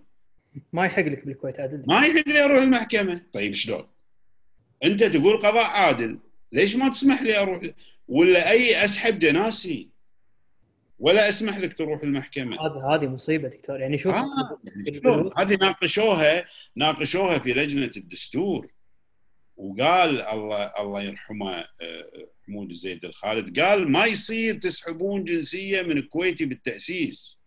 ما 0.73 0.85
يحق 0.85 1.01
لك 1.01 1.25
بالكويت 1.25 1.59
عدل 1.59 1.83
ما 1.87 2.05
يحق 2.05 2.27
لي 2.27 2.45
أروح 2.45 2.61
المحكمة. 2.61 3.21
طيب 3.33 3.53
شلون؟ 3.53 3.87
أنت 4.83 5.03
تقول 5.03 5.37
قضاء 5.37 5.65
عادل. 5.65 6.19
ليش 6.51 6.75
ما 6.75 6.89
تسمح 6.89 7.21
لي 7.21 7.39
أروح؟ 7.39 7.61
ولا 8.07 8.51
أي 8.51 8.85
أسحب 8.85 9.19
جناسي؟ 9.19 9.89
ولا 10.99 11.29
أسمح 11.29 11.57
لك 11.57 11.77
تروح 11.77 12.03
المحكمة. 12.03 12.55
هذه 12.55 12.95
هذه 12.95 13.07
مصيبة 13.07 13.47
دكتور. 13.47 13.79
يعني 13.79 13.97
شوف 13.97 14.15
آه 14.15 14.59
يعني 14.75 15.31
هذه 15.37 15.57
ناقشوها 15.61 16.45
ناقشوها 16.75 17.39
في 17.39 17.53
لجنة 17.53 17.91
الدستور. 17.97 18.71
وقال 19.57 20.21
الله 20.21 20.63
الله 20.79 21.03
يرحمه 21.03 21.65
آه، 22.49 22.53
حمود 22.53 22.69
الزيد 22.69 23.05
الخالد. 23.05 23.59
قال 23.59 23.91
ما 23.91 24.05
يصير 24.05 24.59
تسحبون 24.59 25.23
جنسية 25.23 25.81
من 25.81 25.97
الكويتي 25.97 26.45
بالتأسيس. 26.45 27.37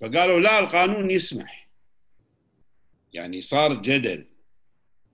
فقالوا 0.00 0.40
لا 0.40 0.58
القانون 0.58 1.10
يسمح. 1.10 1.68
يعني 3.12 3.42
صار 3.42 3.74
جدل 3.74 4.26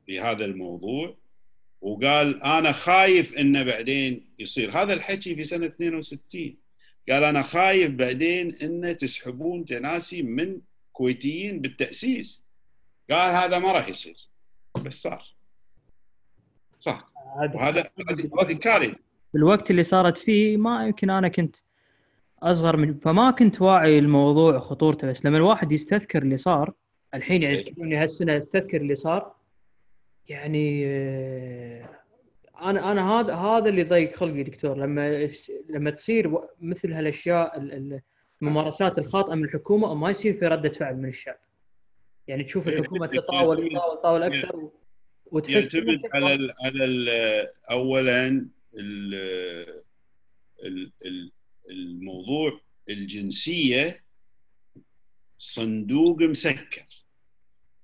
في 0.07 0.21
هذا 0.21 0.45
الموضوع. 0.45 1.17
وقال 1.81 2.43
أنا 2.43 2.73
خايف 2.73 3.35
إنه 3.35 3.63
بعدين 3.63 4.27
يصير. 4.39 4.83
هذا 4.83 4.95
الحكي 4.95 5.35
في 5.35 5.45
سنة 5.45 5.67
62 5.67 6.57
قال 7.09 7.25
أنا 7.25 7.43
خايف 7.43 7.91
بعدين 7.91 8.55
انه 8.55 8.93
تسحبون 8.93 9.65
جناسي 9.65 10.23
من 10.23 10.61
كويتيين 10.93 11.61
بالتأسيس. 11.61 12.43
قال 13.11 13.35
هذا 13.35 13.59
ما 13.59 13.73
راح 13.73 13.89
يصير. 13.89 14.17
بس 14.85 15.03
صار. 15.03 15.35
صح 16.81 17.14
وهذا 17.37 17.91
هذه 18.41 18.53
كارثه 18.53 18.97
بالوقت 19.35 19.71
اللي 19.71 19.83
صارت 19.83 20.19
فيه 20.19 20.57
ما 20.57 20.87
يمكن 20.87 21.11
أنا 21.11 21.29
كنت 21.29 21.57
أصغر 22.43 22.77
من 22.77 22.95
فما 22.95 23.31
كنت 23.31 23.63
واعي 23.63 23.99
الموضوع 23.99 24.59
خطورته 24.59 25.09
بس 25.09 25.27
لما 25.27 25.37
الواحد 25.37 25.73
يستذكر 25.73 26.23
اللي 26.23 26.37
صار 26.37 26.73
الحين 27.15 27.43
يعني 27.43 27.59
إيه. 27.59 27.65
تكلمني 27.65 27.97
هالسنة 27.97 28.39
استذكر 28.39 28.81
اللي 28.81 28.95
صار 28.95 29.35
يعني 30.29 30.83
آه، 30.87 31.89
أنا 32.63 32.93
أنا 32.93 33.11
هذا 33.11 33.35
هذا 33.35 33.69
اللي 33.69 33.83
ضيق 33.83 34.17
خلقي 34.17 34.43
دكتور. 34.43 34.77
لما 34.77 35.29
لما 35.69 35.91
تصير 35.91 36.39
مثل 36.61 36.93
هالأشياء 36.93 37.53
الممارسات 38.43 38.99
الخاطئة 38.99 39.35
من 39.35 39.45
الحكومة 39.45 39.95
ما 39.95 40.11
يصير 40.11 40.35
في 40.35 40.47
ردة 40.47 40.69
فعل 40.69 40.97
من 40.97 41.09
الشعب. 41.09 41.39
يعني 42.27 42.45
تشوف 42.45 42.69
إيه، 42.69 42.79
الحكومة 42.79 43.07
تطاول 43.07 43.69
تطاول 43.69 43.99
تطاول 43.99 44.23
أكثر 44.23 44.69
وتحس 45.27 45.75
يعتمد 45.75 46.01
على 46.15 46.35
ال 46.35 46.53
على 46.65 46.85
ال 46.85 47.09
اولا 47.71 48.47
الموضوع 51.71 52.61
الجنسية 52.89 54.05
صندوق 55.39 56.23
مسكر. 56.23 56.87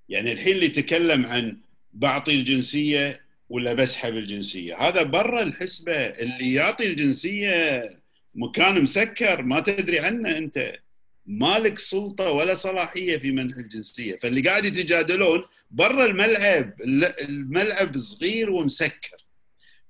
يعني 0.09 0.31
الحين 0.31 0.55
اللي 0.55 0.65
يتكلم 0.65 1.25
عن 1.25 1.57
بعطي 1.93 2.35
الجنسية 2.35 3.21
ولا 3.49 3.73
بسحب 3.73 4.17
الجنسيه 4.17 4.77
هذا 4.77 5.03
برا 5.03 5.41
الحسبة. 5.41 5.93
اللي 5.95 6.53
يعطي 6.53 6.87
الجنسية 6.87 7.89
مكان 8.35 8.83
مسكر 8.83 9.41
ما 9.41 9.59
تدري 9.59 9.99
عنه 9.99 10.37
أنت. 10.37 10.79
مالك 11.25 11.79
سلطة 11.79 12.31
ولا 12.31 12.53
صلاحية 12.53 13.17
في 13.17 13.31
منح 13.31 13.57
الجنسية. 13.57 14.19
فاللي 14.21 14.41
قاعد 14.41 14.65
يتجادلون 14.65 15.43
برا 15.71 16.05
الملعب 16.05 16.73
الملعب 17.21 17.97
صغير 17.97 18.49
ومسكر. 18.49 19.25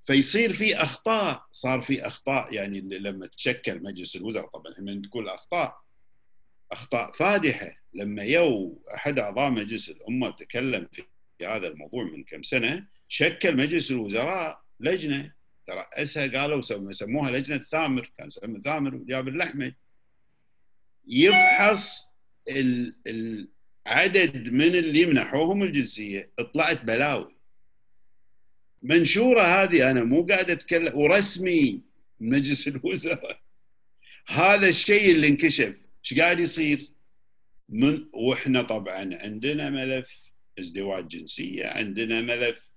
فيصير 0.06 0.54
في 0.54 0.76
أخطاء 0.76 1.46
صار 1.52 1.82
في 1.82 2.08
أخطاء 2.08 2.54
يعني 2.54 2.82
لما 2.82 3.28
تشكل 3.28 3.84
مجلس 3.84 4.16
الوزراء 4.16 4.48
طبعا 4.48 4.74
لما 4.78 5.02
تقول 5.08 5.30
أخطاء 5.30 5.82
أخطاء 6.72 7.12
فادحة. 7.12 7.82
لما 7.94 8.24
يو 8.24 8.84
أحد 8.96 9.20
أعضاء 9.20 9.50
مجلس 9.50 9.90
الأمة 9.90 10.30
تكلم 10.32 10.88
في 10.92 11.04
هذا 11.46 11.68
الموضوع 11.68 12.04
من 12.04 12.24
كم 12.24 12.44
سنة 12.44 12.88
شكل 13.08 13.56
مجلس 13.56 13.92
الوزراء 13.92 14.62
لجنة. 14.80 15.34
ترأسها 15.66 16.28
قالوا 16.28 16.62
سموها 16.92 17.32
لجنة 17.32 17.58
ثامر 17.58 18.12
كان 18.18 18.30
ثامر 18.64 18.96
وجابر 18.96 19.32
الأحمد. 19.32 19.76
يفحص 21.08 22.12
العدد 23.88 24.54
من 24.54 24.76
اللي 24.76 25.06
منحوهم 25.06 25.64
الجنسيه 25.64 26.32
طلعت 26.54 26.86
بلاوي. 26.86 27.36
منشورة 28.82 29.42
هذه 29.42 29.92
أنا 29.92 30.04
مو 30.04 30.26
قاعد 30.26 30.50
أتكلم 30.50 30.98
ورسمي 30.98 31.82
مجلس 32.20 32.68
الوزراء. 32.68 33.42
هذا 34.28 34.70
الشيء 34.70 35.12
اللي 35.12 35.28
انكشف 35.28 35.76
إيش 36.06 36.20
قاعد 36.20 36.40
يصير؟ 36.40 36.92
من 37.70 38.06
وإحنا 38.14 38.62
طبعا 38.62 39.16
عندنا 39.16 39.70
ملف 39.70 40.32
ازدواج 40.60 41.08
جنسية، 41.08 41.66
عندنا 41.66 42.22
ملف 42.22 42.70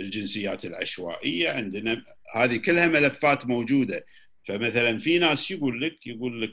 الجنسيات 0.00 0.64
العشوائية، 0.64 1.50
عندنا 1.50 2.04
هذه 2.34 2.56
كلها 2.56 2.86
ملفات 2.86 3.46
موجودة، 3.46 4.06
فمثلا 4.44 4.98
في 4.98 5.18
ناس 5.18 5.50
يقول 5.50 5.82
لك 5.82 6.06
يقول 6.06 6.42
لك 6.42 6.52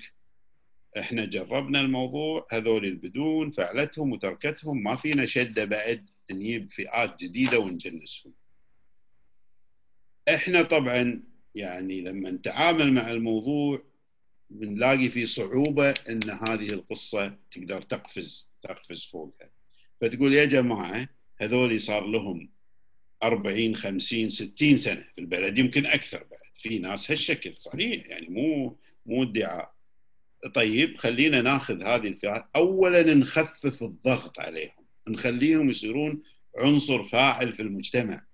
إحنا 0.97 1.25
جربنا 1.25 1.81
الموضوع 1.81 2.45
هذول 2.51 2.85
البدون 2.85 3.51
فعلتهم 3.51 4.11
وتركتهم 4.11 4.83
ما 4.83 4.95
فينا 4.95 5.25
شدة 5.25 5.65
بعد 5.65 6.09
نجيب 6.31 6.69
فئات 6.71 7.23
جديدة 7.23 7.59
ونجنسهم. 7.59 8.33
إحنا 10.29 10.61
طبعا 10.61 11.23
يعني 11.55 12.01
لما 12.01 12.31
نتعامل 12.31 12.93
مع 12.93 13.11
الموضوع 13.11 13.83
بنلاقي 14.49 15.09
في 15.09 15.25
صعوبة 15.25 15.89
إن 15.89 16.29
هذه 16.29 16.69
القصة 16.69 17.37
تقدر 17.51 17.81
تقفز 17.81 18.47
تقفز 18.61 19.03
فوقها. 19.03 19.49
فتقول 20.01 20.33
يا 20.33 20.45
جماعة 20.45 21.09
هذول 21.41 21.81
صار 21.81 22.05
لهم 22.07 22.49
40 23.23 23.75
50 23.75 24.29
60 24.29 24.77
سنة 24.77 25.05
في 25.15 25.21
البلد 25.21 25.57
يمكن 25.57 25.85
أكثر 25.85 26.17
بعد. 26.17 26.39
في 26.59 26.79
ناس 26.79 27.11
هالشكل 27.11 27.57
صحيح 27.57 28.07
يعني 28.07 28.27
مو 28.29 28.77
مو 29.05 29.23
ادعاء. 29.23 29.74
طيب 30.53 30.97
خلينا 30.97 31.41
ناخذ 31.41 31.83
هذه 31.83 32.07
الفئات 32.07 32.45
اولا 32.55 33.13
نخفف 33.13 33.83
الضغط 33.83 34.39
عليهم. 34.39 34.85
نخليهم 35.07 35.69
يصيرون 35.69 36.23
عنصر 36.57 37.05
فاعل 37.05 37.51
في 37.51 37.61
المجتمع. 37.61 38.25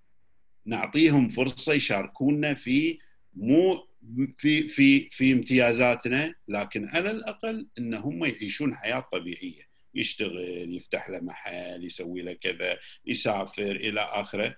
نعطيهم 0.66 1.30
فرصة 1.30 1.74
يشاركونا 1.74 2.54
في 2.54 3.00
مو 3.34 3.88
في 4.38 4.70
في 4.70 5.10
في 5.10 5.34
امتيازاتنا 5.34 6.36
لكن 6.48 6.88
على 6.88 7.12
الأقل 7.12 7.68
إن 7.78 7.94
هم 7.94 8.26
يعيشون 8.26 8.76
حياة 8.76 9.06
طبيعية. 9.12 9.72
يشتغل 9.96 10.76
يفتح 10.76 11.10
له 11.10 11.20
محل 11.20 11.84
يسوي 11.86 12.22
له 12.22 12.34
كذا 12.34 12.78
يسافر 13.06 13.72
إلى 13.76 14.02
آخره. 14.02 14.56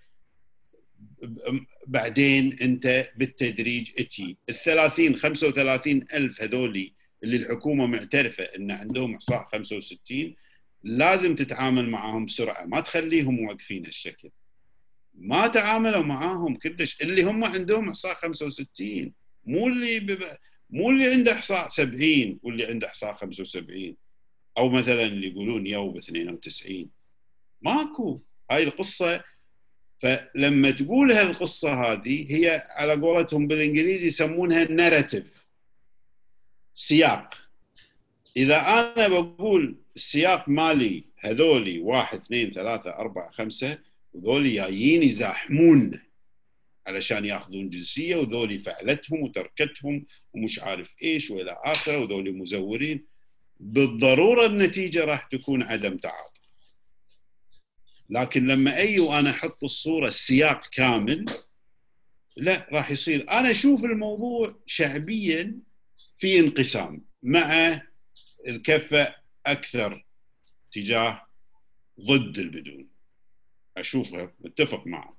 بعدين 1.87 2.57
أنت 2.61 3.11
بالتدريج 3.17 3.91
أتي. 3.99 4.37
ال 4.49 4.55
30 4.55 5.15
35 5.15 6.05
ألف 6.13 6.41
هذولي 6.41 6.93
اللي 7.23 7.37
الحكومة 7.37 7.85
معترفة 7.85 8.43
إن 8.43 8.71
عندهم 8.71 9.13
إحصاء 9.13 9.45
65 9.45 10.35
لازم 10.83 11.35
تتعامل 11.35 11.89
معهم 11.89 12.25
بسرعة 12.25 12.65
ما 12.65 12.79
تخليهم 12.79 13.39
واقفين 13.39 13.85
هالشكل. 13.85 14.29
ما 15.15 15.47
تعاملوا 15.47 16.03
معاهم 16.03 16.55
كلش 16.55 17.01
اللي 17.01 17.23
هم 17.23 17.43
عندهم 17.43 17.89
إحصاء 17.89 18.15
65 18.15 19.13
مو 19.45 19.67
اللي 19.67 19.99
بب... 19.99 20.23
مو 20.69 20.89
اللي 20.89 21.13
عنده 21.13 21.33
إحصاء 21.33 21.69
70 21.69 22.39
واللي 22.43 22.65
عنده 22.65 22.87
إحصاء 22.87 23.15
75 23.15 23.95
أو 24.57 24.69
مثلا 24.69 25.03
اللي 25.03 25.27
يقولون 25.27 25.67
يو 25.67 25.91
ب 25.91 25.97
92 25.97 26.89
ماكو. 27.61 28.19
هاي 28.51 28.63
القصة 28.63 29.23
فلما 29.99 30.71
تقول 30.71 31.11
هالقصة 31.11 31.73
هذه 31.73 32.35
هي 32.35 32.67
على 32.69 32.93
قولتهم 32.93 33.47
بالإنجليزي 33.47 34.07
يسمونها 34.07 34.63
ناراتيف 34.63 35.42
سياق. 36.75 37.33
إذا 38.37 38.59
أنا 38.59 39.07
بقول 39.07 39.75
السياق 39.95 40.49
مالي 40.49 41.03
هذولي 41.19 41.79
واحد 41.79 42.21
اثنين 42.21 42.51
ثلاثة 42.51 42.89
أربعة 42.89 43.31
خمسة 43.31 43.77
وذولي 44.13 44.53
جايين 44.53 45.03
يزاحمون 45.03 45.99
علشان 46.87 47.25
ياخذون 47.25 47.69
جنسية 47.69 48.15
وذولي 48.15 48.59
فعلتهم 48.59 49.21
وتركتهم 49.21 50.05
ومش 50.33 50.59
عارف 50.59 50.95
إيش 51.03 51.31
وإلى 51.31 51.57
آخره 51.63 51.97
وذولي 51.97 52.31
مزورين. 52.31 53.05
بالضرورة 53.59 54.45
النتيجة 54.45 54.99
راح 55.05 55.27
تكون 55.27 55.63
عدم 55.63 55.97
تعاطف. 55.97 56.43
لكن 58.09 58.47
لما 58.47 58.77
أي 58.77 58.99
وأنا 58.99 59.29
أحط 59.29 59.63
الصورة 59.63 60.07
السياق 60.07 60.65
كامل 60.71 61.25
لا 62.37 62.67
راح 62.71 62.91
يصير. 62.91 63.31
أنا 63.31 63.51
أشوف 63.51 63.85
الموضوع 63.85 64.55
شعبيا 64.65 65.59
في 66.23 66.39
انقسام 66.39 67.01
مع 67.23 67.81
الكفه 68.47 69.15
أكثر 69.45 70.05
تجاه 70.71 71.21
ضد 72.01 72.37
البدون. 72.37 72.87
اشوفها 73.77 74.33
متفق 74.39 74.87
معك. 74.87 75.13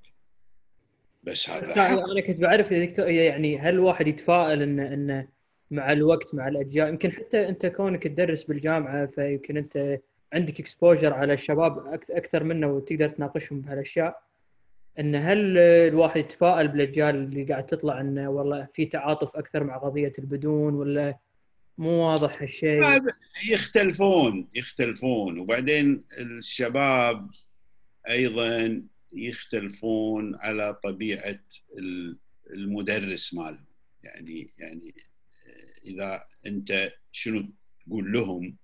بس 1.22 1.50
هذا 1.50 1.88
أنا 1.88 2.20
كنت 2.26 2.40
بعرف 2.40 2.70
يا 2.70 2.84
دكتور 2.84 3.08
يعني 3.08 3.58
هل 3.58 3.74
الواحد 3.74 4.08
يتفائل 4.08 4.62
انه 4.62 4.94
انه 4.94 5.28
مع 5.70 5.92
الوقت 5.92 6.34
مع 6.34 6.48
الأجيال؟ 6.48 6.88
يمكن 6.88 7.12
حتى 7.12 7.48
أنت 7.48 7.66
كونك 7.66 8.02
تدرس 8.02 8.44
بالجامعة 8.44 9.06
فيمكن 9.06 9.56
أنت 9.56 10.00
عندك 10.32 10.60
اكسبوجر 10.60 11.12
على 11.12 11.32
الشباب 11.32 12.00
أكثر 12.10 12.44
منه 12.44 12.66
وتقدر 12.66 13.08
تناقشهم 13.08 13.60
بهالأشياء. 13.60 14.22
إن 15.00 15.14
هل 15.14 15.58
الواحد 15.58 16.20
يتفائل 16.20 16.68
بالأجيال 16.68 17.14
اللي 17.14 17.44
قاعد 17.44 17.66
تطلع 17.66 18.00
إنه 18.00 18.28
والله 18.28 18.68
في 18.74 18.86
تعاطف 18.86 19.36
أكثر 19.36 19.64
مع 19.64 19.76
قضية 19.76 20.12
البدون 20.18 20.74
ولا 20.74 21.18
مو 21.78 21.90
واضح 21.90 22.42
هالشيء؟ 22.42 23.02
يختلفون 23.48 24.48
يختلفون. 24.54 25.38
وبعدين 25.38 26.00
الشباب 26.18 27.30
أيضا 28.10 28.82
يختلفون 29.12 30.34
على 30.34 30.74
طبيعة 30.84 31.40
المدرس 32.50 33.34
مالهم. 33.34 33.64
يعني 34.02 34.50
يعني 34.58 34.94
إذا 35.84 36.24
أنت 36.46 36.92
شنو 37.12 37.44
تقول 37.86 38.12
لهم 38.12 38.56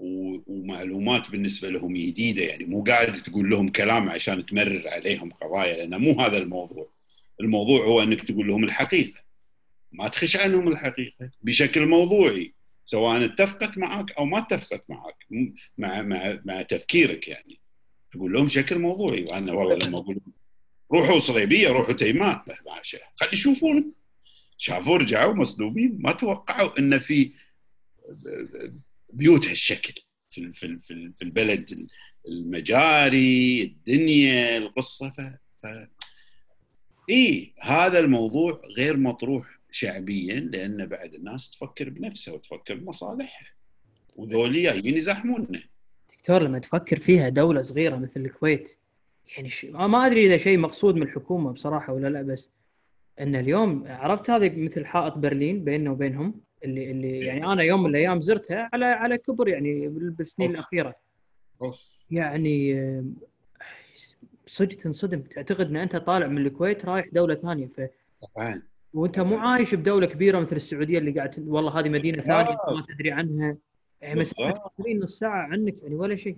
ومعلومات 0.00 1.30
بالنسبة 1.30 1.68
لهم 1.68 1.94
جديدة 1.94 2.42
يعني 2.42 2.64
مو 2.64 2.84
قاعد 2.84 3.12
تقول 3.12 3.50
لهم 3.50 3.68
كلام 3.68 4.08
عشان 4.08 4.46
تمرر 4.46 4.88
عليهم 4.88 5.32
قضايا 5.32 5.76
لأن 5.76 6.00
مو 6.00 6.20
هذا 6.20 6.38
الموضوع. 6.38 6.90
الموضوع 7.40 7.84
هو 7.84 8.02
إنك 8.02 8.24
تقول 8.24 8.48
لهم 8.48 8.64
الحقيقة. 8.64 9.20
ما 9.92 10.08
تخش 10.08 10.36
عنهم 10.36 10.68
الحقيقة 10.68 11.30
بشكل 11.42 11.86
موضوعي 11.86 12.52
سواء 12.86 13.24
اتفقت 13.24 13.78
معك 13.78 14.12
أو 14.12 14.24
ما 14.24 14.38
اتفقت 14.38 14.84
معك 14.88 15.26
مع 15.78 16.02
مع 16.02 16.38
مع 16.44 16.62
تفكيرك 16.62 17.28
يعني. 17.28 17.60
أقول 18.14 18.32
لهم 18.32 18.48
شكل 18.48 18.78
موضوعي 18.78 19.24
وأنا 19.24 19.52
والله 19.52 19.74
لما 19.86 19.98
أقول 19.98 20.20
روحوا 20.92 21.18
صليبية 21.18 21.68
روحوا 21.68 21.94
تيمان 21.94 22.38
خلي 23.14 23.30
يشوفون 23.32 23.92
شافوا 24.58 24.98
رجعوا 24.98 25.34
مصدومين. 25.34 25.98
ما 26.00 26.12
توقعوا 26.12 26.78
إن 26.78 26.98
في 26.98 27.30
بيوت 29.12 29.48
هالشكل. 29.48 29.94
في 30.30 30.52
في 30.52 30.80
في 31.16 31.22
البلد 31.22 31.88
المجاري 32.28 33.62
الدنيا 33.62 34.56
القصة. 34.56 35.10
ف, 35.10 35.20
ف... 35.62 35.66
إي 37.10 37.52
هذا 37.60 37.98
الموضوع 37.98 38.62
غير 38.76 38.96
مطروح 38.96 39.60
شعبيا 39.70 40.40
لأن 40.40 40.86
بعد 40.86 41.14
الناس 41.14 41.50
تفكر 41.50 41.88
بنفسها 41.90 42.34
وتفكر 42.34 42.74
بمصالحها. 42.74 43.60
وذولي 44.16 44.62
جايين 44.62 44.96
يزاحموننا 44.96 45.62
دكتور 46.18 46.42
لما 46.42 46.58
تفكر 46.58 47.00
فيها 47.00 47.28
دولة 47.28 47.62
صغيرة 47.62 47.96
مثل 47.96 48.20
الكويت 48.20 48.78
يعني 49.36 49.48
ش... 49.48 49.64
ما 49.64 50.06
أدري 50.06 50.26
إذا 50.26 50.36
شيء 50.36 50.58
مقصود 50.58 50.94
من 50.94 51.02
الحكومة 51.02 51.52
بصراحة 51.52 51.92
ولا 51.92 52.08
لا 52.08 52.22
بس 52.22 52.50
إن 53.20 53.36
اليوم 53.36 53.84
عرفت 53.86 54.30
هذه 54.30 54.52
مثل 54.56 54.86
حائط 54.86 55.18
برلين 55.18 55.64
بيننا 55.64 55.90
وبينهم؟ 55.90 56.40
اللي 56.64 56.90
اللي 56.90 57.08
إيه. 57.08 57.26
يعني 57.26 57.46
أنا 57.46 57.62
يوم 57.62 57.82
من 57.82 57.90
الأيام 57.90 58.20
زرتها 58.20 58.70
على 58.72 58.84
على 58.84 59.18
كبر 59.18 59.48
يعني 59.48 59.88
بالسنين 59.88 60.48
أوف. 60.50 60.58
الأخيرة. 60.58 60.94
أوف. 61.62 61.98
يعني 62.10 62.76
صدق 64.46 64.76
تنصدم. 64.76 65.20
تعتقد 65.20 65.66
إن 65.66 65.76
أنت 65.76 65.96
طالع 65.96 66.26
من 66.26 66.46
الكويت 66.46 66.84
رايح 66.84 67.06
دولة 67.12 67.34
ثانية 67.34 67.66
ف 67.66 67.80
طبعا. 68.36 68.62
وأنت 68.94 69.20
مو 69.20 69.36
عايش 69.36 69.74
بدولة 69.74 70.06
كبيرة 70.06 70.40
مثل 70.40 70.56
السعودية 70.56 70.98
اللي 70.98 71.10
قاعد 71.10 71.44
والله 71.48 71.80
هذه 71.80 71.88
مدينة 71.88 72.22
ثانية 72.22 72.50
ما 72.50 72.86
تدري 72.94 73.12
عنها. 73.12 73.56
يعني 74.00 74.20
مسافه 74.20 74.70
20 74.80 74.98
نص 75.00 75.18
ساعه 75.18 75.42
عنك 75.42 75.74
يعني 75.82 75.94
ولا 75.94 76.16
شيء. 76.16 76.36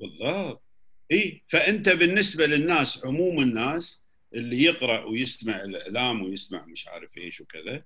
بالضبط. 0.00 0.62
إي 1.12 1.42
فأنت 1.48 1.88
بالنسبة 1.88 2.46
للناس 2.46 3.06
عموم 3.06 3.40
الناس 3.42 4.02
اللي 4.34 4.62
يقرأ 4.62 5.04
ويسمع 5.04 5.64
الإعلام 5.64 6.22
ويسمع 6.22 6.66
مش 6.66 6.88
عارف 6.88 7.16
إيش 7.18 7.40
وكذا 7.40 7.82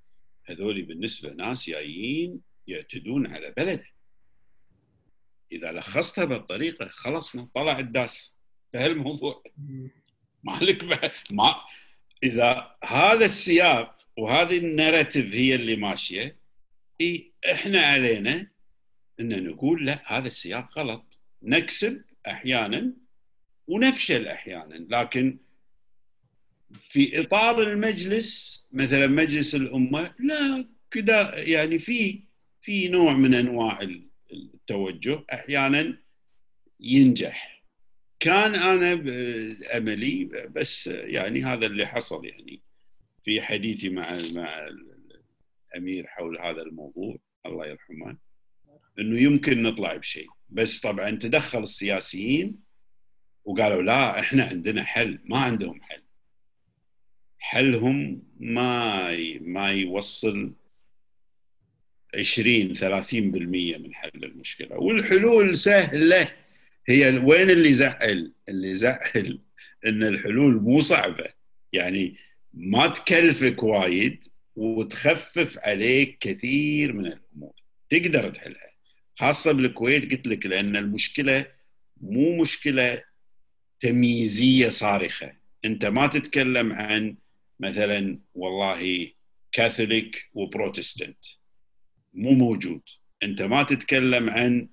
هذول 0.51 0.83
بالنسبة 0.83 1.33
ناس 1.33 1.71
جايين 1.71 2.41
يعتدون 2.67 3.27
على 3.27 3.55
بلده. 3.57 3.87
إذا 5.53 5.73
لخصتها 5.73 6.25
بالطريقة 6.25 6.89
خلصنا 6.89 7.49
طلع 7.55 7.79
الداس. 7.79 8.37
انتهى 8.67 8.87
الموضوع. 8.87 9.43
مالك 10.45 10.85
ما 11.33 11.55
إذا 12.23 12.77
هذا 12.85 13.25
السياق 13.25 13.99
وهذه 14.17 14.59
الناراتيف 14.59 15.35
هي 15.35 15.55
اللي 15.55 15.77
ماشية 15.77 16.37
إي 17.01 17.33
إحنا 17.53 17.81
علينا 17.81 18.51
إن 19.21 19.45
نقول 19.45 19.87
لا 19.87 20.03
هذا 20.07 20.29
السياق 20.29 20.79
غلط. 20.79 21.19
نكسب 21.43 22.03
أحيانا 22.27 22.93
ونفشل 23.67 24.29
أحيانا 24.29 24.75
لكن 24.75 25.39
في 26.83 27.21
إطار 27.21 27.63
المجلس 27.63 28.61
مثلا 28.73 29.07
مجلس 29.07 29.55
الأمة 29.55 30.15
لا 30.19 30.69
كذا 30.91 31.49
يعني 31.49 31.79
في 31.79 32.23
في 32.63 32.89
نوع 32.89 33.13
من 33.13 33.35
أنواع 33.35 33.79
التوجه 34.33 35.25
أحيانا 35.33 35.99
ينجح. 36.81 37.65
كان 38.21 38.55
أنا 38.55 38.93
أملي 39.77 40.25
بس 40.25 40.87
يعني 40.87 41.45
هذا 41.45 41.67
اللي 41.67 41.87
حصل 41.87 42.25
يعني 42.25 42.61
في 43.25 43.41
حديثي 43.41 43.89
مع 43.89 44.19
مع 44.35 44.69
الأمير 45.75 46.07
حول 46.07 46.41
هذا 46.41 46.63
الموضوع 46.63 47.17
الله 47.47 47.67
يرحمه 47.67 48.17
إنه 48.99 49.19
يمكن 49.19 49.63
نطلع 49.63 49.97
بشيء. 49.97 50.29
بس 50.49 50.81
طبعا 50.81 51.11
تدخل 51.11 51.63
السياسيين 51.63 52.57
وقالوا 53.45 53.83
لا 53.83 54.21
إحنا 54.21 54.45
عندنا 54.45 54.85
حل 54.85 55.19
ما 55.25 55.39
عندهم 55.39 55.83
حل. 55.83 56.03
حلهم 57.41 58.23
ما 58.41 59.17
ما 59.41 59.73
يوصل 59.73 60.53
20 62.15 62.75
30% 62.75 63.15
من 63.79 63.95
حل 63.95 64.11
المشكلة؟ 64.15 64.77
والحلول 64.77 65.59
سهلة. 65.59 66.29
هي 66.89 67.19
وين 67.19 67.51
اللي 67.51 67.73
زعل 67.73 68.33
اللي 68.49 68.73
زعل 68.73 69.39
إن 69.87 70.03
الحلول 70.03 70.55
مو 70.55 70.81
صعبة. 70.81 71.27
يعني 71.73 72.17
ما 72.55 72.87
تكلفك 72.87 73.63
وايد 73.63 74.27
وتخفف 74.57 75.59
عليك 75.59 76.19
كثير 76.21 76.93
من 76.93 77.07
الأمور. 77.07 77.53
تقدر 77.89 78.31
تحلها. 78.31 78.71
خاصة 79.15 79.53
بالكويت 79.53 80.11
قلت 80.11 80.27
لك 80.27 80.47
لأن 80.47 80.77
المشكلة 80.77 81.47
مو 82.01 82.41
مشكلة 82.41 83.03
تمييزية 83.81 84.69
صارخة. 84.69 85.33
أنت 85.65 85.85
ما 85.85 86.07
تتكلم 86.07 86.73
عن 86.73 87.17
مثلا 87.61 88.19
والله 88.35 89.11
كاثوليك 89.53 90.31
وبروتستانت 90.35 91.25
مو 92.15 92.31
موجود. 92.31 92.83
أنت 93.23 93.43
ما 93.43 93.63
تتكلم 93.63 94.31
عن 94.31 94.69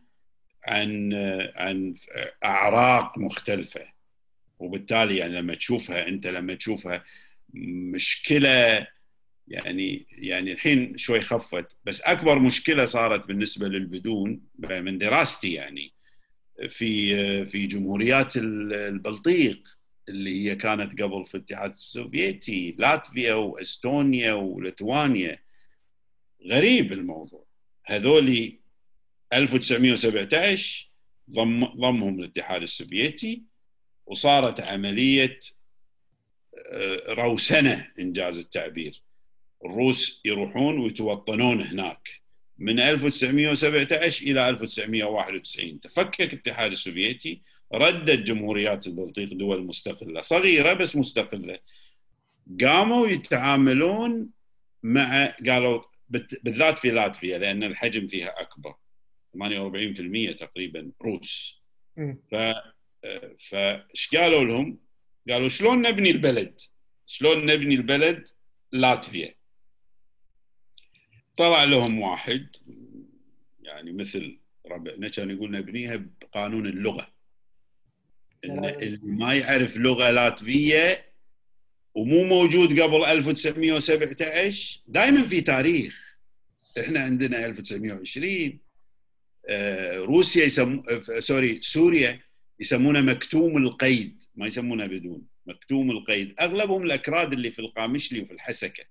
عن 0.68 1.14
عن 1.56 1.94
أعراق 2.44 3.18
مختلفة. 3.18 3.98
وبالتالي 4.60 5.18
يعني 5.18 5.36
لما 5.36 5.56
تشوفها 5.56 6.08
أنت 6.08 6.28
لما 6.28 6.54
تشوفها 6.54 7.04
مشكلة 7.94 8.88
يعني 9.48 10.06
يعني 10.12 10.52
الحين 10.52 10.98
شوي 10.98 11.22
خفت. 11.22 11.78
بس 11.84 12.02
أكبر 12.02 12.40
مشكلة 12.40 12.86
صارت 12.86 13.28
بالنسبة 13.28 13.68
للبدون 13.68 14.42
من 14.60 14.98
دراستي 14.98 15.54
يعني. 15.54 15.94
في 16.70 17.46
في 17.46 17.68
جمهوريات 17.68 18.38
البلطيق. 18.38 19.77
اللي 20.10 20.49
هي 20.49 20.55
كانت 20.55 21.01
قبل 21.01 21.26
في 21.26 21.36
الاتحاد 21.36 21.70
السوفيتي 21.70 22.76
لاتفيا 22.78 23.34
وإستونيا 23.34 24.34
وليتوانيا. 24.34 25.39
غريب 26.47 26.93
الموضوع. 26.93 27.45
هذولي 27.86 28.60
1917 29.34 30.89
ضم 31.32 31.66
ضمهم 31.66 32.20
الاتحاد 32.20 32.62
السوفيتي 32.62 33.43
وصارت 34.05 34.70
عملية 34.70 35.39
آه، 36.72 37.14
روسنة 37.14 37.88
إنجاز 37.99 38.38
التعبير. 38.38 39.01
الروس 39.66 40.22
يروحون 40.26 40.80
ويتوطنون 40.80 41.62
هناك. 41.62 42.10
من 42.58 42.80
1917 42.80 44.26
إلى 44.26 44.49
1991 44.49 45.80
تفكك 45.80 46.34
الاتحاد 46.34 46.72
السوفيتي 46.72 47.41
ردت 47.74 48.20
جمهوريات 48.20 48.88
البلطيق 48.88 49.34
دول 49.34 49.63
مستقلة 49.63 50.22
صغيرة 50.22 50.74
بس 50.74 50.95
مستقلة 50.95 51.59
قاموا 52.61 53.07
يتعاملون 53.07 54.30
مع 54.84 55.26
قالوا 55.47 55.82
بالذات 56.43 56.78
في 56.78 56.91
لاتفيا 56.91 57.38
لأن 57.38 57.63
الحجم 57.63 58.07
فيها 58.07 58.41
أكبر 58.41 58.76
48% 59.38 60.36
تقريبا 60.39 60.91
روس 61.01 61.61
ف 62.32 62.36
فايش 63.49 64.15
قالوا 64.15 64.43
لهم؟ 64.43 64.80
قالوا 65.30 65.49
شلون 65.49 65.82
نبني 65.82 66.11
البلد؟ 66.11 66.61
شلون 67.05 67.45
نبني 67.45 67.76
البلد 67.76 68.28
لاتفيا؟ 68.72 69.36
طلع 71.38 71.63
لهم 71.63 71.99
واحد 71.99 72.55
يعني 73.61 73.91
مثل 73.91 74.39
ربعنا 74.65 75.09
كان 75.09 75.32
يقول 75.32 75.51
نبنيها 75.51 76.05
بقانون 76.22 76.68
اللغة 76.68 77.16
إن 78.46 78.66
اللي 78.66 79.00
ما 79.04 79.34
يعرف 79.34 79.78
لغة 79.78 80.10
لاتفية 80.10 81.06
ومو 81.96 82.24
موجود 82.24 82.80
قبل 82.80 83.06
1917 83.06 84.82
دائما 84.88 85.28
في 85.28 85.42
تاريخ. 85.42 86.18
إحنا 86.80 87.00
عندنا 87.00 87.46
1920 87.46 88.60
آه، 89.50 89.98
روسيا 89.98 90.46
يسمو 90.46 90.84
آه، 90.90 91.20
سوري 91.20 91.62
سوريا 91.62 92.20
يسمونه 92.60 93.02
مكتوم 93.02 93.58
القيد. 93.58 94.24
ما 94.36 94.48
يسمونه 94.48 94.86
بدون 94.86 95.28
مكتوم 95.46 95.92
القيد. 95.92 96.34
أغلبهم 96.40 96.84
الأكراد 96.84 97.34
اللي 97.34 97.52
في 97.52 97.60
القامشلي 97.60 98.22
وفي 98.22 98.34
الحسكة. 98.34 98.84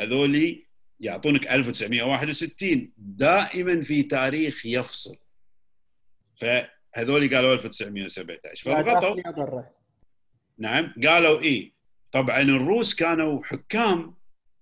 هذولي 0.00 0.66
يعطونك 1.00 1.46
1961 1.46 2.92
دائما 2.96 3.84
في 3.84 4.02
تاريخ 4.02 4.66
يفصل. 4.66 5.16
فهذول 6.94 7.34
قالوا 7.34 7.52
1917 7.54 8.70
فضغطوا 8.70 9.62
نعم 10.58 10.94
قالوا 11.04 11.40
إيه؟ 11.40 11.72
طبعا 12.12 12.40
الروس 12.40 12.94
كانوا 12.94 13.44
حكام. 13.44 14.14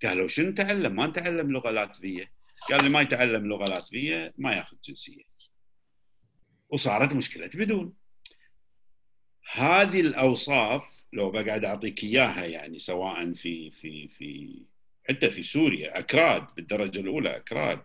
قالوا 0.05 0.28
شنو 0.28 0.51
نتعلم 0.51 0.97
ما 0.97 1.07
نتعلم 1.07 1.53
لغة 1.53 1.70
لاتفية. 1.70 2.33
قال 2.70 2.85
لي 2.85 2.89
ما 2.89 3.01
يتعلم 3.01 3.47
لغة 3.47 3.64
لاتفية 3.64 4.35
ما 4.39 4.53
ياخذ 4.53 4.76
جنسية. 4.85 5.24
وصارت 6.68 7.12
مشكلة 7.12 7.51
بدون. 7.55 7.95
هذه 9.53 10.01
الأوصاف 10.01 11.05
لو 11.12 11.30
بقعد 11.30 11.64
أعطيك 11.64 12.05
إياها 12.05 12.45
يعني 12.45 12.78
سواء 12.78 13.33
في 13.33 13.70
في 13.70 14.09
في 14.09 14.62
حتى 15.09 15.30
في 15.30 15.43
سوريا 15.43 15.99
أكراد 15.99 16.47
بالدرجة 16.57 17.01
الأولى 17.01 17.37
أكراد. 17.37 17.83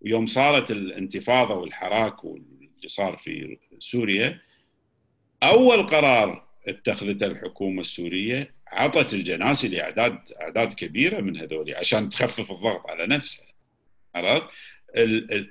ويوم 0.00 0.26
صارت 0.26 0.70
الانتفاضة 0.70 1.54
والحراك 1.54 2.24
واللي 2.82 2.88
صار 2.88 3.16
في 3.16 3.58
سوريا 3.78 4.40
أول 5.42 5.86
قرار 5.86 6.48
اتخذته 6.68 7.26
الحكومة 7.26 7.80
السورية 7.80 8.54
عطت 8.68 9.14
الجناسي 9.14 9.68
لأعداد 9.68 10.18
أعداد 10.40 10.72
كبيرة 10.72 11.20
من 11.20 11.36
هذول 11.36 11.74
عشان 11.74 12.10
تخفف 12.10 12.50
الضغط 12.52 12.90
على 12.90 13.06
نفسها. 13.06 13.46
عرفت؟ 14.14 14.46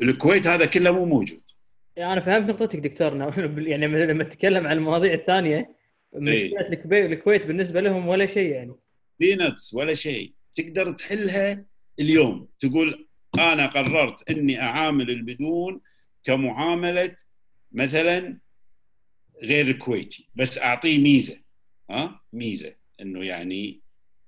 الكويت 0.01 0.47
هذا 0.47 0.65
كله 0.65 0.91
مو 0.91 1.05
موجود. 1.05 1.41
يعني 1.95 2.13
أنا 2.13 2.21
فهمت 2.21 2.49
نقطتك 2.49 2.79
دكتور 2.79 3.33
يعني 3.57 3.87
لما 3.87 4.23
تتكلم 4.23 4.67
عن 4.67 4.77
المواضيع 4.77 5.13
الثانية 5.13 5.75
مشكلة 6.13 6.67
الكويت 6.91 7.45
بالنسبة 7.45 7.81
لهم 7.81 8.07
ولا 8.07 8.25
شيء 8.25 8.51
يعني. 8.51 8.75
بينتس 9.19 9.73
ولا 9.73 9.93
شيء. 9.93 10.33
تقدر 10.55 10.91
تحلها 10.91 11.65
اليوم. 11.99 12.47
تقول 12.59 13.07
أنا 13.39 13.65
قررت 13.65 14.31
إني 14.31 14.61
أعامل 14.61 15.09
البدون 15.09 15.81
كمعاملة 16.23 17.15
مثلا 17.71 18.39
غير 19.43 19.67
الكويتي. 19.67 20.29
بس 20.35 20.57
أعطيه 20.57 20.99
ميزة 20.99 21.37
ها؟ 21.89 22.21
ميزة 22.33 22.75
إنه 23.01 23.25
يعني 23.25 23.81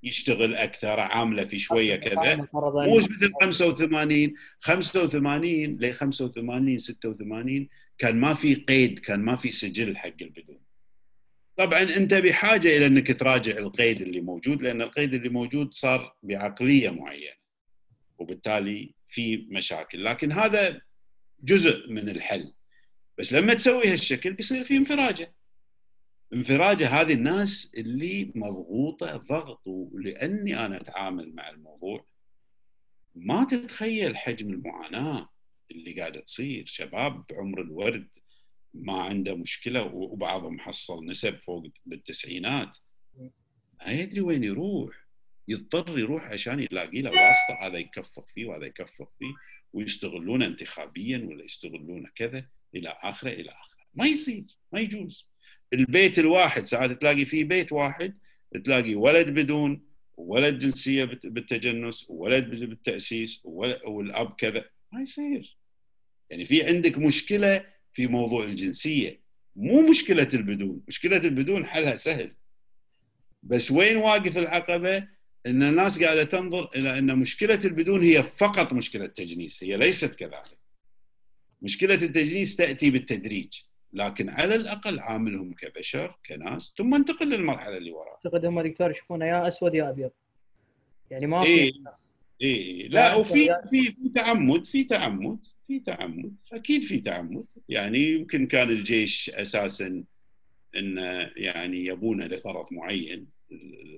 يشتغل 0.03 0.55
أكثر 0.55 0.99
عاملة 0.99 1.45
في 1.45 1.59
شوية 1.59 1.95
كذا. 1.95 2.35
مو 2.53 2.95
مثل 2.97 3.31
85 3.41 4.33
85 4.59 5.77
ل 5.79 5.93
85 5.93 6.77
86 6.77 7.67
كان 7.97 8.15
ما 8.15 8.33
في 8.33 8.55
قيد 8.55 8.99
كان 8.99 9.19
ما 9.19 9.35
في 9.35 9.51
سجل 9.51 9.97
حق 9.97 10.13
البدون. 10.21 10.59
طبعا 11.57 11.81
أنت 11.81 12.13
بحاجة 12.13 12.77
إلى 12.77 12.85
إنك 12.85 13.19
تراجع 13.19 13.57
القيد 13.57 14.01
اللي 14.01 14.21
موجود 14.21 14.61
لأن 14.61 14.81
القيد 14.81 15.13
اللي 15.13 15.29
موجود 15.29 15.73
صار 15.73 16.15
بعقلية 16.23 16.89
معينة 16.89 17.35
وبالتالي 18.17 18.93
في 19.09 19.37
مشاكل. 19.49 20.03
لكن 20.03 20.31
هذا 20.31 20.81
جزء 21.43 21.89
من 21.89 22.09
الحل. 22.09 22.53
بس 23.17 23.33
لما 23.33 23.53
تسوي 23.53 23.87
هالشكل 23.87 24.33
بيصير 24.33 24.63
في 24.63 24.77
انفراجة. 24.77 25.33
انفراجة 26.33 26.87
هذه 26.87 27.13
الناس 27.13 27.71
اللي 27.77 28.31
مضغوطة 28.35 29.17
ضغط 29.17 29.61
ولاني 29.67 30.65
أنا 30.65 30.81
أتعامل 30.81 31.35
مع 31.35 31.49
الموضوع. 31.49 32.05
ما 33.15 33.43
تتخيل 33.43 34.17
حجم 34.17 34.49
المعاناة 34.49 35.29
اللي 35.71 35.93
قاعدة 35.93 36.21
تصير. 36.21 36.65
شباب 36.65 37.25
بعمر 37.29 37.61
الورد 37.61 38.07
ما 38.73 39.01
عنده 39.01 39.35
مشكلة 39.35 39.83
وبعضهم 39.83 40.59
حصل 40.59 41.05
نسب 41.05 41.39
فوق 41.39 41.67
بالتسعينات. 41.85 42.77
ما 43.79 43.91
يدري 43.91 44.21
وين 44.21 44.43
يروح. 44.43 45.03
يضطر 45.47 45.99
يروح 45.99 46.23
عشان 46.23 46.59
يلاقي 46.59 47.01
له 47.01 47.09
واسطة. 47.09 47.67
هذا 47.67 47.77
يكفخ 47.77 48.27
فيه 48.33 48.45
وهذا 48.45 48.65
يكفخ 48.65 49.09
فيه. 49.19 49.33
ويستغلونه 49.73 50.45
انتخابيا 50.45 51.17
ولا 51.17 51.43
يستغلونه 51.43 52.09
كذا 52.15 52.45
إلى 52.75 52.97
آخره 53.01 53.29
إلى 53.29 53.49
آخره. 53.49 53.83
ما 53.93 54.05
يصير 54.05 54.43
ما 54.71 54.79
يجوز. 54.79 55.27
البيت 55.73 56.19
الواحد 56.19 56.63
ساعات 56.63 56.91
تلاقي 56.91 57.25
فيه 57.25 57.43
بيت 57.43 57.71
واحد 57.71 58.17
تلاقي 58.63 58.95
ولد 58.95 59.27
بدون 59.27 59.85
ولد 60.17 60.59
جنسية 60.59 61.03
بالتجنس 61.23 62.05
وولد 62.09 62.65
بالتأسيس 62.65 63.41
والأب 63.43 64.35
كذا. 64.37 64.65
ما 64.91 65.01
يصير. 65.01 65.57
يعني 66.29 66.45
في 66.45 66.63
عندك 66.63 66.97
مشكلة 66.97 67.65
في 67.93 68.07
موضوع 68.07 68.45
الجنسية. 68.45 69.19
مو 69.55 69.89
مشكلة 69.89 70.29
البدون. 70.33 70.81
مشكلة 70.87 71.17
البدون 71.17 71.65
حلها 71.65 71.95
سهل. 71.95 72.35
بس 73.43 73.71
وين 73.71 73.97
واقف 73.97 74.37
العقبة؟ 74.37 75.07
إن 75.47 75.63
الناس 75.63 76.03
قاعدة 76.03 76.23
تنظر 76.23 76.69
إلى 76.75 76.99
إن 76.99 77.19
مشكلة 77.19 77.59
البدون 77.65 78.01
هي 78.01 78.23
فقط 78.23 78.73
مشكلة 78.73 79.05
تجنيس 79.05 79.63
هي 79.63 79.77
ليست 79.77 80.15
كذلك. 80.15 80.57
مشكلة 81.61 81.95
التجنيس 81.95 82.55
تأتي 82.55 82.89
بالتدريج 82.89 83.59
لكن 83.93 84.29
على 84.29 84.55
الأقل 84.55 84.99
عاملهم 84.99 85.53
كبشر 85.53 86.19
كناس 86.27 86.73
ثم 86.77 86.93
انتقل 86.93 87.29
للمرحلة 87.29 87.77
اللي 87.77 87.91
وراها. 87.91 88.13
أعتقد 88.25 88.45
هم 88.45 88.61
دكتور 88.61 88.91
يشوفونه 88.91 89.25
يا 89.25 89.47
أسود 89.47 89.75
يا 89.75 89.89
أبيض. 89.89 90.11
يعني 91.11 91.27
ما 91.27 91.41
في 91.41 91.49
اي 91.49 91.73
اي 92.41 92.87
لا 92.87 93.15
وفي 93.15 93.49
في 93.69 93.85
في 93.91 94.09
تعمد 94.15 94.65
في 94.65 94.83
تعمد 94.83 95.39
في 95.67 95.79
تعمد 95.79 96.35
أكيد 96.53 96.83
في 96.83 96.99
تعمد. 96.99 97.45
يعني 97.69 97.99
يمكن 97.99 98.47
كان 98.47 98.69
الجيش 98.69 99.29
أساسا 99.29 100.03
انه 100.75 101.31
يعني 101.35 101.85
يبونه 101.85 102.25
لغرض 102.25 102.65
معين. 102.71 103.27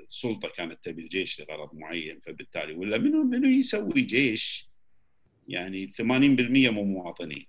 السلطة 0.08 0.50
كانت 0.58 0.80
تبي 0.84 1.02
الجيش 1.02 1.42
لغرض 1.42 1.70
معين 1.74 2.20
فبالتالي 2.26 2.74
ولا 2.74 2.98
منو 2.98 3.24
منو 3.24 3.48
يسوي 3.48 4.02
جيش؟ 4.02 4.70
يعني 5.48 5.88
80% 5.88 6.02
مو 6.70 6.84
مواطنين. 6.84 7.46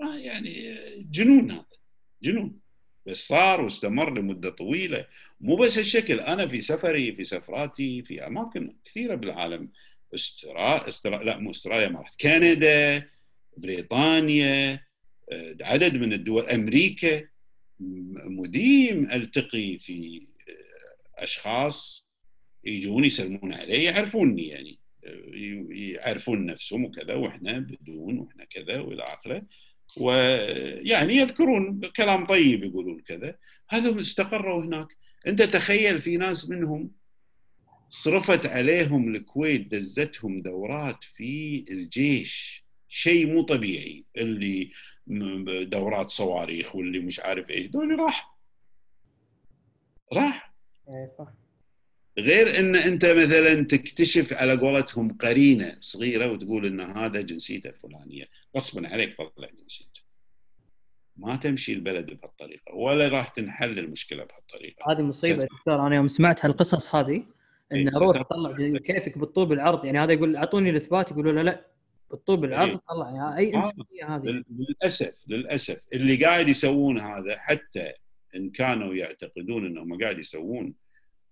آه 0.00 0.16
يعني 0.16 0.74
جنون 0.98 1.50
هذا 1.50 1.64
جنون. 2.22 2.58
بس 3.06 3.28
صار 3.28 3.60
واستمر 3.60 4.18
لمدة 4.18 4.50
طويلة. 4.50 5.06
مو 5.40 5.56
بس 5.56 5.78
الشكل 5.78 6.20
أنا 6.20 6.48
في 6.48 6.62
سفري 6.62 7.12
في 7.12 7.24
سفراتي 7.24 8.02
في 8.02 8.26
أماكن 8.26 8.76
كثيرة 8.84 9.14
بالعالم. 9.14 9.70
استرا... 10.14 10.88
استرا... 10.88 11.24
لا 11.24 11.38
مو 11.38 11.50
استراليا 11.50 11.88
ما 11.88 12.00
رحت 12.00 12.20
كندا 12.20 13.08
بريطانيا 13.56 14.72
آه، 15.32 15.56
عدد 15.60 15.94
من 15.94 16.12
الدول 16.12 16.46
أمريكا. 16.46 17.28
مديم 18.26 19.10
ألتقي 19.12 19.78
في 19.78 20.26
أشخاص 21.18 22.10
يجون 22.64 23.04
يسلمون 23.04 23.54
علي 23.54 23.84
يعرفوني 23.84 24.48
يعني. 24.48 24.78
يعرفون 25.70 26.46
نفسهم 26.46 26.84
وكذا 26.84 27.14
وإحنا 27.14 27.58
بدون 27.58 28.18
وإحنا 28.18 28.44
كذا 28.44 28.80
وإلى 28.80 29.02
آخره. 29.02 29.42
ويعني 29.96 31.14
يذكرون 31.16 31.80
كلام 31.96 32.26
طيب 32.26 32.64
يقولون 32.64 33.00
كذا. 33.00 33.36
هذا 33.68 34.00
استقروا 34.00 34.64
هناك. 34.64 34.88
أنت 35.26 35.42
تخيل 35.42 36.02
في 36.02 36.16
ناس 36.16 36.48
منهم 36.50 36.90
صرفت 37.90 38.46
عليهم 38.46 39.14
الكويت 39.14 39.74
دزتهم 39.74 40.42
دورات 40.42 41.04
في 41.04 41.64
الجيش. 41.70 42.64
شيء 42.88 43.26
مو 43.26 43.42
طبيعي. 43.42 44.04
اللي 44.16 44.70
دورات 45.64 46.10
صواريخ 46.10 46.76
واللي 46.76 46.98
مش 46.98 47.20
عارف 47.20 47.50
إيش. 47.50 47.66
دول 47.66 47.98
راح. 47.98 48.38
راح. 50.12 50.53
إيه 50.88 51.06
صح. 51.06 51.28
غير 52.18 52.58
إن 52.58 52.76
أنت 52.76 53.04
مثلا 53.04 53.64
تكتشف 53.64 54.32
على 54.32 54.56
قولتهم 54.56 55.12
قرينة 55.12 55.76
صغيرة 55.80 56.32
وتقول 56.32 56.66
إن 56.66 56.80
هذا 56.80 57.20
جنسيته 57.20 57.68
الفلانية 57.68 58.24
غصبا 58.56 58.88
عليك 58.88 59.14
تطلع 59.14 59.48
جنسيته. 59.62 60.00
ما 61.16 61.36
تمشي 61.36 61.72
البلد 61.72 62.06
بهالطريقة 62.06 62.74
ولا 62.74 63.08
راح 63.08 63.28
تنحل 63.28 63.78
المشكلة 63.78 64.24
بهالطريقة. 64.24 64.92
هذه 64.92 65.02
مصيبة 65.02 65.44
دكتور 65.44 65.86
أنا 65.86 65.96
يوم 65.96 66.08
سمعت 66.08 66.44
هالقصص 66.44 66.94
هذه 66.94 67.22
إن 67.72 67.88
إيه 67.88 67.98
روح 67.98 68.22
طلع 68.22 68.78
كيفك 68.78 69.18
بالطوب 69.18 69.52
العرض 69.52 69.84
يعني 69.84 69.98
هذا 69.98 70.12
يقول 70.12 70.36
أعطوني 70.36 70.70
الإثبات 70.70 71.10
يقولوا 71.10 71.32
لا 71.32 71.40
لا 71.40 71.66
بالطوب 72.10 72.44
العرض 72.44 72.70
إيه. 72.70 72.80
طلع 72.88 73.10
يعني 73.10 73.38
أي 73.38 73.54
آه. 73.54 73.56
إنسانية 73.56 74.16
هذه. 74.16 74.44
للأسف 74.50 75.14
للأسف 75.28 75.80
اللي 75.92 76.24
قاعد 76.24 76.48
يسوون 76.48 77.00
هذا 77.00 77.38
حتى 77.38 77.92
إن 78.36 78.50
كانوا 78.50 78.94
يعتقدون 78.94 79.66
إنهم 79.66 80.02
قاعد 80.02 80.18
يسوون 80.18 80.74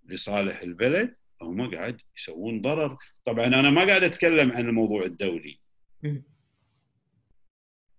لصالح 0.04 0.60
البلد 0.60 1.14
هم 1.42 1.74
قاعد 1.74 2.00
يسوون 2.16 2.60
ضرر. 2.60 2.98
طبعا 3.24 3.46
أنا 3.46 3.70
ما 3.70 3.84
قاعد 3.84 4.02
أتكلم 4.02 4.52
عن 4.52 4.68
الموضوع 4.68 5.04
الدولي. 5.04 5.58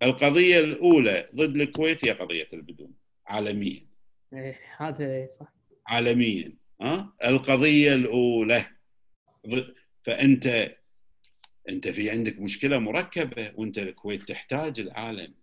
القضية 0.04 0.60
الأولى 0.60 1.26
ضد 1.36 1.56
الكويت 1.56 2.06
هي 2.06 2.12
قضية 2.12 2.48
البدون 2.54 2.94
عالميا. 3.28 3.88
إيه 4.34 4.60
هذا 4.78 5.28
صح. 5.40 5.54
عالميا 5.88 6.54
ها؟ 6.82 7.14
القضية 7.26 7.94
الأولى 7.94 8.66
فأنت 10.02 10.76
أنت 11.70 11.88
في 11.88 12.10
عندك 12.10 12.40
مشكلة 12.40 12.78
مركبة 12.78 13.52
وأنت 13.56 13.78
الكويت 13.78 14.28
تحتاج 14.28 14.80
العالم. 14.80 15.34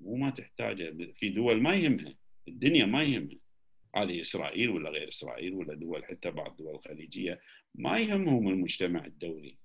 مو 0.00 0.16
ما 0.16 0.30
تحتاجه 0.30 1.12
في 1.14 1.28
دول 1.28 1.62
ما 1.62 1.74
يهمها. 1.74 2.14
الدنيا 2.48 2.86
ما 2.86 3.02
يهمها 3.02 3.38
هذه 3.96 4.20
إسرائيل 4.20 4.70
ولا 4.70 4.90
غير 4.90 5.08
إسرائيل 5.08 5.52
ولا 5.52 5.74
دول 5.74 6.04
حتى 6.04 6.30
بعض 6.30 6.50
الدول 6.50 6.74
الخليجية 6.74 7.40
ما 7.74 7.98
يهمهم 7.98 8.48
المجتمع 8.48 9.04
الدولي. 9.04 9.56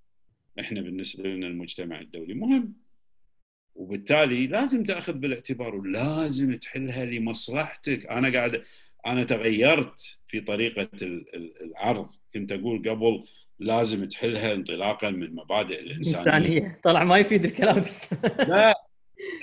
إحنا 0.59 0.81
بالنسبة 0.81 1.29
لنا 1.29 1.47
المجتمع 1.47 1.99
الدولي 1.99 2.33
مهم. 2.33 2.73
وبالتالي 3.75 4.47
لازم 4.47 4.83
تأخذ 4.83 5.13
بالاعتبار 5.13 5.75
ولازم 5.75 6.55
تحلها 6.55 7.05
لمصلحتك. 7.05 8.05
أنا 8.05 8.33
قاعد 8.33 8.63
أنا 9.07 9.23
تغيرت 9.23 10.17
في 10.27 10.39
طريقة 10.39 10.89
العرض. 11.61 12.09
كنت 12.33 12.51
أقول 12.51 12.89
قبل 12.89 13.25
لازم 13.59 14.05
تحلها 14.05 14.53
انطلاقا 14.53 15.09
من 15.09 15.35
مبادئ 15.35 15.79
الإنسانية. 15.79 16.79
طلع 16.83 17.03
ما 17.03 17.17
يفيد 17.17 17.45
الكلام. 17.45 17.81
لا. 18.39 18.85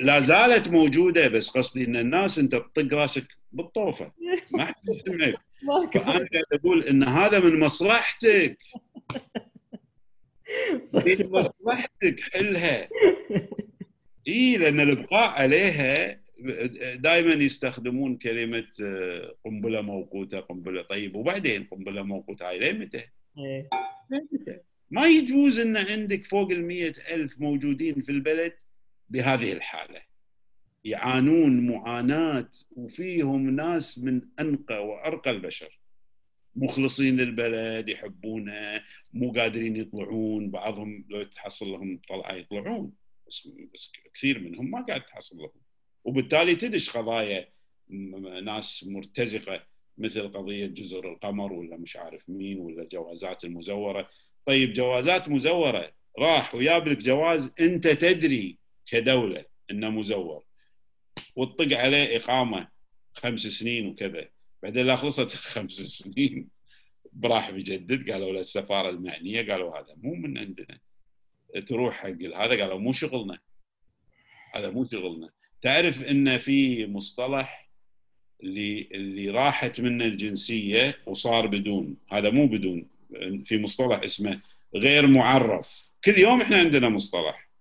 لا 0.00 0.20
زالت 0.20 0.68
موجودة 0.68 1.28
بس 1.28 1.50
قصدي 1.50 1.84
إن 1.84 1.96
الناس 1.96 2.38
أنت 2.38 2.54
تطق 2.54 2.94
راسك 2.94 3.26
بالطوفة. 3.52 4.12
ما 4.50 4.64
حد 4.64 4.74
يسمعك. 4.88 5.34
فأنا 5.94 6.28
أقول 6.52 6.82
إن 6.82 7.02
هذا 7.02 7.40
من 7.40 7.60
مصلحتك. 7.60 8.58
من 10.94 11.30
مصلحتك 11.30 12.20
حلها. 12.32 12.88
إي 14.28 14.56
لأن 14.56 14.80
الإبقاء 14.80 15.30
عليها 15.30 16.22
دائما 16.94 17.34
يستخدمون 17.34 18.16
كلمة 18.16 18.66
آه، 18.82 19.34
قنبلة 19.44 19.80
موقوتة 19.80 20.40
قنبلة 20.40 20.82
طيب 20.82 21.16
وبعدين 21.16 21.64
قنبلة 21.64 22.02
موقوتة 22.02 22.48
هاي 22.48 22.58
لين 22.58 22.78
متى؟ 22.78 23.04
إيه. 23.38 23.68
ما 24.90 25.06
يجوز 25.06 25.58
إن 25.58 25.76
عندك 25.76 26.24
فوق 26.24 26.50
ال 26.50 26.94
ألف 27.12 27.40
موجودين 27.40 28.02
في 28.02 28.12
البلد 28.12 28.52
بهذه 29.12 29.52
الحالة. 29.52 30.02
يعانون 30.84 31.66
معاناة 31.66 32.50
وفيهم 32.76 33.50
ناس 33.50 33.98
من 33.98 34.20
أنقى 34.40 34.86
وأرقى 34.86 35.30
البشر. 35.30 35.78
مخلصين 36.56 37.16
للبلد 37.16 37.88
يحبونه 37.88 38.82
مو 39.12 39.32
قادرين 39.32 39.76
يطلعون. 39.76 40.50
بعضهم 40.50 41.04
لو 41.08 41.22
تحصل 41.22 41.68
لهم 41.68 42.00
طلعة 42.08 42.32
يطلعون 42.34 42.92
بس, 43.26 43.48
بس 43.74 43.92
كثير 44.14 44.38
منهم 44.38 44.70
ما 44.70 44.80
قاعد 44.80 45.06
تحصل 45.06 45.36
لهم. 45.36 45.62
وبالتالي 46.04 46.54
تدش 46.54 46.90
قضايا 46.90 47.48
ناس 48.44 48.86
مرتزقة 48.88 49.62
مثل 49.98 50.28
قضية 50.28 50.66
جزر 50.66 51.12
القمر 51.12 51.52
ولا 51.52 51.76
مش 51.76 51.96
عارف 51.96 52.28
مين 52.28 52.58
ولا 52.58 52.84
جوازات 52.84 53.44
المزورة. 53.44 54.10
طيب 54.46 54.72
جوازات 54.72 55.28
مزورة 55.28 55.92
راح 56.18 56.54
وياب 56.54 56.88
لك 56.88 56.98
جواز 56.98 57.54
أنت 57.60 57.88
تدري 57.88 58.61
كدولة 58.86 59.44
إنه 59.70 59.90
مزور. 59.90 60.44
وتطق 61.36 61.78
عليه 61.78 62.16
إقامة 62.16 62.68
خمس 63.12 63.40
سنين 63.40 63.86
وكذا. 63.86 64.28
بعدين 64.62 64.86
لا 64.86 64.96
خلصت 64.96 65.30
خمس 65.54 65.72
سنين. 65.72 66.48
راح 67.24 67.50
بيجدد 67.50 68.10
قالوا 68.10 68.32
له 68.32 68.40
السفارة 68.40 68.90
المعنية 68.90 69.52
قالوا 69.52 69.78
هذا 69.78 69.94
مو 69.96 70.14
من 70.14 70.38
عندنا. 70.38 70.78
تروح 71.66 71.94
حق 71.94 72.08
هذا 72.08 72.62
قالوا 72.62 72.78
مو 72.78 72.92
شغلنا. 72.92 73.38
هذا 74.54 74.70
مو 74.70 74.84
شغلنا. 74.84 75.30
تعرف 75.62 76.02
إن 76.02 76.38
في 76.38 76.86
مصطلح 76.86 77.70
اللي 78.42 78.88
اللي 78.92 79.30
راحت 79.30 79.80
منه 79.80 80.04
الجنسية 80.04 80.98
وصار 81.06 81.46
بدون. 81.46 81.96
هذا 82.10 82.30
مو 82.30 82.46
بدون. 82.46 82.88
في 83.44 83.58
مصطلح 83.62 84.02
اسمه 84.02 84.40
غير 84.74 85.06
معرف. 85.06 85.92
كل 86.04 86.18
يوم 86.18 86.40
إحنا 86.40 86.56
عندنا 86.56 86.88
مصطلح. 86.88 87.51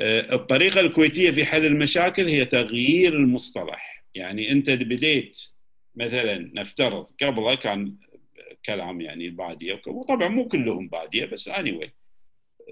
الطريقة 0.00 0.80
الكويتية 0.80 1.30
في 1.30 1.44
حل 1.44 1.66
المشاكل 1.66 2.28
هي 2.28 2.44
تغيير 2.44 3.12
المصطلح. 3.12 4.04
يعني 4.14 4.52
أنت 4.52 4.70
بديت 4.70 5.38
مثلا 5.94 6.50
نفترض 6.54 7.06
قبله 7.22 7.54
كان 7.54 7.96
كلام 8.66 9.00
يعني 9.00 9.26
البادية 9.26 9.82
وطبعا 9.86 10.28
مو 10.28 10.48
كلهم 10.48 10.88
بادية 10.88 11.24
بس 11.24 11.48
اني 11.48 11.80
anyway 11.80 11.88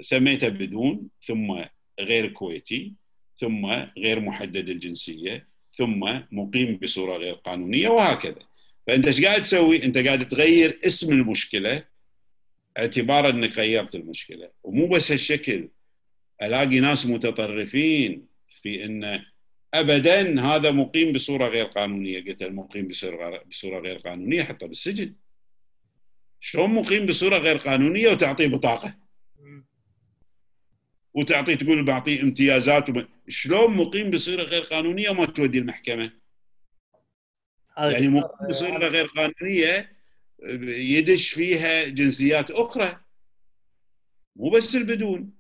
سميته 0.00 0.48
بدون 0.48 1.08
ثم 1.26 1.64
غير 2.00 2.28
كويتي 2.28 2.92
ثم 3.38 3.66
غير 3.98 4.20
محدد 4.20 4.68
الجنسية 4.68 5.48
ثم 5.76 6.20
مقيم 6.32 6.76
بصورة 6.76 7.16
غير 7.16 7.34
قانونية 7.34 7.88
وهكذا. 7.88 8.42
فأنت 8.86 9.06
إيش 9.06 9.24
قاعد 9.24 9.42
تسوي؟ 9.42 9.84
أنت 9.84 9.98
قاعد 9.98 10.28
تغير 10.28 10.78
اسم 10.86 11.12
المشكلة 11.12 11.84
اعتبارا 12.78 13.30
إنك 13.30 13.58
غيرت 13.58 13.94
المشكلة. 13.94 14.50
ومو 14.62 14.86
بس 14.86 15.12
هالشكل. 15.12 15.68
ألاقي 16.42 16.80
ناس 16.80 17.06
متطرفين 17.06 18.26
في 18.62 18.84
إن 18.84 19.24
ابدا 19.74 20.40
هذا 20.40 20.70
مقيم 20.70 21.12
بصورة 21.12 21.48
غير 21.48 21.64
قانونية 21.64 22.24
قلت 22.24 22.42
المقيم 22.42 22.88
بصورة 22.88 23.80
غير 23.80 23.98
قانونية 23.98 24.42
حطه 24.42 24.66
بالسجن. 24.66 25.14
شلون 26.40 26.70
مقيم 26.70 27.06
بصورة 27.06 27.38
غير 27.38 27.56
قانونية 27.56 28.08
وتعطيه 28.08 28.46
بطاقة؟ 28.46 29.04
وتعطيه 31.14 31.54
تقول 31.54 31.84
بعطيه 31.84 32.22
امتيازات 32.22 32.90
وب... 32.90 33.06
شلون 33.28 33.76
مقيم 33.76 34.10
بصيغه 34.10 34.42
غير 34.42 34.62
قانونية 34.62 35.10
وما 35.10 35.26
تودي 35.26 35.58
المحكمة؟ 35.58 36.10
يعني 37.78 38.08
مقيم 38.08 38.48
بصيغه 38.48 38.88
غير 38.88 39.06
قانونية 39.06 39.96
يدش 40.68 41.30
فيها 41.30 41.84
جنسيات 41.84 42.50
أخرى. 42.50 43.00
مو 44.36 44.50
بس 44.50 44.76
البدون. 44.76 45.32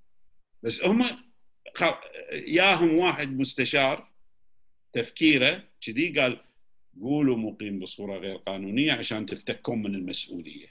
بس 0.64 0.84
هم 0.84 1.04
ياهم 2.32 2.94
واحد 2.94 3.38
مستشار 3.38 4.08
تفكيره 4.92 5.62
كذي 5.80 6.20
قال 6.20 6.40
قولوا 7.00 7.36
مقيم 7.36 7.78
بصورة 7.78 8.18
غير 8.18 8.36
قانونية 8.36 8.92
عشان 8.92 9.26
تفتكون 9.26 9.82
من 9.82 9.94
المسؤولية. 9.94 10.66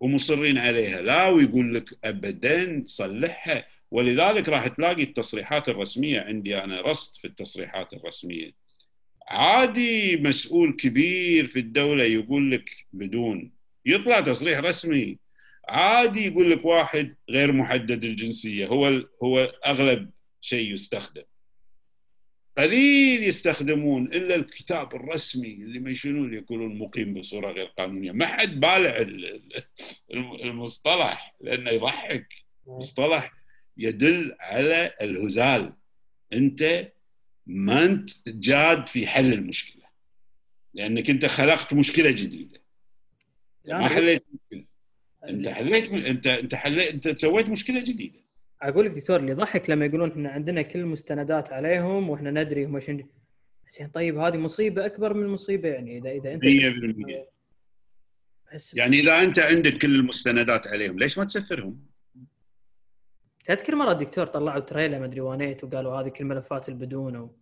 ومصرين 0.00 0.58
عليها. 0.58 1.00
لا 1.00 1.28
ويقول 1.28 1.74
لك 1.74 1.98
ابدا 2.04 2.84
صلحها. 2.86 3.66
ولذلك 3.90 4.48
راح 4.48 4.66
تلاقي 4.66 5.02
التصريحات 5.02 5.68
الرسمية. 5.68 6.20
عندي 6.20 6.58
أنا 6.58 6.80
رصد 6.80 7.16
في 7.16 7.26
التصريحات 7.26 7.92
الرسمية. 7.92 8.52
عادي 9.28 10.16
مسؤول 10.16 10.72
كبير 10.72 11.46
في 11.46 11.58
الدولة 11.58 12.04
يقول 12.04 12.50
لك 12.50 12.70
بدون. 12.92 13.50
يطلع 13.86 14.20
تصريح 14.20 14.58
رسمي. 14.58 15.18
عادي 15.68 16.26
يقول 16.26 16.50
لك 16.50 16.64
واحد 16.64 17.16
غير 17.30 17.52
محدد 17.52 18.04
الجنسية. 18.04 18.66
هو 18.66 19.06
هو 19.22 19.38
أغلب 19.66 20.10
شيء 20.40 20.72
يستخدم. 20.72 21.22
قليل 22.58 23.24
يستخدمون 23.24 24.06
إلا 24.06 24.34
الكتاب 24.34 24.94
الرسمي 24.94 25.52
اللي 25.52 25.78
ما 25.78 25.90
يشيلون 25.90 26.34
يقولون 26.34 26.78
مقيم 26.78 27.14
بصورة 27.14 27.52
غير 27.52 27.66
قانونية. 27.66 28.12
ما 28.12 28.26
حد 28.26 28.60
بالع 28.60 29.06
المصطلح 30.44 31.36
لأنه 31.40 31.70
يضحك. 31.70 32.28
مصطلح 32.66 33.32
يدل 33.76 34.36
على 34.40 34.94
الهزال. 35.02 35.72
أنت 36.32 36.92
ما 37.46 37.84
أنت 37.84 38.28
جاد 38.28 38.86
في 38.86 39.06
حل 39.06 39.32
المشكلة. 39.32 39.84
لأنك 40.74 41.10
أنت 41.10 41.26
خلقت 41.26 41.74
مشكلة 41.74 42.10
جديدة. 42.10 42.58
ما 43.64 43.70
يعني 43.70 43.88
حليت 43.88 44.24
مشكلة. 44.32 44.64
أنت 45.28 45.48
حليت 45.48 45.92
أنت 45.92 46.26
أنت 46.26 46.54
حليت 46.54 47.06
أنت 47.06 47.18
سويت 47.18 47.48
مشكلة 47.48 47.80
جديدة. 47.80 48.20
أقول 48.62 48.86
لك 48.86 48.92
دكتور 48.92 49.16
اللي 49.16 49.30
يضحك 49.32 49.70
لما 49.70 49.86
يقولون 49.86 50.10
إحنا 50.10 50.30
عندنا 50.30 50.62
كل 50.62 50.78
المستندات 50.78 51.52
عليهم 51.52 52.10
وإحنا 52.10 52.30
ندري 52.30 52.64
هم 52.64 52.80
شنو. 52.80 53.08
زين 53.70 53.88
طيب 53.88 54.18
هذه 54.18 54.36
مصيبة 54.36 54.86
أكبر 54.86 55.14
من 55.14 55.22
المصيبه 55.22 55.68
يعني 55.68 55.98
إذا 55.98 56.10
إذا 56.10 56.34
أنت 56.34 56.44
100% 56.44 57.38
يعني 58.74 58.96
إذا 58.96 59.22
أنت 59.22 59.38
عندك 59.38 59.78
كل 59.78 59.94
المستندات 59.94 60.66
عليهم 60.66 60.98
ليش 60.98 61.18
ما 61.18 61.24
تسفرهم؟ 61.24 61.86
تذكر 63.44 63.74
مرة 63.74 63.92
الدكتور 63.92 64.26
طلعوا 64.26 64.60
تريلا 64.60 64.98
ما 64.98 65.04
ادري 65.04 65.20
وانيت 65.20 65.64
وقالوا 65.64 66.00
هذه 66.00 66.08
كل 66.08 66.24
ملفات 66.24 66.68
البدون 66.68 67.16
و... 67.16 67.36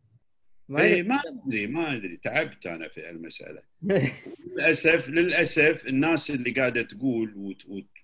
ما 0.69 0.83
اي 0.83 1.03
ما 1.03 1.21
أدري 1.47 1.67
ما 1.67 1.95
أدري 1.95 2.17
تعبت 2.17 2.67
أنا 2.67 2.89
في 2.89 3.11
المساله 3.11 3.61
للأسف 4.57 5.09
للأسف 5.09 5.87
الناس 5.87 6.31
اللي 6.31 6.51
قاعدة 6.51 6.83
تقول 6.83 7.57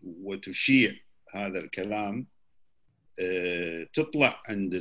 وتشيع 0.03 0.95
هذا 1.35 1.59
الكلام 1.59 2.27
آه، 3.21 3.89
تطلع 3.93 4.43
عند 4.49 4.75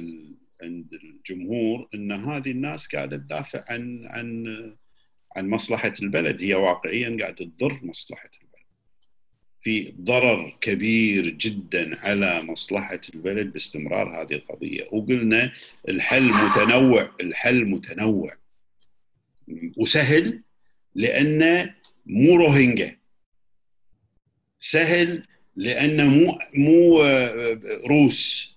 عند 0.64 0.94
الجمهور 0.94 1.88
إن 1.96 2.12
هذه 2.12 2.52
الناس 2.52 2.88
قاعدة 2.88 3.18
تدافع 3.18 3.64
عن 3.68 4.06
عن 4.06 4.46
عن 5.36 5.50
مصلحة 5.50 5.94
البلد. 6.02 6.42
هي 6.42 6.54
واقعيا 6.54 7.18
قاعدة 7.20 7.46
تضر 7.46 7.80
مصلحة 7.84 8.30
البلد. 8.42 8.52
في 9.62 9.94
ضرر 10.02 10.58
كبير 10.62 11.30
جدا 11.30 12.00
على 12.00 12.42
مصلحة 12.42 13.02
البلد 13.16 13.52
باستمرار 13.52 14.22
هذه 14.22 14.34
القضية. 14.34 14.88
وقلنا 14.92 15.54
الحل 15.90 16.32
متنوع 16.32 17.16
الحل 17.22 17.66
متنوع. 17.66 18.34
وسهل 19.78 20.44
لأنه 20.96 21.76
مو 22.06 22.36
روهينجا. 22.36 22.98
سهل 24.60 25.24
لأنه 25.56 26.06
مو 26.06 26.40
مو 26.54 27.04
آه، 27.04 27.60
روس. 27.88 28.52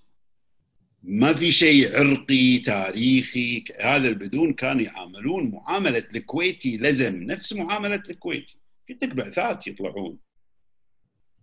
ما 1.03 1.33
في 1.33 1.53
شيء 1.53 1.97
عرقي 1.97 2.59
تاريخي. 2.59 3.65
هذا 3.81 4.09
البدون 4.09 4.53
كانوا 4.53 4.83
يعاملون 4.83 5.51
معاملة 5.51 6.05
الكويتي 6.15 6.77
لزم. 6.77 7.23
نفس 7.23 7.53
معاملة 7.53 8.03
الكويتي. 8.11 8.59
قلت 8.89 9.05
لك 9.05 9.15
بعثات 9.15 9.67
يطلعون. 9.67 10.19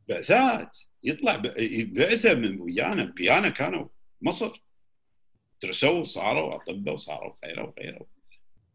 بعثات. 0.09 0.77
يطلع 1.03 1.41
بعثة 1.85 2.33
من 2.33 2.61
ويانا. 2.61 3.13
ويانا 3.19 3.49
كانوا 3.49 3.87
مصر. 4.21 4.61
درسوا 5.63 6.03
صاروا 6.03 6.55
أطباء 6.55 6.93
وصاروا 6.93 7.33
غيره 7.45 7.63
وغيره 7.63 8.07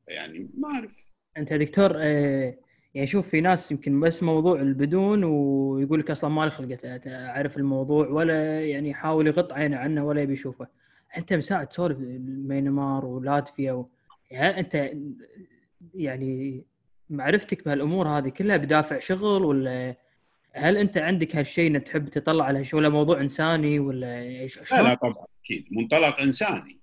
يعني 0.09 0.51
ما 0.55 0.69
أعرف. 0.69 1.06
أنت 1.37 1.53
دكتور 1.53 1.93
آه 1.97 2.55
يعني 2.95 3.07
شوف 3.07 3.29
في 3.29 3.41
ناس 3.41 3.71
يمكن 3.73 4.01
بس 4.01 4.23
موضوع 4.23 4.61
البدون 4.61 5.25
ويقول 5.25 6.01
لك 6.01 6.11
أصلا 6.11 6.31
ما 6.31 6.45
لي 6.45 6.51
خلق 6.51 6.79
أعرف 7.07 7.57
الموضوع 7.57 8.09
ولا 8.09 8.65
يعني 8.67 8.91
يحاول 8.91 9.27
يغط 9.27 9.53
عينه 9.53 9.77
عنه 9.77 10.05
ولا 10.05 10.23
يبي 10.23 10.33
يشوفه. 10.33 10.67
أنت 11.17 11.33
مساعد 11.33 11.67
تسولف 11.67 11.99
مينمار 12.25 13.05
ولاتفيا 13.05 13.73
و... 13.73 13.89
يعني 14.31 14.61
أنت 14.61 14.91
يعني 15.95 16.65
معرفتك 17.11 17.65
بهالأمور 17.65 18.09
هذه 18.09 18.29
كلها 18.29 18.57
بدافع 18.57 18.99
شغل 18.99 19.45
ولا 19.45 19.97
هل 20.53 20.77
أنت 20.77 20.99
عندك 20.99 21.37
هالشيء 21.37 21.67
إنك 21.67 21.83
تحب 21.83 22.09
تطلع 22.09 22.45
على 22.45 22.59
هالشيء 22.59 22.79
ولا 22.79 22.89
موضوع 22.89 23.21
إنساني 23.21 23.79
ولا 23.79 24.23
إيش؟ 24.23 24.73
لا, 24.73 24.83
لا 24.83 24.95
طبعا 24.95 25.27
أكيد. 25.45 25.69
منطلق 25.71 26.21
إنساني. 26.21 26.79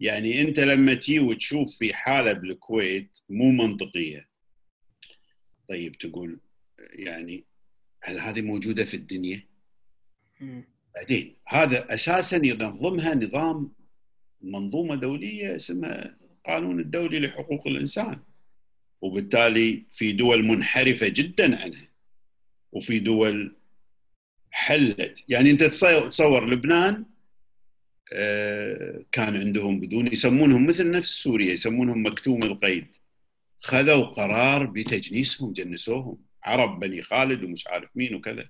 يعني 0.00 0.42
أنت 0.42 0.60
لما 0.60 0.94
تي 0.94 1.18
وتشوف 1.18 1.78
في 1.78 1.94
حالة 1.94 2.32
بالكويت 2.32 3.18
مو 3.28 3.50
منطقية. 3.50 4.28
طيب 5.68 5.98
تقول 5.98 6.40
يعني 6.92 7.44
هل 8.02 8.18
هذه 8.18 8.40
موجودة 8.40 8.84
في 8.84 8.94
الدنيا؟ 8.94 9.46
بعدين 10.94 11.36
هذا 11.48 11.94
أساسا 11.94 12.36
ينظمها 12.36 13.14
نظام 13.14 13.72
منظومة 14.42 14.94
دولية 14.94 15.56
اسمها 15.56 16.16
القانون 16.30 16.80
الدولي 16.80 17.20
لحقوق 17.20 17.66
الإنسان. 17.66 18.20
وبالتالي 19.00 19.84
في 19.90 20.12
دول 20.12 20.44
منحرفة 20.44 21.08
جدا 21.08 21.62
عنها. 21.62 21.90
وفي 22.72 22.98
دول 22.98 23.56
حلت. 24.50 25.24
يعني 25.28 25.50
أنت 25.50 25.62
تصور 25.62 26.50
لبنان 26.50 27.04
كان 29.12 29.36
عندهم 29.36 29.80
بدون 29.80 30.06
يسمونهم 30.06 30.66
مثل 30.66 30.90
نفس 30.90 31.08
سوريا 31.08 31.52
يسمونهم 31.52 32.06
مكتوم 32.06 32.42
القيد. 32.42 32.86
خذوا 33.58 34.04
قرار 34.04 34.66
بتجنيسهم 34.66 35.52
جنسوهم. 35.52 36.18
عرب 36.44 36.80
بني 36.80 37.02
خالد 37.02 37.44
ومش 37.44 37.66
عارف 37.66 37.90
مين 37.94 38.14
وكذا. 38.14 38.48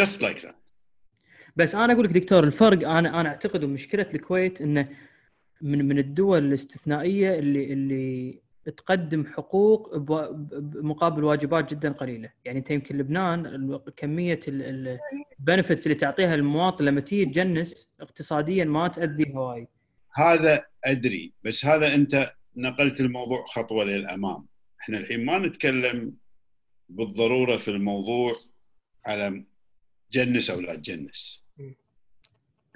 Just 0.00 0.20
like 0.20 0.42
that. 0.42 0.72
بس 1.56 1.74
أنا 1.74 1.92
أقول 1.92 2.04
لك 2.04 2.10
دكتور 2.10 2.44
الفرق 2.44 2.88
أنا 2.88 3.20
أنا 3.20 3.28
أعتقد 3.28 3.64
مشكله 3.64 4.06
الكويت 4.14 4.60
إنه 4.60 4.88
من 5.62 5.88
من 5.88 5.98
الدول 5.98 6.44
الاستثنائية 6.44 7.38
اللي 7.38 7.72
اللي 7.72 8.40
تقدم 8.76 9.26
حقوق 9.26 9.96
مقابل 10.74 11.24
واجبات 11.24 11.70
جدا 11.70 11.92
قليلة، 11.92 12.32
يعني 12.44 12.58
أنت 12.58 12.70
يمكن 12.70 12.98
لبنان 12.98 13.78
كمية 13.96 14.40
البنفتس 14.48 15.86
اللي 15.86 15.94
تعطيها 15.94 16.36
للمواطن 16.36 16.84
لما 16.84 17.00
تيجي 17.00 17.24
تجنس 17.24 17.88
اقتصاديا 18.00 18.64
ما 18.64 18.88
تأذي 18.88 19.34
هواي. 19.34 19.68
هذا 20.14 20.64
أدري 20.84 21.32
بس 21.44 21.66
هذا 21.66 21.94
أنت 21.94 22.32
نقلت 22.56 23.00
الموضوع 23.00 23.44
خطوة 23.44 23.84
للأمام، 23.84 24.46
إحنا 24.80 24.98
الحين 24.98 25.24
ما 25.24 25.38
نتكلم 25.38 26.14
بالضرورة 26.88 27.56
في 27.56 27.68
الموضوع 27.68 28.36
على 29.06 29.44
جنس 30.12 30.50
أو 30.50 30.60
لا 30.60 30.74
تجنس. 30.74 31.44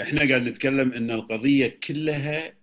إحنا 0.00 0.28
قاعد 0.28 0.42
نتكلم 0.42 0.92
إن 0.92 1.10
القضية 1.10 1.78
كلها 1.88 2.54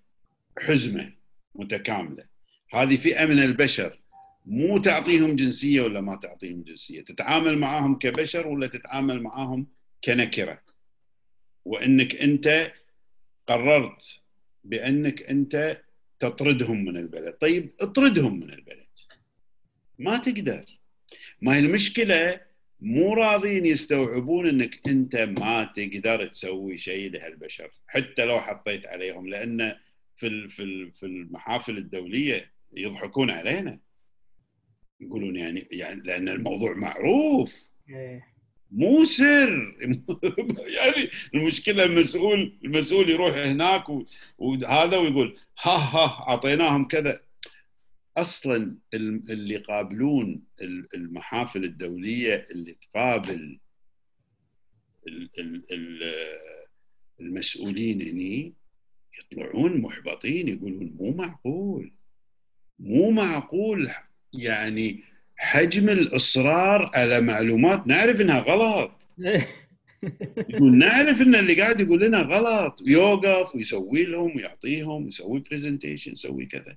حزمة 0.59 1.13
متكاملة 1.55 2.28
هذه 2.71 2.97
فئة 2.97 3.25
من 3.25 3.39
البشر. 3.39 3.99
مو 4.45 4.77
تعطيهم 4.77 5.35
جنسية 5.35 5.81
ولا 5.81 6.01
ما 6.01 6.15
تعطيهم 6.15 6.63
جنسية. 6.63 7.01
تتعامل 7.01 7.57
معاهم 7.57 7.99
كبشر 7.99 8.47
ولا 8.47 8.67
تتعامل 8.67 9.21
معاهم 9.21 9.67
كنكرة؟ 10.03 10.61
وإنك 11.65 12.15
أنت 12.15 12.71
قررت 13.47 14.19
بأنك 14.63 15.23
أنت 15.23 15.81
تطردهم 16.19 16.85
من 16.85 16.97
البلد. 16.97 17.33
طيب 17.33 17.71
اطردهم 17.79 18.39
من 18.39 18.53
البلد. 18.53 18.87
ما 19.99 20.17
تقدر. 20.17 20.79
ما 21.41 21.55
هي 21.55 21.59
المشكلة؟ 21.59 22.49
مو 22.81 23.13
راضين 23.13 23.65
يستوعبون 23.65 24.49
إنك 24.49 24.87
أنت 24.87 25.15
ما 25.15 25.63
تقدر 25.63 26.27
تسوي 26.27 26.77
شيء 26.77 27.11
لهالبشر 27.11 27.71
حتى 27.87 28.25
لو 28.25 28.39
حطيت 28.39 28.85
عليهم 28.85 29.27
لأن 29.27 29.75
في 30.15 30.47
في 30.93 31.03
المحافل 31.03 31.77
الدولية 31.77 32.51
يضحكون 32.73 33.29
علينا. 33.29 33.79
يقولون 35.01 35.35
يعني 35.35 35.67
يعني 35.71 36.01
لأن 36.01 36.29
الموضوع 36.29 36.73
معروف. 36.73 37.69
إيه. 37.89 38.29
مو 38.71 39.05
سر. 39.05 39.77
يعني 40.77 41.09
المشكلة 41.35 41.83
المسؤول 41.83 42.59
المسؤول 42.65 43.09
يروح 43.09 43.35
هناك 43.35 43.83
وهذا 44.37 44.97
ويقول 44.97 45.37
ها 45.61 45.71
ها 45.71 46.29
أعطيناهم 46.29 46.87
كذا. 46.87 47.17
أصلا 48.17 48.77
اللي 48.93 49.53
يقابلون 49.53 50.43
المحافل 50.95 51.63
الدولية 51.63 52.45
اللي 52.51 52.73
تقابل 52.73 53.59
المسؤولين 57.19 58.01
هني 58.01 58.53
يطلعون 59.19 59.81
محبطين 59.81 60.47
يقولون 60.47 60.95
مو 60.99 61.11
معقول. 61.11 61.93
مو 62.79 63.11
معقول 63.11 63.89
يعني 64.33 65.03
حجم 65.37 65.89
الإصرار 65.89 66.91
على 66.93 67.21
معلومات 67.21 67.87
نعرف 67.87 68.21
إنها 68.21 68.39
غلط. 68.39 68.91
يقول 70.49 70.77
نعرف 70.77 71.21
إن 71.21 71.35
اللي 71.35 71.61
قاعد 71.61 71.79
يقول 71.79 72.01
لنا 72.01 72.21
غلط 72.21 72.81
ويوقف 72.81 73.55
ويسوي 73.55 74.03
لهم 74.03 74.35
ويعطيهم 74.35 75.05
ويسوي 75.05 75.39
برزنتيشن 75.39 76.11
يسوي 76.11 76.45
كذا. 76.45 76.75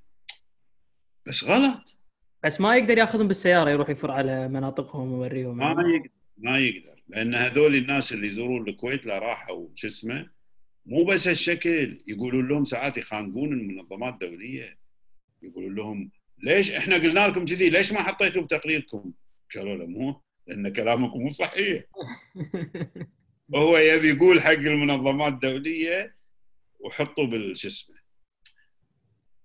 بس 1.26 1.44
غلط. 1.44 1.96
بس 2.44 2.60
ما 2.60 2.76
يقدر 2.76 2.98
ياخذهم 2.98 3.28
بالسيارة 3.28 3.70
يروح 3.70 3.90
يفر 3.90 4.10
على 4.10 4.48
مناطقهم 4.48 5.12
ويوريهم. 5.12 5.56
ما 5.56 5.70
يقدر 5.70 6.10
ما 6.38 6.58
يقدر. 6.58 7.02
لأن 7.08 7.34
هذول 7.34 7.76
الناس 7.76 8.12
اللي 8.12 8.26
يزورون 8.26 8.68
الكويت 8.68 9.06
لا 9.06 9.18
راحوا 9.18 9.68
شو 9.74 9.86
اسمه 9.86 10.26
مو 10.86 11.04
بس 11.04 11.28
هالشكل. 11.28 11.98
يقولون 12.06 12.48
لهم 12.48 12.64
ساعات 12.64 12.98
يخانقون 12.98 13.52
المنظمات 13.52 14.14
الدولية. 14.22 14.81
يقولوا 15.42 15.70
لهم 15.70 16.10
ليش 16.38 16.72
إحنا 16.72 16.96
قلنا 16.96 17.28
لكم 17.28 17.44
كذي 17.44 17.70
ليش 17.70 17.92
ما 17.92 18.02
حطيتوا 18.02 18.42
بتقريركم؟ 18.42 19.12
قالوا 19.54 19.76
له 19.76 19.86
مو 19.86 20.22
لأن 20.46 20.68
كلامكم 20.68 21.20
مو 21.20 21.30
صحيح. 21.30 21.84
وهو 23.52 23.76
يبي 23.76 24.08
يقول 24.08 24.40
حق 24.40 24.50
المنظمات 24.50 25.32
الدولية 25.32 26.16
وحطوا 26.80 27.26
بالش 27.26 27.66
اسمه. 27.66 28.02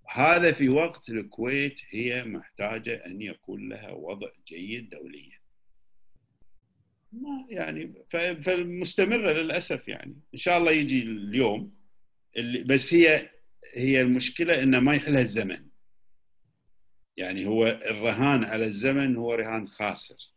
هذا 0.08 0.52
في 0.52 0.68
وقت 0.68 1.08
الكويت 1.08 1.76
هي 1.90 2.24
محتاجة 2.24 3.06
أن 3.06 3.22
يكون 3.22 3.68
لها 3.68 3.90
وضع 3.90 4.28
جيد 4.46 4.90
دوليا. 4.90 5.38
ما 7.12 7.46
يعني 7.50 8.04
فالمستمره 8.42 9.32
للأسف 9.32 9.88
يعني. 9.88 10.16
إن 10.34 10.38
شاء 10.38 10.58
الله 10.58 10.72
يجي 10.72 11.02
اليوم 11.02 11.74
اللي 12.36 12.64
بس 12.64 12.94
هي 12.94 13.30
هي 13.74 14.00
المشكلة 14.00 14.62
إنه 14.62 14.80
ما 14.80 14.94
يحلها 14.94 15.20
الزمن. 15.20 15.67
يعني 17.18 17.46
هو 17.46 17.66
الرهان 17.66 18.44
على 18.44 18.64
الزمن 18.64 19.16
هو 19.16 19.34
رهان 19.34 19.68
خاسر. 19.68 20.32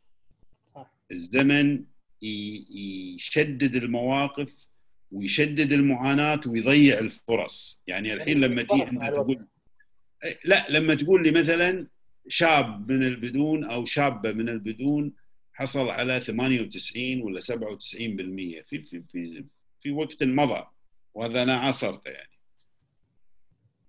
صح. 0.75 0.93
الزمن 1.11 1.83
يشدد 2.21 3.75
المواقف 3.75 4.67
ويشدد 5.11 5.73
المعاناة 5.73 6.41
ويضيع 6.45 6.99
الفرص. 6.99 7.83
يعني 7.87 8.13
الحين 8.13 8.39
لما 8.41 8.63
تيجي 8.63 8.83
انت 8.83 9.03
تقول 9.03 9.47
لا 10.45 10.65
لما 10.69 10.95
تقول 10.95 11.23
لي 11.23 11.31
مثلا 11.31 11.87
شاب 12.27 12.91
من 12.91 13.03
البدون 13.03 13.63
أو 13.63 13.85
شابة 13.85 14.31
من 14.31 14.49
البدون 14.49 15.13
حصل 15.53 15.89
على 15.89 16.21
98 16.21 17.21
ولا 17.21 17.41
97% 17.41 17.45
في 17.91 18.63
في 18.65 19.03
في 19.11 19.45
في 19.81 19.91
وقت 19.91 20.23
مضى 20.23 20.63
وهذا 21.13 21.43
أنا 21.43 21.57
عاصرته 21.57 22.09
يعني. 22.09 22.31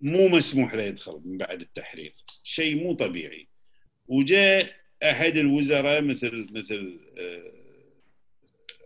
مو 0.03 0.28
مسموح 0.28 0.74
له 0.74 0.82
يدخل 0.82 1.22
من 1.24 1.38
بعد 1.38 1.61
التحرير. 1.61 2.14
شيء 2.42 2.82
مو 2.82 2.94
طبيعي. 2.94 3.48
وجاء 4.07 4.76
أحد 5.03 5.36
الوزراء 5.36 6.03
مثل 6.03 6.46
مثل 6.50 7.00
آه 7.18 7.53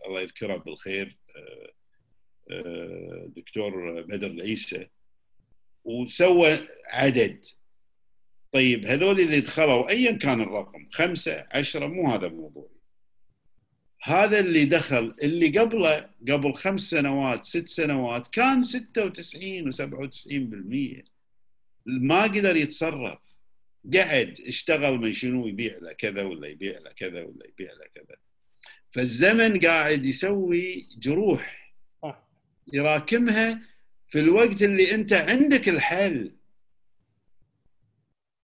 الله 0.07 0.21
يذكره 0.21 0.57
بالخير 0.57 1.19
آه 1.37 1.73
آه 2.51 3.27
دكتور 3.37 4.03
بدر 4.03 4.27
العيسى 4.27 4.89
وسوى 5.85 6.59
عدد. 6.87 7.45
طيب 8.53 8.87
هذول 8.87 9.21
اللي 9.21 9.41
دخلوا 9.41 9.91
ايا 9.91 10.13
كان 10.13 10.41
الرقم 10.41 10.89
خمسة 10.93 11.47
عشرة 11.51 11.87
مو 11.87 12.11
هذا 12.11 12.27
الموضوع. 12.27 12.76
هذا 14.07 14.39
اللي 14.39 14.65
دخل 14.65 15.15
اللي 15.23 15.59
قبله 15.59 16.11
قبل 16.29 16.55
خمس 16.55 16.81
سنوات 16.81 17.45
ست 17.45 17.69
سنوات 17.69 18.27
كان 18.27 18.63
96 18.63 19.73
و97% 19.73 21.05
ما 21.87 22.23
قدر 22.23 22.57
يتصرف. 22.57 23.19
قعد 23.95 24.39
اشتغل 24.47 24.99
من 24.99 25.13
شنو 25.13 25.47
يبيع 25.47 25.79
له 25.79 25.93
كذا 25.93 26.23
ولا 26.23 26.49
يبيع 26.49 26.79
له 26.79 26.91
كذا 26.91 27.23
ولا 27.23 27.47
يبيع 27.47 27.73
له 27.73 27.87
كذا. 27.95 28.17
فالزمن 28.93 29.61
قاعد 29.61 30.05
يسوي 30.05 30.87
جروح 30.99 31.73
يراكمها 32.73 33.61
في 34.09 34.21
الوقت 34.21 34.63
اللي 34.63 34.95
أنت 34.95 35.13
عندك 35.13 35.69
الحل. 35.69 36.36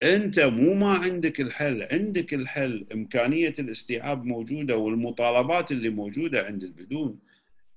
أنت 0.02 0.40
مو 0.40 0.74
ما 0.74 0.90
عندك 0.90 1.40
الحل. 1.40 1.82
عندك 1.92 2.34
الحل. 2.34 2.86
إمكانية 2.94 3.54
الاستيعاب 3.58 4.24
موجودة 4.24 4.76
والمطالبات 4.76 5.72
اللي 5.72 5.90
موجودة 5.90 6.42
عند 6.42 6.62
البدون. 6.62 7.18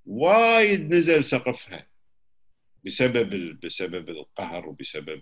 وايد 0.06 0.94
نزل 0.94 1.24
سقفها. 1.24 1.88
بسبب 2.86 3.60
بسبب 3.64 4.10
القهر 4.10 4.70
وبسبب 4.70 5.22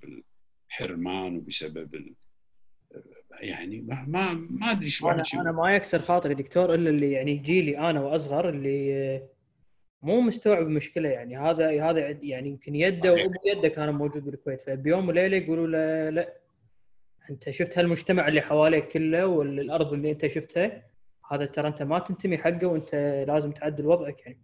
الحرمان 0.69 1.38
وبسبب 1.38 1.95
ال... 1.95 2.14
يعني 3.41 3.82
ما 3.82 4.06
ما 4.07 4.34
ما 4.34 4.72
أدري 4.72 4.90
شو 4.90 5.10
أنا 5.10 5.23
أنا 5.34 5.52
ما 5.52 5.76
يكسر 5.76 6.02
خاطري 6.02 6.34
دكتور 6.34 6.73
إلا 6.73 6.90
اللي 6.90 7.11
يعني 7.11 7.36
جيلي 7.38 7.77
أنا 7.77 8.02
وأصغر 8.02 8.49
اللي 8.49 9.22
مو 10.02 10.22
مستوعب 10.22 10.68
المشكلة 10.68 11.10
يعني. 11.10 11.38
هذا 11.38 11.90
هذا 11.90 12.10
يعني 12.22 12.49
يمكن 12.49 12.76
يده 12.76 13.14
وأبو 13.14 13.34
يده 13.45 13.68
كان 13.68 13.94
موجود 13.94 14.26
بالكويت. 14.26 14.61
فبيوم 14.61 15.07
وليلة 15.07 15.38
يقولوا 15.38 15.68
له 15.68 16.10
لا 16.10 16.43
أنت 17.30 17.50
شفت 17.50 17.78
هالمجتمع 17.78 18.28
اللي 18.28 18.41
حواليك 18.41 18.88
كله 18.88 19.26
والأرض 19.26 19.94
اللي 19.94 20.12
أنت 20.12 20.28
شفتها؟ 20.28 20.84
هذا 21.32 21.45
ترى 21.45 21.68
أنت 21.68 21.82
ما 21.82 22.00
تنتمي 22.00 22.38
حقه 22.38 22.68
وأنت 22.68 22.95
لازم 23.28 23.52
تعدل 23.52 23.86
وضعك 23.86 24.22
يعني. 24.26 24.41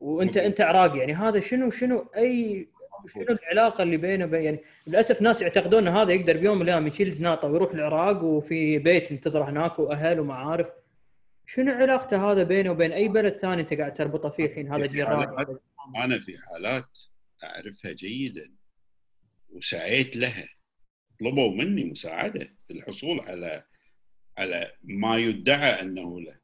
وأنت 0.00 0.36
أنت 0.36 0.60
عراقي 0.60 0.98
يعني. 0.98 1.14
هذا 1.14 1.40
شنو 1.40 1.70
شنو 1.70 2.10
اي 2.16 2.68
شنو 3.08 3.24
العلاقة 3.28 3.82
اللي 3.82 3.96
بينه 3.96 4.24
وبين 4.24 4.42
يعني 4.42 4.60
للأسف 4.86 5.22
ناس 5.22 5.42
يعتقدون 5.42 5.88
إن 5.88 5.96
هذا 5.96 6.12
يقدر 6.12 6.36
بيوم 6.36 6.56
من 6.56 6.62
الأيام 6.62 6.86
يشيل 6.86 7.22
ناطه 7.22 7.48
ويروح 7.48 7.72
العراق 7.72 8.24
وفي 8.24 8.78
بيت 8.78 9.10
ينتظره 9.10 9.44
هناك 9.50 9.78
وأهل 9.78 10.20
ومعارف. 10.20 10.66
شنو 11.46 11.72
علاقته 11.72 12.32
هذا 12.32 12.42
بينه 12.42 12.70
وبين 12.70 12.92
أي 12.92 13.08
بلد 13.08 13.32
ثاني 13.32 13.62
أنت 13.62 13.74
قاعد 13.74 13.94
تربطه 13.94 14.28
فيه 14.28 14.46
الحين؟ 14.46 14.72
هذا 14.72 14.86
جيران 14.86 15.46
أنا 15.96 16.18
في 16.18 16.38
حالات 16.38 17.00
أعرفها 17.44 17.92
جيدا 17.92 18.52
وسعيت 19.50 20.16
لها. 20.16 20.48
طلبوا 21.20 21.54
مني 21.54 21.84
مساعدة 21.84 22.52
في 22.68 22.72
الحصول 22.74 23.20
على 23.20 23.64
على 24.38 24.72
ما 24.84 25.16
يدعى 25.16 25.82
أنه 25.82 26.20
له. 26.20 26.40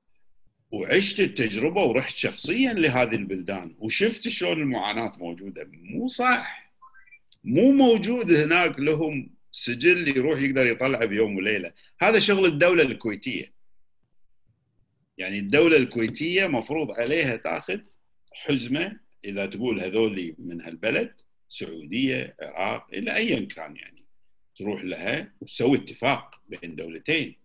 وعشت 0.71 1.21
التجربة 1.21 1.85
ورحت 1.85 2.17
شخصيا 2.17 2.73
لهذه 2.73 3.15
البلدان 3.15 3.77
وشفت 3.79 4.29
شلون 4.29 4.61
المعاناة 4.61 5.13
موجودة. 5.19 5.71
مو 5.73 6.09
صح. 6.09 6.73
مو 7.45 7.73
موجود 7.73 8.33
هناك 8.33 8.79
لهم 8.79 9.31
سجل 9.53 10.09
يروح 10.17 10.41
يقدر 10.41 10.67
يطلعه 10.67 11.05
بيوم 11.05 11.37
وليلة. 11.37 11.73
هذا 12.01 12.19
شغل 12.19 12.47
الدولة 12.47 12.83
الكويتية. 12.83 13.53
يعني 15.19 15.39
الدولة 15.39 15.77
الكويتية 15.77 16.47
مفروض 16.47 16.91
عليها 16.91 17.37
تاخذ 17.37 17.81
حزمة 18.33 19.01
إذا 19.25 19.47
تقول 19.47 19.81
هذول 19.81 20.35
من 20.39 20.61
هالبلد 20.61 21.21
سعودية 21.49 22.37
عراق 22.43 22.87
إلى 22.93 23.17
ايا 23.17 23.41
كان 23.41 23.77
يعني. 23.77 23.96
تروح 24.57 24.85
لها 24.85 25.33
وتسوي 25.41 25.77
اتفاق 25.77 26.41
بين 26.49 26.77
دولتين 26.77 27.37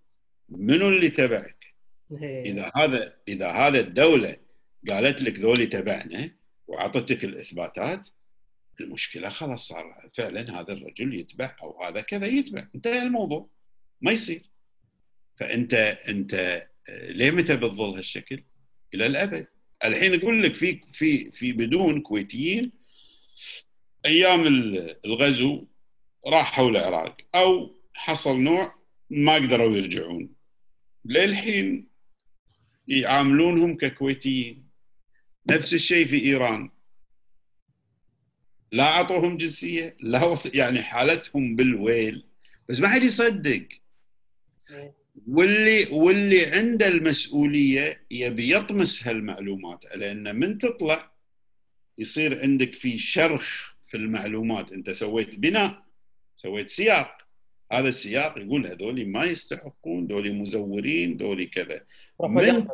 منو 0.49 0.89
اللي 0.89 1.09
تبعك؟ 1.09 1.65
إيه. 2.11 2.41
إذا 2.41 2.71
هذا 2.75 3.15
إذا 3.27 3.51
هذا 3.51 3.79
الدولة 3.79 4.37
قالت 4.89 5.21
لك 5.21 5.39
ذولي 5.39 5.65
تبعنا 5.65 6.31
وأعطتك 6.67 7.23
الإثباتات 7.23 8.07
المشكلة 8.81 9.29
خلاص 9.29 9.67
صار 9.67 10.09
فعلا 10.13 10.59
هذا 10.59 10.73
الرجل 10.73 11.13
يتبع 11.13 11.55
أو 11.61 11.83
هذا 11.83 12.01
كذا 12.01 12.25
يتبع 12.27 12.67
انتهى 12.75 13.01
الموضوع 13.01 13.49
ما 14.01 14.11
يصير 14.11 14.41
فانت 15.39 15.73
أنت 16.07 16.67
ليه 16.89 17.31
متى 17.31 17.55
بتظل 17.55 17.95
هالشكل؟ 17.95 18.43
إلى 18.93 19.05
الأبد 19.05 19.47
الحين 19.85 20.19
أقول 20.19 20.43
لك 20.43 20.55
في 20.55 20.81
في 20.91 21.31
في 21.31 21.51
بدون 21.51 22.01
كويتيين 22.01 22.71
أيام 24.05 24.47
الغزو 25.05 25.65
راحوا 26.27 26.69
العراق. 26.69 27.17
أو 27.35 27.75
حصل 27.93 28.39
نوع 28.39 28.75
ما 29.09 29.35
قدروا 29.35 29.75
يرجعون. 29.75 30.29
للحين 31.05 31.87
يعاملونهم 32.87 33.77
ككويتيين. 33.77 34.67
نفس 35.49 35.73
الشيء 35.73 36.07
في 36.07 36.25
إيران. 36.25 36.69
لا 38.71 38.83
أعطوهم 38.83 39.37
جنسية 39.37 39.97
لا 39.99 40.37
يعني 40.53 40.83
حالتهم 40.83 41.55
بالويل. 41.55 42.25
بس 42.69 42.79
ما 42.79 42.87
حد 42.87 43.03
يصدق. 43.03 43.67
واللي 45.27 45.87
واللي 45.91 46.45
عنده 46.45 46.87
المسؤولية 46.87 48.05
يبي 48.11 48.55
يطمس 48.55 49.07
هالمعلومات. 49.07 49.85
لأن 49.95 50.35
من 50.35 50.57
تطلع 50.57 51.11
يصير 51.97 52.41
عندك 52.41 52.75
في 52.75 52.97
شرخ 52.97 53.73
في 53.89 53.97
المعلومات. 53.97 54.71
أنت 54.71 54.89
سويت 54.89 55.35
بناء. 55.35 55.90
سويت 56.41 56.69
سياق. 56.69 57.17
هذا 57.71 57.89
السياق 57.89 58.39
يقول 58.39 58.67
هذول 58.67 59.07
ما 59.07 59.25
يستحقون 59.25 60.07
دولي 60.07 60.31
مزورين 60.31 61.17
دولي 61.17 61.45
كذا. 61.45 61.81
من 62.19 62.67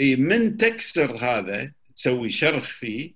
إي 0.00 0.16
من 0.16 0.56
تكسر 0.56 1.16
هذا 1.16 1.72
تسوي 1.94 2.30
شرخ 2.30 2.76
فيه 2.76 3.14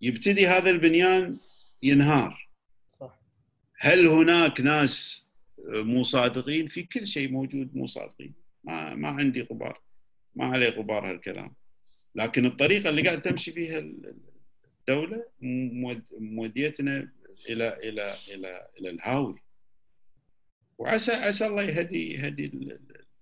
يبتدي 0.00 0.46
هذا 0.46 0.70
البنيان 0.70 1.38
ينهار. 1.82 2.48
صح. 2.90 3.20
هل 3.78 4.06
هناك 4.06 4.60
ناس 4.60 5.28
مو 5.68 6.04
صادقين 6.04 6.68
في 6.68 6.82
كل 6.82 7.06
شيء 7.06 7.30
موجود 7.30 7.76
مو 7.76 7.86
صادقين 7.86 8.34
ما 8.64 8.94
ما 8.94 9.08
عندي 9.08 9.42
غبار. 9.42 9.80
ما 10.34 10.44
عليه 10.44 10.68
غبار 10.68 11.10
هالكلام. 11.10 11.54
لكن 12.14 12.46
الطريقة 12.46 12.90
اللي 12.90 13.02
قاعد 13.02 13.22
تمشي 13.22 13.52
فيها 13.52 13.78
الدولة 14.80 15.24
موديتنا 16.18 17.12
إلى 17.48 17.76
إلى 17.88 18.14
إلى 18.28 18.68
إلى 18.80 18.90
الهاوي. 18.90 19.42
وعسى 20.78 21.12
عسى 21.12 21.46
الله 21.46 21.62
يهدي 21.62 22.12
يهدي 22.12 22.78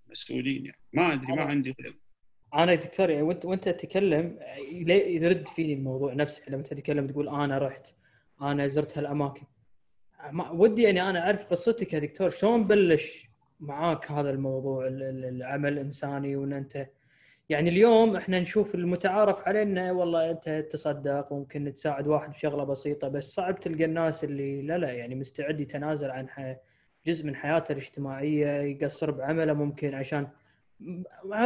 المسؤولين 0.06 0.66
يعني. 0.66 0.78
ما 0.92 1.12
أدري 1.12 1.32
ما 1.32 1.42
عندي 1.42 1.74
غير. 1.80 1.96
أنا 2.54 2.74
دكتور 2.74 3.10
يعني 3.10 3.22
وأنت 3.22 3.44
وأنت 3.44 3.68
تتكلم 3.68 4.38
يرد 5.06 5.48
فيني 5.48 5.72
الموضوع 5.72 6.14
نفسه. 6.14 6.42
لما 6.48 6.62
تتكلم 6.62 7.06
تقول 7.06 7.28
أنا 7.28 7.58
رحت 7.58 7.94
أنا 8.42 8.68
زرت 8.68 8.98
هالأماكن. 8.98 9.46
ودي 10.50 10.82
يعني 10.82 11.10
أنا 11.10 11.20
أعرف 11.20 11.44
قصتك 11.44 11.92
يا 11.92 11.98
دكتور. 11.98 12.30
شلون 12.30 12.64
بلش 12.64 13.24
معاك 13.60 14.10
هذا 14.10 14.30
الموضوع 14.30 14.86
العمل 14.88 15.72
الإنساني 15.72 16.36
وإن 16.36 16.52
أنت 16.52 16.86
يعني 17.50 17.70
اليوم 17.70 18.16
إحنا 18.16 18.40
نشوف 18.40 18.74
المتعارف 18.74 19.48
عليه 19.48 19.62
إنه 19.62 19.92
والله 19.92 20.30
أنت 20.30 20.66
تصدق 20.70 21.32
وممكن 21.32 21.72
تساعد 21.72 22.06
واحد 22.08 22.30
بشغلة 22.30 22.64
بسيطة 22.64 23.08
بس 23.08 23.34
صعب 23.34 23.60
تلقى 23.60 23.84
الناس 23.84 24.24
اللي 24.24 24.62
لا 24.62 24.78
لا 24.78 24.90
يعني 24.90 25.14
مستعد 25.14 25.60
يتنازل 25.60 26.10
عن 26.10 26.56
جزء 27.06 27.26
من 27.26 27.36
حياته 27.36 27.72
الاجتماعية 27.72 28.60
يقصر 28.60 29.10
بعمله 29.10 29.52
ممكن 29.52 29.94
عشان 29.94 30.28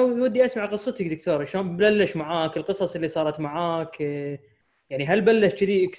ودي 0.00 0.44
أسمع 0.44 0.66
قصتك 0.66 1.06
دكتور 1.06 1.44
شلون 1.44 1.76
بلش 1.76 2.16
معاك 2.16 2.56
القصص 2.56 2.94
اللي 2.94 3.08
صارت 3.08 3.40
معاك 3.40 4.00
يعني 4.90 5.06
هل 5.06 5.20
بلش 5.20 5.54
كذي 5.54 5.90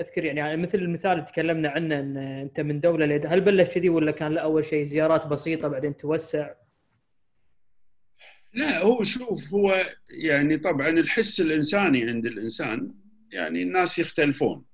أذكر 0.00 0.24
يعني 0.24 0.62
مثل 0.62 0.78
المثال 0.78 1.12
اللي 1.12 1.24
تكلمنا 1.24 1.68
عنه 1.68 2.00
إن 2.00 2.16
أنت 2.16 2.60
من 2.60 2.80
دولة 2.80 3.20
هل 3.26 3.40
بلش 3.40 3.68
كذي 3.68 3.88
ولا 3.88 4.12
كان 4.12 4.32
لا 4.32 4.40
اول 4.40 4.64
شيء 4.64 4.84
زيارات 4.84 5.26
بسيطة 5.26 5.68
بعدين 5.68 5.96
توسع؟ 5.96 6.50
لا 8.52 8.82
هو 8.82 9.02
شوف 9.02 9.54
هو 9.54 9.84
يعني 10.18 10.58
طبعا 10.58 10.88
الحس 10.88 11.40
الإنساني 11.40 12.04
عند 12.04 12.26
الإنسان 12.26 12.94
يعني 13.32 13.62
الناس 13.62 13.98
يختلفون. 13.98 14.64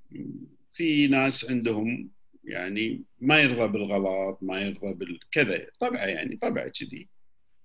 في 0.75 1.07
ناس 1.07 1.51
عندهم 1.51 2.11
يعني 2.45 3.05
ما 3.21 3.41
يرضى 3.41 3.69
بالغلط 3.69 4.39
ما 4.43 4.61
يرضى 4.61 4.95
بالكذا 4.95 5.67
طبعه 5.81 6.07
يعني 6.07 6.37
طبعه 6.37 6.69
كذي. 6.69 7.09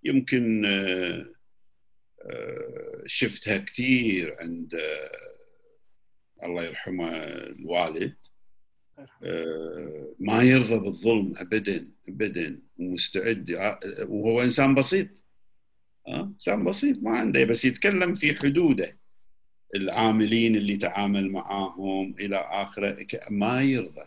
يمكن 0.04 0.66
آه، 0.66 1.26
آه، 2.26 3.04
شفتها 3.06 3.58
كثير 3.58 4.36
عند 4.40 4.76
آه، 4.76 6.46
الله 6.46 6.64
يرحمه 6.64 7.10
الوالد. 7.18 8.16
ما 10.20 10.44
يرضى 10.44 10.80
بالظلم 10.80 11.34
ابدا 11.38 11.88
ابدا. 12.10 12.60
ومستعد 12.80 13.52
وهو 14.08 14.42
إنسان 14.42 14.76
بسيط. 14.76 15.24
انسان 16.08 16.64
بسيط 16.64 17.04
ما 17.04 17.12
عنده 17.12 17.44
بس 17.44 17.66
يتكلم 17.66 18.14
في 18.16 18.36
حدوده. 18.36 18.98
العاملين 19.76 20.56
اللي 20.56 20.78
تعامل 20.78 21.32
معاهم 21.32 22.16
إلى 22.20 22.36
آخره 22.36 23.08
ما 23.30 23.62
يرضى 23.62 24.06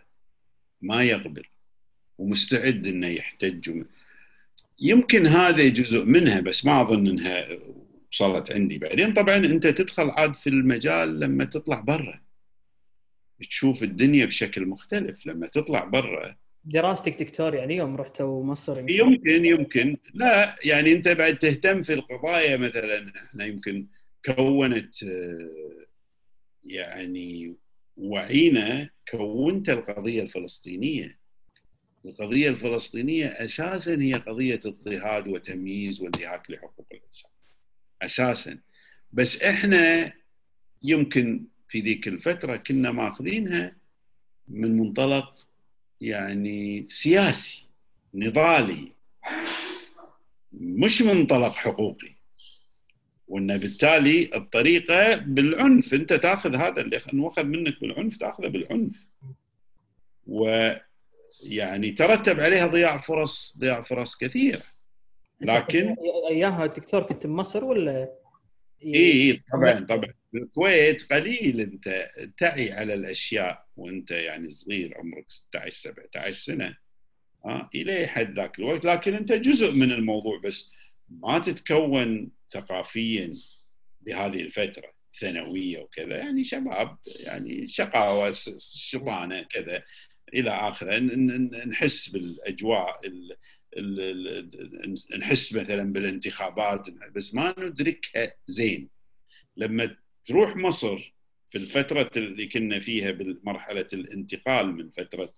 ما 0.83 1.03
يقبل 1.03 1.45
ومستعد 2.19 2.87
إنه 2.87 3.07
يحتج. 3.07 3.85
يمكن 4.81 5.27
هذا 5.27 5.69
جزء 5.69 6.05
منها 6.05 6.41
بس 6.41 6.65
ما 6.65 6.81
أظن 6.81 7.07
إنها 7.07 7.49
وصلت 8.13 8.53
عندي 8.53 8.79
بعدين. 8.79 9.13
طبعا 9.13 9.37
أنت 9.37 9.67
تدخل 9.67 10.11
عاد 10.11 10.37
في 10.37 10.47
المجال 10.47 11.21
لما 11.21 11.45
تطلع 11.45 11.81
برا. 11.81 12.21
تشوف 13.41 13.83
الدنيا 13.83 14.27
بشكل 14.27 14.67
مختلف. 14.67 15.27
لما 15.27 15.47
تطلع 15.47 15.85
برا 15.85 16.37
دراستك 16.67 17.23
دكتور 17.23 17.55
يعني 17.55 17.77
يوم 17.77 17.97
رحتوا 17.97 18.45
مصر 18.45 18.79
يمكن؟ 18.79 18.95
يمكن, 18.95 19.45
يمكن. 19.45 19.97
لا 20.15 20.57
يعني 20.65 20.93
أنت 20.93 21.09
بعد 21.09 21.39
تهتم 21.39 21.83
في 21.83 21.93
القضايا 21.95 22.57
مثلا. 22.57 23.13
إحنا 23.25 23.45
يمكن 23.45 23.87
كونت 24.25 24.95
يعني 26.65 27.57
وعينا 27.97 28.91
كونت 29.11 29.69
القضية 29.71 30.23
الفلسطينية. 30.23 31.19
القضية 32.05 32.49
الفلسطينية 32.49 33.27
أساسا 33.27 33.95
هي 34.01 34.15
قضية 34.15 34.61
اضطهاد 34.65 35.29
وتمييز 35.29 36.01
وانتهاك 36.01 36.51
لحقوق 36.51 36.87
الإنسان. 36.93 37.31
أساسا. 38.03 38.59
بس 39.13 39.43
إحنا 39.43 40.13
يمكن 40.83 41.45
في 41.69 41.81
ذيك 41.81 42.09
الفترة 42.09 42.57
كنا 42.57 42.91
ماخذينها 42.93 43.77
من 44.49 44.77
منطلق 44.77 45.47
يعني 46.01 46.87
سياسي 46.89 47.67
نضالي 48.15 48.93
مش 50.53 51.03
منطلق 51.03 51.55
حقوقي. 51.55 52.17
وانه 53.29 53.57
بالتالي 53.57 54.31
الطريقة 54.35 55.17
بالعنف 55.17 55.95
أنت 55.95 56.13
تأخذ 56.13 56.57
هذا 56.57 56.81
اللي 56.81 57.01
انوخذ 57.15 57.45
منك 57.45 57.81
بالعنف 57.81 58.17
تاخذه 58.17 58.49
بالعنف. 58.49 59.07
ويعني 60.27 61.91
ترتب 61.91 62.41
عليها 62.41 62.67
ضياع 62.67 62.99
فرص 62.99 63.59
ضياع 63.59 63.83
فرص 63.83 64.17
كثيرة. 64.17 64.63
لكن 65.41 65.97
أياها 66.31 66.67
دكتور 66.67 67.03
كنت 67.03 67.27
بمصر 67.27 67.65
ولا؟ 67.65 68.11
اي 68.85 69.43
طبعا 69.53 69.81
طبعا. 69.81 70.13
بالكويت 70.41 71.13
قليل. 71.13 71.61
انت 71.61 72.09
تعي 72.39 72.73
على 72.73 72.95
الأشياء 72.95 73.67
وانت 73.77 74.11
يعني 74.11 74.51
صغير 74.51 74.99
عمرك 74.99 75.25
16 75.29 75.71
17 75.71 76.33
سنة. 76.33 76.77
ها 77.45 77.71
إلى 77.75 78.07
حد 78.07 78.37
ذاك 78.37 78.59
الوقت. 78.59 78.85
لكن 78.85 79.15
أنت 79.15 79.33
جزء 79.33 79.73
من 79.73 79.93
الموضوع 79.93 80.41
بس 80.41 80.73
ما 81.09 81.39
تتكون 81.39 82.31
ثقافيا 82.51 83.37
بهذه 84.01 84.41
الفترة 84.41 84.93
ثانوية 85.21 85.79
وكذا. 85.79 86.17
يعني 86.17 86.45
شباب 86.45 86.97
يعني 87.07 87.69
شقاوة 87.69 88.31
شطانه 88.59 89.43
كذا 89.43 89.83
إلى 90.35 90.51
آخره. 90.51 90.99
نحس 91.67 92.09
بالأجواء 92.09 93.01
نحس 95.19 95.55
مثلا 95.55 95.93
بالانتخابات. 95.93 96.91
بس 97.15 97.35
ما 97.35 97.55
ندركها 97.59 98.33
زين. 98.47 98.89
لما 99.57 99.97
تروح 100.27 100.57
مصر 100.57 101.15
في 101.51 101.59
الفترة 101.59 102.11
اللي 102.17 102.47
كنا 102.47 102.81
فيها 102.81 103.11
بمرحلة 103.11 103.87
الانتقال 103.93 104.73
من 104.77 104.91
فترة 104.91 105.33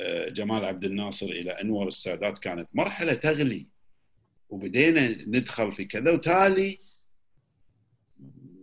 آه، 0.00 0.28
جمال 0.28 0.64
عبد 0.64 0.84
الناصر 0.84 1.26
إلى 1.26 1.50
أنور 1.50 1.86
السادات 1.86 2.38
كانت 2.38 2.68
مرحلة 2.74 3.14
تغلي. 3.14 3.66
وبدينا 4.50 5.08
ندخل 5.10 5.72
في 5.72 5.84
كذا 5.84 6.10
وتالي 6.10 6.78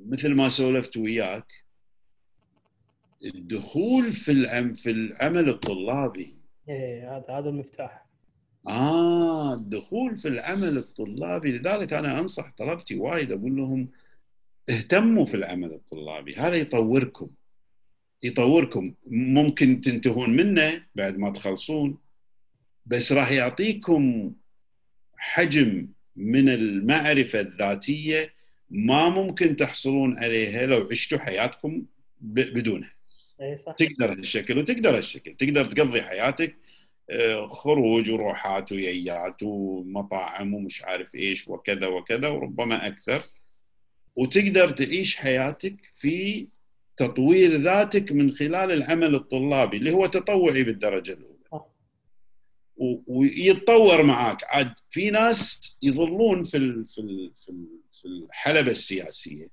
مثل 0.05 0.33
ما 0.33 0.49
سولفت 0.49 0.97
وياك 0.97 1.47
الدخول 3.25 4.13
في 4.13 4.31
العم 4.31 4.73
في 4.73 4.89
العمل 4.89 5.49
الطلابي. 5.49 6.35
إيه 6.69 7.17
هذا 7.17 7.25
هذا 7.29 7.49
المفتاح. 7.49 8.05
آه 8.67 9.53
الدخول 9.53 10.17
في 10.17 10.27
العمل 10.27 10.77
الطلابي. 10.77 11.51
لذلك 11.51 11.93
أنا 11.93 12.19
أنصح 12.19 12.51
طلبتي 12.57 12.95
وايد 12.95 13.31
أقول 13.31 13.55
لهم 13.55 13.89
اهتموا 14.69 15.25
في 15.25 15.33
العمل 15.33 15.73
الطلابي 15.73 16.35
هذا 16.35 16.55
يطوركم. 16.55 17.29
يطوركم. 18.23 18.93
ممكن 19.07 19.81
تنتهون 19.81 20.29
منه 20.29 20.83
بعد 20.95 21.17
ما 21.17 21.29
تخلصون 21.29 21.97
بس 22.85 23.11
راح 23.11 23.31
يعطيكم 23.31 24.33
حجم 25.17 25.87
من 26.15 26.49
المعرفة 26.49 27.39
الذاتية 27.39 28.33
ما 28.69 29.09
ممكن 29.09 29.55
تحصلون 29.55 30.17
عليها 30.17 30.65
لو 30.65 30.87
عشتوا 30.91 31.19
حياتكم 31.19 31.85
بدونها. 32.21 32.95
إي 33.41 33.57
صح. 33.57 33.75
تقدر 33.75 34.11
هالشكل 34.11 34.57
وتقدر 34.57 34.97
هالشكل. 34.97 35.35
تقدر 35.35 35.65
تقضي 35.65 36.01
حياتك 36.01 36.55
آه، 37.09 37.47
خروج 37.47 38.09
وروحات 38.09 38.71
ويايات 38.71 39.43
ومطاعم 39.43 40.53
ومش 40.53 40.83
عارف 40.83 41.15
إيش 41.15 41.47
وكذا 41.47 41.87
وكذا 41.87 42.27
وربما 42.27 42.87
أكثر. 42.87 43.23
وتقدر 44.15 44.69
تعيش 44.69 45.15
حياتك 45.15 45.75
في 45.95 46.47
تطوير 46.97 47.51
ذاتك 47.55 48.11
من 48.11 48.31
خلال 48.31 48.71
العمل 48.71 49.15
الطلابي 49.15 49.77
اللي 49.77 49.91
هو 49.91 50.05
تطوعي 50.05 50.63
بالدرجة 50.63 51.11
الأولى. 51.11 51.35
ويتطور 53.07 54.03
معاك. 54.03 54.43
عاد 54.43 54.73
في 54.89 55.09
ناس 55.09 55.77
يظلون 55.81 56.43
في 56.43 56.85
في 56.89 57.31
في 58.01 58.05
الحلبة 58.05 58.71
السياسية. 58.71 59.47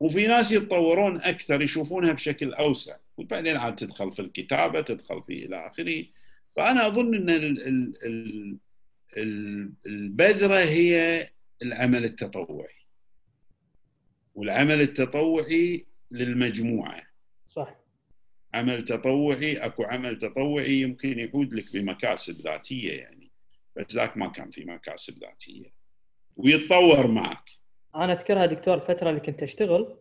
وفي 0.00 0.26
ناس 0.26 0.52
يتطورون 0.52 1.20
أكثر 1.20 1.62
يشوفونها 1.62 2.12
بشكل 2.12 2.54
أوسع. 2.54 2.96
وبعدين 3.16 3.56
عاد 3.56 3.76
تدخل 3.76 4.12
في 4.12 4.22
الكتابة 4.22 4.80
تدخل 4.80 5.22
في 5.26 5.32
إلى 5.32 5.66
آخره. 5.66 6.04
فأنا 6.56 6.86
أظن 6.86 7.14
إن 7.30 8.66
البذرة 9.86 10.58
هي 10.58 11.28
العمل 11.62 12.04
التطوعي. 12.04 12.85
والعمل 14.36 14.80
التطوعي 14.80 15.86
للمجموعة. 16.10 17.02
صح. 17.48 17.76
عمل 18.54 18.82
تطوعي 18.82 19.56
أكو 19.56 19.82
عمل 19.82 20.18
تطوعي 20.18 20.80
يمكن 20.80 21.18
يعود 21.18 21.54
لك 21.54 21.72
بمكاسب 21.72 22.40
ذاتية 22.40 23.00
يعني 23.00 23.30
بس 23.76 23.94
ذاك 23.94 24.16
ما 24.16 24.28
كان 24.28 24.50
في 24.50 24.64
مكاسب 24.64 25.18
ذاتية. 25.18 25.72
ويتطور 26.36 27.06
معك. 27.06 27.50
أنا 27.94 28.12
أذكرها 28.12 28.46
دكتور 28.46 28.74
الفترة 28.74 29.10
اللي 29.10 29.20
كنت 29.20 29.42
أشتغل 29.42 29.96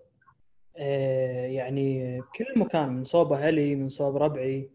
آه، 0.77 1.45
يعني 1.47 2.21
كل 2.35 2.45
مكان 2.55 2.89
من 2.89 3.03
صوب 3.03 3.33
أهلي 3.33 3.75
من 3.75 3.89
صوب 3.89 4.17
ربعي 4.17 4.69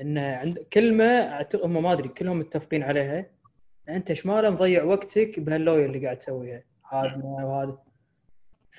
إن 0.00 0.18
عند 0.18 0.58
كلمة 0.58 1.40
هم 1.54 1.82
ما 1.82 1.92
أدري 1.92 2.08
كلهم 2.08 2.38
متفقين 2.38 2.82
عليها. 2.82 3.30
أنت 3.88 4.10
إيش 4.10 4.26
ماله 4.26 4.50
مضيع 4.50 4.84
وقتك 4.84 5.40
بهاللويا 5.40 5.86
اللي 5.86 6.04
قاعد 6.04 6.18
تسويها. 6.18 6.62
هذا 6.92 7.20
وهذا 7.24 7.78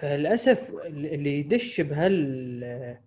فللأسف 0.02 0.69
اللي 0.86 1.40
يدش 1.40 1.82
بهال 1.82 2.98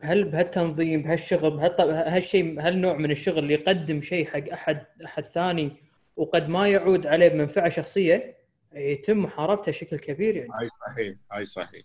هل 0.00 0.24
بهالتنظيم 0.24 1.02
بهالشغل 1.02 1.50
بهالشيء 1.50 2.60
هالنوع 2.60 2.96
من 2.96 3.10
الشغل 3.10 3.38
اللي 3.38 3.54
يقدم 3.54 4.02
شيء 4.02 4.26
حق 4.26 4.48
احد 4.52 4.86
أحد 5.04 5.24
ثاني 5.24 5.76
وقد 6.16 6.48
ما 6.48 6.68
يعود 6.68 7.06
عليه 7.06 7.28
بمنفعة 7.28 7.68
شخصية 7.68 8.36
يتم 8.72 9.18
محاربته 9.18 9.72
بشكل 9.72 9.98
كبير 9.98 10.36
يعني. 10.36 10.50
هاي 10.60 10.68
صحيح 10.68 11.16
هاي 11.32 11.46
صحيح. 11.46 11.82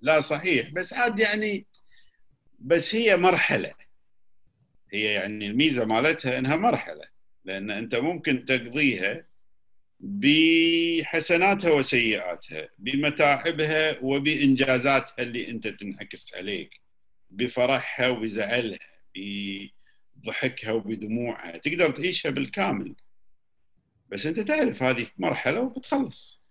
لا 0.00 0.20
صحيح. 0.20 0.70
بس 0.72 0.92
عاد 0.92 1.18
يعني 1.18 1.66
بس 2.58 2.94
هي 2.94 3.16
مرحلة. 3.16 3.72
هي 4.92 5.04
يعني 5.04 5.46
الميزة 5.46 5.84
مالتها 5.84 6.38
إنها 6.38 6.56
مرحلة 6.56 7.04
لأن 7.44 7.70
أنت 7.70 7.94
ممكن 7.94 8.44
تقضيها 8.44 9.24
بحسناتها 10.00 11.70
وسيئاتها 11.70 12.68
بمتاعبها 12.78 13.98
وبإنجازاتها 14.02 15.22
اللي 15.22 15.48
أنت 15.48 15.68
تنعكس 15.68 16.34
عليك 16.36 16.80
بفرحها 17.30 18.08
وبزعلها 18.08 18.78
بضحكها 19.14 20.72
وبدموعها 20.72 21.56
تقدر 21.56 21.90
تعيشها 21.90 22.30
بالكامل. 22.30 22.94
بس 24.08 24.26
أنت 24.26 24.40
تعرف 24.40 24.82
هذه 24.82 25.06
مرحلة 25.18 25.60
وبتخلص. 25.60 26.42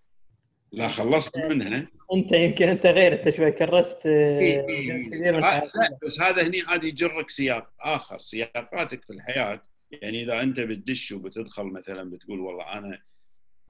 لا 0.72 0.88
خلصت 0.88 1.38
منها. 1.38 1.88
أنت 2.14 2.32
يمكن 2.32 2.70
أنت 2.70 2.86
غير 2.86 3.14
انت 3.14 3.30
شوي 3.30 3.52
كرست 3.52 4.06
إيه. 4.06 4.66
لا 5.32 5.70
بس 6.04 6.22
هذا 6.22 6.48
هني 6.48 6.62
عاد 6.68 6.84
يجرك 6.84 7.30
سياق 7.30 7.70
آخر. 7.80 8.20
سياقاتك 8.20 9.06
في 9.06 9.14
الحياة 9.14 9.62
يعني 9.92 10.24
إذا 10.24 10.42
أنت 10.42 10.60
بتدش 10.60 11.12
وبتدخل 11.12 11.64
مثلا 11.64 12.10
بتقول 12.10 12.40
والله 12.40 12.78
أنا 12.78 13.02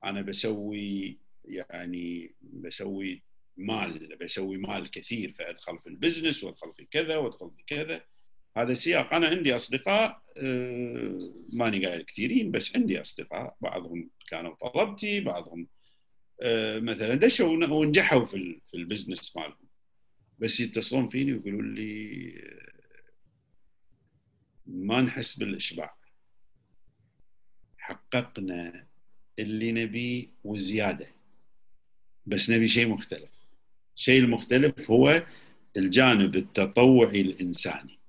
أنا 0.03 0.21
بسوي 0.21 1.17
يعني 1.45 2.35
بسوي 2.41 3.23
مال 3.57 4.17
بسوي 4.21 4.57
مال 4.57 4.91
كثير 4.91 5.33
فادخل 5.33 5.79
في 5.79 5.87
ال 5.87 5.93
business 5.93 6.43
وأدخل 6.43 6.73
في 6.77 6.85
كذا 6.85 7.17
وأدخل 7.17 7.51
في 7.57 7.63
كذا. 7.67 8.01
هذا 8.57 8.73
سياق 8.73 9.13
أنا 9.13 9.27
عندي 9.27 9.55
أصدقاء 9.55 10.21
آه، 10.43 11.33
ماني 11.53 11.85
قايل 11.85 12.01
كثيرين 12.01 12.51
بس 12.51 12.75
عندي 12.75 13.01
أصدقاء. 13.01 13.57
بعضهم 13.61 14.09
كانوا 14.29 14.55
طلبتي 14.55 15.19
بعضهم 15.19 15.67
آه، 16.41 16.79
مثلا 16.79 17.15
دشوا 17.15 17.65
ونجحوا 17.67 18.25
في 18.25 18.61
البزنس 18.75 19.37
مالهم. 19.37 19.69
بس 20.39 20.59
يتصلون 20.59 21.09
فيني 21.09 21.33
ويقولون 21.33 21.75
لي 21.75 22.33
آه، 22.39 22.69
ما 24.65 25.01
نحس 25.01 25.35
بالإشباع. 25.35 25.97
حققنا 27.77 28.88
اللي 29.39 29.71
نبيه 29.71 30.27
وزيادة. 30.43 31.07
بس 32.25 32.49
نبي 32.49 32.67
شيء 32.67 32.87
مختلف. 32.87 33.29
الشيء 33.95 34.19
المختلف 34.19 34.91
هو 34.91 35.23
الجانب 35.77 36.35
التطوعي 36.35 37.21
الإنساني. 37.21 37.99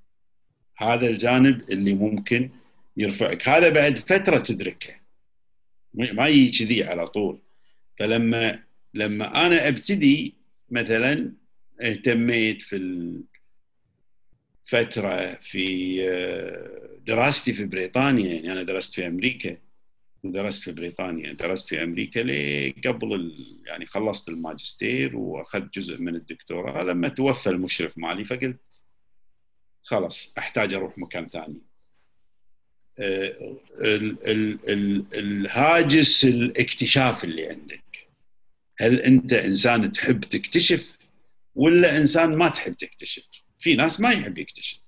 هذا 0.76 1.08
الجانب 1.08 1.70
اللي 1.70 1.94
ممكن 1.94 2.50
يرفعك. 2.96 3.48
هذا 3.48 3.68
بعد 3.68 3.98
فترة 3.98 4.38
تدركه. 4.38 4.94
ما 5.94 6.26
يجي 6.28 6.64
كذي 6.64 6.84
على 6.84 7.06
طول. 7.06 7.38
فلما 7.98 8.62
لما 8.94 9.46
أنا 9.46 9.68
أبتدي 9.68 10.34
مثلا 10.70 11.32
اهتميت 11.82 12.62
في 12.62 12.76
الفترة 14.66 15.34
في 15.34 15.96
آه، 16.08 16.98
دراستي 17.06 17.52
في 17.52 17.64
بريطانيا 17.64 18.32
يعني 18.34 18.52
أنا 18.52 18.62
درست 18.62 18.94
في 18.94 19.06
أمريكا. 19.06 19.56
درست 20.24 20.62
في 20.62 20.72
بريطانيا 20.72 21.32
درست 21.32 21.68
في 21.68 21.82
أمريكا 21.82 22.20
قبل 22.88 23.32
يعني 23.66 23.86
خلصت 23.86 24.28
الماجستير 24.28 25.16
وأخذت 25.16 25.74
جزء 25.74 25.98
من 25.98 26.14
الدكتوراه. 26.14 26.82
لما 26.82 27.08
توفى 27.08 27.50
المشرف 27.50 27.98
مالي 27.98 28.24
فقلت 28.24 28.82
خلاص 29.82 30.34
أحتاج 30.38 30.74
أروح 30.74 30.98
مكان 30.98 31.26
ثاني. 31.26 31.60
آه، 33.00 33.36
الهاجس 35.14 36.24
الاكتشاف 36.24 37.24
اللي 37.24 37.46
عندك. 37.48 38.08
هل 38.78 39.00
أنت 39.00 39.32
إنسان 39.32 39.92
تحب 39.92 40.20
تكتشف 40.20 40.92
ولا 41.54 41.98
إنسان 41.98 42.36
ما 42.36 42.48
تحب 42.48 42.74
تكتشف؟ 42.74 43.22
في 43.58 43.74
ناس 43.74 44.00
ما 44.00 44.10
يحب 44.10 44.38
يكتشف. 44.38 44.78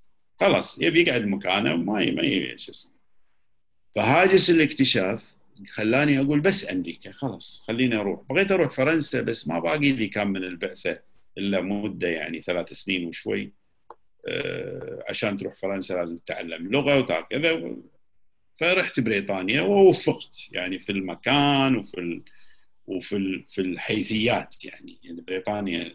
خلاص 0.41 0.81
يبي 0.81 1.01
يقعد 1.01 1.25
مكانه 1.25 1.75
وما 1.75 2.11
ما 2.11 2.57
شو 2.57 2.71
اسمه. 2.71 2.92
فهاجس 3.95 4.51
الاكتشاف 4.51 5.33
خلاني 5.69 6.21
أقول 6.21 6.41
بس 6.41 6.71
أمريكا 6.71 7.13
خلاص 7.13 7.65
خليني 7.69 7.97
أروح. 7.97 8.21
بغيت 8.31 8.53
أروح 8.53 8.71
فرنسا 8.71 9.21
بس 9.21 9.49
ما 9.49 9.59
باقي 9.59 9.93
لي 9.93 10.07
كان 10.07 10.29
من 10.29 10.45
البعثة 10.45 10.99
إلا 11.39 11.61
مدة 11.61 12.09
يعني 12.09 12.43
ثلاث 12.43 12.73
سنين 12.73 13.07
وشوي 13.07 13.53
آه، 14.29 15.05
عشان 15.09 15.37
تروح 15.37 15.55
فرنسا 15.55 15.95
لازم 15.95 16.17
تتعلم 16.17 16.73
لغة 16.73 16.99
وكذا 16.99 17.77
فرحت 18.61 19.01
بريطانيا 19.01 19.63
ووفقت 19.63 20.49
يعني 20.53 20.79
في 20.79 20.93
المكان 20.93 21.77
وفي 21.77 22.01
ال... 22.01 22.23
وفي 22.87 23.17
ال... 23.17 23.45
في 23.49 23.61
الحيثيات 23.61 24.65
يعني. 24.65 24.99
يعني 25.05 25.21
بريطانيا 25.21 25.93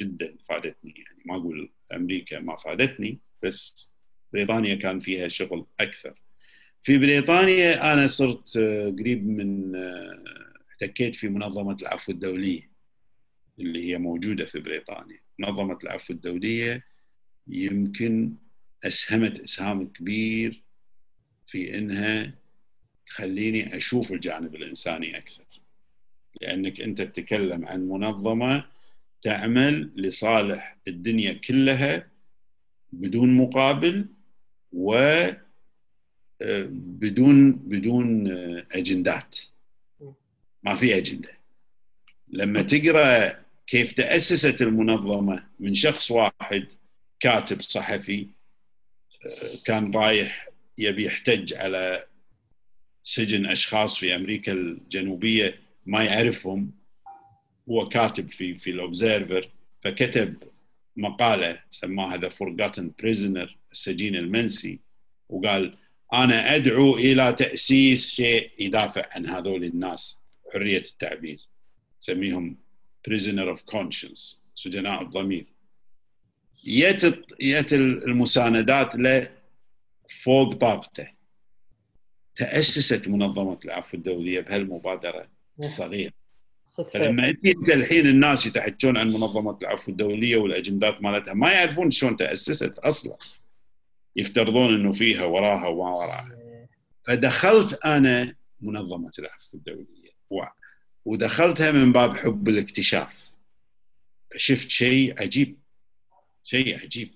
جدا 0.00 0.36
فادتني 0.48 0.94
يعني. 0.96 1.22
ما 1.24 1.36
أقول 1.36 1.70
أمريكا 1.94 2.40
ما 2.40 2.56
فادتني 2.56 3.18
بس 3.42 3.90
بريطانيا 4.32 4.74
كان 4.74 5.00
فيها 5.00 5.28
شغل 5.28 5.66
أكثر. 5.80 6.20
في 6.82 6.98
بريطانيا 6.98 7.92
أنا 7.92 8.06
صرت 8.06 8.56
آه، 8.56 8.90
قريب 8.90 9.26
من 9.26 9.76
آه، 9.76 10.22
احتكيت 10.70 11.14
في 11.14 11.28
منظمة 11.28 11.76
العفو 11.82 12.12
الدولية 12.12 12.70
اللي 13.58 13.90
هي 13.90 13.98
موجودة 13.98 14.46
في 14.46 14.60
بريطانيا. 14.60 15.18
منظمة 15.38 15.78
العفو 15.84 16.12
الدولية 16.12 16.84
يمكن 17.46 18.34
أسهمت 18.84 19.40
إسهام 19.40 19.86
كبير 19.86 20.62
في 21.46 21.78
إنها 21.78 22.34
تخليني 23.06 23.76
أشوف 23.76 24.12
الجانب 24.12 24.54
الإنساني 24.54 25.18
أكثر. 25.18 25.44
لأنك 26.40 26.80
أنت 26.80 27.02
تتكلم 27.02 27.66
عن 27.66 27.88
منظمة 27.88 28.64
تعمل 29.22 29.92
لصالح 29.96 30.76
الدنيا 30.88 31.32
كلها 31.32 32.08
بدون 32.92 33.36
مقابل 33.36 34.06
و 34.72 34.94
بدون 36.70 37.52
بدون 37.52 38.30
أجندات. 38.72 39.38
ما 40.62 40.74
في 40.74 40.96
أجندة. 40.96 41.30
لما 42.28 42.62
تقرأ 42.62 43.40
كيف 43.66 43.92
تأسست 43.92 44.62
المنظمة 44.62 45.44
من 45.60 45.74
شخص 45.74 46.10
واحد 46.10 46.66
كاتب 47.20 47.60
صحفي 47.60 48.26
كان 49.64 49.94
رايح 49.94 50.48
يبي 50.78 51.04
يحتج 51.04 51.54
على 51.54 52.04
سجن 53.02 53.46
أشخاص 53.46 53.98
في 53.98 54.14
أمريكا 54.14 54.52
الجنوبية 54.52 55.60
ما 55.86 56.04
يعرفهم 56.04 56.70
هو 57.68 57.88
كاتب 57.88 58.28
في 58.28 58.54
في 58.54 58.70
الأوبزيرفر 58.70 59.50
فكتب 59.82 60.34
مقالة 60.96 61.62
سماها 61.70 62.16
The 62.16 62.28
Forgotten 62.28 62.92
Prisoner 62.98 63.56
السجين 63.72 64.16
المنسي 64.16 64.78
وقال 65.28 65.76
أنا 66.12 66.54
أدعو 66.54 66.96
إلى 66.96 67.32
تأسيس 67.32 68.10
شيء 68.10 68.50
يدافع 68.58 69.08
عن 69.12 69.26
هذول 69.26 69.64
الناس 69.64 70.20
حرية 70.52 70.82
التعبير. 70.82 71.38
سميهم 71.98 72.56
prisoner 73.08 73.56
of 73.56 73.60
conscience 73.76 74.36
سجناء 74.54 75.02
الضمير. 75.02 75.46
يت 76.64 77.02
يت 77.40 77.72
المساندات 77.72 78.96
له 78.96 79.28
فوق 80.22 80.54
طاقته 80.54 81.08
تأسست 82.36 83.08
منظمة 83.08 83.58
العفو 83.64 83.96
الدولية 83.96 84.40
بهالمبادرة 84.40 85.28
الصغيرة. 85.58 86.12
فلما 86.92 87.28
انت 87.28 87.70
الحين 87.70 88.06
الناس 88.06 88.46
يتحكون 88.46 88.96
عن 88.96 89.12
منظمة 89.12 89.58
العفو 89.62 89.90
الدولية 89.90 90.36
والأجندات 90.36 91.02
مالتها 91.02 91.34
ما 91.34 91.52
يعرفون 91.52 91.90
شلون 91.90 92.16
تأسست 92.16 92.78
أصلا. 92.78 93.16
يفترضون 94.16 94.74
إنه 94.74 94.92
فيها 94.92 95.24
وراها 95.24 95.66
وما 95.66 95.90
وراها. 95.90 96.36
فدخلت 97.06 97.84
أنا 97.84 98.34
منظمة 98.60 99.12
العفو 99.18 99.56
الدولية. 99.56 100.10
ودخلتها 101.04 101.72
من 101.72 101.92
باب 101.92 102.16
حب 102.16 102.48
الاكتشاف. 102.48 103.30
شفت 104.36 104.70
شيء 104.70 105.22
عجيب. 105.22 105.56
شيء 106.44 106.80
عجيب. 106.82 107.14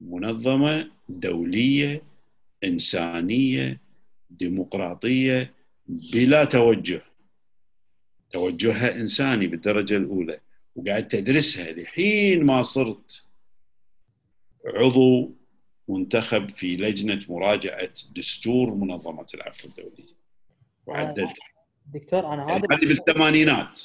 منظمة 0.00 0.90
دولية 1.08 2.02
إنسانية 2.64 3.80
ديمقراطية 4.30 5.54
بلا 5.86 6.44
توجه. 6.44 7.02
توجهها 8.30 9.00
إنساني 9.00 9.46
بالدرجة 9.46 9.96
الأولى. 9.96 10.40
وقاعد 10.76 11.08
تدرسها 11.08 11.72
لحين 11.72 12.44
ما 12.44 12.62
صرت 12.62 13.28
عضو 14.66 15.30
منتخب 15.88 16.50
في 16.50 16.76
لجنة 16.76 17.20
مراجعة 17.28 17.88
دستور 18.16 18.74
منظمة 18.74 19.26
العفو 19.34 19.68
الدولي 19.68 20.14
وعدلت. 20.86 21.36
دكتور 21.94 22.32
أنا 22.32 22.46
هذا 22.46 22.62
هذه 22.72 22.88
بالثمانينات. 22.88 23.80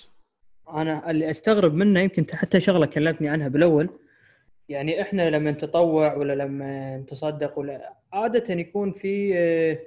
أنا 0.69 1.11
اللي 1.11 1.31
أستغرب 1.31 1.73
منه 1.73 1.99
يمكن 1.99 2.25
حتى 2.33 2.59
شغلة 2.59 2.85
كلمتني 2.85 3.29
عنها 3.29 3.47
بالأول. 3.47 3.89
يعني 4.69 5.01
إحنا 5.01 5.29
لما 5.29 5.51
نتطوع 5.51 6.13
ولا 6.13 6.33
لما 6.33 6.97
نتصدق 6.97 7.59
ولا 7.59 7.93
عادة 8.13 8.53
يكون 8.53 8.91
في 8.91 9.37
آه، 9.37 9.79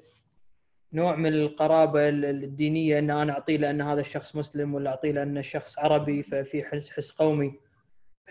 نوع 0.92 1.16
من 1.16 1.32
القرابة 1.32 2.08
الدينية 2.08 2.98
إن 2.98 3.10
أنا 3.10 3.32
اعطيه 3.32 3.56
لأن 3.56 3.80
هذا 3.80 4.00
الشخص 4.00 4.36
مسلم 4.36 4.74
ولا 4.74 4.90
اعطيه 4.90 5.12
لأن 5.12 5.38
الشخص 5.38 5.78
عربي 5.78 6.22
ففي 6.22 6.62
حس 6.64 6.90
حس 6.90 7.10
قومي. 7.10 7.52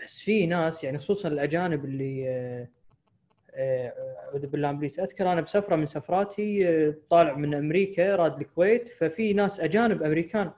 بس 0.04 0.18
في 0.18 0.46
ناس 0.46 0.84
يعني 0.84 0.98
خصوصا 0.98 1.28
الأجانب 1.28 1.84
اللي 1.84 2.28
آه، 2.28 2.68
آه، 3.54 3.92
أعوذ 4.28 4.46
بالله 4.46 4.72
من 4.72 4.84
أذكر 4.84 5.32
أنا 5.32 5.40
بسفرة 5.40 5.76
من 5.76 5.86
سفراتي 5.86 6.68
آه، 6.68 6.94
طالع 7.10 7.34
من 7.36 7.54
أمريكا 7.54 8.16
راد 8.16 8.40
الكويت. 8.40 8.88
ففي 8.88 9.32
ناس 9.32 9.60
أجانب 9.60 10.02
أمريكان. 10.02 10.50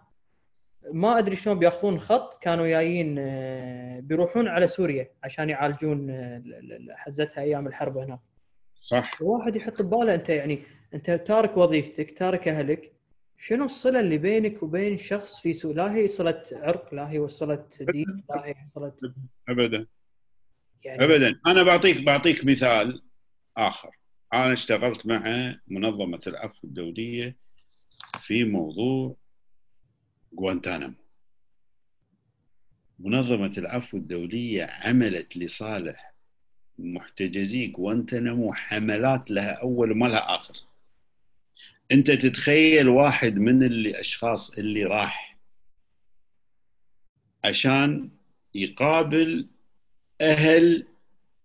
ما 0.92 1.18
أدري 1.18 1.36
شلون 1.36 1.58
بيأخذون 1.58 2.00
خط. 2.00 2.42
كانوا 2.42 2.66
جايين 2.66 3.14
بيروحون 4.00 4.48
على 4.48 4.68
سوريا 4.68 5.10
عشان 5.24 5.50
يعالجون 5.50 6.12
حزتها 6.90 7.42
أيام 7.42 7.66
الحرب 7.66 7.98
هناك. 7.98 8.20
صح. 8.80 9.22
واحد 9.22 9.56
يحط 9.56 9.82
بباله 9.82 10.14
أنت 10.14 10.28
يعني 10.28 10.62
أنت 10.94 11.10
تارك 11.10 11.56
وظيفتك 11.56 12.18
تارك 12.18 12.48
أهلك. 12.48 12.92
شنو 13.46 13.64
الصلة 13.64 14.00
اللي 14.00 14.18
بينك 14.18 14.62
وبين 14.62 14.96
شخص 14.96 15.40
في 15.40 15.52
سوء؟ 15.52 15.74
لا 15.74 15.94
هي 15.94 16.08
صلة 16.08 16.42
عرق 16.52 16.94
لا 16.94 17.10
هي 17.10 17.28
صلة 17.28 17.68
دين 17.80 18.24
لا 18.30 18.46
هي 18.46 18.54
صلة 18.74 18.92
ابدا. 19.48 19.86
يعني 20.84 21.04
ابدا. 21.04 21.40
أنا 21.46 21.62
بعطيك 21.62 22.02
بعطيك 22.02 22.44
مثال 22.44 23.02
آخر. 23.56 23.90
أنا 24.32 24.52
اشتغلت 24.52 25.06
مع 25.06 25.54
منظمة 25.68 26.20
العفو 26.26 26.66
الدولية 26.66 27.36
في 28.22 28.44
موضوع 28.44 29.16
غوانتانامو. 30.40 30.94
منظمة 32.98 33.52
العفو 33.58 33.96
الدولية 33.96 34.64
عملت 34.70 35.36
لصالح 35.36 36.14
محتجزي 36.78 37.72
غوانتانامو 37.78 38.52
حملات 38.52 39.30
لها 39.30 39.52
أول 39.52 39.92
وما 39.92 40.06
لها 40.06 40.34
آخر. 40.34 40.73
انت 41.92 42.10
تتخيل 42.10 42.88
واحد 42.88 43.36
من 43.36 43.62
الاشخاص 43.62 44.58
اللي 44.58 44.84
راح 44.84 45.38
عشان 47.44 48.10
يقابل 48.54 49.48
أهل 50.20 50.86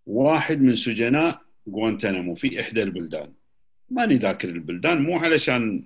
واحد 0.05 0.61
من 0.61 0.75
سجناء 0.75 1.41
غوانتنامو 1.69 2.35
في 2.35 2.61
إحدى 2.61 2.83
البلدان. 2.83 3.33
ماني 3.89 4.15
ذاكر 4.15 4.49
البلدان 4.49 5.01
مو 5.01 5.17
علشان 5.17 5.83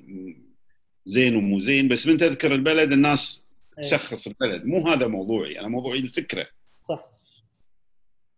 زين 1.05 1.35
ومو 1.35 1.59
زين 1.59 1.87
بس 1.87 2.07
من 2.07 2.17
تذكر 2.17 2.55
البلد 2.55 2.91
الناس 2.91 3.45
تشخص 3.77 4.27
البلد. 4.27 4.65
مو 4.65 4.87
هذا 4.87 5.07
موضوعي 5.07 5.59
أنا 5.59 5.67
موضوعي 5.67 5.99
الفكرة. 5.99 6.47
صح. 6.89 7.05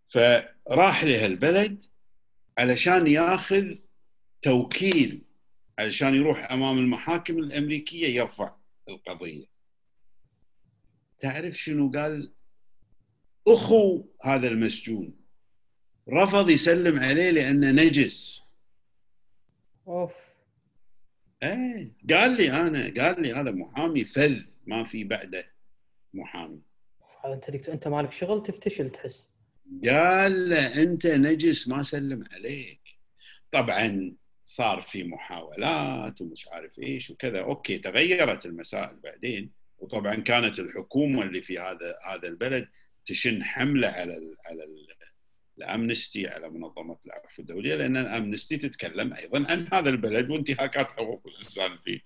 فراح 0.08 1.04
لهالبلد 1.04 1.84
علشان 2.58 3.08
ياخذ 3.08 3.76
توكيل 4.42 5.25
علشان 5.80 6.16
يروح 6.16 6.52
أمام 6.52 6.78
المحاكم 6.78 7.38
الأمريكية 7.38 8.08
يرفع 8.08 8.56
القضية. 8.90 9.46
تعرف 11.20 11.58
شنو 11.58 11.92
قال؟ 11.92 12.34
أخو 13.48 14.06
هذا 14.24 14.48
المسجون. 14.48 15.14
رفض 16.10 16.50
يسلم 16.50 17.00
عليه 17.00 17.30
لأنه 17.30 17.72
نجس. 17.72 18.46
أوف. 19.88 20.14
إيه 21.44 21.94
قال 22.10 22.32
لي 22.32 22.52
أنا 22.52 22.94
قال 23.04 23.22
لي 23.22 23.34
هذا 23.34 23.52
محامي 23.52 24.04
فذ 24.04 24.42
ما 24.66 24.84
في 24.84 25.04
بعده 25.04 25.52
محامي. 26.14 26.62
أنت 27.26 27.70
أنت 27.70 27.88
مالك 27.88 28.12
شغل 28.12 28.44
تفتشل 28.44 28.90
تحس. 28.90 29.30
قال 29.86 30.50
له 30.50 30.84
أنت 30.84 31.08
نجس 31.08 31.68
ما 31.68 31.84
سلم 31.84 32.24
عليك. 32.32 32.82
طبعا 33.52 34.16
صار 34.46 34.82
في 34.82 35.04
محاولات 35.04 36.22
ومش 36.22 36.48
عارف 36.48 36.80
إيش 36.80 37.10
وكذا 37.10 37.42
okay 37.42 37.78
تغيرت 37.78 38.46
المسائل 38.46 39.00
بعدين 39.00 39.52
وطبعا 39.78 40.16
كانت 40.16 40.60
الحكومة 40.60 41.24
اللي 41.24 41.42
في 41.42 41.60
هذا 41.60 41.98
هذا 42.08 42.28
البلد 42.28 42.68
تشن 43.08 43.44
حملة 43.44 43.88
على 43.88 44.18
ال 44.18 44.36
على 44.46 44.64
ال 44.64 44.88
ال 45.58 45.66
Amnesty 45.67 46.28
على 46.28 46.50
منظمة 46.50 46.98
العفو 47.06 47.42
الدولية 47.42 47.76
لأن 47.76 47.98
ال 47.98 48.05
Amnesty 48.05 48.58
تتكلم 48.58 49.14
أيضا 49.14 49.52
عن 49.52 49.68
هذا 49.74 49.90
البلد 49.90 50.30
وانتهاكات 50.30 50.92
حقوق 50.92 51.28
الإنسان 51.28 51.78
فيه. 51.78 52.02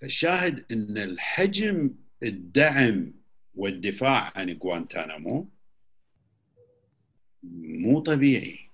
فالشاهد 0.00 0.72
إن 0.72 0.98
الحجم 0.98 1.94
الدعم 2.22 3.14
والدفاع 3.54 4.32
عن 4.36 4.58
غوانتانامو 4.62 5.48
مو 7.42 8.00
طبيعي 8.00 8.71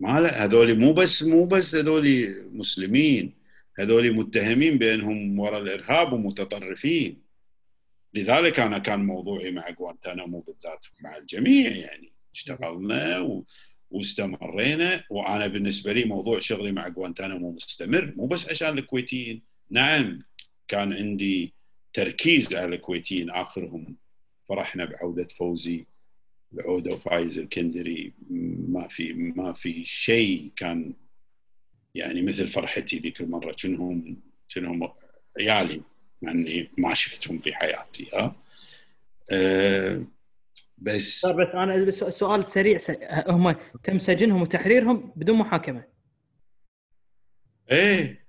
ما 0.00 0.20
لا 0.20 0.44
هذول 0.44 0.78
مو 0.78 0.92
بس 0.92 1.22
مو 1.22 1.46
بس 1.46 1.74
هذول 1.74 2.34
مسلمين 2.52 3.32
هذول 3.78 4.12
متهمين 4.12 4.78
بأنهم 4.78 5.38
وراء 5.38 5.62
الإرهاب 5.62 6.12
ومتطرفين. 6.12 7.22
لذلك 8.14 8.60
أنا 8.60 8.78
كان 8.78 9.06
موضوعي 9.06 9.50
مع 9.50 9.70
غوانتانامو 9.80 10.40
بالذات 10.40 10.86
مع 11.00 11.16
الجميع 11.16 11.70
يعني 11.70 12.12
اشتغلنا 12.32 13.20
و... 13.20 13.44
واستمرينا. 13.90 15.04
وأنا 15.10 15.46
بالنسبة 15.46 15.92
لي 15.92 16.04
موضوع 16.04 16.38
شغلي 16.38 16.72
مع 16.72 16.88
غوانتانامو 16.88 17.52
مستمر 17.52 18.14
مو 18.16 18.26
بس 18.26 18.48
عشان 18.48 18.78
الكويتيين. 18.78 19.42
نعم 19.70 20.18
كان 20.68 20.92
عندي 20.92 21.54
تركيز 21.92 22.54
على 22.54 22.76
الكويتيين 22.76 23.30
آخرهم 23.30 23.96
فرحنا 24.48 24.84
بعودة 24.84 25.28
فوزي. 25.38 25.86
العوده 26.54 26.94
وفايز 26.94 27.38
الكندري 27.38 28.12
ما 28.68 28.88
في 28.88 29.12
ما 29.12 29.52
في 29.52 29.84
شيء 29.84 30.50
كان 30.56 30.92
يعني 31.94 32.22
مثل 32.22 32.48
فرحتي 32.48 32.98
ذيك 32.98 33.20
المرة. 33.20 33.52
كأنهم 33.52 34.16
كأنهم 34.54 34.92
عيالي 35.40 35.80
مع 36.22 36.32
إني 36.32 36.70
ما 36.78 36.94
شفتهم 36.94 37.38
في 37.38 37.54
حياتي 37.54 38.08
ها؟ 38.14 38.36
أه 39.32 40.04
بس 40.78 41.26
بس 41.26 41.48
أنا 41.54 41.90
سؤال 41.90 42.44
سريع 42.44 42.78
هم 43.28 43.56
تم 43.84 43.98
سجنهم 43.98 44.42
وتحريرهم 44.42 45.12
بدون 45.16 45.38
محاكمة؟ 45.38 45.84
إيه 47.72 48.26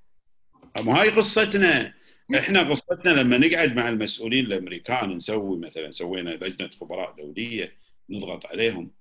ما 0.82 1.02
هاي 1.02 1.10
قصتنا. 1.10 1.94
إحنا 2.36 2.70
قصتنا 2.70 3.10
لما 3.10 3.38
نقعد 3.38 3.76
مع 3.76 3.90
المسؤولين 3.90 4.46
الأمريكان 4.46 5.10
نسوي 5.10 5.60
مثلا 5.60 5.92
سوينا 5.92 6.30
لجنة 6.30 6.70
خبراء 6.82 7.16
دولية 7.16 7.72
نضغط 8.10 8.46
عليهم 8.46 8.92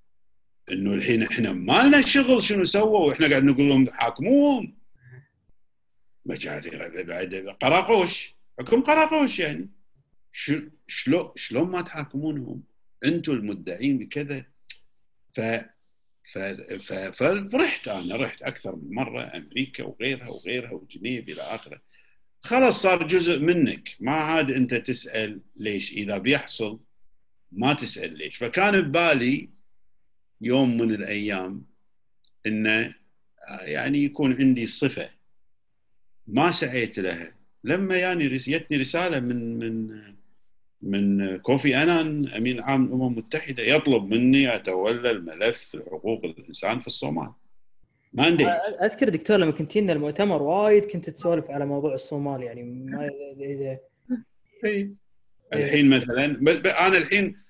إنه 0.72 0.94
الحين 0.94 1.22
إحنا 1.22 1.52
ما 1.52 1.82
لنا 1.82 2.00
شغل 2.00 2.42
شنو 2.42 2.64
سووا 2.64 3.06
وإحنا 3.06 3.28
قاعد 3.28 3.44
نقول 3.44 3.68
لهم 3.68 3.90
حاكموهم. 3.90 4.76
بعد 6.24 7.56
قراقوش. 7.62 8.34
حكم 8.58 8.82
قراقوش 8.82 9.38
يعني. 9.38 9.70
شلون 10.86 11.32
شلون 11.36 11.70
ما 11.70 11.82
تحاكمونهم؟ 11.82 12.62
أنتم 13.04 13.32
المدعين 13.32 13.98
بكذا. 13.98 14.44
ف 15.32 15.40
فرحت 17.50 17.88
أنا 17.88 18.16
رحت 18.16 18.42
أكثر 18.42 18.76
من 18.76 18.94
مرة 18.94 19.22
أمريكا 19.36 19.84
وغيرها 19.84 20.28
وغيرها 20.28 20.72
وجنيف 20.72 21.28
إلى 21.28 21.42
آخره. 21.42 21.80
خلاص 22.40 22.82
صار 22.82 23.06
جزء 23.06 23.40
منك. 23.40 23.96
ما 24.00 24.12
عاد 24.12 24.50
أنت 24.50 24.74
تسأل 24.74 25.40
ليش. 25.56 25.92
إذا 25.92 26.18
بيحصل 26.18 26.80
ما 27.52 27.72
تسأل 27.72 28.18
ليش. 28.18 28.36
فكان 28.36 28.80
ببالي 28.80 29.48
يوم 30.40 30.76
من 30.76 30.94
الأيام 30.94 31.64
إنه 32.46 32.94
يعني 33.62 34.04
يكون 34.04 34.36
عندي 34.40 34.66
صفة. 34.66 35.08
ما 36.26 36.50
سعيت 36.50 36.98
لها. 36.98 37.34
لما 37.64 37.96
يعني 37.96 38.28
جتني 38.28 38.76
رسالة 38.76 39.20
من 39.20 39.58
من 39.58 40.06
من 40.82 41.36
كوفي 41.36 41.82
أنان 41.82 42.28
أمين 42.28 42.60
عام 42.60 42.84
الأمم 42.84 43.06
المتحدة 43.06 43.62
يطلب 43.62 44.14
مني 44.14 44.56
أتولى 44.56 45.10
الملف 45.10 45.76
حقوق 45.76 46.24
الإنسان 46.24 46.80
في 46.80 46.86
الصومال. 46.86 47.32
ما 48.12 48.24
عندي. 48.24 48.46
أذكر 48.46 49.08
دكتور 49.08 49.36
لما 49.36 49.50
كنت 49.52 49.76
لنا 49.76 49.92
المؤتمر 49.92 50.42
وايد 50.42 50.84
كنت 50.84 51.10
تسولف 51.10 51.50
على 51.50 51.66
موضوع 51.66 51.94
الصومال 51.94 52.42
يعني 52.42 52.62
ما 52.62 53.10
اذا. 53.40 53.78
الحين 55.54 55.90
مثلا 55.90 56.26
بس 56.26 56.56
أنا 56.56 56.98
الحين 56.98 57.42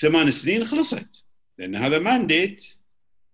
ثمان 0.00 0.30
سنين 0.30 0.64
خلصت 0.64 1.24
لأن 1.58 1.74
هذا 1.74 1.98
مانديت 1.98 2.64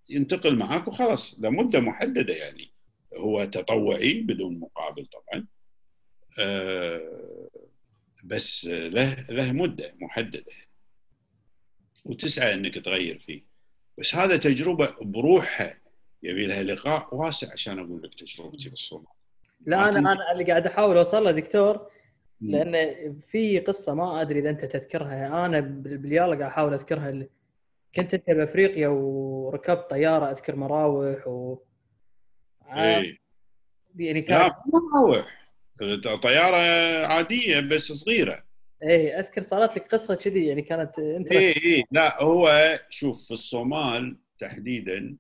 ينتقل 0.09 0.57
معك 0.57 0.89
وخلاص 0.89 1.41
لمدة 1.41 1.81
محددة 1.81 2.35
يعني. 2.35 2.73
هو 3.17 3.45
تطوعي 3.45 4.15
بدون 4.15 4.61
مقابل 4.61 5.07
طبعا. 5.07 5.47
أه 6.39 7.49
بس 8.25 8.65
له 8.65 9.27
له 9.31 9.53
مدة 9.53 9.95
محددة. 10.01 10.53
وتسعى 12.05 12.55
إنك 12.55 12.75
تغير 12.75 13.19
فيه. 13.19 13.43
بس 13.99 14.15
هذا 14.15 14.37
تجربة 14.37 14.95
بروحها 15.01 15.81
يبي 16.23 16.47
لها 16.47 16.63
لقاء 16.63 17.15
واسع 17.15 17.53
عشان 17.53 17.79
أقول 17.79 18.03
لك 18.03 18.15
تجربتي 18.15 18.69
بالصومال 18.69 19.07
لا 19.67 19.89
أنا 19.89 19.99
أنا 19.99 20.33
اللي 20.33 20.45
قاعد 20.45 20.67
أحاول 20.67 20.97
أوصل 20.97 21.25
له 21.25 21.31
دكتور. 21.31 21.91
لأن 22.43 23.21
في 23.21 23.61
قصة 23.61 23.95
ما 23.95 24.21
أدري 24.21 24.39
إذا 24.39 24.51
أنت 24.51 24.65
تذكرها. 24.65 25.47
أنا 25.47 25.61
باليالا 25.61 26.27
قاعد 26.27 26.43
أحاول 26.43 26.75
أذكرها 26.75 27.27
كنت 27.95 28.15
أنت 28.15 28.31
بأفريقيا 28.31 28.89
وركبت 28.89 29.91
طيارة 29.91 30.31
أذكر 30.31 30.57
مراوح 30.57 31.29
و 31.29 31.59
إيه. 32.77 33.17
يعني 33.97 34.23
كان 34.23 34.51
مراوح. 34.67 35.43
طيارة 36.23 36.57
عادية 37.07 37.61
بس 37.61 37.93
صغيرة. 37.93 38.45
إيه 38.83 39.19
أذكر 39.19 39.43
صارت 39.43 39.77
لك 39.77 39.93
قصة 39.93 40.15
كذي 40.15 40.47
يعني 40.47 40.63
كانت 40.63 40.99
أنت 40.99 41.33
إيه 41.33 41.57
إيه. 41.57 41.85
لا 41.91 42.23
هو 42.23 42.75
شوف 42.89 43.25
في 43.25 43.31
الصومال 43.31 44.19
تحديدا 44.39 45.17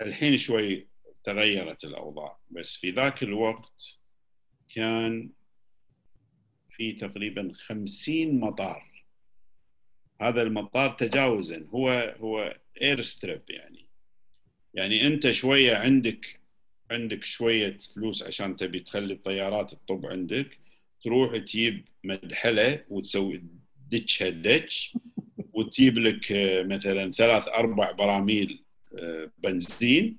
الحين 0.00 0.36
شوي 0.36 0.88
تغيرت 1.24 1.84
الأوضاع 1.84 2.38
بس 2.50 2.76
في 2.76 2.90
ذاك 2.90 3.22
الوقت 3.22 3.98
كان 4.74 5.30
في 6.76 6.92
تقريبا 6.92 7.52
خمسين 7.54 8.40
مطار. 8.40 9.04
هذا 10.20 10.42
المطار 10.42 10.90
تجاوزا 10.90 11.66
هو 11.68 12.14
هو 12.20 12.56
اير 12.82 13.02
ستريب 13.02 13.42
يعني. 13.48 13.86
يعني 14.74 15.06
أنت 15.06 15.30
شوية 15.30 15.76
عندك 15.76 16.40
عندك 16.90 17.24
شوية 17.24 17.78
فلوس 17.94 18.22
عشان 18.22 18.56
تبي 18.56 18.80
تخلي 18.80 19.14
الطيارات 19.14 19.74
تطب 19.74 20.06
عندك 20.06 20.58
تروح 21.04 21.36
تجيب 21.36 21.88
مدحلة 22.04 22.84
وتسوي 22.88 23.42
دتشها 23.90 24.30
دتش 24.30 24.96
وتجيب 25.52 25.98
لك 25.98 26.32
آه، 26.32 26.62
مثلا 26.62 27.12
ثلاث 27.12 27.48
أربع 27.48 27.90
براميل 27.90 28.64
آه، 28.98 29.30
بنزين 29.38 30.18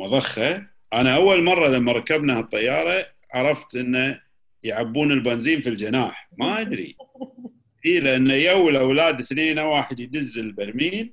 ومضخة. 0.00 0.66
أنا 0.92 1.16
أول 1.16 1.44
مرة 1.44 1.68
لما 1.68 1.92
ركبنا 1.92 2.40
الطياره 2.40 3.06
عرفت 3.34 3.74
إنه 3.74 4.20
يعبون 4.62 5.12
البنزين 5.12 5.60
في 5.60 5.68
الجناح. 5.68 6.28
ما 6.38 6.60
أدري. 6.60 6.96
اي 7.86 8.00
لأنه 8.00 8.34
يو 8.34 8.68
الاولاد 8.68 9.20
اثنين 9.20 9.58
واحد 9.58 10.00
يدز 10.00 10.38
البرميل 10.38 11.12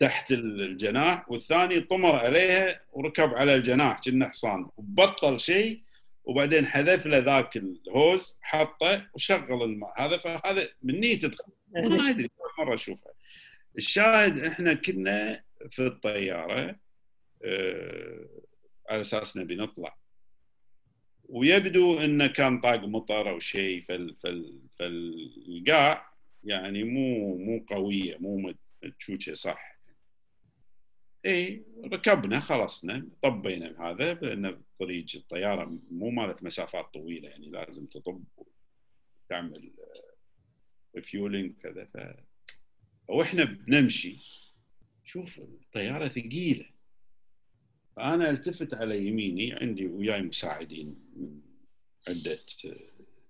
تحت 0.00 0.32
الجناح 0.32 1.30
والثاني 1.30 1.80
طمر 1.80 2.16
عليها 2.16 2.80
وركب 2.92 3.34
على 3.34 3.54
الجناح 3.54 3.98
كأنه 3.98 4.28
حصان. 4.28 4.68
وبطل 4.76 5.40
شيء 5.40 5.82
وبعدين 6.24 6.66
حذف 6.66 7.06
له 7.06 7.18
ذاك 7.18 7.56
الهوز 7.56 8.36
حطه 8.40 9.06
وشغل 9.14 9.62
الماء. 9.62 9.92
هذا 9.96 10.18
فهذا 10.18 10.62
مني 10.82 11.16
تدخل. 11.16 11.52
ما 11.74 12.10
أدري 12.10 12.30
أول 12.40 12.66
مرة 12.66 12.74
اشوفها 12.74 13.12
الشاهد 13.78 14.46
إحنا 14.46 14.74
كنا 14.74 15.42
في 15.70 15.86
الطيارة 15.86 16.76
آه 17.44 18.26
على 18.90 19.00
أساس 19.00 19.36
نبي 19.36 19.56
نطلع. 19.56 20.01
ويبدو 21.28 21.98
انه 21.98 22.26
كان 22.26 22.60
طاق 22.60 22.84
مطر 22.84 23.30
أو 23.30 23.38
شيء 23.38 23.84
فال 23.88 24.16
فال 24.22 24.60
فالقاع 24.78 26.12
يعني 26.44 26.84
مو 26.84 27.36
مو 27.36 27.64
قوية 27.68 28.16
مو 28.16 28.52
تشوشه 28.98 29.34
صح. 29.34 29.72
إي 31.26 31.64
ركبنا 31.84 32.40
خلصنا 32.40 33.08
طبينا 33.22 33.72
بهذا 33.72 34.14
لأن 34.14 34.62
طريق 34.78 35.06
الطيارة 35.14 35.78
مو 35.90 36.10
مالت 36.10 36.42
مسافات 36.42 36.94
طويلة 36.94 37.28
يعني 37.28 37.50
لازم 37.50 37.86
تطب 37.86 38.24
وتعمل 39.30 39.72
refueling 40.96 41.54
كذا 41.62 41.84
ف 41.84 41.98
وإحنا 43.08 43.44
بنمشي 43.44 44.18
شوف 45.04 45.38
الطيارة 45.38 46.08
ثقيلة. 46.08 46.71
فأنا 47.96 48.30
التفت 48.30 48.74
على 48.74 49.06
يميني 49.06 49.52
عندي 49.52 49.86
وياي 49.86 50.22
مساعدين 50.22 50.94
من 51.16 51.40
عدة 52.08 52.38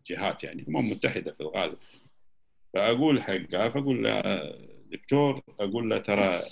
جهات 0.06 0.44
يعني 0.44 0.62
الامم 0.62 0.78
المتحده 0.78 1.32
في 1.32 1.40
الغالب. 1.40 1.78
فأقول 2.74 3.22
حقه 3.22 3.68
فأقول 3.70 4.04
له 4.04 4.22
دكتور 4.92 5.42
أقول 5.60 5.90
له 5.90 5.98
ترى 5.98 6.42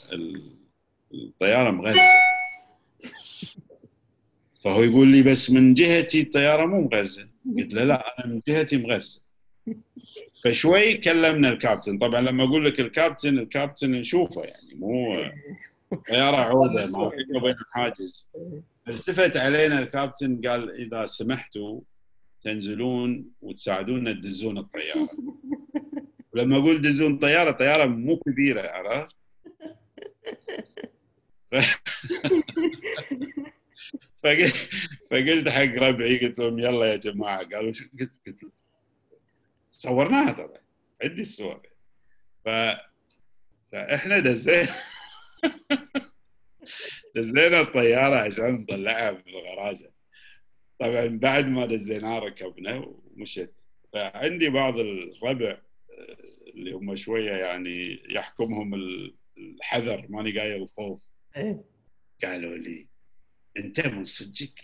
الطيارة 1.14 1.70
مغرزه 1.70 2.00
فهو 4.64 4.82
يقول 4.82 5.08
لي 5.08 5.22
بس 5.22 5.50
من 5.50 5.74
جهتي 5.74 6.20
الطيارة 6.20 6.66
مو 6.66 6.80
مغرزه 6.80 7.28
قلت 7.58 7.74
له 7.74 7.84
لا 7.84 8.18
أنا 8.18 8.34
من 8.34 8.42
جهتي 8.48 8.76
مغرزه 8.76 9.22
فشوي 10.44 10.94
كلمنا 10.94 11.48
الكابتن. 11.48 11.98
طبعا 11.98 12.20
لما 12.20 12.44
أقول 12.44 12.64
لك 12.64 12.80
الكابتن 12.80 13.38
الكابتن 13.38 13.90
نشوفه 13.90 14.42
يعني 14.42 14.74
مو 14.74 15.16
طياره 16.08 16.36
عوده 16.36 16.86
ما 16.92 17.08
بينه 17.08 17.36
وبين 17.38 17.54
الحاجز 17.54 18.30
التفت 18.88 19.36
علينا 19.36 19.78
الكابتن 19.78 20.40
قال 20.48 20.70
إذا 20.70 21.06
سمحتوا 21.06 21.80
تنزلون 22.44 23.30
وتساعدونا 23.40 24.12
تدزون 24.12 24.58
الطيارة. 24.58 25.08
ولما 26.34 26.58
أقول 26.58 26.80
دزون 26.82 27.18
طياره 27.18 27.50
طيارة 27.50 27.84
مو 27.84 28.16
كبيرة 28.16 28.62
عرفت؟ 28.70 29.16
فقلت 35.10 35.48
حق 35.48 35.62
ربعي 35.62 36.18
قلت 36.18 36.38
لهم 36.38 36.58
يلا 36.58 36.86
يا 36.86 36.96
جماعة 36.96 37.44
قالوا 37.44 37.72
شو 37.72 37.84
قلت 38.00 38.20
قلت 38.26 38.38
صورناها 39.70 40.32
طبعا 40.32 40.58
عندي 41.02 41.22
الصور. 41.22 41.68
ف 42.44 42.48
فإحنا 43.72 44.18
دزينا. 44.18 44.74
دزينا 47.16 47.60
الطيارة 47.60 48.18
عشان 48.18 48.50
نطلعها 48.54 49.10
من 49.10 49.22
الغرازة. 49.28 49.90
طبعا 50.78 51.06
بعد 51.06 51.48
ما 51.48 51.66
دزيناها 51.66 52.18
ركبنا 52.18 52.76
ومشيت. 52.76 53.60
فعندي 53.92 54.50
بعض 54.50 54.78
الربع 54.78 55.58
اللي 56.54 56.72
هم 56.72 56.96
شوية 56.96 57.32
يعني 57.32 58.02
يحكمهم 58.10 58.74
الحذر 59.38 60.06
ماني 60.08 60.38
قايل 60.38 60.62
الخوف. 60.62 61.02
إيه. 61.36 61.64
قالوا 62.24 62.56
لي 62.56 62.88
أنت 63.58 63.86
من 63.86 64.04
صدقك؟ 64.04 64.60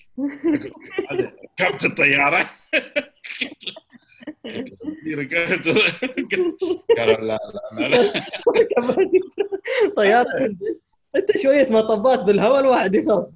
ركبت 1.61 1.85
الطياره 1.85 2.51
قالوا 6.99 7.17
لا 7.17 7.39
لا 7.79 7.89
لا. 7.89 8.25
طيارة. 9.97 10.57
أنت 11.17 11.39
شوية 11.39 11.67
مطبات 11.71 12.25
بالهواء 12.25 12.61
الواحد 12.61 12.95
يخاف 12.95 13.27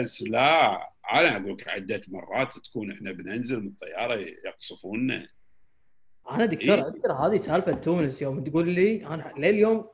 بس 0.00 0.22
لا 0.22 0.72
أنا 1.12 1.36
أقول 1.36 1.52
لك 1.52 1.68
عدة 1.68 2.02
مرات 2.08 2.58
تكون 2.58 2.90
إحنا 2.92 3.12
بننزل 3.12 3.60
من 3.60 3.66
الطيارة 3.66 4.14
يقصفونا. 4.46 5.28
أنا 6.30 6.46
دكتور 6.46 6.74
إيه؟ 6.74 6.88
أذكر 6.88 7.12
هذه 7.12 7.40
سالفة 7.40 7.72
تونس 7.72 8.22
يوم 8.22 8.44
تقول 8.44 8.68
لي 8.68 9.06
أنا 9.06 9.32
لليوم 9.38 9.86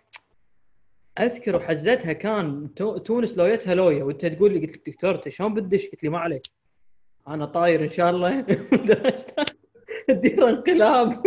أذكر 1.21 1.57
وحزتها 1.57 2.13
كان 2.13 2.75
تونس 3.05 3.39
لويتها 3.39 3.75
لويه 3.75 4.03
وأنت 4.03 4.27
تقول 4.27 4.53
لي 4.53 4.59
قلت 4.59 4.77
لك 4.77 4.89
دكتور 4.89 5.15
أنت 5.15 5.29
شلون 5.29 5.55
بتدش؟ 5.55 5.87
قلت 5.87 6.03
لي 6.03 6.09
ما 6.09 6.19
عليك. 6.19 6.43
أنا 7.29 7.45
طاير 7.47 7.85
إن 7.85 7.91
شاء 7.91 8.11
الله. 8.11 8.47
تدير 10.09 10.49
انقلاب 10.49 11.27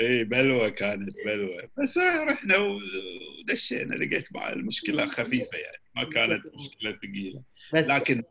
اي 0.00 0.24
بلوه 0.24 0.68
كانت 0.68 1.16
بلوه 1.26 1.70
بس 1.78 1.98
رحنا 1.98 2.56
ودشينا 2.56 3.94
لقيت 3.94 4.32
مع 4.32 4.52
المشكلة 4.52 5.06
خفيفة 5.06 5.58
يعني 5.58 5.82
ما 5.96 6.04
كانت 6.04 6.42
مشكلة 6.54 6.98
ثقيلة. 7.02 7.42
لكن 7.72 8.22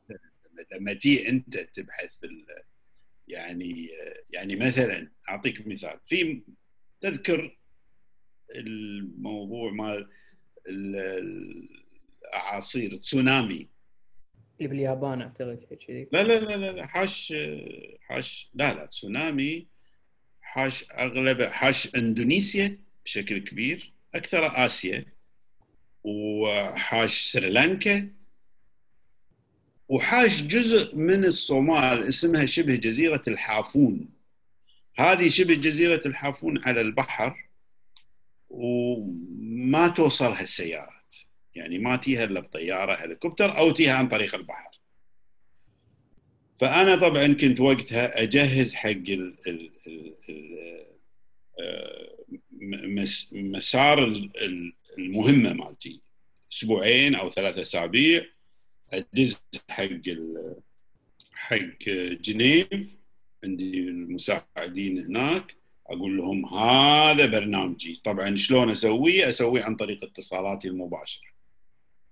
لما 0.73 0.93
تي 0.93 1.29
أنت 1.29 1.57
تبحث 1.57 2.17
في 2.21 2.45
يعني 3.27 3.89
يعني 4.29 4.55
مثلا 4.55 5.11
أعطيك 5.29 5.67
مثال. 5.67 5.99
في 6.07 6.41
تذكر 7.01 7.57
الموضوع 8.55 9.71
مال 9.71 10.09
الاعاصير 12.27 12.97
تسونامي. 12.97 13.69
اللي 14.61 14.69
باليابان 14.69 15.21
أعتقد 15.21 15.59
كذي 15.87 16.07
لا 16.11 16.23
لا 16.23 16.39
لا 16.39 16.71
لا 16.71 16.87
حاش 16.87 17.33
حاش 18.01 18.49
لا 18.53 18.73
لا 18.73 18.85
تسونامي 18.85 19.67
حاش 20.41 20.85
أغلب 20.91 21.41
حاش 21.41 21.95
إندونيسيا 21.95 22.79
بشكل 23.05 23.37
كبير 23.37 23.93
أكثر 24.15 24.65
آسيا 24.65 25.05
وحاش 26.03 27.31
سريلانكا 27.31 28.09
وحاش 29.89 30.41
جزء 30.41 30.95
من 30.95 31.25
الصومال 31.25 32.03
اسمها 32.03 32.45
شبه 32.45 32.75
جزيرة 32.75 33.21
الحافون. 33.27 34.09
هذه 34.97 35.27
شبه 35.27 35.53
جزيرة 35.53 36.01
الحافون 36.05 36.63
على 36.63 36.81
البحر 36.81 37.49
وما 38.49 39.87
توصلها 39.87 40.41
السيارات 40.41 41.00
يعني 41.55 41.79
ما 41.79 41.95
تيها 41.95 42.23
إلا 42.23 42.39
بطيارة 42.39 42.93
هليكوبتر 42.93 43.57
أو 43.57 43.71
تيها 43.71 43.93
عن 43.93 44.07
طريق 44.07 44.35
البحر. 44.35 44.71
فأنا 46.59 46.95
طبعا 46.95 47.33
كنت 47.33 47.59
وقتها 47.59 48.21
أجهز 48.21 48.73
حق 48.73 48.89
ال 48.89 49.33
ال 49.47 49.71
ال 50.29 50.55
آه، 51.59 52.17
مسار 53.33 54.29
المهمة 54.97 55.53
مالتي. 55.53 56.01
أسبوعين 56.53 57.15
أو 57.15 57.29
ثلاثة 57.29 57.61
أسابيع 57.61 58.25
ادز 58.93 59.43
حق 59.69 59.89
حق 61.33 61.83
جنيف. 62.21 62.95
عندي 63.43 63.79
المساعدين 63.79 65.05
هناك. 65.05 65.55
أقول 65.87 66.17
لهم 66.17 66.45
هذا 66.45 67.25
برنامجي. 67.25 68.01
طبعا 68.03 68.35
شلون 68.35 68.69
أسويه؟ 68.69 69.29
أسويه 69.29 69.63
عن 69.63 69.75
طريق 69.75 70.03
اتصالاتي 70.03 70.67
المباشرة. 70.67 71.30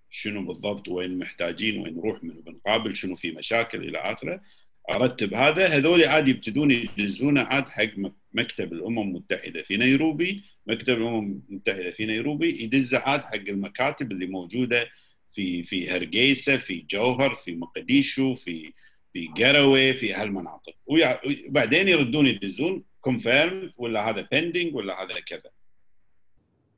شنو 0.10 0.46
بالضبط 0.46 0.88
وين 0.88 1.18
محتاجين 1.18 1.82
وين 1.82 1.94
نروح 1.98 2.24
من 2.24 2.42
بنقابل 2.42 2.96
شنو 2.96 3.16
في 3.16 3.32
مشاكل 3.32 3.84
إلى 3.84 3.98
آخره. 3.98 4.42
أرتب 4.90 5.34
هذا. 5.34 5.68
هذول 5.68 6.06
عاد 6.06 6.28
يبتدون 6.28 6.72
يدزونه 6.72 7.42
عاد 7.42 7.70
حق 7.70 7.90
مكتب 8.34 8.74
الأمم 8.74 9.00
المتحدة 9.00 9.62
في 9.62 9.78
نيروبي. 9.78 10.44
مكتب 10.68 10.98
الأمم 10.98 11.42
المتحدة 11.50 11.92
في 11.92 12.06
نيروبي 12.06 12.64
يدزه 12.64 13.00
عاد 13.00 13.22
حق 13.22 13.50
المكاتب 13.50 14.12
اللي 14.12 14.26
موجودة 14.26 14.90
في 15.32 15.64
في 15.64 15.90
هرقيسه 15.90 16.58
في 16.58 16.86
جوهر 16.92 17.36
في 17.36 17.56
مقديشو 17.56 18.36
في 18.36 18.74
في 19.14 19.28
قروي 19.28 19.94
في 19.94 20.14
هالمناطق. 20.14 20.74
وبعدين 20.86 21.88
يردون 21.90 22.28
يدزون 22.28 22.84
confirm 23.02 23.72
ولا 23.78 24.10
هذا 24.10 24.28
pending 24.32 24.76
ولا 24.76 25.04
هذا 25.04 25.20
كذا. 25.20 25.59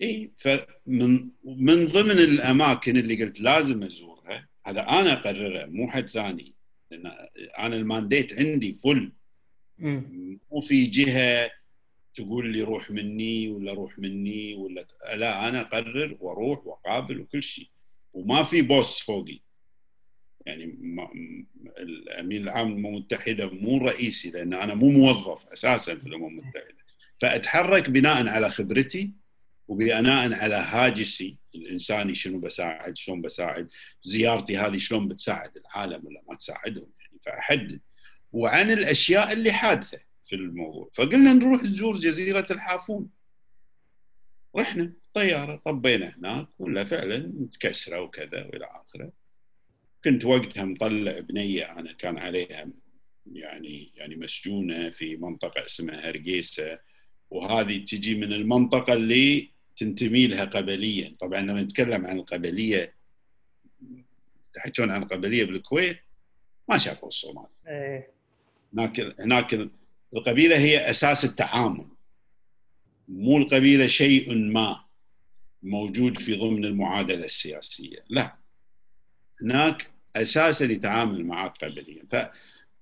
إي 0.01 0.31
فمن 0.37 1.29
من 1.43 1.85
ضمن 1.85 2.11
الأماكن 2.19 2.97
اللي 2.97 3.23
قلت 3.23 3.41
لازم 3.41 3.83
أزورها 3.83 4.47
هذا 4.65 4.81
أنا 4.81 5.13
أقرره 5.13 5.65
مو 5.65 5.91
حد 5.91 6.07
ثاني. 6.07 6.53
لأن 6.91 7.11
أنا 7.59 7.75
ال 7.75 7.83
mandate 7.83 8.33
عندي 8.33 8.73
full 8.73 9.11
مو 10.51 10.61
في 10.61 10.85
جهة 10.85 11.51
تقول 12.15 12.53
لي 12.53 12.61
روح 12.61 12.91
مني 12.91 13.49
ولا 13.49 13.73
روح 13.73 13.99
مني 13.99 14.55
ولا 14.55 14.85
لا 15.15 15.47
أنا 15.47 15.61
أقرر 15.61 16.17
وأروح 16.19 16.67
وأقابل 16.67 17.19
وكل 17.19 17.43
شيء. 17.43 17.67
وما 18.13 18.43
في 18.43 18.61
boss 18.61 18.99
فوقي. 18.99 19.39
يعني 20.45 20.63
الأمين 21.79 22.41
العام 22.41 22.67
للأمم 22.67 22.85
المتحدة 22.85 23.49
مو 23.49 23.77
رئيسي 23.77 24.31
لأن 24.31 24.53
أنا 24.53 24.73
مو 24.73 24.89
موظف 24.89 25.45
أساسا 25.45 25.95
في 25.95 26.07
الأمم 26.07 26.27
المتحدة. 26.27 26.81
فأتحرك 27.19 27.89
بناء 27.89 28.27
على 28.27 28.49
خبرتي 28.49 29.11
وبناء 29.72 30.34
على 30.34 30.56
هاجسي 30.56 31.38
الإنساني 31.56 32.15
شنو 32.15 32.39
بساعد 32.39 32.98
شلون 32.98 33.22
بساعد 33.22 33.72
زيارتي 34.02 34.57
هذه 34.57 34.77
شلون 34.77 35.07
بتساعد 35.07 35.57
العالم 35.57 36.06
ولا 36.06 36.22
ما 36.30 36.35
تساعدهم 36.35 36.89
يعني 36.99 37.19
فاحدد 37.26 37.80
وعن 38.31 38.72
الأشياء 38.72 39.31
اللي 39.31 39.52
حادثة 39.52 39.99
في 40.26 40.35
الموضوع. 40.35 40.89
فقلنا 40.93 41.34
نروح 41.34 41.64
نزور 41.64 41.98
جزيرة 41.98 42.48
الحافون. 42.52 43.10
رحنا 44.56 44.93
طيارة 45.14 45.61
طبينا 45.65 46.15
هناك 46.18 46.48
ولا 46.60 46.84
فعلا 46.84 47.18
متكسرة 47.18 48.02
وكذا 48.02 48.45
وإلى 48.45 48.65
آخره. 48.65 49.11
كنت 50.03 50.26
وقتها 50.26 50.65
مطلع 50.65 51.19
بنية 51.19 51.72
أنا 51.80 51.93
كان 51.93 52.18
عليها 52.18 52.69
يعني 53.34 53.91
يعني 53.95 54.15
مسجونة 54.15 54.89
في 54.89 55.15
منطقة 55.15 55.65
اسمها 55.65 56.10
هرقيسة. 56.10 56.80
وهذه 57.30 57.77
تجي 57.77 58.15
من 58.15 58.34
المنطقة 58.34 58.93
اللي 58.93 59.52
تنتمي 59.81 60.27
لها 60.27 60.45
قبليا. 60.45 61.15
طبعا 61.19 61.41
لما 61.41 61.61
نتكلم 61.61 62.05
عن 62.05 62.19
القبلية 62.19 62.93
تحكون 64.53 64.91
عن 64.91 65.03
قبلية 65.03 65.45
بالكويت 65.45 65.99
ما 66.69 66.77
شافوا 66.77 67.07
الصومال. 67.07 67.45
إيه. 67.67 68.11
هناك 68.73 69.19
هناك 69.19 69.69
القبيلة 70.13 70.57
هي 70.57 70.89
أساس 70.89 71.25
التعامل. 71.25 71.87
مو 73.07 73.37
القبيلة 73.37 73.87
شيء 73.87 74.33
ما 74.33 74.85
موجود 75.63 76.17
في 76.17 76.35
ضمن 76.35 76.65
المعادلة 76.65 77.25
السياسية. 77.25 78.03
لا. 78.09 78.35
هناك 79.41 79.87
أساسا 80.15 80.65
يتعامل 80.65 81.25
معك 81.25 81.57
قبليا 81.57 82.31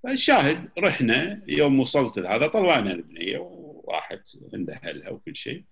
فالشاهد 0.03 0.69
رحنا 0.77 1.41
يوم 1.47 1.80
وصلت 1.80 2.19
لهذا 2.19 2.47
طلعنا 2.47 2.91
البنيه 2.91 3.38
وراحت 3.38 4.38
عند 4.53 4.69
أهلها 4.69 5.09
وكل 5.09 5.35
شيء. 5.35 5.63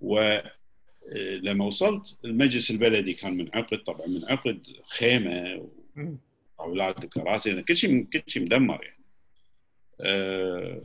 ولما 0.00 1.64
وصلت 1.64 2.18
المجلس 2.24 2.70
البلدي 2.70 3.12
كان 3.12 3.36
منعقد 3.36 3.78
طبعا 3.78 4.06
منعقد 4.06 4.66
خيمة 4.88 5.68
واولاد 6.58 7.04
وكراسي 7.04 7.62
كل 7.62 7.76
شيء 7.76 8.04
كل 8.04 8.22
شيء 8.26 8.42
مدمر 8.42 8.84
يعني. 8.84 9.04
آه، 10.00 10.82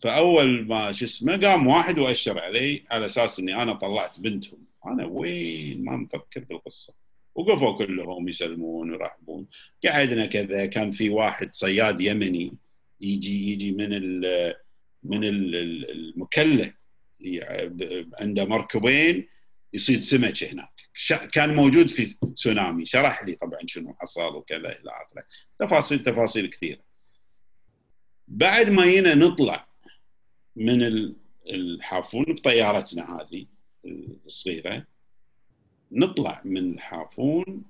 فأول 0.00 0.66
ما 0.66 0.92
شو 0.92 1.04
اسمه 1.04 1.36
قام 1.36 1.66
واحد 1.66 1.98
وأشر 1.98 2.38
علي 2.38 2.84
على 2.90 3.06
أساس 3.06 3.40
إني 3.40 3.62
أنا 3.62 3.72
طلعت 3.72 4.20
بنتهم. 4.20 4.64
أنا 4.86 5.06
وين؟ 5.06 5.84
ما 5.84 5.96
مفكر 5.96 6.44
بالقصة. 6.44 6.94
وقفوا 7.34 7.78
كلهم 7.78 8.28
يسلمون 8.28 8.90
ويرحبون. 8.90 9.46
قعدنا 9.86 10.26
كذا 10.26 10.66
كان 10.66 10.90
في 10.90 11.10
واحد 11.10 11.54
صياد 11.54 12.00
يمني 12.00 12.52
يجي 13.00 13.52
يجي 13.52 13.72
من 13.72 13.92
ال 13.92 14.54
من 15.02 15.24
المكله 15.24 16.72
عنده 18.20 18.44
مركبين 18.44 19.28
يصيد 19.72 20.02
سمك 20.02 20.44
هناك. 20.44 20.70
كان 21.32 21.54
موجود 21.54 21.90
في 21.90 22.16
تسونامي. 22.34 22.84
شرح 22.84 23.24
لي 23.24 23.34
طبعا 23.34 23.58
شنو 23.66 23.94
حصل 23.94 24.36
وكذا 24.36 24.58
إلى 24.58 24.90
آخره. 24.90 25.24
تفاصيل 25.58 25.98
تفاصيل 25.98 26.46
كثيرة. 26.46 26.80
بعد 28.28 28.70
ما 28.70 28.86
جينا 28.86 29.14
نطلع 29.14 29.68
من 30.56 31.12
الحافون 31.50 32.24
بطيارتنا 32.24 33.20
هذه 33.20 33.46
الصغيرة 34.26 34.86
نطلع 35.92 36.42
من 36.44 36.72
الحافون. 36.74 37.64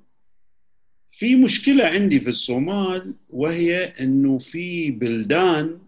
في 1.11 1.37
مشكلة 1.37 1.85
عندي 1.85 2.21
في 2.21 2.31
الصومال 2.31 3.15
وهي 3.31 3.85
إنه 3.85 4.39
في 4.39 4.91
بلدان 4.91 5.81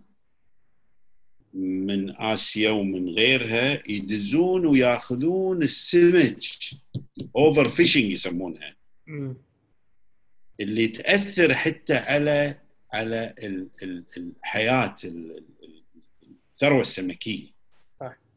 من 1.54 2.16
آسيا 2.16 2.70
ومن 2.70 3.08
غيرها 3.08 3.90
يدزون 3.90 4.66
ويأخذون 4.66 5.62
السمك 5.62 6.44
over 7.36 7.68
fishing 7.68 8.12
يسمونها 8.12 8.76
اللي 10.60 10.86
تأثر 10.86 11.54
حتى 11.54 11.94
على 11.94 12.58
على 12.92 13.34
الحياة 14.16 14.96
الثروة 16.52 16.80
السمكية. 16.80 17.52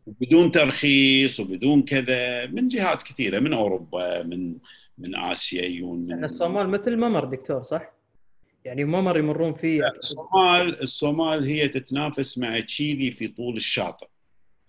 بدون 0.07 0.51
ترخيص 0.51 1.39
وبدون 1.39 1.81
كذا 1.81 2.45
من 2.45 2.67
جهات 2.67 3.03
كثيرة 3.03 3.39
من 3.39 3.53
أوروبا 3.53 4.23
من 4.23 4.57
من 4.97 5.15
آسيا 5.15 5.65
يجون 5.65 6.23
الصومال 6.23 6.69
مثل 6.69 6.95
ممر 6.95 7.25
دكتور 7.25 7.63
صح؟ 7.63 7.94
يعني 8.65 8.83
ممر 8.83 9.17
يمرون 9.17 9.53
فيه. 9.53 9.87
الصومال 9.87 10.81
الصومال 10.81 11.45
هي 11.45 11.67
تتنافس 11.67 12.37
مع 12.37 12.59
تشيلي 12.59 13.11
في 13.11 13.27
طول 13.27 13.57
الشاطئ. 13.57 14.07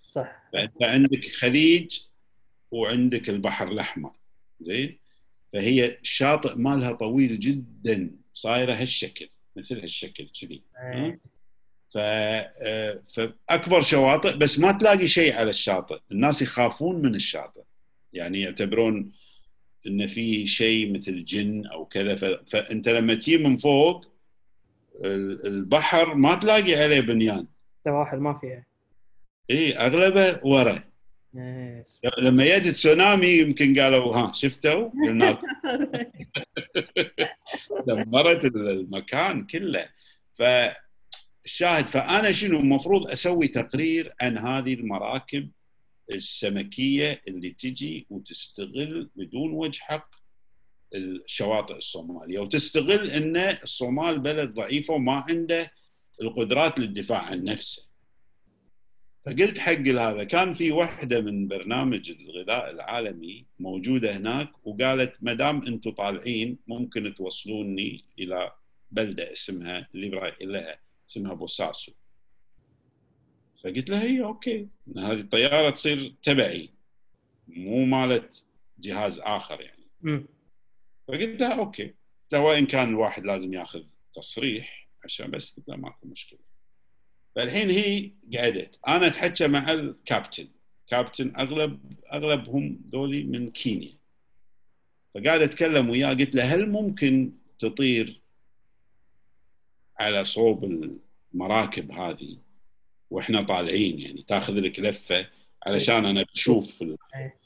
صح. 0.02 0.42
فأنت 0.52 0.82
عندك 0.82 1.24
خليج 1.32 1.98
وعندك 2.70 3.28
البحر 3.28 3.68
الأحمر. 3.68 4.12
زين؟ 4.60 4.98
فهي 5.52 5.98
الشاطئ 5.98 6.54
مالها 6.54 6.92
طويل 6.92 7.40
جدا. 7.40 8.10
صايرة 8.34 8.74
هالشكل 8.74 9.28
مثل 9.56 9.80
هالشكل 9.80 10.28
كذي. 10.40 10.62
ف... 11.94 11.98
آه، 11.98 13.02
فأكبر 13.08 13.82
شواطئ 13.82 14.36
بس 14.36 14.58
ما 14.58 14.72
تلاقي 14.72 15.08
شيء 15.08 15.34
على 15.34 15.50
الشاطئ. 15.50 15.98
الناس 16.12 16.42
يخافون 16.42 17.02
من 17.02 17.14
الشاطئ. 17.14 17.62
يعني 18.12 18.40
يعتبرون 18.40 19.12
إن 19.86 20.06
في 20.06 20.46
شيء 20.46 20.92
مثل 20.92 21.24
جن 21.24 21.66
أو 21.66 21.84
كذا. 21.84 22.40
فأنت 22.46 22.88
لما 22.88 23.14
تجي 23.14 23.38
من 23.38 23.56
فوق 23.56 24.06
البحر 25.44 26.14
ما 26.14 26.34
تلاقي 26.34 26.74
عليه 26.74 27.00
بنيان. 27.00 27.46
سواحل 27.84 28.18
ما 28.18 28.38
فيها. 28.38 28.66
إي 29.50 29.78
أغلبه 29.78 30.40
ورا. 30.44 30.82
لما 32.18 32.58
جت 32.58 32.68
تسونامي 32.68 33.26
يمكن 33.26 33.80
قالوا 33.80 34.16
ها 34.16 34.32
شفتوا؟ 34.32 34.88
قلنا 34.88 35.38
دمرت 37.86 38.44
المكان 38.44 39.46
كله. 39.46 39.88
فالشاهد 40.34 41.86
فأنا 41.86 42.32
شنو 42.32 42.60
المفروض 42.60 43.06
أسوي 43.10 43.48
تقرير 43.48 44.14
عن 44.20 44.38
هذه 44.38 44.74
المراكب؟ 44.74 45.50
السمكية 46.10 47.20
اللي 47.28 47.50
تجي 47.50 48.06
وتستغل 48.10 49.10
بدون 49.16 49.52
وجه 49.52 49.78
حق 49.80 50.10
الشواطئ 50.94 51.76
الصومالية 51.76 52.38
وتستغل 52.38 53.10
إن 53.10 53.36
الصومال 53.36 54.18
بلد 54.18 54.54
ضعيفة 54.54 54.94
وما 54.94 55.24
عنده 55.28 55.72
القدرات 56.22 56.78
للدفاع 56.78 57.22
عن 57.22 57.44
نفسه. 57.44 57.86
فقلت 59.26 59.58
حق 59.58 59.72
هذا 59.72 60.24
كان 60.24 60.52
في 60.52 60.70
واحدة 60.70 61.20
من 61.20 61.48
برنامج 61.48 62.10
الغذاء 62.10 62.70
العالمي 62.70 63.46
موجودة 63.58 64.16
هناك 64.16 64.66
وقالت 64.66 65.14
ما 65.20 65.34
دام 65.34 65.66
أنتم 65.66 65.90
طالعين 65.90 66.58
ممكن 66.66 67.14
توصلوني 67.14 68.04
إلى 68.18 68.52
بلدة 68.90 69.32
اسمها 69.32 69.88
اللي 69.94 70.08
رايحين 70.08 70.48
لها 70.48 70.78
اسمها 71.10 71.34
بوساسو. 71.34 71.92
فقلت 73.66 73.90
لها 73.90 74.02
هي 74.02 74.24
okay. 74.24 74.68
هذه 74.96 75.20
الطيارة 75.20 75.70
تصير 75.70 76.14
تبعي 76.22 76.70
مو 77.48 77.84
مالت 77.84 78.44
جهاز 78.78 79.20
آخر 79.20 79.60
يعني. 79.60 79.86
م. 80.02 80.24
فقلت 81.08 81.40
لها 81.40 81.58
okay. 81.58 81.94
لو 82.32 82.48
وإن 82.48 82.66
كان 82.66 82.88
الواحد 82.88 83.24
لازم 83.24 83.54
يأخذ 83.54 83.82
تصريح 84.14 84.88
عشان 85.04 85.30
بس 85.30 85.56
قلت 85.56 85.68
لها 85.68 85.76
ماكو 85.76 86.08
مشكلة. 86.08 86.38
فالحين 87.36 87.70
هي 87.70 88.10
قعدت. 88.38 88.78
أنا 88.88 89.06
أتحكى 89.06 89.48
مع 89.48 89.72
الكابتن. 89.72 90.48
كابتن 90.88 91.36
أغلب 91.36 91.92
اغلبهم 92.12 92.80
ذولي 92.88 93.22
من 93.22 93.50
كينيا. 93.50 93.92
فقاعد 95.14 95.40
أتكلم 95.42 95.90
وياه. 95.90 96.14
قلت 96.14 96.34
له 96.34 96.54
هل 96.54 96.70
ممكن 96.70 97.32
تطير 97.58 98.20
على 99.98 100.24
صوب 100.24 100.64
المراكب 101.34 101.92
هذه 101.92 102.45
وإحنا 103.10 103.42
طالعين 103.42 104.00
يعني 104.00 104.24
تاخذ 104.28 104.54
لك 104.54 104.80
لفة 104.80 105.26
علشان 105.66 106.04
أنا 106.04 106.24
بشوف 106.34 106.82
إيه. 106.82 107.36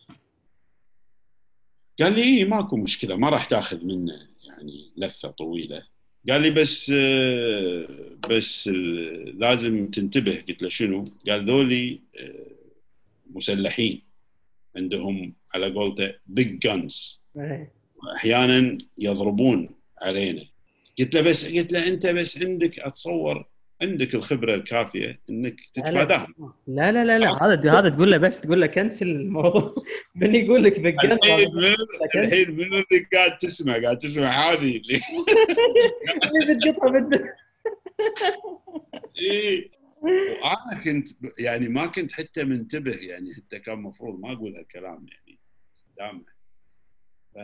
قال 2.01 2.13
لي 2.15 2.23
إيه 2.23 2.45
ماكو 2.45 2.77
مشكلة 2.77 3.17
ما 3.17 3.29
راح 3.29 3.45
تاخذ 3.45 3.85
منه 3.85 4.29
يعني 4.45 4.91
لفة 4.97 5.29
طويلة. 5.29 5.83
قال 6.29 6.43
لي 6.43 6.51
بس 6.51 6.93
بس 8.31 8.69
لازم 9.35 9.91
تنتبه. 9.91 10.45
قلت 10.49 10.63
له 10.63 10.69
شنو؟ 10.69 11.05
قال 11.29 11.45
ذولي 11.45 12.01
مسلحين 13.31 14.03
عندهم 14.77 15.35
على 15.55 15.71
قولته 15.71 16.15
بيج 16.27 16.59
جانز 16.59 17.23
أحيانا 18.17 18.79
يضربون 18.99 19.71
علينا. 20.03 20.45
قلت 20.99 21.15
له 21.15 21.21
بس 21.21 21.55
قلت 21.55 21.73
له 21.73 21.89
أنت 21.89 22.07
بس 22.07 22.43
عندك 22.43 22.79
أتصور 22.79 23.49
عندك 23.83 24.15
الخبرة 24.15 24.55
الكافية 24.55 25.21
إنك 25.31 25.57
تتفاداهم. 25.75 26.35
لا 26.67 26.93
لا 26.93 27.05
لا 27.05 27.19
لا. 27.19 27.45
هذا 27.45 27.79
هذا 27.79 27.89
تقول 27.89 28.11
له 28.11 28.19
بس 28.19 28.41
تقول 28.41 28.61
له 28.61 28.67
كنسل 28.67 29.07
الموضوع. 29.11 29.75
من 30.15 30.35
يقول 30.35 30.65
لك 30.65 30.81
بقى 30.81 31.13
الحين 32.15 32.51
من 32.51 32.65
اللي 32.65 33.07
قاعد 33.13 33.39
تسمع؟ 33.39 33.83
قاعد 33.83 33.99
تسمع 33.99 34.51
هذه 34.53 34.77
اللي 34.77 35.01
اللي 36.43 36.55
بتقطع 36.55 36.89
بده. 36.89 37.37
اي 39.21 39.71
وأنا 40.01 40.81
كنت 40.85 41.09
يعني 41.39 41.69
ما 41.69 41.87
كنت 41.87 42.13
حتى 42.13 42.45
منتبه 42.45 42.97
يعني 42.97 43.35
حتى 43.35 43.59
كان 43.59 43.75
المفروض 43.75 44.21
ما 44.21 44.33
أقول 44.33 44.57
هالكلام 44.57 45.07
يعني 45.09 45.39
دامه 45.99 46.25
ف 47.35 47.39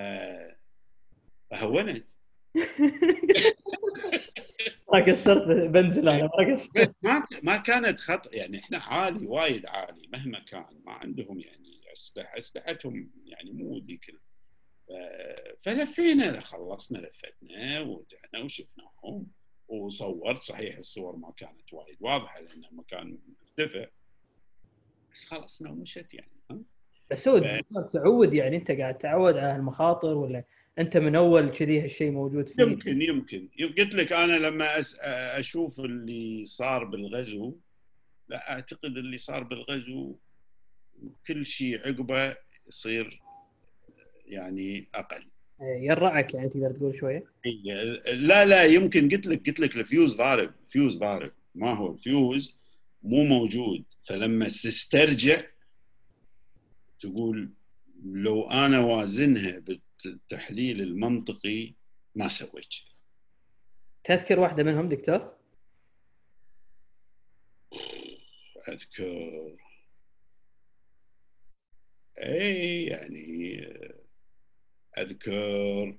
فهونت. 1.50 2.04
ما 4.92 5.04
قصرت 5.12 5.46
بنزل 5.48 6.08
أنا 6.08 6.22
ما 6.22 6.54
قصرت. 6.54 6.94
ما 7.02 7.24
ما 7.42 7.56
كانت 7.56 8.00
خط 8.00 8.34
يعني 8.34 8.58
إحنا 8.58 8.78
عالي 8.78 9.26
وايد 9.26 9.66
عالي 9.66 10.08
مهما 10.12 10.40
كان 10.40 10.80
ما 10.86 10.92
عندهم 10.92 11.40
يعني 11.40 11.80
أسلحة 11.92 12.38
أسلحتهم 12.38 13.10
يعني 13.24 13.52
مو 13.52 13.78
ذيك 13.78 14.14
فلفينا 15.62 16.40
خلصنا 16.40 16.98
لفتنا 16.98 17.80
ورجعنا 17.80 18.44
وشفناهم 18.44 19.26
وصورت 19.68 20.38
صحيح 20.38 20.78
الصور 20.78 21.16
ما 21.16 21.32
كانت 21.36 21.72
وايد 21.72 21.96
واضحة 22.00 22.40
لأن 22.40 22.64
المكان 22.64 23.18
مرتفع. 23.42 23.86
بس 25.14 25.24
خلصنا 25.24 25.70
ومشت 25.70 26.14
يعني 26.14 26.30
ها؟ 26.50 26.58
بس 27.10 27.28
هو 27.28 27.40
تعود 27.92 28.34
يعني 28.34 28.56
أنت 28.56 28.70
قاعد 28.70 28.98
تعود 28.98 29.36
على 29.36 29.56
المخاطر 29.56 30.14
ولا 30.14 30.44
أنت 30.78 30.96
من 30.96 31.16
أول 31.16 31.50
كذي 31.50 31.80
هالشيء 31.80 32.10
موجود 32.10 32.48
فيه؟ 32.48 32.62
يمكن 32.62 33.02
يمكن. 33.02 33.48
قلت 33.78 33.94
لك 33.94 34.12
أنا 34.12 34.32
لما 34.32 34.78
أس... 34.78 34.98
أشوف 35.02 35.80
اللي 35.80 36.44
صار 36.44 36.84
بالغزو 36.84 37.56
لا 38.28 38.52
أعتقد 38.52 38.96
اللي 38.98 39.18
صار 39.18 39.42
بالغزو 39.42 40.16
كل 41.26 41.46
شيء 41.46 41.88
عقبه 41.88 42.36
يصير 42.68 43.20
يعني 44.26 44.88
أقل. 44.94 45.26
إيه، 45.60 45.88
يرعك 45.88 46.34
يعني 46.34 46.48
تقدر 46.48 46.72
تقول 46.72 46.98
شوية؟ 46.98 47.24
لا 48.12 48.44
لا 48.44 48.64
يمكن 48.64 49.08
قلت 49.08 49.26
لك 49.26 49.46
قلت 49.46 49.60
لك 49.60 49.76
الفيوز 49.76 50.16
ضارب 50.16 50.50
فيوز 50.68 50.98
ضارب. 50.98 51.32
ما 51.54 51.74
هو 51.74 51.92
الفيوز 51.92 52.60
مو 53.02 53.24
موجود. 53.24 53.84
فلما 54.08 54.44
تسترجع 54.44 55.42
تقول 56.98 57.50
لو 58.04 58.50
أنا 58.50 58.80
وازنها 58.80 59.62
التحليل 60.06 60.80
المنطقي 60.80 61.74
ما 62.14 62.28
سويت. 62.28 62.74
تذكر 64.04 64.40
واحدة 64.40 64.62
منهم 64.62 64.88
دكتور؟ 64.88 65.36
أذكر. 68.68 69.56
اي 72.18 72.84
يعني 72.84 73.66
أذكر. 74.98 75.96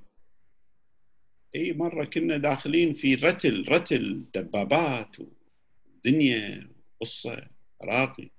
اي 1.55 1.73
مرة 1.73 2.05
كنا 2.05 2.37
داخلين 2.37 2.93
في 2.93 3.15
رتل 3.15 3.65
رتل 3.69 4.25
دبابات 4.35 5.17
ودنيا 5.19 6.69
قصة 7.01 7.47
راقي 7.81 8.29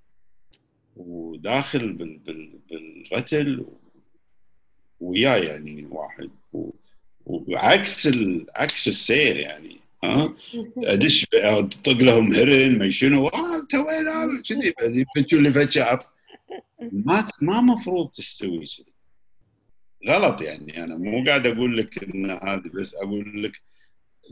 وداخل 0.95 1.93
بالرتل 1.93 3.65
وياه 4.99 5.37
يعني 5.37 5.87
واحد 5.91 6.29
وعكس 7.25 8.09
عكس 8.55 8.87
السير 8.87 9.37
يعني 9.39 9.77
ها؟ 10.03 10.33
أدش 10.77 11.25
أطق 11.33 11.91
لهم 11.97 12.33
هرن 12.35 12.77
ما 12.77 12.91
شنو؟ 12.91 13.27
آه 13.27 13.67
وين؟ 13.73 14.41
كذي 14.41 14.73
يفتشوا 15.17 15.39
لي 15.39 15.51
فتشات 15.53 16.03
ما 16.91 17.27
ما 17.41 17.61
مفروض 17.61 18.09
تستوي 18.09 18.65
كذي. 18.65 18.93
غلط 20.09 20.41
يعني 20.41 20.83
أنا 20.83 20.95
مو 20.95 21.23
قاعد 21.25 21.47
أقول 21.47 21.77
لك 21.77 22.03
إن 22.03 22.31
هذا 22.31 22.63
بس 22.73 22.95
أقول 22.95 23.43
لك 23.43 23.61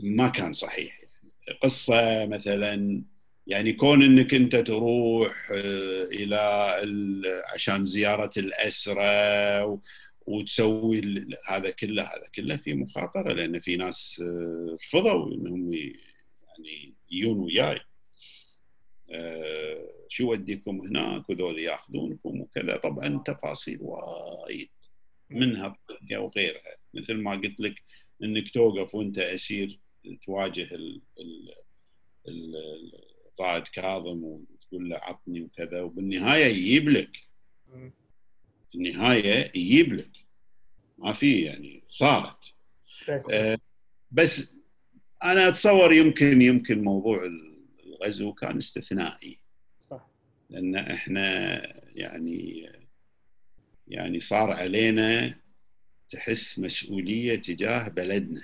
ما 0.02 0.28
كان 0.28 0.52
صحيح 0.52 0.98
يعني. 0.98 1.58
قصة 1.62 2.26
مثلا 2.26 3.02
يعني 3.46 3.72
كون 3.72 4.02
إنك 4.02 4.34
أنت 4.34 4.56
تروح 4.56 5.50
آه، 5.50 6.04
إلى 6.04 6.36
عشان 7.54 7.86
زيارة 7.86 8.30
الاسرى 8.36 9.78
وتسوي 10.28 11.26
هذا 11.48 11.70
كله 11.70 12.02
هذا 12.02 12.26
كله 12.34 12.56
في 12.56 12.74
مخاطرة 12.74 13.32
لأن 13.32 13.60
في 13.60 13.76
ناس 13.76 14.22
آه، 14.24 14.76
رفضوا 14.82 15.34
إنهم 15.34 15.72
يعني 15.72 16.94
يجون 17.10 17.38
وياي. 17.38 17.78
آه، 19.10 19.90
شو 20.08 20.30
وديكم 20.30 20.80
هناك؟ 20.80 21.30
وذول 21.30 21.58
يأخذونكم 21.58 22.40
وكذا. 22.40 22.76
طبعا 22.76 23.22
تفاصيل 23.26 23.78
وايد 23.80 24.68
منها 25.30 25.76
وغيرها. 26.12 26.76
مثل 26.94 27.14
ما 27.14 27.32
قلت 27.32 27.60
لك 27.60 27.74
إنك 28.22 28.50
توقف 28.50 28.94
وأنت 28.94 29.18
أسير 29.18 29.78
تواجه 30.22 30.74
ال 30.74 31.02
ال 31.18 31.54
الرائد 33.38 33.68
كاظم 33.68 34.24
وتقول 34.24 34.88
له 34.88 34.96
عطني 34.96 35.40
وكذا 35.42 35.82
وبالنهاية 35.82 36.44
يجيب 36.44 36.88
لك. 36.88 37.10
النهاية 38.74 39.50
يجيب 39.54 39.92
لك. 39.92 40.10
ما 40.98 41.12
في 41.12 41.40
يعني 41.40 41.82
صارت. 41.88 42.54
بس, 43.08 43.30
آه 43.30 43.58
بس 44.10 44.56
أنا 45.24 45.48
أتصور 45.48 45.92
يمكن 45.92 46.42
يمكن 46.42 46.82
موضوع 46.82 47.28
الغزو 47.86 48.32
كان 48.32 48.56
استثنائي. 48.56 49.38
صح. 49.90 50.08
لأن 50.50 50.76
إحنا 50.76 51.60
يعني 51.94 52.68
يعني 53.88 54.20
صار 54.20 54.50
علينا 54.50 55.34
تحس 56.10 56.58
مسؤولية 56.58 57.36
تجاه 57.36 57.88
بلدنا. 57.88 58.42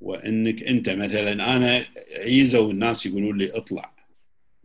وإنك 0.00 0.62
أنت 0.62 0.88
مثلا 0.88 1.56
أنا 1.56 1.86
عيزه 2.16 2.60
والناس 2.60 3.06
يقولون 3.06 3.38
لي 3.38 3.56
اطلع. 3.56 3.95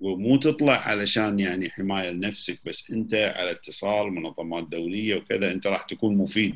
ومو 0.02 0.38
تطلع 0.38 0.73
علشان 0.73 1.40
يعني 1.40 1.69
حماية 1.69 2.11
لنفسك 2.11 2.60
بس 2.65 2.91
أنت 2.91 3.14
على 3.14 3.52
اتصال 3.52 4.11
منظمات 4.11 4.68
دولية 4.68 5.15
وكذا 5.15 5.52
أنت 5.52 5.68
راح 5.68 5.82
تكون 5.82 6.18
مفيد. 6.18 6.56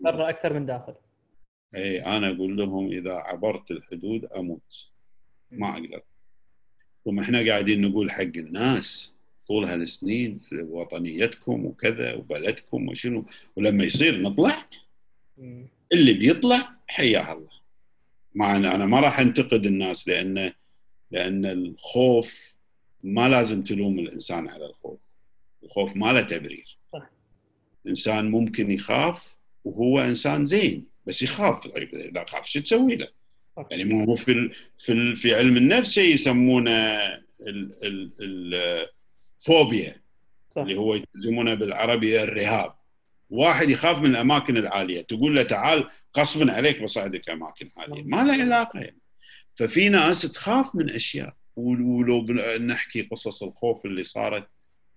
برا 0.00 0.28
أكثر 0.28 0.52
من 0.52 0.66
داخل. 0.66 0.94
اي 1.74 2.04
أنا 2.04 2.30
أقول 2.30 2.56
لهم 2.56 2.92
إذا 2.92 3.12
عبرت 3.12 3.70
الحدود 3.70 4.24
أموت. 4.24 4.86
ما 5.50 5.72
أقدر. 5.72 6.02
ثم 7.04 7.20
إحنا 7.20 7.46
قاعدين 7.46 7.80
نقول 7.80 8.10
حق 8.10 8.36
الناس 8.36 9.12
طول 9.46 9.64
هالسنين 9.64 10.40
وطنيتكم 10.52 11.64
وكذا 11.66 12.14
وبلدكم 12.14 12.88
وشنو 12.88 13.24
ولما 13.56 13.84
يصير 13.84 14.22
نطلع 14.22 14.66
اللي 15.92 16.12
بيطلع 16.12 16.72
حياه 16.86 17.32
الله. 17.32 17.60
ما 18.34 18.56
أنا 18.56 18.86
ما 18.86 19.00
راح 19.00 19.20
أنتقد 19.20 19.66
الناس 19.66 20.08
لأن 20.08 20.52
لأن 21.10 21.46
الخوف 21.46 22.54
ما 23.02 23.28
لازم 23.28 23.62
تلوم 23.62 23.98
الإنسان 23.98 24.48
على 24.48 24.66
الخوف. 24.66 24.98
الخوف 25.62 25.96
ما 25.96 26.12
له 26.12 26.22
تبرير. 26.22 26.78
صح. 26.92 27.10
الإنسان 27.84 28.30
ممكن 28.30 28.70
يخاف 28.70 29.36
وهو 29.64 30.00
إنسان 30.00 30.46
زين 30.46 30.86
بس 31.06 31.22
يخاف. 31.22 31.66
طيب 31.66 31.94
إذا 31.94 32.24
خاف 32.28 32.46
شو 32.46 32.60
تسوي 32.60 32.96
له؟ 32.96 33.08
يعني 33.70 33.84
مو 33.84 34.04
هو 34.04 34.14
في 34.14 34.50
في 34.78 35.14
في 35.14 35.34
علم 35.34 35.56
النفس 35.56 35.92
شيء 35.92 36.14
يسمونه 36.14 36.98
الفوبيا 39.40 40.02
اللي 40.56 40.74
هو 40.74 41.00
يسمونه 41.16 41.54
بالعربي 41.54 42.22
الرهاب. 42.22 42.74
واحد 43.30 43.70
يخاف 43.70 43.98
من 43.98 44.06
الأماكن 44.06 44.56
العالية 44.56 45.02
تقول 45.02 45.36
له 45.36 45.42
تعال 45.42 45.88
غصبا 46.18 46.52
عليك 46.52 46.82
بصعدك 46.82 47.30
أماكن 47.30 47.68
عالية. 47.76 48.04
ما 48.04 48.24
له 48.24 48.42
علاقة 48.42 48.80
يعني. 48.80 48.99
ففي 49.60 49.88
ناس 49.88 50.22
تخاف 50.22 50.74
من 50.74 50.90
أشياء. 50.90 51.36
ولو 51.56 52.26
نحكي 52.60 53.02
قصص 53.02 53.42
الخوف 53.42 53.86
اللي 53.86 54.04
صارت 54.04 54.48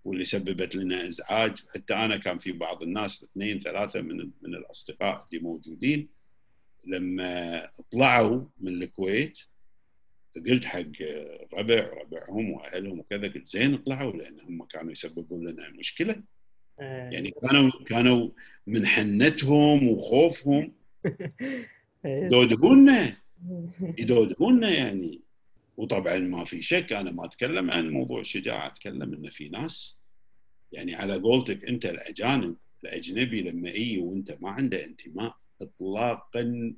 واللي 0.06 0.26
سببت 0.26 0.76
لنا 0.76 1.08
إزعاج. 1.08 1.58
حتى 1.76 1.94
أنا 1.94 2.18
كان 2.18 2.40
في 2.40 2.52
بعض 2.52 2.84
الناس 2.84 3.24
اثنين 3.24 3.60
ثلاثة 3.60 4.02
من 4.02 4.18
من 4.18 4.56
الأصدقاء 4.56 5.26
اللي 5.28 5.44
موجودين 5.44 6.10
لما 6.86 7.70
طلعوا 7.92 8.46
من 8.62 8.84
الكويت 8.84 9.40
قلت 10.48 10.66
حق 10.66 10.92
ربع 11.54 11.90
ربعهم 12.02 12.50
وأهلهم 12.52 13.00
وكذا 13.00 13.28
قلت 13.28 13.48
زين 13.48 13.78
طلعوا 13.78 14.12
لأن 14.12 14.40
هم 14.40 14.66
كانوا 14.66 14.92
يسببون 14.92 15.48
لنا 15.48 15.70
مشكلة. 15.70 16.24
آه. 16.80 17.10
يعني 17.10 17.34
كانوا 17.42 17.72
كانوا 17.86 18.30
من 18.68 18.86
حنتهم 18.86 19.88
وخوفهم. 19.88 20.74
يدودهولنا 22.06 23.23
يدودهولنا 23.98 24.70
يعني 24.70 25.22
وطبعا 25.78 26.18
ما 26.18 26.46
في 26.46 26.62
شك 26.62 26.94
أنا 26.94 27.12
ما 27.12 27.26
أتكلم 27.26 27.72
عن 27.72 27.90
موضوع 27.90 28.22
الشجاعة 28.22 28.68
أتكلم 28.68 29.14
إنه 29.14 29.30
في 29.30 29.50
ناس 29.50 30.02
يعني 30.72 30.96
على 30.96 31.16
قولتك 31.16 31.66
أنت 31.66 31.86
الأجانب 31.86 32.56
الأجنبي 32.84 33.42
لما 33.42 33.70
يجي 33.70 33.98
وأنت 33.98 34.38
ما 34.42 34.50
عنده 34.50 34.86
انتماء 34.86 35.36
اطلاقا 35.62 36.74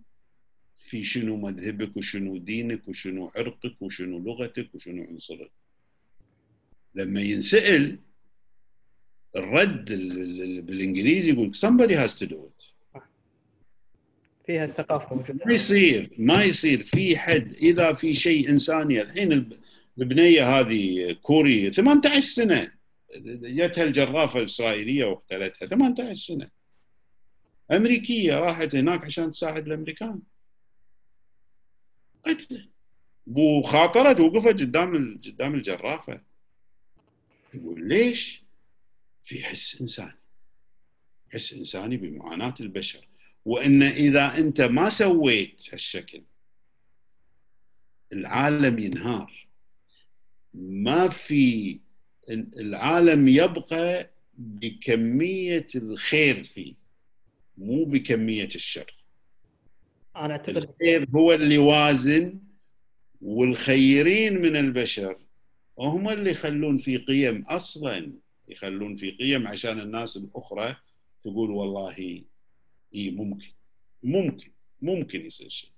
في 0.75 1.03
شنو 1.03 1.37
مذهبك 1.37 1.97
وشنو 1.97 2.37
دينك 2.37 2.87
وشنو 2.87 3.31
عرقك 3.35 3.81
وشنو 3.81 4.19
لغتك 4.19 4.75
وشنو 4.75 5.03
عنصرك. 5.03 5.51
لما 6.95 7.21
ينسأل 7.21 7.99
الرد 9.35 9.85
بالإنجليزي 10.65 11.29
يقول 11.29 11.55
somebody 11.55 11.93
has 11.93 12.15
to 12.15 12.25
do 12.25 12.45
it. 12.45 12.74
فيها 14.45 14.65
الثقافة 14.65 15.15
موجودة. 15.15 15.45
ما 15.45 15.53
يصير 15.53 16.09
ما 16.17 16.43
يصير. 16.43 16.83
في 16.83 17.17
حد 17.17 17.53
إذا 17.53 17.93
في 17.93 18.13
شيء 18.13 18.49
إنساني 18.49 19.01
الحين 19.01 19.51
البنية 19.97 20.59
هذه 20.59 21.11
كوري 21.11 21.71
18 21.71 22.19
سنة. 22.19 22.71
جتها 23.41 23.83
الجرافة 23.83 24.39
الإسرائيلية 24.39 25.05
واقتلتها 25.05 25.65
18 25.65 26.13
سنة. 26.13 26.49
أمريكية 27.71 28.39
راحت 28.39 28.75
هناك 28.75 29.03
عشان 29.03 29.31
تساعد 29.31 29.67
الأمريكان. 29.67 30.21
قتله 32.25 32.67
وخاطرت 33.27 34.19
وقفت 34.19 34.61
قدام 34.61 35.17
قدام 35.25 35.55
الجرافة. 35.55 36.21
يقول 37.53 37.87
ليش؟ 37.87 38.43
في 39.25 39.43
حس 39.43 39.81
إنساني. 39.81 40.19
حس 41.33 41.53
إنساني 41.53 41.97
بمعاناة 41.97 42.53
البشر. 42.59 43.07
وإن 43.45 43.83
إذا 43.83 44.37
أنت 44.37 44.61
ما 44.61 44.89
سويت 44.89 45.63
هالشكل 45.73 46.23
العالم 48.13 48.79
ينهار. 48.79 49.47
ما 50.53 51.09
في 51.09 51.79
العالم 52.59 53.27
يبقى 53.27 54.11
بكمية 54.37 55.67
الخير 55.75 56.43
فيه 56.43 56.73
مو 57.57 57.85
بكمية 57.85 58.45
الشر. 58.55 58.95
أنا 60.15 60.31
أعتقد 60.33 60.57
الخير 60.57 61.07
هو 61.15 61.33
اللي 61.33 61.57
وازن 61.57 62.39
والخيرين 63.21 64.41
من 64.41 64.55
البشر 64.55 65.17
هم 65.79 66.09
اللي 66.09 66.31
يخلون 66.31 66.77
في 66.77 66.97
قيم 66.97 67.41
أصلا 67.41 68.11
يخلون 68.47 68.95
في 68.95 69.11
قيم 69.11 69.47
عشان 69.47 69.79
الناس 69.79 70.17
الأخرى 70.17 70.75
تقول 71.23 71.51
والله 71.51 72.21
إي 72.95 73.11
ممكن. 73.11 73.47
ممكن. 74.03 74.51
ممكن 74.81 75.21
يصير 75.21 75.49
شيء. 75.49 75.69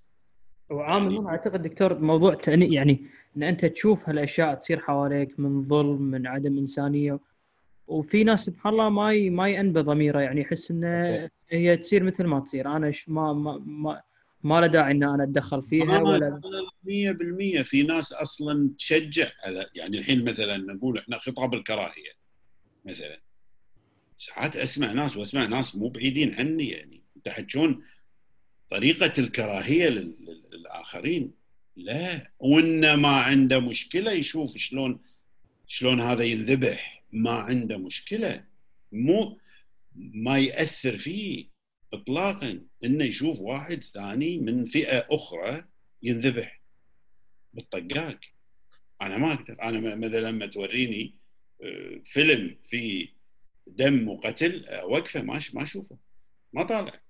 وعامل 0.69 1.13
يعني... 1.13 1.27
أعتقد 1.27 1.61
دكتور 1.61 1.99
موضوع 1.99 2.33
تأني 2.33 2.73
يعني 2.73 3.05
إن 3.37 3.43
أنت 3.43 3.65
تشوف 3.65 4.09
هالأشياء 4.09 4.55
تصير 4.55 4.79
حواليك 4.79 5.39
من 5.39 5.67
ظلم 5.67 6.01
من 6.01 6.27
عدم 6.27 6.57
إنسانية 6.57 7.19
وفي 7.87 8.23
ناس 8.23 8.45
سبحان 8.45 8.73
الله 8.73 8.89
ما 8.89 9.13
ي... 9.13 9.29
ما 9.29 9.49
ينبى 9.49 9.79
ضميره. 9.79 10.19
يعني 10.19 10.41
يحس 10.41 10.71
انه 10.71 11.29
هي 11.49 11.77
تصير 11.77 12.03
مثل 12.03 12.23
ما 12.23 12.39
تصير. 12.39 12.75
أنا 12.75 12.91
ش... 12.91 13.09
ما 13.09 13.33
ما 13.33 13.57
ما, 13.65 14.01
ما 14.43 14.61
له 14.61 14.67
داعي 14.67 14.91
إن 14.91 15.03
أنا 15.03 15.23
أتدخل 15.23 15.63
فيها 15.63 15.99
ولا 15.99 16.41
100% 17.59 17.61
في 17.63 17.83
ناس 17.83 18.13
أصلا 18.13 18.69
تشجع 18.77 19.27
على 19.43 19.65
يعني 19.75 19.97
الحين 19.97 20.25
مثلا 20.25 20.57
نقول 20.57 20.97
إحنا 20.97 21.19
خطاب 21.19 21.53
الكراهية 21.53 22.11
مثلا. 22.85 23.21
ساعات 24.17 24.55
أسمع 24.55 24.91
ناس 24.91 25.17
وأسمع 25.17 25.45
ناس 25.45 25.75
مو 25.75 25.89
بعيدين 25.89 26.35
عني 26.35 26.69
يعني. 26.69 27.03
تحجون 27.23 27.83
طريقة 28.69 29.13
الكراهية 29.19 29.89
للآخرين. 29.89 31.31
لا 31.75 32.31
وان 32.39 32.93
ما 32.93 33.17
عنده 33.17 33.59
مشكلة 33.59 34.11
يشوف 34.11 34.57
شلون 34.57 34.99
شلون 35.67 36.01
هذا 36.01 36.23
ينذبح. 36.23 37.03
ما 37.11 37.31
عنده 37.31 37.77
مشكلة. 37.77 38.43
مو 38.91 39.39
ما 39.95 40.39
يأثر 40.39 40.97
فيه 40.97 41.47
اطلاقا. 41.93 42.61
إنه 42.83 43.05
يشوف 43.05 43.39
واحد 43.39 43.83
ثاني 43.83 44.37
من 44.37 44.65
فئة 44.65 45.07
أخرى 45.11 45.65
ينذبح. 46.03 46.61
بالطقاق. 47.53 48.19
أنا 49.01 49.17
ما 49.17 49.33
أقدر. 49.33 49.61
أنا 49.61 49.95
مثلا 49.95 50.31
لما 50.31 50.45
توريني 50.45 51.15
آه، 51.63 52.01
فيلم 52.05 52.57
فيه 52.63 53.07
دم 53.67 54.07
وقتل 54.07 54.65
وقفة 54.83 55.21
ما 55.21 55.41
ما 55.53 55.63
أشوفه. 55.63 55.97
ما 56.53 56.63
طالع. 56.63 57.06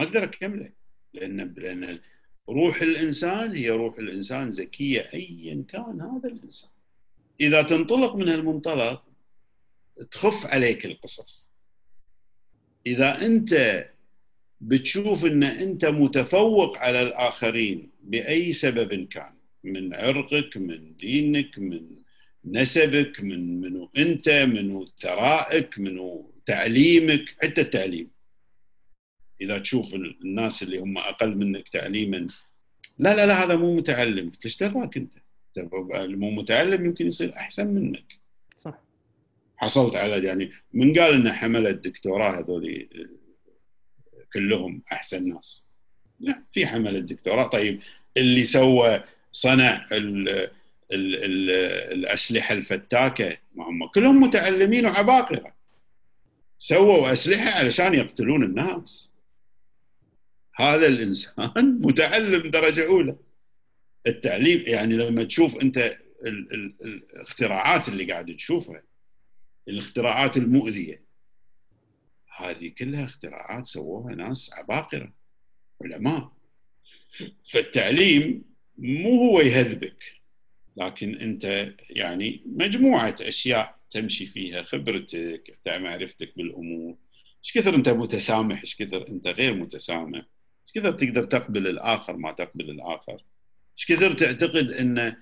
ما 0.00 0.06
أقدر 0.06 0.24
أكمله 0.24 0.72
لأن 1.14 1.54
لأن 1.56 1.98
روح 2.48 2.82
الإنسان 2.82 3.56
هي 3.56 3.70
روح 3.70 3.98
الإنسان 3.98 4.52
زكيه 4.52 5.08
ايا 5.14 5.64
كان 5.68 6.00
هذا 6.00 6.28
الإنسان. 6.28 6.70
إذا 7.40 7.62
تنطلق 7.62 8.16
من 8.16 8.28
هالمنطلق 8.28 9.02
تخف 10.10 10.46
عليك 10.46 10.86
القصص. 10.86 11.50
إذا 12.86 13.26
أنت 13.26 13.84
بتشوف 14.60 15.24
إن 15.24 15.42
أنت 15.42 15.84
متفوق 15.84 16.78
على 16.78 17.02
الآخرين 17.02 17.90
بأي 18.02 18.52
سبب 18.52 19.08
كان 19.08 19.34
من 19.64 19.94
عرقك 19.94 20.56
من 20.56 20.96
دينك 20.96 21.58
من 21.58 21.82
نسبك 22.44 23.20
من 23.20 23.60
منو 23.60 23.90
أنت 23.96 24.28
منو 24.28 24.88
ثرائك 25.00 25.78
منو 25.78 26.30
تعليمك 26.46 27.24
حتى 27.42 27.60
التعليم. 27.60 28.19
إذا 29.40 29.58
تشوف 29.58 29.94
الناس 29.94 30.62
اللي 30.62 30.78
هم 30.78 30.98
أقل 30.98 31.36
منك 31.36 31.68
تعليما. 31.68 32.28
لا 32.98 33.16
لا 33.16 33.26
لا 33.26 33.44
هذا 33.44 33.56
مو 33.56 33.76
متعلم. 33.76 34.30
ليش 34.44 34.56
دراك 34.56 34.96
انت؟ 34.96 35.12
مو 35.94 36.30
متعلم 36.30 36.84
يمكن 36.84 37.06
يصير 37.06 37.36
أحسن 37.36 37.66
منك. 37.66 38.04
صح. 38.64 38.78
حصلت 39.56 39.96
على 39.96 40.26
يعني 40.26 40.50
من 40.72 40.98
قال 40.98 41.14
إنه 41.14 41.32
حمل 41.32 41.66
الدكتوراه 41.66 42.38
هذول 42.38 42.88
كلهم 44.32 44.82
أحسن 44.92 45.28
ناس. 45.28 45.66
لا 46.20 46.42
في 46.52 46.66
حمل 46.66 46.96
الدكتوراه. 46.96 47.46
طيب 47.46 47.80
اللي 48.16 48.44
سوى 48.44 49.04
صنع 49.32 49.86
ال 49.92 50.28
ال 50.28 51.24
ال 51.24 51.50
الأسلحة 51.92 52.52
الفتاكة 52.52 53.36
ما 53.54 53.68
هم 53.68 53.86
كلهم 53.86 54.22
متعلمين 54.22 54.86
وعباقرة. 54.86 55.54
سووا 56.58 57.12
أسلحة 57.12 57.50
علشان 57.50 57.94
يقتلون 57.94 58.42
الناس. 58.44 59.09
هذا 60.60 60.86
الإنسان 60.86 61.78
متعلم 61.86 62.50
درجة 62.50 62.86
أولى. 62.86 63.16
التعليم 64.06 64.64
يعني 64.66 64.96
لما 64.96 65.24
تشوف 65.24 65.62
أنت 65.62 65.76
ال 66.26 66.52
ال 66.54 66.74
الاختراعات 66.82 67.88
اللي 67.88 68.12
قاعد 68.12 68.36
تشوفها 68.36 68.82
الاختراعات 69.68 70.36
المؤذية 70.36 71.02
هذه 72.36 72.68
كلها 72.68 73.04
اختراعات 73.04 73.66
سووها 73.66 74.14
ناس 74.14 74.50
عباقرة 74.52 75.12
علماء. 75.84 76.32
فالتعليم 77.50 78.44
مو 78.78 79.10
هو 79.10 79.40
يهذبك 79.40 80.20
لكن 80.76 81.14
أنت 81.14 81.74
يعني 81.90 82.42
مجموعة 82.46 83.16
أشياء 83.20 83.76
تمشي 83.90 84.26
فيها 84.26 84.62
خبرتك 84.62 85.58
معرفتك 85.66 86.32
بالأمور. 86.36 86.96
إيش 87.44 87.52
كثر 87.52 87.74
أنت 87.74 87.88
متسامح 87.88 88.60
إيش 88.60 88.76
كثر 88.76 89.08
أنت 89.08 89.26
غير 89.26 89.54
متسامح؟ 89.54 90.26
إيش 90.70 90.78
كثر 90.78 90.92
تقدر 90.92 91.24
تقبل 91.24 91.66
الآخر 91.66 92.16
ما 92.16 92.32
تقبل 92.32 92.70
الآخر؟ 92.70 93.24
إيش 93.78 93.86
كثر 93.86 94.12
تعتقد 94.12 94.72
إن 94.72 95.16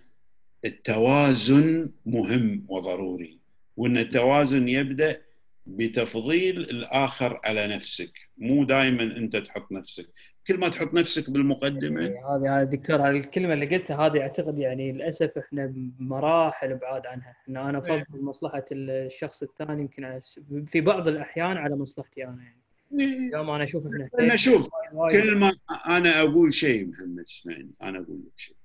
التوازن 0.64 1.90
مهم 2.06 2.66
وضروري 2.68 3.38
وإن 3.76 3.98
التوازن 3.98 4.68
يبدأ 4.68 5.22
بتفضيل 5.66 6.60
الآخر 6.60 7.40
على 7.44 7.66
نفسك 7.66 8.12
مو 8.38 8.64
دائما 8.64 9.02
أنت 9.02 9.36
تحط 9.36 9.72
نفسك. 9.72 10.06
كل 10.46 10.58
ما 10.58 10.68
تحط 10.68 10.94
نفسك 10.94 11.30
بالمقدمة 11.30 12.00
يعني 12.00 12.14
هذه 12.14 12.60
هذه 12.60 12.64
دكتور 12.64 13.10
الكلمة 13.10 13.54
اللي 13.54 13.76
قلتها 13.76 14.06
هذه 14.06 14.20
أعتقد 14.20 14.58
يعني 14.58 14.92
للأسف 14.92 15.38
إحنا 15.38 15.66
بمراحل 15.66 16.74
بعاد 16.74 17.06
عنها. 17.06 17.36
إن 17.48 17.56
أنا 17.56 17.78
أفضل 17.78 17.92
إيه. 17.94 18.22
مصلحة 18.22 18.64
الشخص 18.72 19.42
الثاني 19.42 19.80
يمكن 19.82 20.20
في 20.66 20.80
بعض 20.80 21.08
الأحيان 21.08 21.56
على 21.56 21.76
مصلحتي 21.76 22.24
أنا 22.24 22.42
يعني. 22.42 22.57
إيه. 22.92 23.30
يوم 23.32 23.50
أنا 23.50 23.64
أشوف 23.64 23.86
إحنا 23.86 24.08
أنا 24.18 24.34
أشوف. 24.34 24.68
كل 25.12 25.34
ما 25.36 25.56
أنا 25.86 26.20
أقول 26.20 26.54
شيء 26.54 26.86
محمد 26.86 27.24
اسمعني 27.24 27.70
أنا 27.82 27.98
أقول 27.98 28.20
لك 28.26 28.32
شيء. 28.38 28.56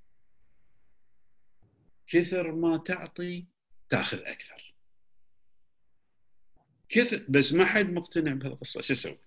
كثر 2.08 2.52
ما 2.52 2.78
تعطي 2.78 3.46
تأخذ 3.90 4.18
أكثر. 4.18 4.74
كثر 6.90 7.26
بس 7.30 7.54
ما 7.54 7.66
حد 7.66 7.94
مقتنع 7.94 8.34
بهالقصة. 8.34 8.82
شو 8.82 8.94
أسوي؟ 8.94 9.18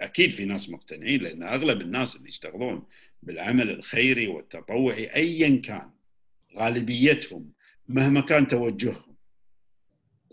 أكيد 0.00 0.30
في 0.30 0.44
ناس 0.44 0.70
مقتنعين 0.70 1.22
لأن 1.22 1.42
أغلب 1.42 1.80
الناس 1.80 2.16
اللي 2.16 2.28
يشتغلون 2.28 2.86
بالعمل 3.22 3.70
الخيري 3.70 4.28
والتطوعي 4.28 5.14
ايا 5.14 5.60
كان 5.60 5.90
غالبيتهم 6.56 7.52
مهما 7.88 8.20
كان 8.20 8.48
توجههم. 8.48 9.13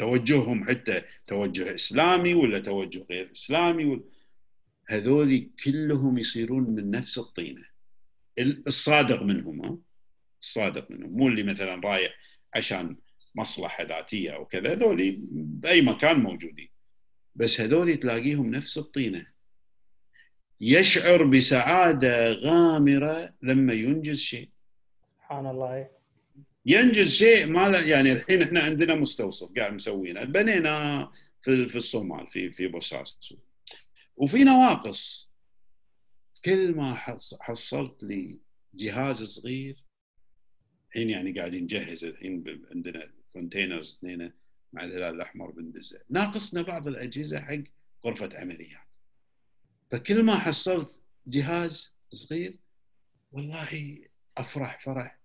توجههم 0.02 0.68
حتى 0.68 1.02
توجه 1.28 1.76
إسلامي 1.76 2.34
ولا 2.34 2.60
توجه 2.60 3.06
غير 3.10 3.32
إسلامي 3.32 4.02
هذول 4.90 5.50
كلهم 5.64 6.18
يصيرون 6.18 6.64
من 6.64 6.92
نفس 6.92 7.18
الطينة. 7.18 7.66
الصادق 8.40 9.22
منهم 9.24 9.82
الصادق 10.42 10.92
منهم. 10.92 11.10
مو 11.18 11.28
اللي 11.28 11.44
مثلا 11.44 11.82
رايح 11.84 12.12
عشان 12.56 12.98
مصلحة 13.36 13.84
ذاتية 13.84 14.32
أو 14.32 14.46
كذا 14.46 14.74
هذول 14.74 15.18
بأي 15.32 15.82
مكان 15.82 16.20
موجودين. 16.20 16.70
بس 17.36 17.62
هذول 17.62 17.98
تلاقيهم 17.98 18.52
نفس 18.52 18.78
الطينة. 18.78 19.28
يشعر 20.62 21.24
بسعادة 21.24 22.32
غامرة 22.32 23.34
لما 23.42 23.74
ينجز 23.74 24.20
شيء. 24.20 24.50
سبحان 25.04 25.46
الله. 25.48 26.01
ينجز 26.66 27.10
شيء 27.10 27.48
ما 27.48 27.70
له 27.70 27.90
يعني 27.90 28.12
الحين 28.12 28.42
إحنا 28.42 28.60
عندنا 28.60 28.96
مستوصف 28.96 29.52
قاعد 29.58 29.74
مسوينه. 29.74 30.24
بنينا 30.24 31.12
في 31.42 31.70
في 31.70 31.76
الصومال 31.76 32.28
في 32.28 32.52
في 32.52 32.68
بوساس 32.68 33.34
وفي 34.16 34.44
نواقص. 34.44 35.32
كل 36.46 36.76
ما 36.76 36.94
حصلت 37.42 38.04
لي 38.04 38.42
جهاز 38.74 39.24
صغير 39.24 39.84
الحين 40.88 41.10
يعني 41.10 41.32
قاعدين 41.32 41.64
نجهز 41.64 42.06
الحين 42.06 42.64
عندنا 42.72 43.12
كونتينرز 43.34 43.96
اثنين 43.96 44.32
مع 44.74 44.84
الهلال 44.84 45.16
الأحمر 45.16 45.52
بندزه. 45.52 46.02
ناقصنا 46.10 46.62
بعض 46.62 46.88
الأجهزة 46.88 47.42
حق 47.42 47.64
غرفة 48.06 48.30
عمليات. 48.40 48.88
فكل 49.92 50.24
ما 50.24 50.36
حصلت 50.36 50.98
جهاز 51.28 51.94
صغير 52.12 52.60
والله 53.32 54.00
أفرح 54.38 54.84
فرح. 54.86 55.20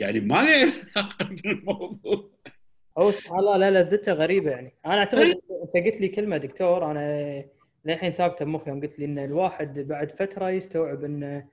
يعني 0.00 0.20
ما 0.20 0.34
لي 0.34 0.72
علاقة 0.96 1.28
بالموضوع. 1.30 2.30
هو 2.98 3.10
سبحان 3.10 3.38
الله 3.38 3.56
لا 3.56 3.82
لذته 3.82 4.12
غريبة 4.12 4.50
يعني. 4.50 4.74
أنا 4.86 4.98
أعتقد 4.98 5.20
إيه. 5.20 5.40
أنت 5.74 5.86
قلت 5.86 6.00
لي 6.00 6.08
كلمة 6.08 6.36
دكتور 6.36 6.90
أنا 6.90 7.44
للحين 7.84 8.12
ثابتة 8.12 8.44
بمخي 8.44 8.70
يوم 8.70 8.80
قلت 8.80 8.98
لي 8.98 9.04
إن 9.04 9.18
الواحد 9.18 9.78
بعد 9.78 10.10
فترة 10.10 10.50
يستوعب 10.50 11.04
إن 11.04 11.46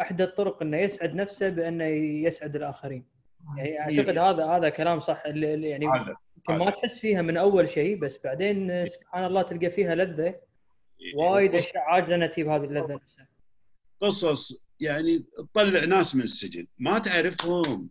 احدى 0.00 0.24
الطرق 0.24 0.62
إنه 0.62 0.76
يسعد 0.76 1.14
نفسه 1.14 1.48
بإنه 1.48 1.84
يسعد 2.26 2.56
الآخرين. 2.56 3.04
يعني 3.58 3.80
أعتقد 3.80 4.18
هذا 4.18 4.44
هذا 4.44 4.68
كلام 4.68 5.00
صح. 5.00 5.22
اللي 5.26 5.68
يعني 5.68 5.86
ما 6.48 6.70
تحس 6.70 6.98
فيها 6.98 7.22
من 7.22 7.36
أول 7.36 7.68
شيء 7.68 7.96
بس 7.96 8.20
بعدين 8.24 8.86
سبحان 8.86 9.24
الله 9.24 9.42
تلقى 9.42 9.70
فيها 9.70 9.94
لذة 9.94 10.34
وايد 11.14 11.54
أشياء 11.54 11.82
عاجلة 11.82 12.26
تجيب 12.26 12.48
هذه 12.48 12.64
اللذة 12.64 12.94
نفسها. 12.94 13.28
قصص 14.00 14.65
يعني 14.80 15.24
تطلع 15.36 15.84
ناس 15.84 16.14
من 16.14 16.22
السجن. 16.22 16.66
ما 16.78 16.98
تعرفهم. 16.98 17.90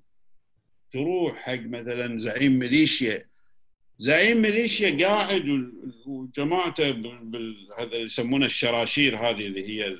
تروح 0.92 1.36
حق 1.36 1.60
مثلا 1.60 2.20
زعيم 2.20 2.60
ميليشيا. 2.60 3.30
زعيم 4.00 4.42
ميليشيا 4.42 5.08
قاعد 5.08 5.72
وجماعته 6.06 6.90
هذا 7.80 7.96
يسمونه 7.96 8.46
الشراشير 8.46 9.18
هذه 9.18 9.46
اللي 9.46 9.70
هي 9.70 9.98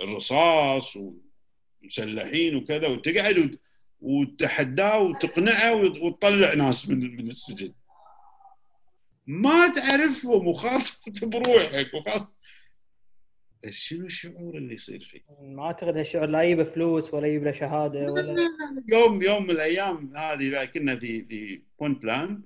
الرصاص 0.00 0.96
ومسلحين 0.96 2.56
وكذا 2.56 2.88
وتقعد 2.88 3.58
وتحداه 4.00 4.98
وتقنعه 4.98 5.74
وتطلع 5.74 6.54
ناس 6.54 6.88
من 6.88 7.16
من 7.16 7.28
السجن. 7.28 7.72
ما 9.26 9.68
تعرفهم 9.68 10.46
وخاطبت 10.46 11.24
بروحك 11.24 11.94
وخاطب 11.94 12.28
بس 13.64 13.72
شنو 13.72 14.06
الشعور 14.06 14.56
اللي 14.56 14.74
يصير 14.74 15.00
فيه؟ 15.00 15.20
ما 15.40 15.62
أعتقد 15.62 15.96
هالشعور 15.96 16.26
لا 16.26 16.42
يجيب 16.42 16.62
فلوس 16.62 17.14
ولا 17.14 17.26
يجيب 17.26 17.44
له 17.44 17.52
شهادة 17.52 18.12
ولا 18.12 18.36
يوم 18.88 19.22
يوم 19.22 19.42
من 19.42 19.50
الأيام 19.50 20.16
هذه 20.16 20.64
كنا 20.64 20.96
في 20.96 21.24
في 21.24 21.62
بونتلاند 21.80 22.42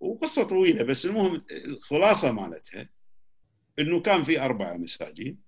وقصة 0.00 0.48
طويلة 0.48 0.84
بس 0.84 1.06
المهم 1.06 1.40
الخلاصة 1.64 2.32
مالتها 2.32 2.88
إنه 3.78 4.00
كان 4.00 4.24
في 4.24 4.40
أربعة 4.40 4.74
مساجين 4.74 5.38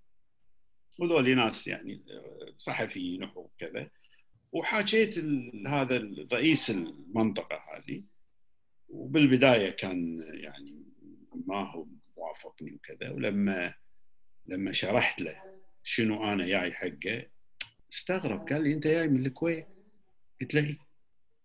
وذول 0.98 1.36
ناس 1.36 1.69
يعني 1.69 2.01
صحفيين 2.59 3.31
وكذا 3.35 3.90
وحكيت 4.52 5.19
هذا 5.66 6.11
رئيس 6.32 6.70
المنطقة 6.70 7.62
هذه 7.74 8.02
وبالبداية 8.89 9.70
كان 9.70 10.24
يعني 10.35 10.82
ما 11.47 11.70
هو 11.70 11.86
موافقني 12.16 12.73
وكذا 12.73 13.11
ولما 13.11 13.74
لما 14.51 14.72
شرحت 14.72 15.20
له 15.20 15.43
شنو 15.85 16.24
أنا 16.24 16.47
جاي 16.47 16.72
حقه 16.72 17.27
استغرب 17.93 18.48
قال 18.48 18.62
لي 18.62 18.72
أنت 18.72 18.86
جاي 18.86 19.09
من 19.09 19.27
الكويت؟ 19.27 19.66
قلت 20.40 20.55
له 20.55 20.60
إيه. 20.60 20.78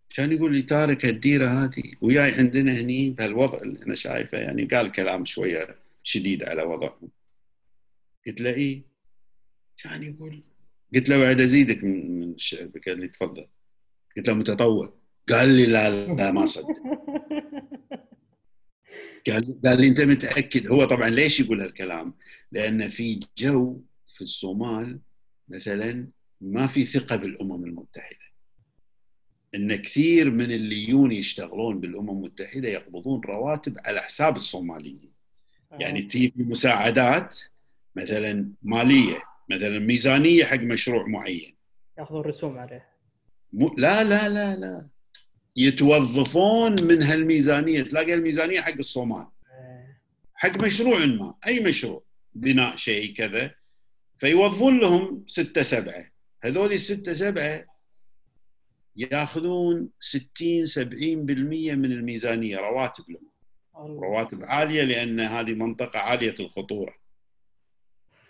كان 0.10 0.32
يقول 0.32 0.56
لي 0.56 0.62
تارك 0.62 1.06
الديرة 1.06 1.48
هذه 1.48 1.84
وياي 2.02 2.32
عندنا 2.32 2.72
هني 2.72 3.10
بهالوضع 3.10 3.62
اللي 3.62 3.86
أنا 3.86 3.96
شايفه 3.96 4.38
يعني 4.38 4.66
قال 4.66 4.92
كلام 4.92 5.26
شوية 5.26 5.80
شديد 6.04 6.44
على 6.44 6.64
وضعهم. 6.64 7.10
قلت 8.28 8.42
له 8.42 8.50
إيه. 8.50 8.84
كان 9.78 10.04
يقول 10.04 10.44
قلت 10.96 11.10
له 11.10 11.18
بعد 11.18 11.42
أزيدك 11.42 11.84
من 11.84 12.34
الشعر 12.34 12.70
قال 12.88 13.00
لي 13.00 13.08
تفضل. 13.08 13.48
قلت 14.18 14.28
له 14.28 14.34
متطوع. 14.34 14.94
قال 15.30 15.50
لي 15.50 15.66
لا 15.66 16.06
لا 16.14 16.32
ما 16.32 16.46
صدق. 16.46 16.68
قال 19.28 19.62
قال 19.66 19.86
أنت 19.86 20.02
متأكد؟ 20.02 20.68
هو 20.68 20.86
طبعا 20.86 21.10
ليش 21.10 21.40
يقول 21.40 21.62
هالكلام؟ 21.62 22.14
لأن 22.52 22.90
في 22.90 23.20
جو 23.38 23.82
في 24.08 24.22
الصومال 24.22 25.00
مثلا 25.48 26.08
ما 26.42 26.68
في 26.68 26.86
ثقة 26.86 27.16
بالأمم 27.16 27.66
المتحدة. 27.66 28.26
إن 29.56 29.76
كثير 29.76 30.32
من 30.32 30.52
اللي 30.52 30.84
يجون 30.84 31.12
يشتغلون 31.12 31.80
بالأمم 31.80 32.10
المتحدة 32.10 32.70
يقبضون 32.70 33.22
رواتب 33.22 33.78
على 33.86 34.02
حساب 34.02 34.36
الصوماليين. 34.36 35.12
يعني 35.72 36.02
تجيب 36.02 36.34
مساعدات 36.52 37.40
مثلا 37.96 38.50
مالية 38.64 39.18
مثلا 39.52 39.80
ميزانية 39.80 40.44
حق 40.46 40.60
مشروع 40.60 41.08
معين. 41.08 41.56
يأخذون 41.98 42.22
رسوم 42.22 42.58
عليه. 42.58 42.90
م... 43.54 43.68
لا 43.78 44.04
لا 44.04 44.30
لا 44.30 44.56
لا. 44.56 44.88
يتوظفون 45.56 46.84
من 46.84 47.04
هالميزانية. 47.04 47.82
تلاقي 47.82 48.14
الميزانية 48.14 48.62
حق 48.62 48.78
الصومال. 48.78 49.28
حق 50.34 50.64
مشروع 50.64 51.06
ما 51.06 51.36
أي 51.48 51.60
مشروع 51.60 52.04
بناء 52.34 52.76
شيء 52.76 53.14
كذا 53.14 53.56
فيوظفون 54.18 54.80
لهم 54.80 55.24
ستة 55.28 55.64
سبعة. 55.64 56.12
هذول 56.44 56.74
الستة 56.74 57.14
سبعة 57.14 57.66
ياخذون 58.96 59.90
60 60.00 60.66
70% 60.66 61.76
من 61.76 61.92
الميزانية 61.92 62.58
رواتب 62.58 63.04
لهم. 63.10 63.30
رواتب 64.00 64.44
عالية 64.44 64.84
لأن 64.84 65.20
هذه 65.20 65.54
منطقة 65.54 66.00
عالية 66.00 66.36
الخطورة. 66.40 66.96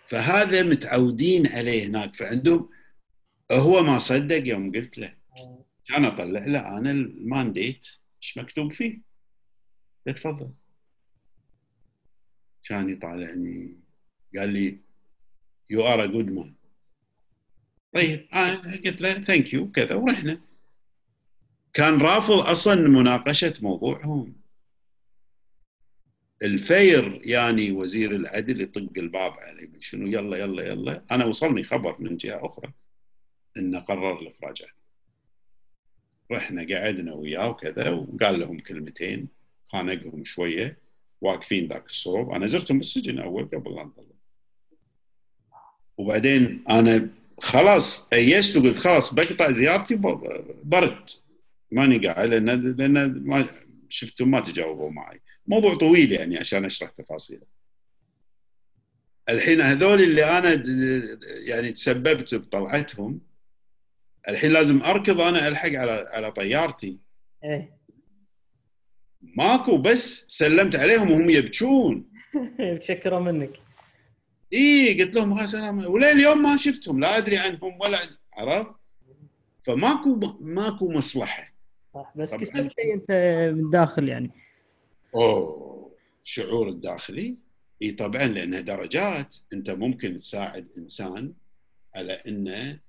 فهذا 0.06 0.62
متعودين 0.62 1.46
عليه 1.46 1.86
هناك. 1.86 2.14
فعندهم 2.14 2.68
هو 3.52 3.82
ما 3.82 3.98
صدق 3.98 4.48
يوم 4.48 4.72
قلت 4.72 4.98
له 4.98 5.14
كان 5.88 6.04
اطلع 6.04 6.46
له 6.46 6.78
أنا 6.78 6.90
ال 6.90 7.02
mandate 7.02 7.86
إيش 8.22 8.38
مكتوب 8.38 8.72
فيه؟ 8.72 9.00
تفضل. 10.04 10.50
كان 12.68 12.90
يطالعني. 12.90 13.76
قال 14.38 14.48
لي 14.48 14.78
you 15.70 15.82
are 15.82 16.04
a 16.04 16.06
good 16.06 16.30
man 16.30 16.54
طيب 17.94 18.28
آه 18.32 18.54
قلت 18.54 19.00
له 19.00 19.12
thank 19.12 19.52
you 19.52 19.70
كذا 19.70 19.94
ورحنا. 19.94 20.40
كان 21.72 21.98
رافض 21.98 22.38
أصلا 22.38 22.74
مناقشة 22.74 23.54
موضوعهم. 23.60 24.36
الفير 26.42 27.20
يعني 27.24 27.72
وزير 27.72 28.16
العدل 28.16 28.60
يطق 28.60 28.92
الباب 28.96 29.32
علي 29.32 29.70
شنو؟ 29.80 30.06
يلا 30.06 30.36
يلا 30.36 30.66
يلا. 30.66 31.04
أنا 31.10 31.24
وصلني 31.24 31.62
خبر 31.62 32.00
من 32.00 32.16
جهة 32.16 32.46
أخرى 32.46 32.72
انه 33.56 33.78
قرر 33.78 34.20
الإفراج 34.20 34.62
عنه. 34.62 34.85
رحنا 36.32 36.66
قعدنا 36.74 37.14
وياه 37.14 37.48
وكذا 37.48 37.90
وقال 37.90 38.40
لهم 38.40 38.58
كلمتين 38.58 39.28
خانقهم 39.64 40.24
شوية 40.24 40.78
واقفين 41.20 41.68
ذاك 41.68 41.86
الصوب. 41.86 42.30
أنا 42.30 42.46
زرتهم 42.46 42.78
بالسجن 42.78 43.18
أول 43.18 43.44
قبل 43.44 43.74
لا 43.74 43.84
نطلع 43.84 44.04
وبعدين 45.98 46.64
أنا 46.70 47.08
خلاص 47.38 48.08
أيست 48.12 48.56
وقلت 48.56 48.78
خلاص 48.78 49.14
بقطع 49.14 49.50
زيارتي 49.50 49.96
برد. 50.64 51.10
ماني 51.70 52.06
قاعد 52.06 52.28
لأن 52.28 52.76
لأن 52.76 53.22
ما 53.24 53.46
شفتهم 53.88 54.30
ما 54.30 54.40
تجاوبوا 54.40 54.90
معي. 54.90 55.20
موضوع 55.46 55.74
طويل 55.74 56.12
يعني 56.12 56.38
عشان 56.38 56.64
أشرح 56.64 56.90
تفاصيله. 56.90 57.56
الحين 59.28 59.60
هذول 59.60 60.02
اللي 60.02 60.24
أنا 60.24 60.62
يعني 61.46 61.72
تسببت 61.72 62.34
بطلعتهم 62.34 63.20
الحين 64.28 64.52
لازم 64.52 64.82
أركض 64.82 65.20
أنا 65.20 65.48
ألحق 65.48 65.68
على 65.72 66.06
على 66.10 66.32
طيارتي. 66.32 66.98
إيه. 67.44 67.76
ماكو 69.22 69.78
بس 69.78 70.26
سلمت 70.28 70.76
عليهم 70.76 71.10
وهم 71.10 71.30
يبكون. 71.30 72.10
متشكره 72.58 73.18
منك. 73.18 73.60
اي 74.52 75.02
قلت 75.02 75.16
لهم 75.16 75.38
يا 75.38 75.46
سلام. 75.46 75.86
ولا 75.86 76.12
اليوم 76.12 76.42
ما 76.42 76.56
شفتهم 76.56 77.00
لا 77.00 77.16
أدري 77.16 77.38
عنهم 77.38 77.78
ولا 77.80 77.98
عرفت؟ 78.34 78.74
فماكو 79.62 80.20
ماكو 80.40 80.92
مصلحة. 80.92 81.52
صح 81.94 82.12
بس 82.16 82.34
كسبت 82.34 82.72
شيء 82.72 82.94
أنت 82.94 83.10
من 83.56 83.70
داخل 83.70 84.08
يعني. 84.08 84.30
أوه 85.14 85.96
شعور 86.24 86.68
الداخلي. 86.68 87.36
إي 87.82 87.90
طبعا 87.90 88.26
لأنها 88.26 88.60
درجات. 88.60 89.34
أنت 89.52 89.70
ممكن 89.70 90.18
تساعد 90.18 90.68
إنسان 90.78 91.32
على 91.94 92.12
إنه 92.12 92.80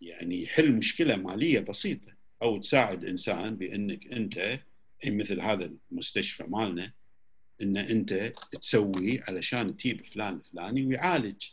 يعني 0.00 0.42
يحل 0.42 0.72
مشكلة 0.72 1.16
مالية 1.16 1.60
بسيطة 1.60 2.12
أو 2.42 2.56
تساعد 2.56 3.04
إنسان 3.04 3.56
بأنك 3.56 4.12
أنت 4.12 4.58
مثل 5.06 5.40
هذا 5.40 5.72
المستشفى 5.92 6.44
مالنا 6.48 6.92
إن 7.62 7.76
أنت 7.76 8.32
تسوي 8.60 9.20
علشان 9.28 9.76
تجيب 9.76 10.06
فلان 10.06 10.34
الفلاني 10.34 10.86
ويعالج 10.86 11.44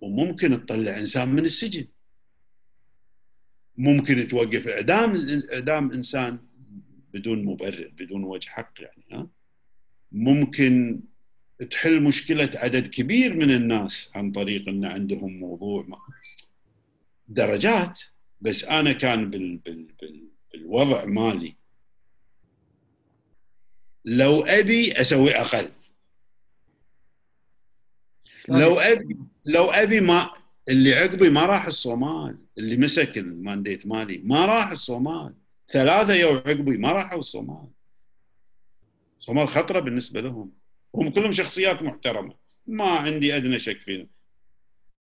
وممكن 0.00 0.66
تطلع 0.66 0.98
إنسان 0.98 1.28
من 1.28 1.44
السجن 1.44 1.86
ممكن 3.76 4.28
توقف 4.28 4.68
إعدام 4.68 5.16
إعدام 5.52 5.90
إنسان 5.90 6.38
بدون 7.14 7.44
مبرر 7.44 7.92
بدون 7.98 8.24
وجه 8.24 8.48
حق 8.48 8.72
يعني 8.80 9.04
ها 9.12 9.28
ممكن 10.12 11.00
تحل 11.70 12.02
مشكلة 12.02 12.50
عدد 12.54 12.86
كبير 12.86 13.34
من 13.34 13.50
الناس 13.50 14.10
عن 14.14 14.30
طريق 14.30 14.68
إن 14.68 14.84
عندهم 14.84 15.38
موضوع. 15.38 15.86
درجات 17.28 18.00
بس 18.40 18.64
أنا 18.64 18.92
كان 18.92 19.30
بال 19.30 19.56
بال 19.56 19.92
بال 20.02 20.28
بالوضع 20.52 21.04
مالي. 21.04 21.56
لو 24.04 24.42
أبي 24.42 25.00
أسوي 25.00 25.34
أقل. 25.34 25.72
لو 28.48 28.78
أبي 28.78 29.16
لو 29.44 29.64
أبي 29.70 30.00
ما 30.00 30.30
اللي 30.68 30.94
عقبي 30.94 31.30
ما 31.30 31.46
راح 31.46 31.66
الصومال 31.66 32.38
اللي 32.58 32.76
مسك 32.76 33.18
ال 33.18 33.27
mandate 33.27 33.86
مالي 33.86 34.18
ما 34.24 34.46
راح 34.46 34.70
الصومال. 34.70 35.34
ثلاثة 35.68 36.14
يو 36.14 36.36
عقبي 36.36 36.76
ما 36.76 36.92
راحوا 36.92 37.18
الصومال. 37.18 37.68
الصومال 39.18 39.48
خطرة 39.48 39.80
بالنسبة 39.80 40.20
لهم. 40.20 40.52
هم 40.94 41.10
كلهم 41.10 41.32
شخصيات 41.32 41.82
محترمة. 41.82 42.34
ما 42.66 42.90
عندي 42.90 43.36
أدنى 43.36 43.58
شك 43.58 43.80
فيهم. 43.80 44.08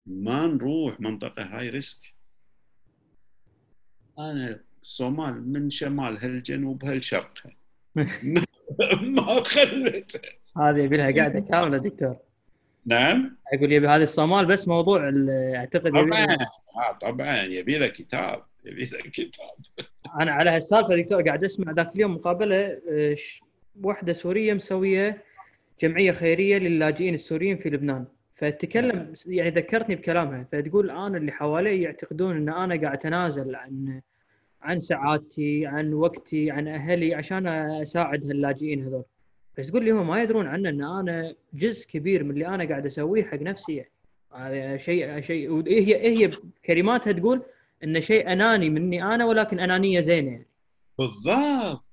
ما 0.07 0.47
نروح 0.47 1.01
منطقة 1.01 1.43
high 1.43 1.69
risk 1.69 2.14
أنا 4.19 4.61
الصومال 4.83 5.53
من 5.53 5.71
شمال 5.71 6.19
هالجنوب 6.19 6.85
هالشرق. 6.85 7.43
ما 9.17 9.43
خلت. 9.43 10.23
هذه 10.57 10.79
يبي 10.79 10.97
لها 10.97 11.11
قاعدة 11.11 11.41
كاملة 11.41 11.77
دكتور. 11.77 12.17
نعم. 12.87 13.37
أقول 13.53 13.73
يبي 13.73 13.89
هذه 13.89 14.03
الصومال 14.03 14.47
بس 14.47 14.69
موضوع 14.69 15.13
أعتقد 15.57 15.91
طبعا. 15.91 16.37
آه 16.77 16.93
طبعا. 17.01 17.43
يبي 17.43 17.79
له 17.79 17.87
كتاب. 17.87 18.43
يبي 18.65 18.85
له 18.85 19.01
كتاب. 19.01 19.85
أنا 20.21 20.33
على 20.33 20.51
هالسالفة 20.51 20.97
دكتور 20.97 21.23
قاعد 21.23 21.45
أسمع 21.45 21.73
ذاك 21.73 21.95
اليوم 21.95 22.15
مقابلة 22.15 22.79
آه، 22.91 23.17
واحدة 23.83 24.13
سورية 24.13 24.55
مسوية 24.55 25.23
جمعية 25.81 26.13
خيرية 26.13 26.59
للاجئين 26.59 27.15
السوريين 27.15 27.57
في 27.57 27.71
لبنان. 27.71 28.05
فتكلم 28.35 29.15
يعني 29.27 29.51
ذكرتني 29.51 29.95
بكلامها 29.95 30.47
فتقول 30.53 30.91
أنا 30.91 31.19
اللي 31.19 31.33
حوالي 31.33 31.83
يعتقدون 31.83 32.37
إن 32.37 32.49
أنا 32.49 32.81
قاعد 32.81 32.95
أتنازل 32.95 33.55
عن 33.55 34.01
عن 34.63 34.81
سعادتي 34.81 35.67
عن 35.67 35.93
وقتي 35.93 36.51
عن 36.51 36.69
أهلي 36.69 37.15
عشان 37.15 37.47
أساعد 37.47 38.25
هاللاجئين 38.25 38.87
هذول. 38.87 39.05
بس 39.59 39.67
تقول 39.67 39.85
لي 39.85 39.91
هم 39.91 40.09
ما 40.09 40.23
يدرون 40.23 40.47
عنه 40.47 40.69
إن 40.69 40.85
أنا 40.85 41.35
جزء 41.55 41.87
كبير 41.87 42.25
من 42.25 42.31
اللي 42.31 42.47
أنا 42.47 42.69
قاعد 42.69 42.87
أسويه 42.87 43.25
حق 43.25 43.39
نفسي. 43.39 43.85
هذا 44.35 44.77
شيء 44.77 45.21
شيء 45.21 45.69
هي 45.69 45.97
هي 45.97 46.33
كلماتها 46.65 47.13
تقول 47.13 47.43
انه 47.85 48.01
شيء 48.01 48.33
أناني 48.33 48.71
مني 48.71 49.05
أنا 49.05 49.25
ولكن 49.25 49.61
أنانية 49.61 50.01
زينة 50.01 50.31
يعني. 50.31 50.47
بالضبط. 50.99 51.85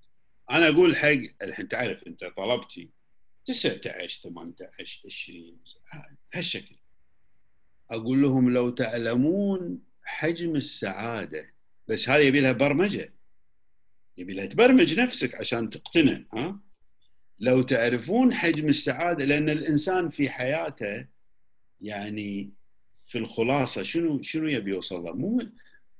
أنا 0.52 0.70
أقول 0.70 0.96
حق 0.96 1.22
الحين 1.42 1.68
تعرف 1.68 2.04
أنت 2.08 2.26
طلبتي 2.38 2.90
19 3.52 4.22
18 4.22 5.02
20 5.06 5.58
هالشكل. 6.34 6.76
أقول 7.90 8.22
لهم 8.22 8.50
لو 8.50 8.70
تعلمون 8.70 9.80
حجم 10.04 10.56
السعادة 10.56 11.54
بس 11.88 12.10
هذه 12.10 12.26
يبي 12.26 12.40
لها 12.40 12.52
برمجة. 12.52 13.14
يبي 14.18 14.34
لها 14.34 14.46
تبرمج 14.46 15.00
نفسك 15.00 15.36
عشان 15.36 15.70
تقتنع 15.70 16.24
ها؟ 16.34 16.60
لو 17.40 17.62
تعرفون 17.62 18.34
حجم 18.34 18.68
السعادة 18.68 19.26
لأن 19.26 19.50
الإنسان 19.50 20.10
في 20.10 20.30
حياته 20.30 21.08
يعني 21.82 22.52
في 23.06 23.18
الخلاصة 23.18 23.84
شنو 23.84 24.22
شنو 24.22 24.48
يبي 24.48 24.72
يوصل 24.72 25.04
له؟ 25.04 25.14
مو 25.14 25.42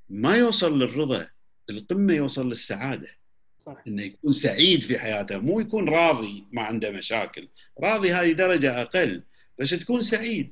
ما 0.10 0.38
يوصل 0.38 0.80
للرضا 0.80 1.30
القمة 1.70 2.14
يوصل 2.14 2.50
للسعادة. 2.50 3.21
صح. 3.66 3.84
إنه 3.88 4.04
يكون 4.04 4.34
سعيد 4.34 4.82
في 4.82 5.00
حياته 5.00 5.38
مو 5.38 5.60
يكون 5.60 5.90
راضي 5.90 6.46
ما 6.52 6.62
عنده 6.62 6.92
مشاكل. 6.92 7.48
راضي 7.84 8.14
هذه 8.14 8.32
درجة 8.32 8.82
أقل 8.82 9.24
بس 9.60 9.70
تكون 9.70 10.02
سعيد. 10.02 10.52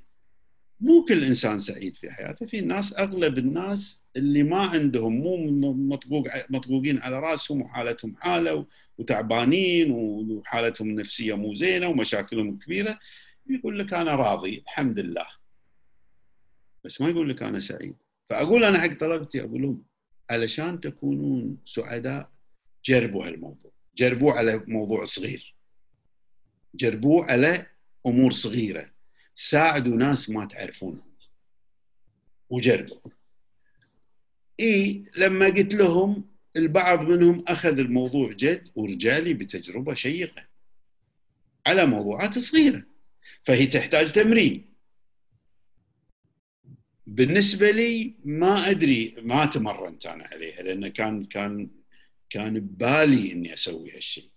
مو 0.82 1.06
كل 1.06 1.24
إنسان 1.24 1.60
سعيد 1.60 1.96
في 1.96 2.12
حياته 2.12 2.46
في 2.46 2.62
ناس 2.62 2.98
أغلب 2.98 3.38
الناس 3.38 4.04
اللي 4.16 4.44
ما 4.44 4.58
عندهم 4.58 5.14
مو 5.14 5.38
مطقوق 5.74 6.28
مطقوقين 6.50 7.00
على 7.00 7.20
رأسهم 7.20 7.62
وحالتهم 7.62 8.16
حالة 8.16 8.66
وتعبانين 8.98 9.92
وحالتهم 9.92 10.90
النفسية 10.90 11.34
مو 11.34 11.56
زينة 11.56 11.88
ومشاكلهم 11.88 12.60
كبيرة 12.60 13.00
يقول 13.50 13.80
لك 13.80 13.94
أنا 13.94 14.16
راضي 14.16 14.58
الحمد 14.58 15.00
لله. 15.00 15.26
بس 16.84 17.02
ما 17.02 17.10
يقول 17.10 17.30
لك 17.30 17.44
أنا 17.44 17.60
سعيد. 17.60 17.96
فأقول 18.30 18.64
أنا 18.64 18.80
حق 18.80 18.98
طلبتي 19.00 19.42
أقول 19.42 19.62
لهم 19.62 19.84
علشان 20.30 20.82
تكونون 20.82 21.58
سعداء 21.66 22.30
جربوا 22.90 23.28
هالموضوع 23.28 23.72
جربوه 23.98 24.34
على 24.34 24.64
موضوع 24.68 25.06
صغير. 25.06 25.56
جربوه 26.76 27.26
على 27.32 27.66
أمور 28.06 28.32
صغيرة. 28.32 28.92
ساعدوا 29.36 29.98
ناس 29.98 30.30
ما 30.30 30.46
تعرفونهم 30.46 31.12
وجربوا. 32.50 33.12
إي 34.60 35.06
لما 35.18 35.46
قلت 35.46 35.74
لهم 35.74 36.26
البعض 36.56 37.02
منهم 37.02 37.44
أخذ 37.48 37.80
الموضوع 37.80 38.32
جد 38.32 38.70
ورجالي 38.76 39.34
بتجربة 39.34 39.94
شيقة 39.94 40.48
على 41.68 41.86
موضوعات 41.86 42.40
صغيرة. 42.40 42.84
فهي 43.44 43.66
تحتاج 43.66 44.12
تمرين. 44.12 44.70
بالنسبة 47.08 47.72
لي 47.72 48.14
ما 48.24 48.70
أدري 48.70 49.16
ما 49.18 49.46
تمرنت 49.46 50.06
أنا 50.06 50.24
عليها 50.26 50.62
لأن 50.62 50.88
كان 50.88 51.24
كان 51.24 51.79
كان 52.30 52.60
ببالي 52.60 53.32
إني 53.32 53.54
أسوي 53.54 53.92
هالشيء 53.96 54.30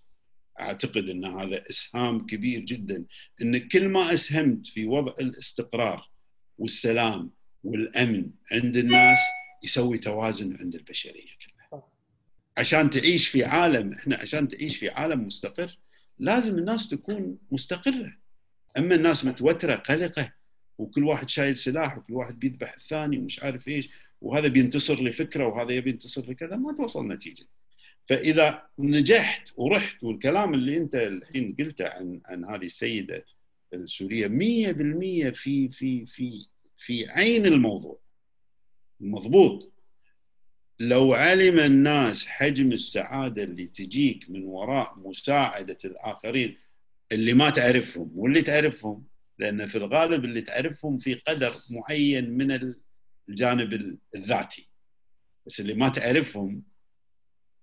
أعتقد 0.61 1.09
إن 1.09 1.25
هذا 1.25 1.63
إسهام 1.71 2.27
كبير 2.27 2.61
جدا 2.61 3.05
إن 3.43 3.69
كل 3.69 3.89
ما 3.89 4.13
أسهمت 4.13 4.67
في 4.67 4.87
وضع 4.87 5.15
الاستقرار 5.21 6.11
والسلام 6.59 7.31
والأمن 7.65 8.31
عند 8.53 8.77
الناس 8.77 9.19
يسوي 9.63 9.99
توازن 9.99 10.57
عند 10.57 10.75
البشرية 10.75 11.13
كلها. 11.45 11.83
عشان 12.57 12.91
تعيش 12.91 13.29
في 13.29 13.45
عالم 13.45 13.93
إحنا 13.93 14.17
عشان 14.17 14.49
تعيش 14.49 14.77
في 14.77 14.89
عالم 14.89 15.27
مستقر 15.27 15.79
لازم 16.19 16.59
الناس 16.59 16.89
تكون 16.89 17.39
مستقرة. 17.51 18.17
أما 18.79 18.95
الناس 18.95 19.25
متوترة 19.25 19.75
قلقة 19.75 20.33
وكل 20.79 21.05
واحد 21.05 21.29
شايل 21.29 21.57
سلاح 21.57 21.99
وكل 21.99 22.13
واحد 22.13 22.39
بيذبح 22.39 22.75
الثاني 22.75 23.19
ومش 23.19 23.43
عارف 23.43 23.69
إيش 23.69 23.89
وهذا 24.21 24.49
بينتصر 24.49 25.03
لفكرة 25.03 25.47
وهذا 25.47 25.73
يبي 25.73 25.91
ينتصر 25.91 26.31
لكذا 26.31 26.57
ما 26.57 26.73
توصل 26.73 27.09
نتيجة. 27.09 27.45
فإذا 28.09 28.63
نجحت 28.79 29.53
ورحت 29.57 30.05
والكلام 30.05 30.55
اللي 30.55 30.77
أنت 30.77 30.95
الحين 30.95 31.57
قلته 31.61 31.89
عن 31.89 32.21
عن 32.27 32.45
هذه 32.45 32.67
السيدة 32.67 33.25
السورية 33.75 34.29
100% 34.29 34.31
في 35.35 35.69
في 35.73 36.07
في 36.07 36.47
في 36.79 37.09
عين 37.09 37.47
الموضوع. 37.47 38.01
مضبوط. 39.01 39.73
لو 40.81 41.15
علم 41.15 41.59
الناس 41.59 42.27
حجم 42.27 42.73
السعادة 42.73 43.43
اللي 43.43 43.67
تجيك 43.67 44.31
من 44.31 44.45
وراء 44.45 44.95
مساعدة 44.99 45.79
الآخرين 45.85 46.57
اللي 47.13 47.35
ما 47.35 47.51
تعرفهم 47.51 48.11
واللي 48.15 48.43
تعرفهم 48.43 49.05
لأن 49.39 49.67
في 49.67 49.79
الغالب 49.79 50.25
اللي 50.25 50.41
تعرفهم 50.41 50.99
في 50.99 51.15
قدر 51.15 51.55
معين 51.71 52.31
من 52.31 52.75
الجانب 53.29 53.99
الذاتي. 54.15 54.69
بس 55.47 55.61
اللي 55.61 55.75
ما 55.75 55.89
تعرفهم 55.89 56.63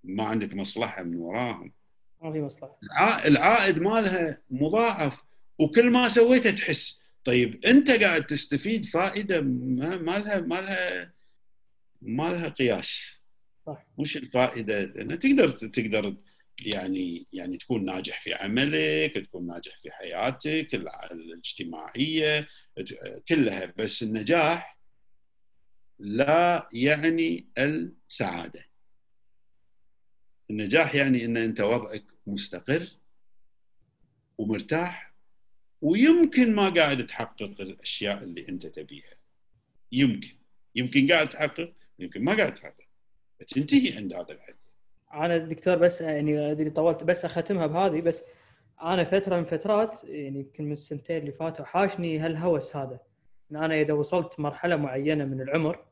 ما 0.03 0.23
عندك 0.23 0.53
مصلحة 0.53 1.03
من 1.03 1.15
وراهم. 1.15 1.73
ما 2.21 2.31
في 2.31 2.41
مصلحة. 2.41 2.77
العائد 3.25 3.77
مالها 3.77 4.41
مضاعف 4.49 5.23
وكل 5.59 5.91
ما 5.91 6.09
سويته 6.09 6.51
تحس. 6.51 7.01
طيب 7.25 7.65
انت 7.65 7.91
قاعد 7.91 8.23
تستفيد 8.23 8.85
فائدة 8.85 9.41
ما 9.41 10.19
لها 10.19 10.39
ما 10.39 10.61
لها 10.61 11.13
ما 12.01 12.31
لها 12.31 12.49
قياس. 12.49 13.21
صح. 13.65 13.85
وش 13.97 14.17
الفائدة؟ 14.17 14.81
لأن 14.81 15.19
تقدر 15.19 15.49
تقدر 15.49 16.15
يعني 16.65 17.25
يعني 17.33 17.57
تكون 17.57 17.85
ناجح 17.85 18.21
في 18.21 18.33
عملك، 18.33 19.25
تكون 19.25 19.47
ناجح 19.47 19.79
في 19.81 19.91
حياتك 19.91 20.75
الاجتماعية 21.11 22.47
كلها. 23.29 23.73
بس 23.77 24.03
النجاح 24.03 24.79
لا 25.99 26.67
يعني 26.73 27.47
السعادة. 27.57 28.68
النجاح 30.49 30.95
يعني 30.95 31.25
إن 31.25 31.37
أنت 31.37 31.61
وضعك 31.61 32.03
مستقر 32.27 32.87
ومرتاح 34.37 35.13
ويمكن 35.81 36.55
ما 36.55 36.69
قاعد 36.69 37.07
تحقق 37.07 37.61
الأشياء 37.61 38.23
اللي 38.23 38.49
أنت 38.49 38.67
تبيها. 38.67 39.13
يمكن. 39.91 40.35
يمكن 40.75 41.07
قاعد 41.07 41.29
تحقق 41.29 41.73
يمكن 41.99 42.23
ما 42.23 42.37
قاعد 42.37 42.53
تحقق. 42.53 42.85
تنتهي 43.47 43.97
عند 43.97 44.13
هذا 44.13 44.31
الحد. 44.31 44.55
أنا 45.13 45.37
دكتور 45.37 45.75
بس 45.75 46.01
يعني 46.01 46.51
أدري 46.51 46.69
طولت 46.69 47.03
بس 47.03 47.25
أختمها 47.25 47.67
بهذه. 47.67 48.01
بس 48.01 48.23
أنا 48.81 49.03
فترة 49.03 49.35
من 49.35 49.45
فترات 49.45 50.03
يعني 50.03 50.39
يمكن 50.39 50.63
من 50.65 50.71
السنتين 50.71 51.17
اللي 51.17 51.31
فاتوا 51.31 51.65
حاشني 51.65 52.19
هالهوس 52.19 52.75
هذا. 52.75 52.99
إن 53.51 53.55
أنا 53.55 53.81
إذا 53.81 53.93
وصلت 53.93 54.39
مرحلة 54.39 54.75
معينة 54.75 55.25
من 55.25 55.41
العمر 55.41 55.85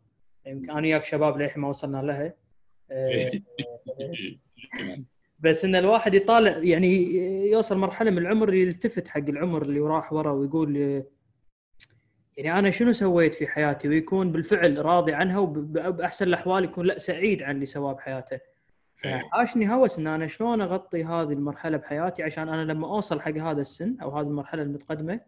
يمكن 0.45 0.69
أنا 0.69 0.81
وياك 0.81 1.05
شباب 1.05 1.37
للحين 1.37 1.61
ما 1.61 1.69
وصلنا 1.69 1.97
لها. 1.97 2.33
آه، 2.91 3.31
بس 5.39 5.65
إن 5.65 5.75
الواحد 5.75 6.13
يطالع 6.13 6.57
يعني 6.57 7.15
يوصل 7.51 7.77
مرحلة 7.77 8.11
من 8.11 8.17
العمر 8.17 8.53
يلتفت 8.53 9.07
حق 9.07 9.29
العمر 9.29 9.61
اللي 9.61 9.79
راح 9.79 10.13
ورا 10.13 10.31
ويقول 10.31 11.03
يعني 12.37 12.59
أنا 12.59 12.69
شنو 12.71 12.91
سويت 12.91 13.35
في 13.35 13.47
حياتي 13.47 13.87
ويكون 13.87 14.31
بالفعل 14.31 14.85
راضي 14.85 15.13
عنها 15.13 15.39
وباحسن 15.39 16.27
الأحوال 16.27 16.63
يكون 16.63 16.85
لا 16.85 16.97
سعيد 16.97 17.43
عن 17.43 17.55
اللي 17.55 17.65
سواه 17.65 17.93
بحياته. 17.93 18.39
فحاشني 18.95 19.73
هوس 19.73 19.99
إن 19.99 20.07
أنا 20.07 20.27
شلون 20.27 20.61
أغطي 20.61 21.03
هذه 21.03 21.33
المرحلة 21.33 21.77
بحياتي 21.77 22.23
عشان 22.23 22.49
أنا 22.49 22.71
لما 22.71 22.87
أوصل 22.87 23.21
حق 23.21 23.37
هذا 23.37 23.61
السن 23.61 23.97
أو 24.01 24.17
هذه 24.17 24.27
المرحلة 24.27 24.61
المتقدمة 24.61 25.19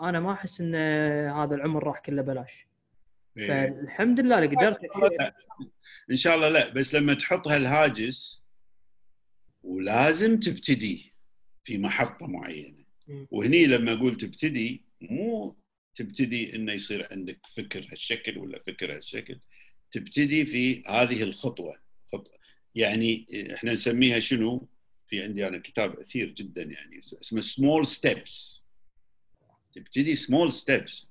أنا 0.00 0.20
ما 0.20 0.32
أحس 0.32 0.60
إن 0.60 0.74
هذا 1.30 1.54
العمر 1.54 1.84
راح 1.84 1.98
كله 1.98 2.22
بلاش. 2.22 2.68
إيه. 3.38 3.48
فالحمد 3.48 4.20
لله 4.20 4.38
اللي 4.38 4.56
قدرت 4.56 4.78
إن 6.10 6.16
شاء 6.16 6.36
الله 6.36 6.48
لا 6.48 6.72
بس 6.72 6.94
لما 6.94 7.14
تحط 7.14 7.48
هالهاجس 7.48 8.43
ولازم 9.64 10.40
تبتدي 10.40 11.12
في 11.64 11.78
محطة 11.78 12.26
معينة. 12.26 12.84
وهني 13.30 13.66
لما 13.66 13.92
أقول 13.92 14.16
تبتدي 14.16 14.84
مو 15.00 15.56
تبتدي 15.94 16.56
إنه 16.56 16.72
يصير 16.72 17.08
عندك 17.10 17.40
فكر 17.56 17.88
هالشكل 17.90 18.38
ولا 18.38 18.62
فكر 18.66 18.96
هالشكل. 18.96 19.40
تبتدي 19.92 20.46
في 20.46 20.82
هذه 20.86 21.22
الخطوة. 21.22 21.76
يعني 22.74 23.26
إحنا 23.54 23.72
نسميها 23.72 24.20
شنو؟ 24.20 24.68
في 25.08 25.22
عندي 25.22 25.48
أنا 25.48 25.58
كتاب 25.58 25.98
أثير 25.98 26.30
جدا 26.30 26.62
يعني 26.62 26.98
اسمه 26.98 27.40
small 27.40 27.86
steps 27.86 28.64
تبتدي 29.74 30.16
small 30.16 30.52
steps 30.52 31.06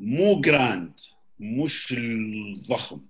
مو 0.00 0.40
grand 0.40 1.00
مش 1.40 1.94
الضخم. 1.98 3.06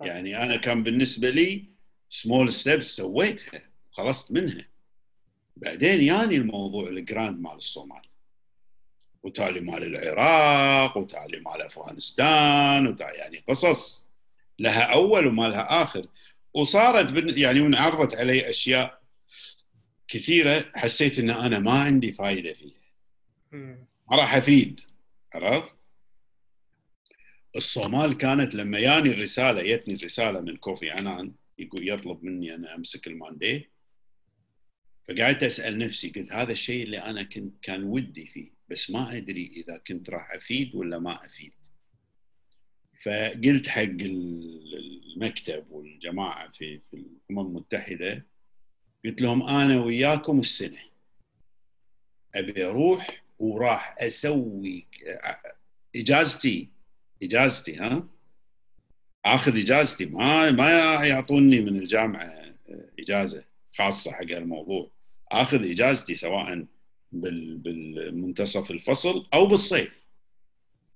يعني 0.00 0.42
أنا 0.42 0.56
كان 0.56 0.82
بالنسبة 0.82 1.30
لي 1.30 1.64
small 2.10 2.52
steps 2.52 2.96
سويتها. 2.96 3.75
خلصت 3.96 4.32
منها. 4.32 4.68
بعدين 5.56 6.00
ياني 6.00 6.36
الموضوع 6.36 6.88
ال 6.88 6.97
grand 6.97 7.40
مال 7.40 7.52
الصومال. 7.52 8.02
وتالي 9.22 9.60
مال 9.60 9.82
العراق 9.82 10.96
وتالي 10.96 11.40
مال 11.40 11.62
أفغانستان 11.62 12.86
وتالي 12.86 13.14
يعني 13.18 13.44
قصص 13.48 14.06
لها 14.58 14.92
أول 14.92 15.26
وما 15.26 15.48
لها 15.48 15.82
آخر. 15.82 16.06
وصارت 16.54 17.36
يعني 17.38 17.60
انعرضت 17.60 18.16
علي 18.16 18.50
أشياء 18.50 19.00
كثيرة 20.08 20.70
حسيت 20.74 21.18
إن 21.18 21.30
أنا 21.30 21.58
ما 21.58 21.80
عندي 21.82 22.12
فائده 22.12 22.54
فيها. 22.54 22.80
ما 24.10 24.16
راح 24.16 24.34
أفيد. 24.34 24.80
عرفت؟ 25.34 25.74
الصومال 27.56 28.16
كانت 28.16 28.54
لما 28.54 28.78
ياني 28.78 29.08
الرسالة 29.08 29.62
جتني 29.62 29.94
الرسالة 29.94 30.40
من 30.40 30.56
كوفي 30.56 30.90
عنان 30.90 31.32
يقول 31.58 31.88
يطلب 31.88 32.24
مني 32.24 32.54
أنا 32.54 32.74
أمسك 32.74 33.06
الماندي 33.06 33.70
فقعدت 35.08 35.42
أسأل 35.42 35.78
نفسي 35.78 36.08
قلت 36.08 36.32
هذا 36.32 36.52
الشيء 36.52 36.84
اللي 36.84 36.98
أنا 36.98 37.22
كنت 37.22 37.54
كان 37.62 37.84
ودي 37.84 38.26
فيه 38.26 38.50
بس 38.68 38.90
ما 38.90 39.16
أدري 39.16 39.50
إذا 39.56 39.76
كنت 39.76 40.10
راح 40.10 40.32
أفيد 40.32 40.74
ولا 40.74 40.98
ما 40.98 41.24
أفيد. 41.24 41.54
فقلت 43.02 43.68
حق 43.68 43.82
المكتب 43.82 45.66
والجماعة 45.70 46.52
في 46.52 46.80
في 46.90 46.96
الأمم 46.96 47.46
المتحدة 47.46 48.26
قلت 49.04 49.20
لهم 49.20 49.42
أنا 49.42 49.80
وياكم 49.84 50.38
السنة. 50.38 50.78
أبي 52.34 52.64
أروح 52.64 53.24
وراح 53.38 53.94
أسوي 53.98 54.86
إجازتي 55.96 56.68
إجازتي 57.22 57.76
ها؟ 57.76 58.08
آخذ 59.24 59.58
إجازتي 59.58 60.06
ما 60.06 60.50
ما 60.50 61.04
يعطوني 61.06 61.60
من 61.60 61.76
الجامعة 61.76 62.54
إجازة 62.98 63.44
خاصة 63.74 64.12
حق 64.12 64.20
الموضوع. 64.22 64.95
آخذ 65.32 65.70
إجازتي 65.70 66.14
سواء 66.14 66.66
بالمنتصف 67.12 68.70
الفصل 68.70 69.26
أو 69.34 69.46
بالصيف. 69.46 70.06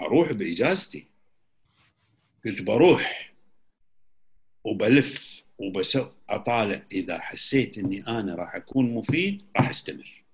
أروح 0.01 0.33
بإجازتي. 0.33 1.07
قلت 2.45 2.63
بروح 2.63 3.33
وبلف 4.65 5.43
وبس 5.59 5.99
أطالع. 6.31 6.83
إذا 6.93 7.21
حسيت 7.21 7.79
إني 7.79 8.07
أنا 8.07 8.35
راح 8.35 8.55
أكون 8.55 8.95
مفيد 8.95 9.43
راح 9.57 9.69
أستمر. 9.69 10.25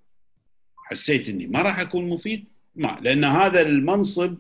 حسيت 0.77 1.29
إني 1.29 1.47
ما 1.47 1.63
راح 1.63 1.81
أكون 1.81 2.09
مفيد 2.09 2.45
ما 2.75 2.99
لأن 3.03 3.25
هذا 3.25 3.61
المنصب 3.61 4.37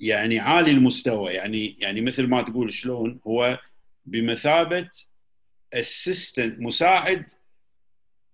يعني 0.00 0.38
عالي 0.38 0.70
المستوى. 0.70 1.32
يعني 1.32 1.76
يعني 1.78 2.00
مثل 2.00 2.26
ما 2.26 2.42
تقول 2.42 2.72
شلون 2.72 3.20
هو 3.26 3.58
بمثابة 4.06 4.90
اسيستنت 5.72 6.60
مساعد 6.60 7.30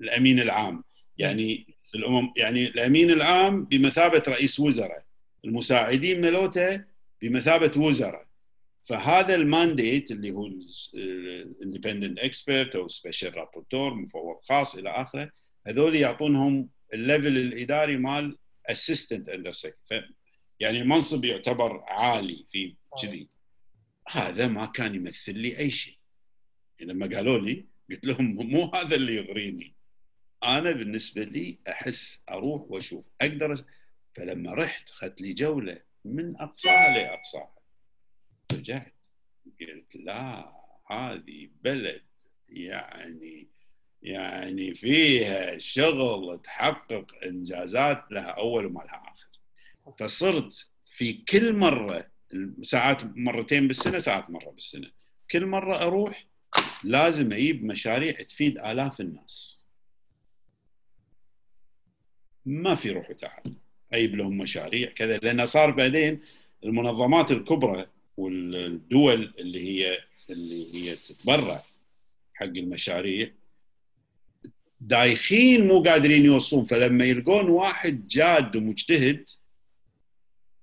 الأمين 0.04 0.40
العام. 0.40 0.84
يعني 1.18 1.66
الامم 1.94 2.32
يعني 2.36 2.66
الأمين 2.66 3.10
العام 3.10 3.64
بمثابة 3.64 4.22
رئيس 4.28 4.60
وزراء 4.60 5.04
المساعدين 5.44 6.20
ملوته 6.20 6.84
بمثابة 7.22 7.80
وزراء. 7.80 8.22
فهذا 8.84 9.34
ال 9.34 9.44
mandate 9.44 10.10
اللي 10.10 10.30
هو 10.30 10.50
ال 10.94 11.04
independent 11.04 12.18
expert 12.18 12.76
أو 12.76 12.88
special 12.88 13.36
rapporteur 13.36 13.94
مفوض 13.94 14.36
خاص 14.42 14.74
إلى 14.76 14.90
آخره 14.90 15.30
هذول 15.66 15.96
يعطونهم 15.96 16.68
ال 16.94 17.01
level 17.01 17.36
الإداري 17.36 17.96
مال 17.96 18.36
assistant 18.66 19.28
under 19.28 19.52
يعني 20.60 20.80
المنصب 20.80 21.24
يعتبر 21.24 21.82
عالي 21.86 22.46
في 22.52 22.74
كذي. 23.02 23.28
هذا 24.08 24.48
ما 24.48 24.66
كان 24.66 24.94
يمثل 24.94 25.38
لي 25.38 25.58
أي 25.58 25.70
شيء. 25.70 25.98
يعني 26.78 26.92
لما 26.92 27.06
قالوا 27.06 27.38
لي 27.38 27.64
قلت 27.90 28.04
لهم 28.04 28.24
مو 28.24 28.70
هذا 28.74 28.94
اللي 28.94 29.16
يغريني. 29.16 29.73
أنا 30.44 30.72
بالنسبة 30.72 31.24
لي 31.24 31.58
أحس 31.68 32.22
أروح 32.30 32.62
وأشوف. 32.68 33.08
أقدر 33.20 33.64
فلما 34.16 34.54
رحت 34.54 34.90
اخذت 34.90 35.20
لي 35.20 35.32
جولة 35.32 35.82
من 36.04 36.36
اقصاها 36.40 36.94
لاقصاها 36.98 37.54
رجعت 38.52 38.94
قلت 39.60 39.96
لا 39.96 40.52
هذه 40.90 41.48
بلد 41.64 42.02
يعني 42.50 43.48
يعني 44.02 44.74
فيها 44.74 45.58
شغل 45.58 46.38
تحقق 46.38 47.24
إنجازات 47.24 48.04
لها 48.10 48.26
أول 48.30 48.66
وما 48.66 48.80
لها 48.80 49.02
آخر. 49.12 49.28
فصرت 49.98 50.70
في 50.90 51.12
كل 51.12 51.52
مرة 51.52 52.10
ساعات 52.62 53.04
مرتين 53.04 53.68
بالسنة 53.68 53.98
ساعات 53.98 54.30
مرة 54.30 54.50
بالسنة. 54.50 54.90
كل 55.30 55.46
مرة 55.46 55.76
أروح 55.82 56.26
لازم 56.84 57.32
أجيب 57.32 57.64
مشاريع 57.64 58.12
تفيد 58.12 58.58
آلاف 58.58 59.00
الناس. 59.00 59.63
ما 62.46 62.74
في 62.74 62.90
روح 62.90 63.10
وتعال 63.10 63.52
أجيب 63.92 64.16
لهم 64.16 64.38
مشاريع. 64.38 64.90
كذا 64.90 65.16
لأن 65.16 65.46
صار 65.46 65.70
بعدين 65.70 66.20
المنظمات 66.64 67.32
الكبرى 67.32 67.86
والدول 68.16 69.32
اللي 69.38 69.60
هي 69.60 69.98
اللي 70.30 70.74
هي 70.74 70.96
تتبرع 70.96 71.64
حق 72.34 72.46
المشاريع 72.46 73.30
دايخين 74.80 75.66
مو 75.66 75.82
قادرين 75.82 76.24
يوصلون. 76.24 76.64
فلما 76.64 77.04
يلقون 77.04 77.48
واحد 77.48 78.08
جاد 78.08 78.56
ومجتهد 78.56 79.28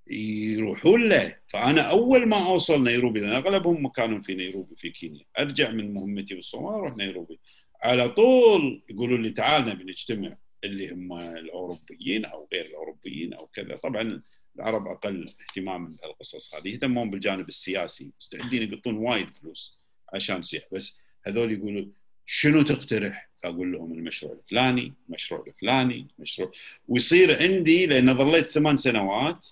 يروحون 0.07 1.09
له. 1.09 1.37
فأنا 1.47 1.81
أول 1.81 2.25
ما 2.25 2.47
أوصل 2.47 2.83
نيروبي 2.83 3.19
لأن 3.19 3.33
أغلبهم 3.33 3.87
كانوا 3.87 4.21
في 4.21 4.35
نيروبي 4.35 4.75
في 4.75 4.89
كينيا. 4.89 5.25
أرجع 5.39 5.71
من 5.71 5.93
مهمتي 5.93 6.35
بالصومال 6.35 6.73
أروح 6.73 6.97
نيروبي. 6.97 7.39
على 7.83 8.09
طول 8.09 8.81
يقولوا 8.89 9.17
لي 9.17 9.29
تعال 9.29 9.65
نبي 9.65 9.83
نجتمع. 9.83 10.37
اللي 10.63 10.91
هم 10.91 11.13
الأوروبيين 11.13 12.25
أو 12.25 12.47
غير 12.53 12.65
الأوروبيين 12.65 13.33
أو 13.33 13.47
كذا 13.47 13.75
طبعا 13.75 14.21
العرب 14.55 14.87
أقل 14.87 15.33
اهتماما 15.41 15.97
بهالقصص 16.01 16.55
هذه 16.55 16.69
يهتمون 16.69 17.09
بالجانب 17.09 17.49
السياسي 17.49 18.11
مستعدين 18.19 18.73
يقطون 18.73 18.97
وايد 18.97 19.37
فلوس 19.37 19.79
عشان 20.13 20.41
سياح 20.41 20.63
بس 20.71 20.99
هذول 21.27 21.51
يقولوا 21.51 21.85
شنو 22.25 22.61
تقترح؟ 22.61 23.29
فاقول 23.43 23.71
لهم 23.71 23.93
المشروع 23.93 24.33
الفلاني، 24.33 24.93
المشروع 25.07 25.43
الفلاني، 25.47 26.07
مشروع 26.19 26.51
ويصير 26.87 27.43
عندي 27.43 27.85
لأن 27.85 28.17
ظليت 28.17 28.45
ثمان 28.45 28.75
سنوات 28.75 29.47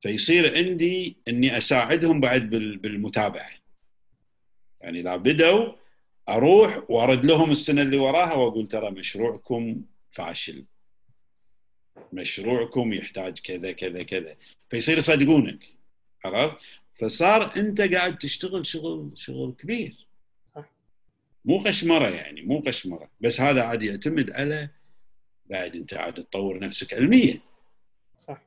فيصير 0.00 0.56
عندي 0.56 1.16
إني 1.28 1.56
أساعدهم 1.56 2.20
بعد 2.20 2.50
بالمتابعة. 2.50 3.50
يعني 4.80 5.02
لا 5.02 5.16
بدوا 5.16 5.72
أروح 6.28 6.90
وأرد 6.90 7.26
لهم 7.26 7.50
السنة 7.50 7.82
اللي 7.82 7.96
وراها 7.98 8.34
وأقول 8.34 8.66
ترى 8.68 8.90
مشروعكم 8.90 9.82
فاشل. 10.10 10.64
مشروعكم 12.12 12.92
يحتاج 12.92 13.38
كذا 13.38 13.72
كذا 13.72 14.02
كذا. 14.02 14.36
فيصير 14.70 14.98
يصدقونك 14.98 15.64
عرفت؟ 16.24 16.56
فصار 16.94 17.56
أنت 17.56 17.80
قاعد 17.80 18.18
تشتغل 18.18 18.66
شغل 18.66 19.12
شغل 19.14 19.54
كبير. 19.58 20.06
صح. 20.54 20.64
مو 21.44 21.58
قشمرة 21.58 22.08
يعني 22.08 22.42
مو 22.42 22.60
قشمرة. 22.60 23.10
بس 23.20 23.40
هذا 23.40 23.62
عاد 23.62 23.82
يعتمد 23.82 24.30
على 24.30 24.68
بعد 25.50 25.76
أنت 25.76 25.94
عاد 25.94 26.14
تطور 26.14 26.58
نفسك 26.58 26.94
علميا. 26.94 27.40
صح. 28.26 28.42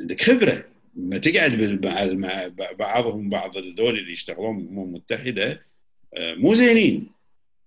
عندك 0.00 0.22
خبرة. 0.22 0.64
لما 0.96 1.18
تقعد 1.18 2.12
مع 2.12 2.50
بعضهم 2.78 3.30
بعض 3.30 3.56
الدول 3.56 3.98
اللي 3.98 4.12
يشتغلون 4.12 4.58
بالامم 4.58 4.82
المتحده 4.82 5.62
آه، 6.16 6.34
مو 6.34 6.54
زينين. 6.54 7.10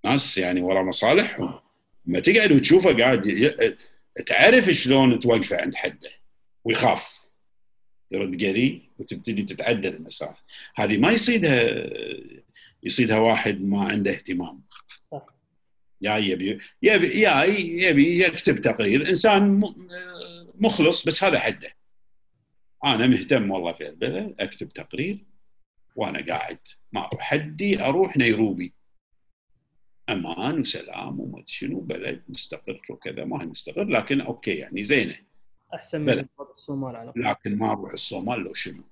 ناس 0.05 0.37
يعني 0.37 0.61
ورا 0.61 0.83
مصالحهم. 0.83 1.59
لما 2.05 2.19
تقعد 2.19 2.51
وتشوفه 2.51 2.93
قاعد 2.93 3.21
تعرف 4.25 4.69
شلون 4.69 5.19
توقفه 5.19 5.61
عند 5.61 5.75
حده 5.75 6.11
ويخاف. 6.63 7.21
يرد 8.11 8.43
قري 8.43 8.89
وتبتدي 8.99 9.43
تتعدى 9.43 9.87
المسافة. 9.87 10.43
هذه 10.75 10.97
ما 10.97 11.11
يصيدها 11.11 11.89
يصيدها 12.83 13.17
واحد 13.17 13.61
ما 13.61 13.83
عنده 13.83 14.11
اهتمام. 14.11 14.61
يا 16.01 16.17
يبي 16.17 16.59
يبي 16.81 17.07
يا 17.07 17.43
يبي 17.43 18.23
يكتب 18.23 18.61
تقرير. 18.61 19.09
إنسان 19.09 19.63
مخلص 20.55 21.07
بس 21.07 21.23
هذا 21.23 21.39
حده. 21.39 21.73
أنا 22.85 23.07
مهتم 23.07 23.51
والله 23.51 23.73
في 23.73 23.89
البلد 23.89 24.35
أكتب 24.39 24.69
تقرير 24.69 25.25
وأنا 25.95 26.25
قاعد. 26.25 26.59
ما 26.91 27.05
أروح 27.05 27.21
حدي 27.21 27.81
أروح 27.81 28.17
نيروبي. 28.17 28.73
أمان 30.11 30.59
وسلام 30.59 31.19
وما 31.19 31.43
شنو 31.45 31.79
بلد 31.79 32.23
مستقر 32.29 32.81
وكذا 32.89 33.25
ما 33.25 33.41
هي 33.41 33.45
مستقر 33.45 33.83
لكن 33.83 34.21
okay 34.21 34.55
يعني 34.55 34.83
زينة. 34.83 35.15
أحسن 35.73 36.01
من 36.01 36.25
الصومال 36.39 36.95
على 36.95 37.13
لكن 37.15 37.57
ما 37.57 37.71
أروح 37.71 37.93
الصومال 37.93 38.39
لو 38.39 38.53
شنو؟ 38.53 38.83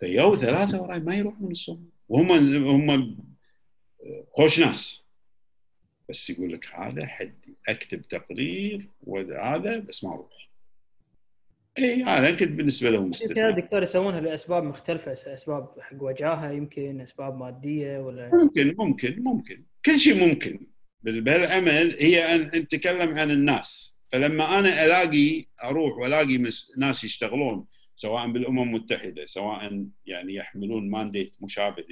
فيو 0.00 0.36
ثلاثة 0.36 0.82
وراي 0.82 1.00
ما 1.00 1.14
يروحون 1.14 1.50
الصومال. 1.50 1.88
وهم 2.08 2.30
هم 2.66 3.18
خوش 4.32 4.60
ناس. 4.60 5.06
بس 6.08 6.30
يقول 6.30 6.52
لك 6.52 6.66
هذا 6.74 7.06
حدي 7.06 7.56
أكتب 7.68 8.02
تقرير 8.02 8.88
وهذا 9.02 9.78
بس 9.78 10.04
ما 10.04 10.14
أروح 10.14 10.50
إي 11.78 12.04
أنا 12.04 12.30
كنت 12.30 12.48
بالنسبة 12.48 12.90
لهم 12.90 13.08
استثناء. 13.08 13.60
دكتور 13.60 13.82
يسوونها 13.82 14.20
لأسباب 14.20 14.64
مختلفة 14.64 15.12
أسباب 15.12 15.80
حق 15.80 16.02
وجاهة 16.02 16.50
يمكن 16.50 17.00
أسباب 17.00 17.36
مادية 17.38 17.98
ولا 17.98 18.30
ممكن 18.34 18.74
ممكن 18.78 19.22
ممكن. 19.22 19.64
كل 19.84 19.98
شيء 19.98 20.28
ممكن. 20.28 20.66
بهالعمل 21.02 21.96
هي 21.98 22.34
أن 22.34 22.40
نتكلم 22.40 23.18
عن 23.18 23.30
الناس. 23.30 23.94
فلما 24.08 24.58
أنا 24.58 24.84
ألاقي 24.84 25.44
أروح 25.64 25.98
وألاقي 25.98 26.38
ناس 26.78 27.04
يشتغلون 27.04 27.66
سواء 27.96 28.32
بالأمم 28.32 28.62
المتحدة 28.62 29.26
سواء 29.26 29.86
يعني 30.06 30.34
يحملون 30.34 30.90
مانديت 30.90 31.32
مشابه 31.40 31.84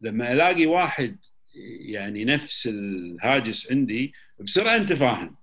لما 0.00 0.32
ألاقي 0.32 0.66
واحد 0.66 1.18
يعني 1.88 2.24
نفس 2.24 2.66
الهاجس 2.66 3.72
عندي 3.72 4.12
بسرعة 4.40 4.78
نتفاهم 4.78 5.36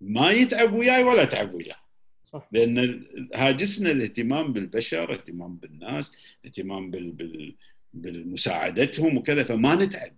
ما 0.00 0.30
يتعب 0.30 0.72
وياي 0.72 1.04
ولا 1.04 1.22
اتعب 1.22 1.54
وياه. 1.54 1.76
صح. 2.24 2.48
لأن 2.52 3.04
هاجسنا 3.34 3.90
الاهتمام 3.90 4.52
بالبشر 4.52 5.12
اهتمام 5.12 5.56
بالناس 5.56 6.16
اهتمام 6.44 6.90
بال, 6.90 7.10
بال 7.10 7.56
بمساعدتهم 7.94 9.16
وكذا 9.16 9.44
فما 9.44 9.74
نتعب. 9.74 10.16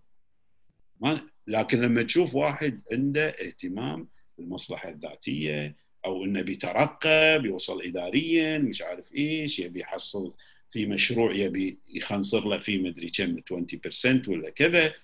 ما 1.00 1.20
لكن 1.46 1.80
لما 1.80 2.02
تشوف 2.02 2.34
واحد 2.34 2.80
عنده 2.92 3.28
اهتمام 3.28 4.08
بالمصلحة 4.38 4.88
الذاتية 4.88 5.76
أو 6.04 6.24
إنه 6.24 6.42
بيترقى 6.42 7.38
بيوصل 7.42 7.82
اداريا 7.82 8.58
مش 8.58 8.82
عارف 8.82 9.14
إيش 9.14 9.58
يبي 9.58 9.80
يحصل 9.80 10.34
في 10.70 10.86
مشروع 10.86 11.32
يبي 11.32 11.78
يخنصر 11.94 12.48
له 12.48 12.58
فيه 12.58 12.78
مدري 12.78 13.10
كم 13.10 13.36
20% 13.36 14.28
ولا 14.28 14.50
كذا 14.50 14.94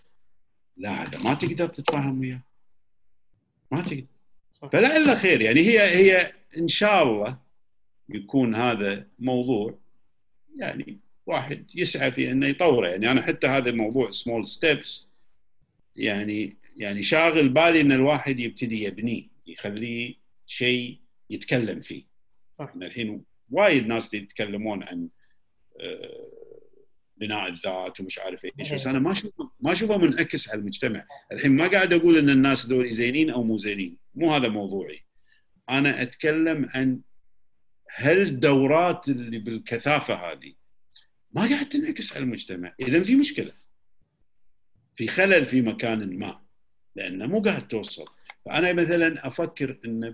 لا 0.77 0.91
هذا 0.91 1.19
ما 1.19 1.35
تقدر 1.35 1.69
تتفاهم 1.69 2.21
وياه. 2.21 2.43
ما 3.71 3.83
تقدر. 3.83 4.07
فلعل 4.73 5.17
خير. 5.17 5.41
يعني 5.41 5.61
هي 5.61 5.81
هي 5.81 6.33
إن 6.59 6.69
شاء 6.69 7.03
الله 7.03 7.39
يكون 8.09 8.55
هذا 8.55 9.07
موضوع 9.19 9.79
يعني 10.57 10.99
واحد 11.31 11.71
يسعى 11.75 12.13
في 12.13 12.33
إنه 12.33 12.47
يطوره. 12.47 12.89
يعني 12.89 13.11
أنا 13.11 13.23
حتى 13.23 13.47
هذا 13.47 13.73
موضوع 13.73 14.11
small 14.11 14.47
steps 14.47 15.07
يعني 15.97 16.57
يعني 16.77 17.03
شاغل 17.03 17.49
بالي 17.49 17.81
إن 17.81 17.93
الواحد 17.93 18.41
يبتدي 18.41 18.85
يبنيه 18.85 19.29
يخليه 19.47 20.15
شيء 20.47 20.99
يتكلم 21.31 21.81
فيه. 21.81 22.05
إحنا 22.61 22.87
الحين 22.87 23.25
وايد 23.51 23.87
ناس 23.87 24.15
يتكلمون 24.15 24.83
عن 24.83 25.09
آه، 25.81 26.31
بناء 27.17 27.49
الذات 27.49 28.01
ومش 28.01 28.19
عارف 28.19 28.47
إيش 28.61 28.73
بس 28.73 28.87
أنا 28.87 28.99
ما 28.99 29.13
أشوف 29.13 29.33
ما 29.61 29.73
اشوفه 29.73 29.97
منعكس 29.99 30.51
على 30.51 30.61
المجتمع. 30.61 31.07
الحين 31.33 31.57
ما 31.57 31.67
قاعد 31.67 31.93
أقول 31.93 32.19
إن 32.19 32.31
الناس 32.31 32.67
ذولي 32.67 32.91
زينين 32.91 33.31
أو 33.31 33.43
مو 33.43 33.57
زينين 33.57 33.97
مو 34.15 34.35
هذا 34.35 34.49
موضوعي. 34.49 35.05
أنا 35.71 36.03
أتكلم 36.03 36.69
عن 36.75 37.01
هل 37.95 38.21
الدورات 38.21 39.09
اللي 39.09 39.39
بالكثافة 39.39 40.15
هذه 40.15 40.60
ما 41.33 41.49
قاعد 41.49 41.69
تنعكس 41.69 42.17
على 42.17 42.23
المجتمع. 42.23 42.75
اذا 42.81 43.03
في 43.03 43.17
مشكلة. 43.17 43.53
في 44.95 45.09
خلل 45.09 45.47
في 45.47 45.63
مكان 45.63 46.19
ما 46.19 46.41
لأنه 46.97 47.27
مو 47.27 47.41
قاعد 47.41 47.69
توصل. 47.69 48.05
فأنا 48.45 48.73
مثلا 48.73 49.27
أفكر 49.27 49.79
انه 49.85 50.11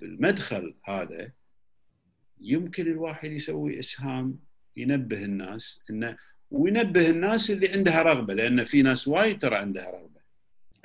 بالمدخل 0.00 0.74
هذا 0.84 1.32
يمكن 2.40 2.86
الواحد 2.86 3.32
يسوي 3.32 3.78
إسهام 3.78 4.38
ينبه 4.76 5.24
الناس 5.24 5.80
إنه 5.90 6.16
وينبه 6.50 7.10
الناس 7.10 7.50
اللي 7.50 7.68
عندها 7.68 8.02
رغبة 8.02 8.34
لأن 8.34 8.64
في 8.64 8.82
ناس 8.82 9.08
وايد 9.08 9.38
ترى 9.38 9.56
عندها 9.56 9.90
رغبة. 9.90 10.20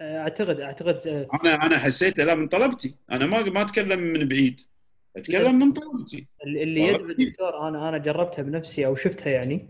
أعتقد 0.01 0.59
أعتقد 0.59 1.27
أنا 1.43 1.65
أنا 1.65 1.77
حسيت 1.77 2.19
لا 2.19 2.35
من 2.35 2.47
طلبتي. 2.47 2.95
أنا 3.11 3.25
ما 3.25 3.43
ما 3.43 3.61
أتكلم 3.61 3.99
من 3.99 4.27
بعيد. 4.27 4.61
أتكلم 5.17 5.59
من 5.59 5.71
طلبتي 5.73 6.27
اللي 6.45 6.81
يدعو 6.81 7.11
دكتور 7.11 7.67
أنا 7.67 7.89
أنا 7.89 7.97
جربتها 7.97 8.41
بنفسي 8.41 8.85
أو 8.85 8.95
شفتها 8.95 9.31
يعني. 9.31 9.69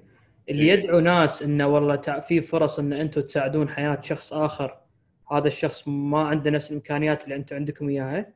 اللي 0.50 0.68
يدعو 0.68 1.00
ناس 1.00 1.42
إنه 1.42 1.68
والله 1.68 1.96
في 1.98 2.42
فرص 2.42 2.80
إن 2.80 2.94
أنتم 2.94 3.22
تساعدون 3.22 3.70
حياة 3.70 4.02
شخص 4.02 4.34
آخر 4.34 4.78
هذا 5.32 5.48
الشخص 5.48 5.88
ما 5.88 6.20
عنده 6.20 6.52
نفس 6.52 6.72
الإمكانيات 6.72 7.24
اللي 7.24 7.36
أنتم 7.36 7.56
عندكم 7.56 7.90
إياها. 7.90 8.34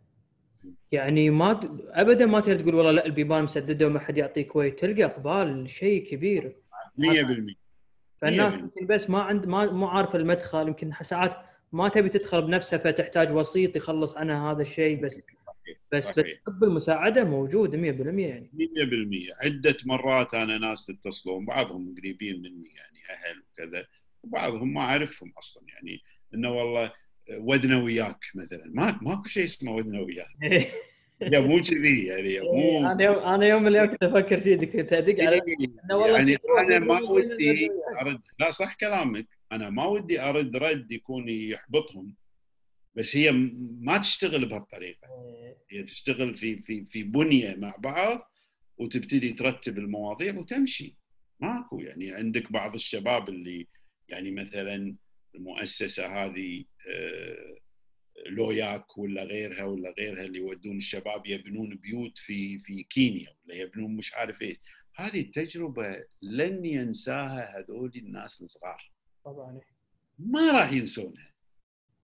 يعني 0.91 1.29
ما 1.29 1.59
ابدا 1.89 2.25
ما 2.25 2.39
تقدر 2.39 2.59
تقول 2.59 2.75
والله 2.75 2.91
لا 2.91 3.05
البيبان 3.05 3.43
مسدده 3.43 3.87
وما 3.87 3.99
حد 3.99 4.17
يعطيك 4.17 4.55
وي. 4.55 4.71
تلقى 4.71 5.05
إقبال 5.05 5.69
شيء 5.69 6.09
كبير. 6.11 6.55
100% 6.97 7.55
فالناس 8.21 8.57
يمكن 8.57 8.87
بس 8.87 9.09
ما 9.09 9.21
عند 9.21 9.45
ما 9.45 9.71
مو 9.71 9.87
عارفه 9.87 10.19
المدخل 10.19 10.67
يمكن 10.67 10.91
ساعات 11.01 11.35
ما 11.71 11.89
تبي 11.89 12.09
تدخل 12.09 12.41
بنفسها 12.41 12.79
فتحتاج 12.79 13.31
وسيط 13.35 13.75
يخلص 13.75 14.17
عنها 14.17 14.51
هذا 14.51 14.61
الشيء 14.61 15.03
بس. 15.05 15.21
بس 15.91 16.03
صحيح. 16.03 16.37
حب 16.47 16.63
المساعدة 16.63 17.23
موجود 17.23 17.75
100% 17.75 17.79
يعني. 17.79 18.51
100% 18.53 19.45
عدة 19.45 19.77
مرات 19.85 20.33
أنا 20.33 20.57
ناس 20.57 20.85
تتصلون 20.85 21.45
بعضهم 21.45 21.95
قريبين 21.97 22.41
مني 22.41 22.67
يعني 22.75 22.99
أهل 23.09 23.43
وكذا 23.51 23.87
وبعضهم 24.23 24.73
ما 24.73 24.81
أعرفهم 24.81 25.33
أصلا 25.37 25.63
يعني. 25.67 26.01
إنه 26.33 26.51
والله 26.51 26.91
ودنا 27.39 27.77
وياك 27.83 28.19
مثلا. 28.35 28.63
ما 28.65 28.99
ماكو 29.01 29.23
شيء 29.23 29.43
اسمه 29.43 29.75
ودنا 29.75 30.01
وياك. 30.01 30.27
يا 31.21 31.39
مو 31.39 31.61
كذي 31.61 32.05
يعني 32.05 32.39
مو 32.39 32.53
إيه، 32.53 32.91
أنا 32.91 33.03
يوم 33.03 33.19
أنا 33.19 33.47
يوم 33.47 33.67
اليوم 33.67 33.85
كنت 33.85 34.03
أفكر 34.03 34.39
فيه 34.39 34.55
دكتور 34.55 34.81
تدق 34.81 35.23
على 35.23 35.41
يعني 35.89 36.37
أنا 36.59 36.79
ما 36.79 36.99
ودي 36.99 37.69
أرد. 38.01 38.21
لا 38.39 38.49
صح 38.49 38.75
كلامك. 38.75 39.27
أنا 39.51 39.69
ما 39.69 39.85
ودي 39.85 40.21
أرد 40.21 40.55
رد 40.55 40.91
يكون 40.91 41.29
يحبطهم 41.29 42.15
بس 42.95 43.17
هي 43.17 43.31
ما 43.81 43.97
تشتغل 43.97 44.45
بهالطريقة. 44.45 45.07
إيه. 45.07 45.46
هي 45.71 45.83
تشتغل 45.83 46.35
في 46.35 46.61
في 46.61 46.85
في 46.85 47.03
بنية 47.03 47.55
مع 47.55 47.75
بعض 47.79 48.31
وتبتدي 48.77 49.33
ترتب 49.33 49.77
المواضيع 49.77 50.37
وتمشي. 50.37 50.97
ماكو 51.39 51.79
يعني 51.79 52.11
عندك 52.11 52.51
بعض 52.51 52.73
الشباب 52.75 53.29
اللي 53.29 53.67
يعني 54.09 54.31
مثلا 54.31 54.95
المؤسسة 55.35 56.25
هذه 56.25 56.65
آه، 56.89 57.57
لوياك 58.29 58.97
ولا 58.97 59.23
غيرها 59.23 59.63
ولا 59.63 59.93
غيرها 59.99 60.23
اللي 60.23 60.39
يودون 60.39 60.77
الشباب 60.77 61.27
يبنون 61.27 61.75
بيوت 61.75 62.17
في 62.17 62.59
في 62.59 62.83
كينيا 62.83 63.35
ولا 63.45 63.55
يبنون 63.55 63.95
مش 63.95 64.13
عارف 64.13 64.41
إيش. 64.41 64.57
هذه 64.95 65.21
التجربة 65.21 66.05
لن 66.21 66.65
ينساها 66.65 67.59
هذول 67.59 67.91
الناس 67.95 68.41
الصغار. 68.41 68.91
طبعا. 69.25 69.59
ما 70.19 70.51
راح 70.51 70.73
ينسونها. 70.73 71.33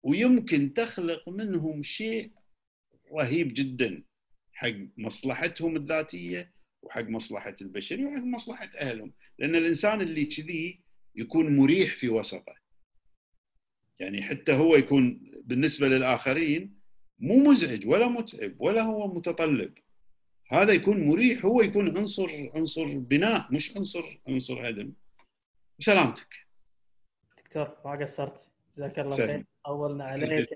ويمكن 0.03 0.73
تخلق 0.73 1.29
منهم 1.29 1.83
شيء 1.83 2.31
رهيب 3.13 3.53
جدا. 3.53 4.03
حق 4.53 4.73
مصلحتهم 4.97 5.75
الذاتية 5.75 6.53
وحق 6.81 7.03
مصلحة 7.03 7.55
البشريه 7.61 8.05
وحق 8.05 8.23
مصلحة 8.23 8.69
أهلهم. 8.77 9.13
لأن 9.39 9.55
الإنسان 9.55 10.01
اللي 10.01 10.25
كذي 10.25 10.83
يكون 11.15 11.57
مريح 11.57 11.95
في 11.95 12.09
وسطه. 12.09 12.55
يعني 13.99 14.21
حتى 14.21 14.53
هو 14.53 14.75
يكون 14.75 15.29
بالنسبة 15.45 15.87
للآخرين 15.87 16.79
مو 17.19 17.35
مزعج 17.35 17.87
ولا 17.87 18.07
متعب 18.07 18.55
ولا 18.59 18.81
هو 18.81 19.13
متطلب. 19.13 19.73
هذا 20.51 20.73
يكون 20.73 21.07
مريح 21.07 21.45
هو 21.45 21.61
يكون 21.61 21.97
عنصر 21.97 22.49
عنصر 22.55 22.97
بناء 22.97 23.53
مش 23.53 23.77
عنصر 23.77 24.19
عنصر 24.27 24.69
هدم 24.69 24.93
سلامتك. 25.79 26.35
دكتور 27.37 27.77
ما 27.85 27.99
قصرت؟ 28.01 28.47
جزاك 28.77 28.99
الله 28.99 29.27
خير. 29.27 29.45
طولنا 29.65 30.03
عليك. 30.03 30.49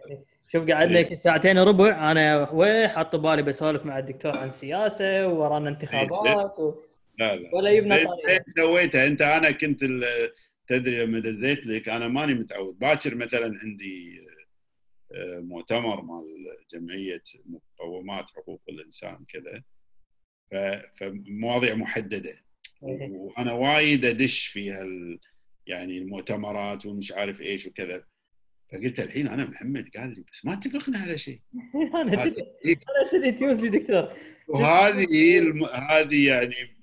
شوف 0.48 0.70
قعدنا 0.70 0.98
إيه. 0.98 1.16
ساعتين 1.16 1.58
وربع 1.58 2.12
أنا 2.12 2.52
وين 2.52 2.88
حاط 2.88 3.16
بالي 3.16 3.42
بسولف 3.42 3.86
مع 3.86 4.00
الدكتور 4.00 4.38
عن 4.38 4.52
سياسة 4.52 5.28
ورانا 5.28 5.70
انتخابات 5.70 6.60
و... 6.60 6.74
لا 7.20 7.36
لا. 7.36 7.56
ولا 7.56 7.70
يبنى 7.70 7.90
طريقه 7.90 8.44
سويتها. 8.58 9.08
أنت 9.08 9.22
أنا 9.22 9.52
كنت 9.52 9.84
تدري 10.68 11.06
لما 11.06 11.20
دزيت 11.20 11.66
لك 11.66 11.90
أنا 11.90 12.08
ماني 12.08 12.34
متعود. 12.34 12.80
باكر 12.80 13.16
مثلا 13.16 13.60
عندي 13.64 14.22
آه، 15.12 15.40
مؤتمر 15.40 16.02
مال 16.02 16.26
جمعية 16.74 17.24
مقومات 17.46 18.32
حقوق 18.32 18.62
الإنسان 18.70 19.26
كذا 19.30 19.64
فمواضيع 21.00 21.76
محددة. 21.76 22.34
إيه. 22.84 23.10
وأنا 23.12 23.54
وايد 23.54 24.06
أدش 24.06 24.48
في 24.48 24.72
هال 24.72 25.20
يعني 25.68 25.98
المؤتمرات 25.98 26.86
ومش 26.86 27.12
عارف 27.12 27.42
إيش 27.42 27.68
وكذا. 27.68 28.04
فقلت 28.74 29.00
الحين 29.00 29.28
أنا 29.28 29.46
محمد 29.46 29.90
قال 29.98 30.10
لي 30.10 30.24
بس 30.32 30.46
ما 30.46 30.54
اتفقنا 30.54 30.98
على 31.00 31.18
شيء. 31.18 31.40
أنا 31.96 32.26
كذي 33.12 33.32
تيوز 33.32 33.60
لي 33.60 33.70
دكتور. 33.70 34.14
وهذه 34.48 35.40
هذه 35.90 36.28
يعني 36.28 36.78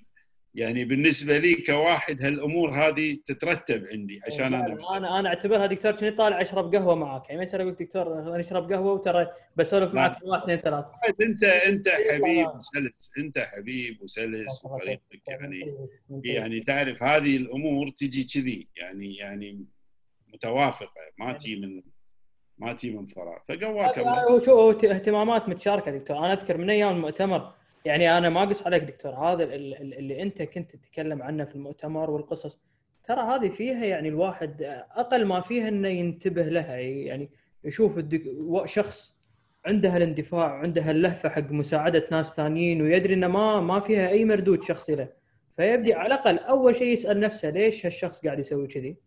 يعني 0.55 0.85
بالنسبة 0.85 1.37
لي 1.37 1.55
كواحد 1.55 2.23
هالأمور 2.23 2.71
هذه 2.71 3.17
تترتب 3.25 3.83
عندي 3.91 4.21
عشان 4.27 4.53
أنا 4.53 4.97
أنا 4.97 5.19
أنا 5.19 5.29
أعتبرها 5.29 5.65
دكتور 5.65 5.91
كني 5.91 6.11
طالع 6.11 6.41
أشرب 6.41 6.75
قهوة 6.75 6.95
معك 6.95 7.23
يعني 7.25 7.37
ما 7.37 7.43
يصير 7.43 7.61
أقول 7.61 7.75
دكتور 7.75 8.37
نشرب 8.37 8.73
قهوة 8.73 8.93
وترى 8.93 9.27
بسولف 9.55 9.93
معك 9.93 10.17
واحد 10.23 10.43
اثنين 10.43 10.57
ثلاث. 10.57 10.85
انت 11.21 11.43
أنت 11.43 11.89
حبيب 11.89 12.47
وسلس. 12.47 13.11
أنت 13.17 13.39
حبيب 13.39 14.01
وسلس 14.01 14.65
وطريقتك 14.65 15.21
يعني 15.27 15.75
يعني 16.23 16.59
تعرف 16.59 17.03
هذه 17.03 17.37
الأمور 17.37 17.89
تجي 17.89 18.23
كذي. 18.23 18.67
يعني 18.75 19.15
يعني 19.15 19.65
متوافقة 20.35 21.01
ما 21.17 21.33
تجي 21.33 21.55
من 21.55 21.81
ما 22.57 22.73
تجي 22.73 22.91
من 22.91 23.05
فراغ. 23.05 23.37
فقواك 23.49 23.99
الله 23.99 24.49
هو 24.49 24.71
اهتمامات 24.71 25.49
متشاركة 25.49 25.91
دكتور. 25.91 26.17
أنا 26.17 26.33
أذكر 26.33 26.57
من 26.57 26.69
أيام 26.69 26.95
المؤتمر 26.95 27.51
يعني 27.85 28.17
أنا 28.17 28.29
ما 28.29 28.43
أقص 28.43 28.65
عليك 28.65 28.83
دكتور 28.83 29.11
هذا 29.11 29.43
اللي 29.43 30.21
أنت 30.21 30.41
كنت 30.41 30.75
تتكلم 30.75 31.21
عنه 31.21 31.45
في 31.45 31.55
المؤتمر 31.55 32.09
والقصص 32.09 32.59
ترى 33.07 33.21
هذه 33.21 33.49
فيها 33.49 33.85
يعني 33.85 34.09
الواحد 34.09 34.61
أقل 34.91 35.25
ما 35.25 35.41
فيها 35.41 35.67
إنه 35.67 35.87
ينتبه 35.87 36.41
لها. 36.41 36.77
يعني 36.77 37.29
يشوف 37.63 37.99
شخص 38.65 39.15
عنده 39.65 39.97
الاندفاع 39.97 40.53
عنده 40.53 40.91
اللهفه 40.91 41.29
حق 41.29 41.51
مساعدة 41.51 42.07
ناس 42.11 42.33
ثانيين 42.35 42.81
ويدري 42.81 43.13
إنه 43.13 43.27
ما 43.27 43.61
ما 43.61 43.79
فيها 43.79 44.09
أي 44.09 44.25
مردود 44.25 44.63
شخصي 44.63 44.95
له. 44.95 45.09
فيبدي 45.57 45.93
على 45.93 46.07
الأقل 46.07 46.37
أول 46.37 46.75
شيء 46.75 46.87
يسأل 46.87 47.19
نفسه 47.19 47.49
ليش 47.49 47.85
هالشخص 47.85 48.25
قاعد 48.25 48.39
يسوي 48.39 48.67
كذي؟ 48.67 48.97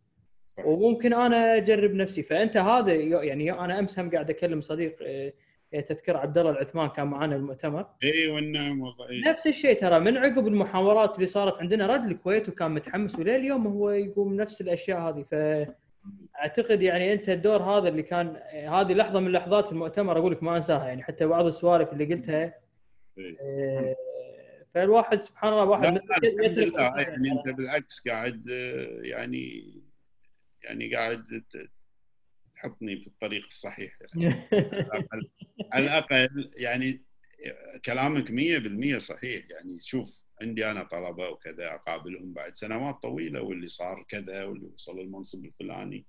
وممكن 0.64 1.12
أنا 1.12 1.56
أجرب 1.56 1.94
نفسي. 1.94 2.22
فأنت 2.22 2.56
هذا 2.56 2.92
يعني 2.94 3.52
أنا 3.52 3.78
أمس 3.78 3.98
هم 3.98 4.10
قاعد 4.10 4.30
أكلم 4.30 4.60
صديق 4.60 4.96
آه، 5.02 5.32
إيه، 5.74 5.80
تذكر 5.80 6.16
عبد 6.16 6.38
الله 6.38 6.50
العثمان 6.50 6.88
كان 6.88 7.06
معنا 7.06 7.36
المؤتمر. 7.36 7.86
اي 8.04 8.30
والنعم 8.30 8.80
والله 8.80 9.10
إيه. 9.10 9.30
نفس 9.30 9.46
الشيء 9.46 9.76
ترى 9.76 9.98
من 9.98 10.16
عقب 10.16 10.46
المحاورات 10.46 11.14
اللي 11.14 11.26
صارت 11.26 11.54
عندنا 11.58 11.86
رد 11.86 12.10
الكويت 12.10 12.48
وكان 12.48 12.70
متحمس 12.70 13.18
ولليوم 13.18 13.66
هو 13.66 13.90
يقوم 13.90 14.34
نفس 14.34 14.60
الأشياء 14.60 14.98
هذه. 15.00 15.24
فأعتقد 15.30 16.82
يعني 16.82 17.12
أنت 17.12 17.28
الدور 17.28 17.62
هذا 17.62 17.88
اللي 17.88 18.02
كان 18.02 18.36
هذه 18.52 18.92
لحظة 18.92 19.20
من 19.20 19.32
لحظات 19.32 19.72
المؤتمر 19.72 20.18
أقول 20.18 20.32
لك 20.32 20.42
ما 20.42 20.56
أنساها. 20.56 20.88
يعني 20.88 21.02
حتى 21.02 21.26
بعض 21.26 21.46
السوالف 21.46 21.92
اللي 21.92 22.14
قلتها 22.14 22.54
إيه. 23.18 23.96
فالواحد 24.74 25.20
سبحان 25.20 25.52
الله 25.52 25.64
واحد 25.64 25.84
لا 25.84 26.00
لا 26.64 26.94
يعني 26.98 27.32
أنت 27.32 27.56
بالعكس 27.56 28.08
قاعد 28.08 28.42
يعني 29.02 29.74
يعني 30.62 30.94
قاعد 30.94 31.44
تحطني 32.54 33.00
في 33.00 33.06
الطريق 33.06 33.44
الصحيح 33.44 33.96
يعني. 34.00 34.34
على 35.72 35.86
الاقل 35.86 36.50
يعني 36.56 37.02
كلامك 37.84 38.30
100% 38.30 38.98
صحيح. 38.98 39.46
يعني 39.50 39.80
شوف 39.80 40.22
عندي 40.42 40.70
أنا 40.70 40.82
طلبة 40.82 41.28
وكذا 41.28 41.74
أقابلهم 41.74 42.32
بعد 42.32 42.54
سنوات 42.54 43.02
طويلة 43.02 43.42
واللي 43.42 43.68
صار 43.68 44.06
كذا 44.08 44.44
واللي 44.44 44.66
وصل 44.66 45.00
المنصب 45.00 45.44
الفلاني. 45.44 46.04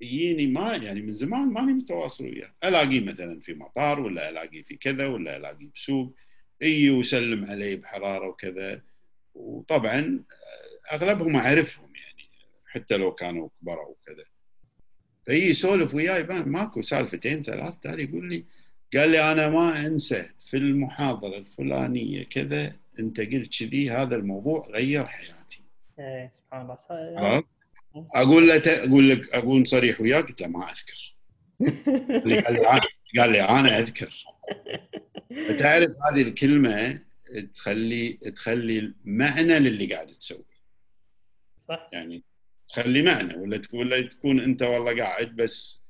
يجيني 0.00 0.46
ما 0.46 0.76
يعني 0.76 1.02
من 1.02 1.14
زمان 1.14 1.48
ماني 1.48 1.72
متواصل 1.72 2.24
وياه. 2.24 2.54
ألاقيه 2.64 3.00
مثلا 3.00 3.40
في 3.40 3.54
مطار 3.54 4.00
ولا 4.00 4.30
ألاقيه 4.30 4.62
في 4.62 4.76
كذا 4.76 5.06
ولا 5.06 5.36
ألاقيه 5.36 5.70
بسوق. 5.74 6.14
اي 6.62 6.90
وسلم 6.90 7.44
عليه 7.44 7.76
بحرارة 7.76 8.28
وكذا. 8.28 8.82
وطبعا 9.34 10.24
أغلبهم 10.92 11.36
أعرفهم. 11.36 11.91
حتى 12.72 12.96
لو 12.96 13.12
كانوا 13.14 13.48
كبروا 13.60 13.88
وكذا 13.88 14.24
فهي 15.26 15.50
يسولف 15.50 15.94
وياي 15.94 16.22
ماكو 16.22 16.82
سالفتين 16.82 17.42
ثلاث 17.42 17.74
تالي 17.82 18.04
يقول 18.04 18.28
لي 18.28 18.44
قال 18.96 19.10
لي 19.10 19.32
أنا 19.32 19.48
ما 19.48 19.86
أنسى 19.86 20.30
في 20.50 20.56
المحاضرة 20.56 21.38
الفلانية 21.38 22.24
كذا 22.24 22.76
أنت 22.98 23.20
قلت 23.20 23.58
كذي 23.58 23.90
هذا 23.90 24.16
الموضوع 24.16 24.68
غير 24.70 25.06
حياتي. 25.06 25.64
إيه 25.98 26.32
سبحان 26.34 26.60
الله. 26.60 27.44
أقول 28.14 28.48
له 28.48 28.62
أقول 28.66 29.10
لك 29.10 29.34
أقول 29.34 29.66
صريح 29.66 30.00
وياك 30.00 30.24
قلت 30.24 30.40
له 30.40 30.48
ما 30.48 30.70
أذكر. 30.70 31.16
قال 32.44 32.54
لي 32.54 32.80
قال 33.18 33.32
لي 33.32 33.42
أنا 33.42 33.78
أذكر. 33.78 34.24
فتعرف 35.48 35.90
هذه 36.10 36.22
الكلمة 36.22 37.00
تخلي 37.54 38.12
تخلي 38.12 38.94
معنى 39.04 39.58
للي 39.58 39.94
قاعد 39.94 40.06
تسوي. 40.06 40.44
صح. 41.68 41.88
يعني 41.92 42.24
تخلي 42.72 43.02
معنى 43.02 43.36
ولا 43.36 43.56
تكون 43.56 43.80
ولا 43.80 44.08
تكون 44.08 44.40
أنت 44.40 44.62
والله 44.62 44.96
قاعد 45.02 45.36
بس 45.36 45.82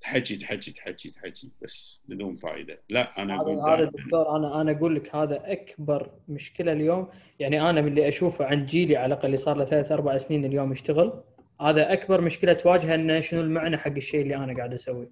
تحكي 0.00 0.36
تحكي 0.36 0.72
تحكي 0.72 1.10
تحكي 1.10 1.52
بس 1.62 2.00
بدون 2.08 2.36
فائده 2.36 2.78
لا 2.88 3.22
أنا 3.22 3.36
أقول 3.36 3.58
هذا 3.58 3.84
دكتور 3.84 4.36
أنا 4.36 4.60
أنا 4.60 4.72
أقول 4.72 4.96
لك 4.96 5.16
هذا 5.16 5.52
أكبر 5.52 6.10
مشكلة 6.28 6.72
اليوم. 6.72 7.08
يعني 7.38 7.70
أنا 7.70 7.80
من 7.80 7.88
اللي 7.88 8.08
أشوفه 8.08 8.44
عن 8.44 8.66
جيلي 8.66 8.96
على 8.96 9.06
الأقل 9.06 9.26
اللي 9.26 9.36
صار 9.36 9.56
له 9.56 9.64
ثلاث 9.64 9.92
أربع 9.92 10.18
سنين 10.18 10.44
اليوم 10.44 10.72
يشتغل 10.72 11.22
هذا 11.60 11.92
أكبر 11.92 12.20
مشكلة 12.20 12.52
تواجهه 12.52 12.94
انه 12.94 13.20
شنو 13.20 13.40
المعنى 13.40 13.76
حق 13.78 13.90
الشيء 13.96 14.20
اللي 14.20 14.36
أنا 14.36 14.56
قاعد 14.56 14.74
أسويه. 14.74 15.10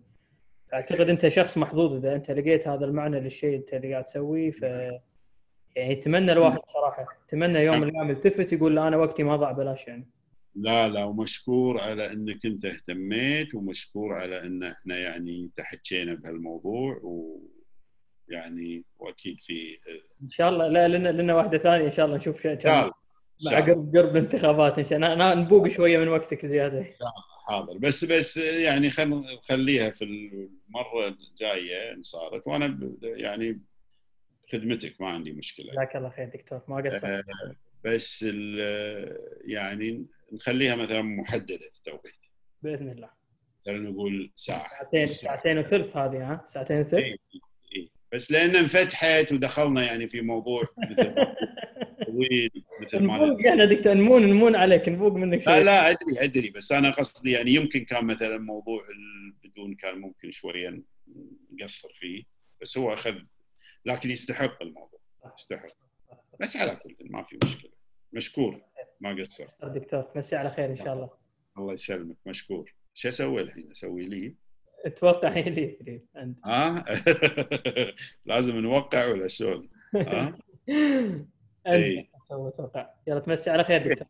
أعتقد 0.75 1.09
أنت 1.09 1.29
شخص 1.29 1.59
محظوظ 1.59 1.95
إذا 1.95 2.15
أنت 2.15 2.31
لقيت 2.31 2.69
هذا 2.69 2.85
المعنى 2.85 3.21
للشيء 3.21 3.57
أنت 3.57 3.75
اللي 3.75 3.93
قاعد 3.93 4.05
تسويه 4.05 4.51
ف 4.51 4.63
يعني 4.63 5.93
أتمنى 5.93 6.33
الواحد 6.33 6.61
صراحة 6.69 7.07
أتمنى 7.29 7.59
يوم 7.59 7.81
من 7.81 7.89
الأيام 7.89 8.11
يلتفت 8.11 8.53
يقول 8.53 8.77
لا 8.77 8.89
أنا 8.89 8.97
وقتي 8.97 9.23
ما 9.23 9.37
ضاع 9.37 9.53
بلاش 9.53 9.89
يعني. 9.89 10.16
لا 10.59 10.89
لا 10.89 11.05
ومشكور 11.05 11.81
على 11.81 12.13
إنك 12.13 12.47
أنت 12.47 12.65
اهتميت 12.65 13.55
ومشكور 13.55 14.13
على 14.15 14.43
إن 14.47 14.63
إحنا 14.63 14.99
يعني 14.99 15.51
تحكينا 15.57 16.15
بهالموضوع 16.15 17.01
ويعني 17.03 18.85
وأكيد 18.99 19.41
في 19.41 19.79
إن 20.23 20.29
شاء 20.29 20.49
الله 20.49 20.69
لا 20.69 20.89
لنا 20.89 21.09
لنا 21.09 21.35
واحدة 21.35 21.59
ثانية 21.59 21.87
إن 21.87 21.91
شاء 21.91 22.07
الله 22.07 22.17
نشوف 22.17 22.43
شيء 22.43 22.57
قرب 22.57 22.93
قرب 23.97 24.17
الانتخابات 24.17 24.79
إن 24.79 24.85
شاء 24.85 24.99
الله. 24.99 25.35
نبوق 25.35 25.69
شوية 25.69 25.99
من 25.99 26.09
وقتك 26.09 26.47
زيادة. 26.47 26.87
حاضر. 27.47 27.79
بس 27.79 28.05
بس 28.05 28.37
يعني 28.37 28.91
خليها 29.49 29.91
في 29.91 30.05
المرة 30.05 31.09
الجاية 31.09 31.93
إن 31.93 32.03
صارت 32.03 32.47
وأنا 32.47 32.79
يعني 33.03 33.61
خدمتك 34.53 35.01
ما 35.01 35.09
عندي 35.09 35.33
مشكلة. 35.33 35.73
جزاك 35.73 35.97
الله 35.97 36.11
خير 36.11 36.31
دكتور 36.35 36.61
ما 36.69 36.77
قصرت. 36.77 37.05
آه 37.05 37.23
بس 37.85 38.27
يعني 39.45 40.07
نخليها 40.33 40.77
مثلا 40.77 41.03
محددة 41.03 41.61
التوقيت. 41.77 42.15
بإذن 42.63 42.91
الله. 42.91 43.11
خلينا 43.67 43.91
نقول 43.91 44.33
ساعة. 44.37 44.69
ساعتين 44.69 45.07
ساعتين 45.07 45.59
وثلث 45.59 45.97
هذه 45.97 46.33
ها؟ 46.33 46.47
ساعتين 46.49 46.81
وثلث؟ 46.81 46.95
إيه 46.95 47.17
إيه. 47.77 47.89
بس 48.13 48.31
لأن 48.31 48.57
انفتحت 48.57 49.33
ودخلنا 49.33 49.85
يعني 49.85 50.09
في 50.09 50.21
موضوع 50.21 50.63
مثل 50.91 51.15
طويل 52.07 52.51
مثل 52.83 53.03
ما 53.03 53.27
نبوق 53.27 53.47
إحنا 53.47 53.65
دكتور 53.65 53.95
نمون 53.95 54.23
نمون 54.23 54.57
عليك 54.57 54.89
نبوق 54.89 55.13
منك 55.13 55.45
شوي. 55.45 55.55
لا 55.55 55.65
لا 55.65 55.91
أدري 55.91 56.25
أدري 56.25 56.51
بس 56.51 56.73
أنا 56.73 56.91
قصدي 56.91 57.31
يعني 57.31 57.51
يمكن 57.51 57.85
كان 57.85 58.05
مثلا 58.05 58.39
موضوع 58.39 58.83
بدون 59.45 59.75
كان 59.75 59.99
ممكن 59.99 60.31
شوية 60.31 60.83
نقصر 61.61 61.89
فيه 62.01 62.23
بس 62.63 62.79
هو 62.79 62.93
أخذ 62.93 63.15
لكن 63.85 64.11
يستحق 64.11 64.63
الموضوع 64.63 65.01
يستحق. 65.39 65.77
بس 66.41 66.57
على 66.57 66.77
كل 66.77 66.97
ما 67.01 67.23
في 67.23 67.39
مشكلة. 67.45 67.71
مشكور. 68.13 68.63
ما 69.01 69.17
قصرت. 69.21 69.65
دكتور 69.65 70.11
مسي 70.17 70.37
على 70.37 70.51
خير 70.51 70.71
إن 70.71 70.77
شاء 70.77 70.95
الله. 70.95 71.11
الله 71.59 71.73
يسلمك 71.73 72.17
مشكور. 72.27 72.75
شو 72.95 73.09
أسوي 73.09 73.43
الحين؟ 73.43 73.71
أسوي 73.71 74.07
لي؟ 74.07 74.35
أتوقع 74.87 75.29
لي 75.29 75.79
لي 75.81 76.03
انت 76.17 76.39
ها؟ 76.47 76.85
لازم 78.27 78.57
نوقع 78.57 79.07
ولا 79.07 79.29
شلون؟ 79.29 79.69
ها؟ 79.95 80.39
انت 81.67 82.07
أتوقع. 82.31 82.91
يلا 83.07 83.21
تمسي 83.21 83.51
على 83.51 83.65
خير 83.65 83.93
دكتور. 83.93 84.09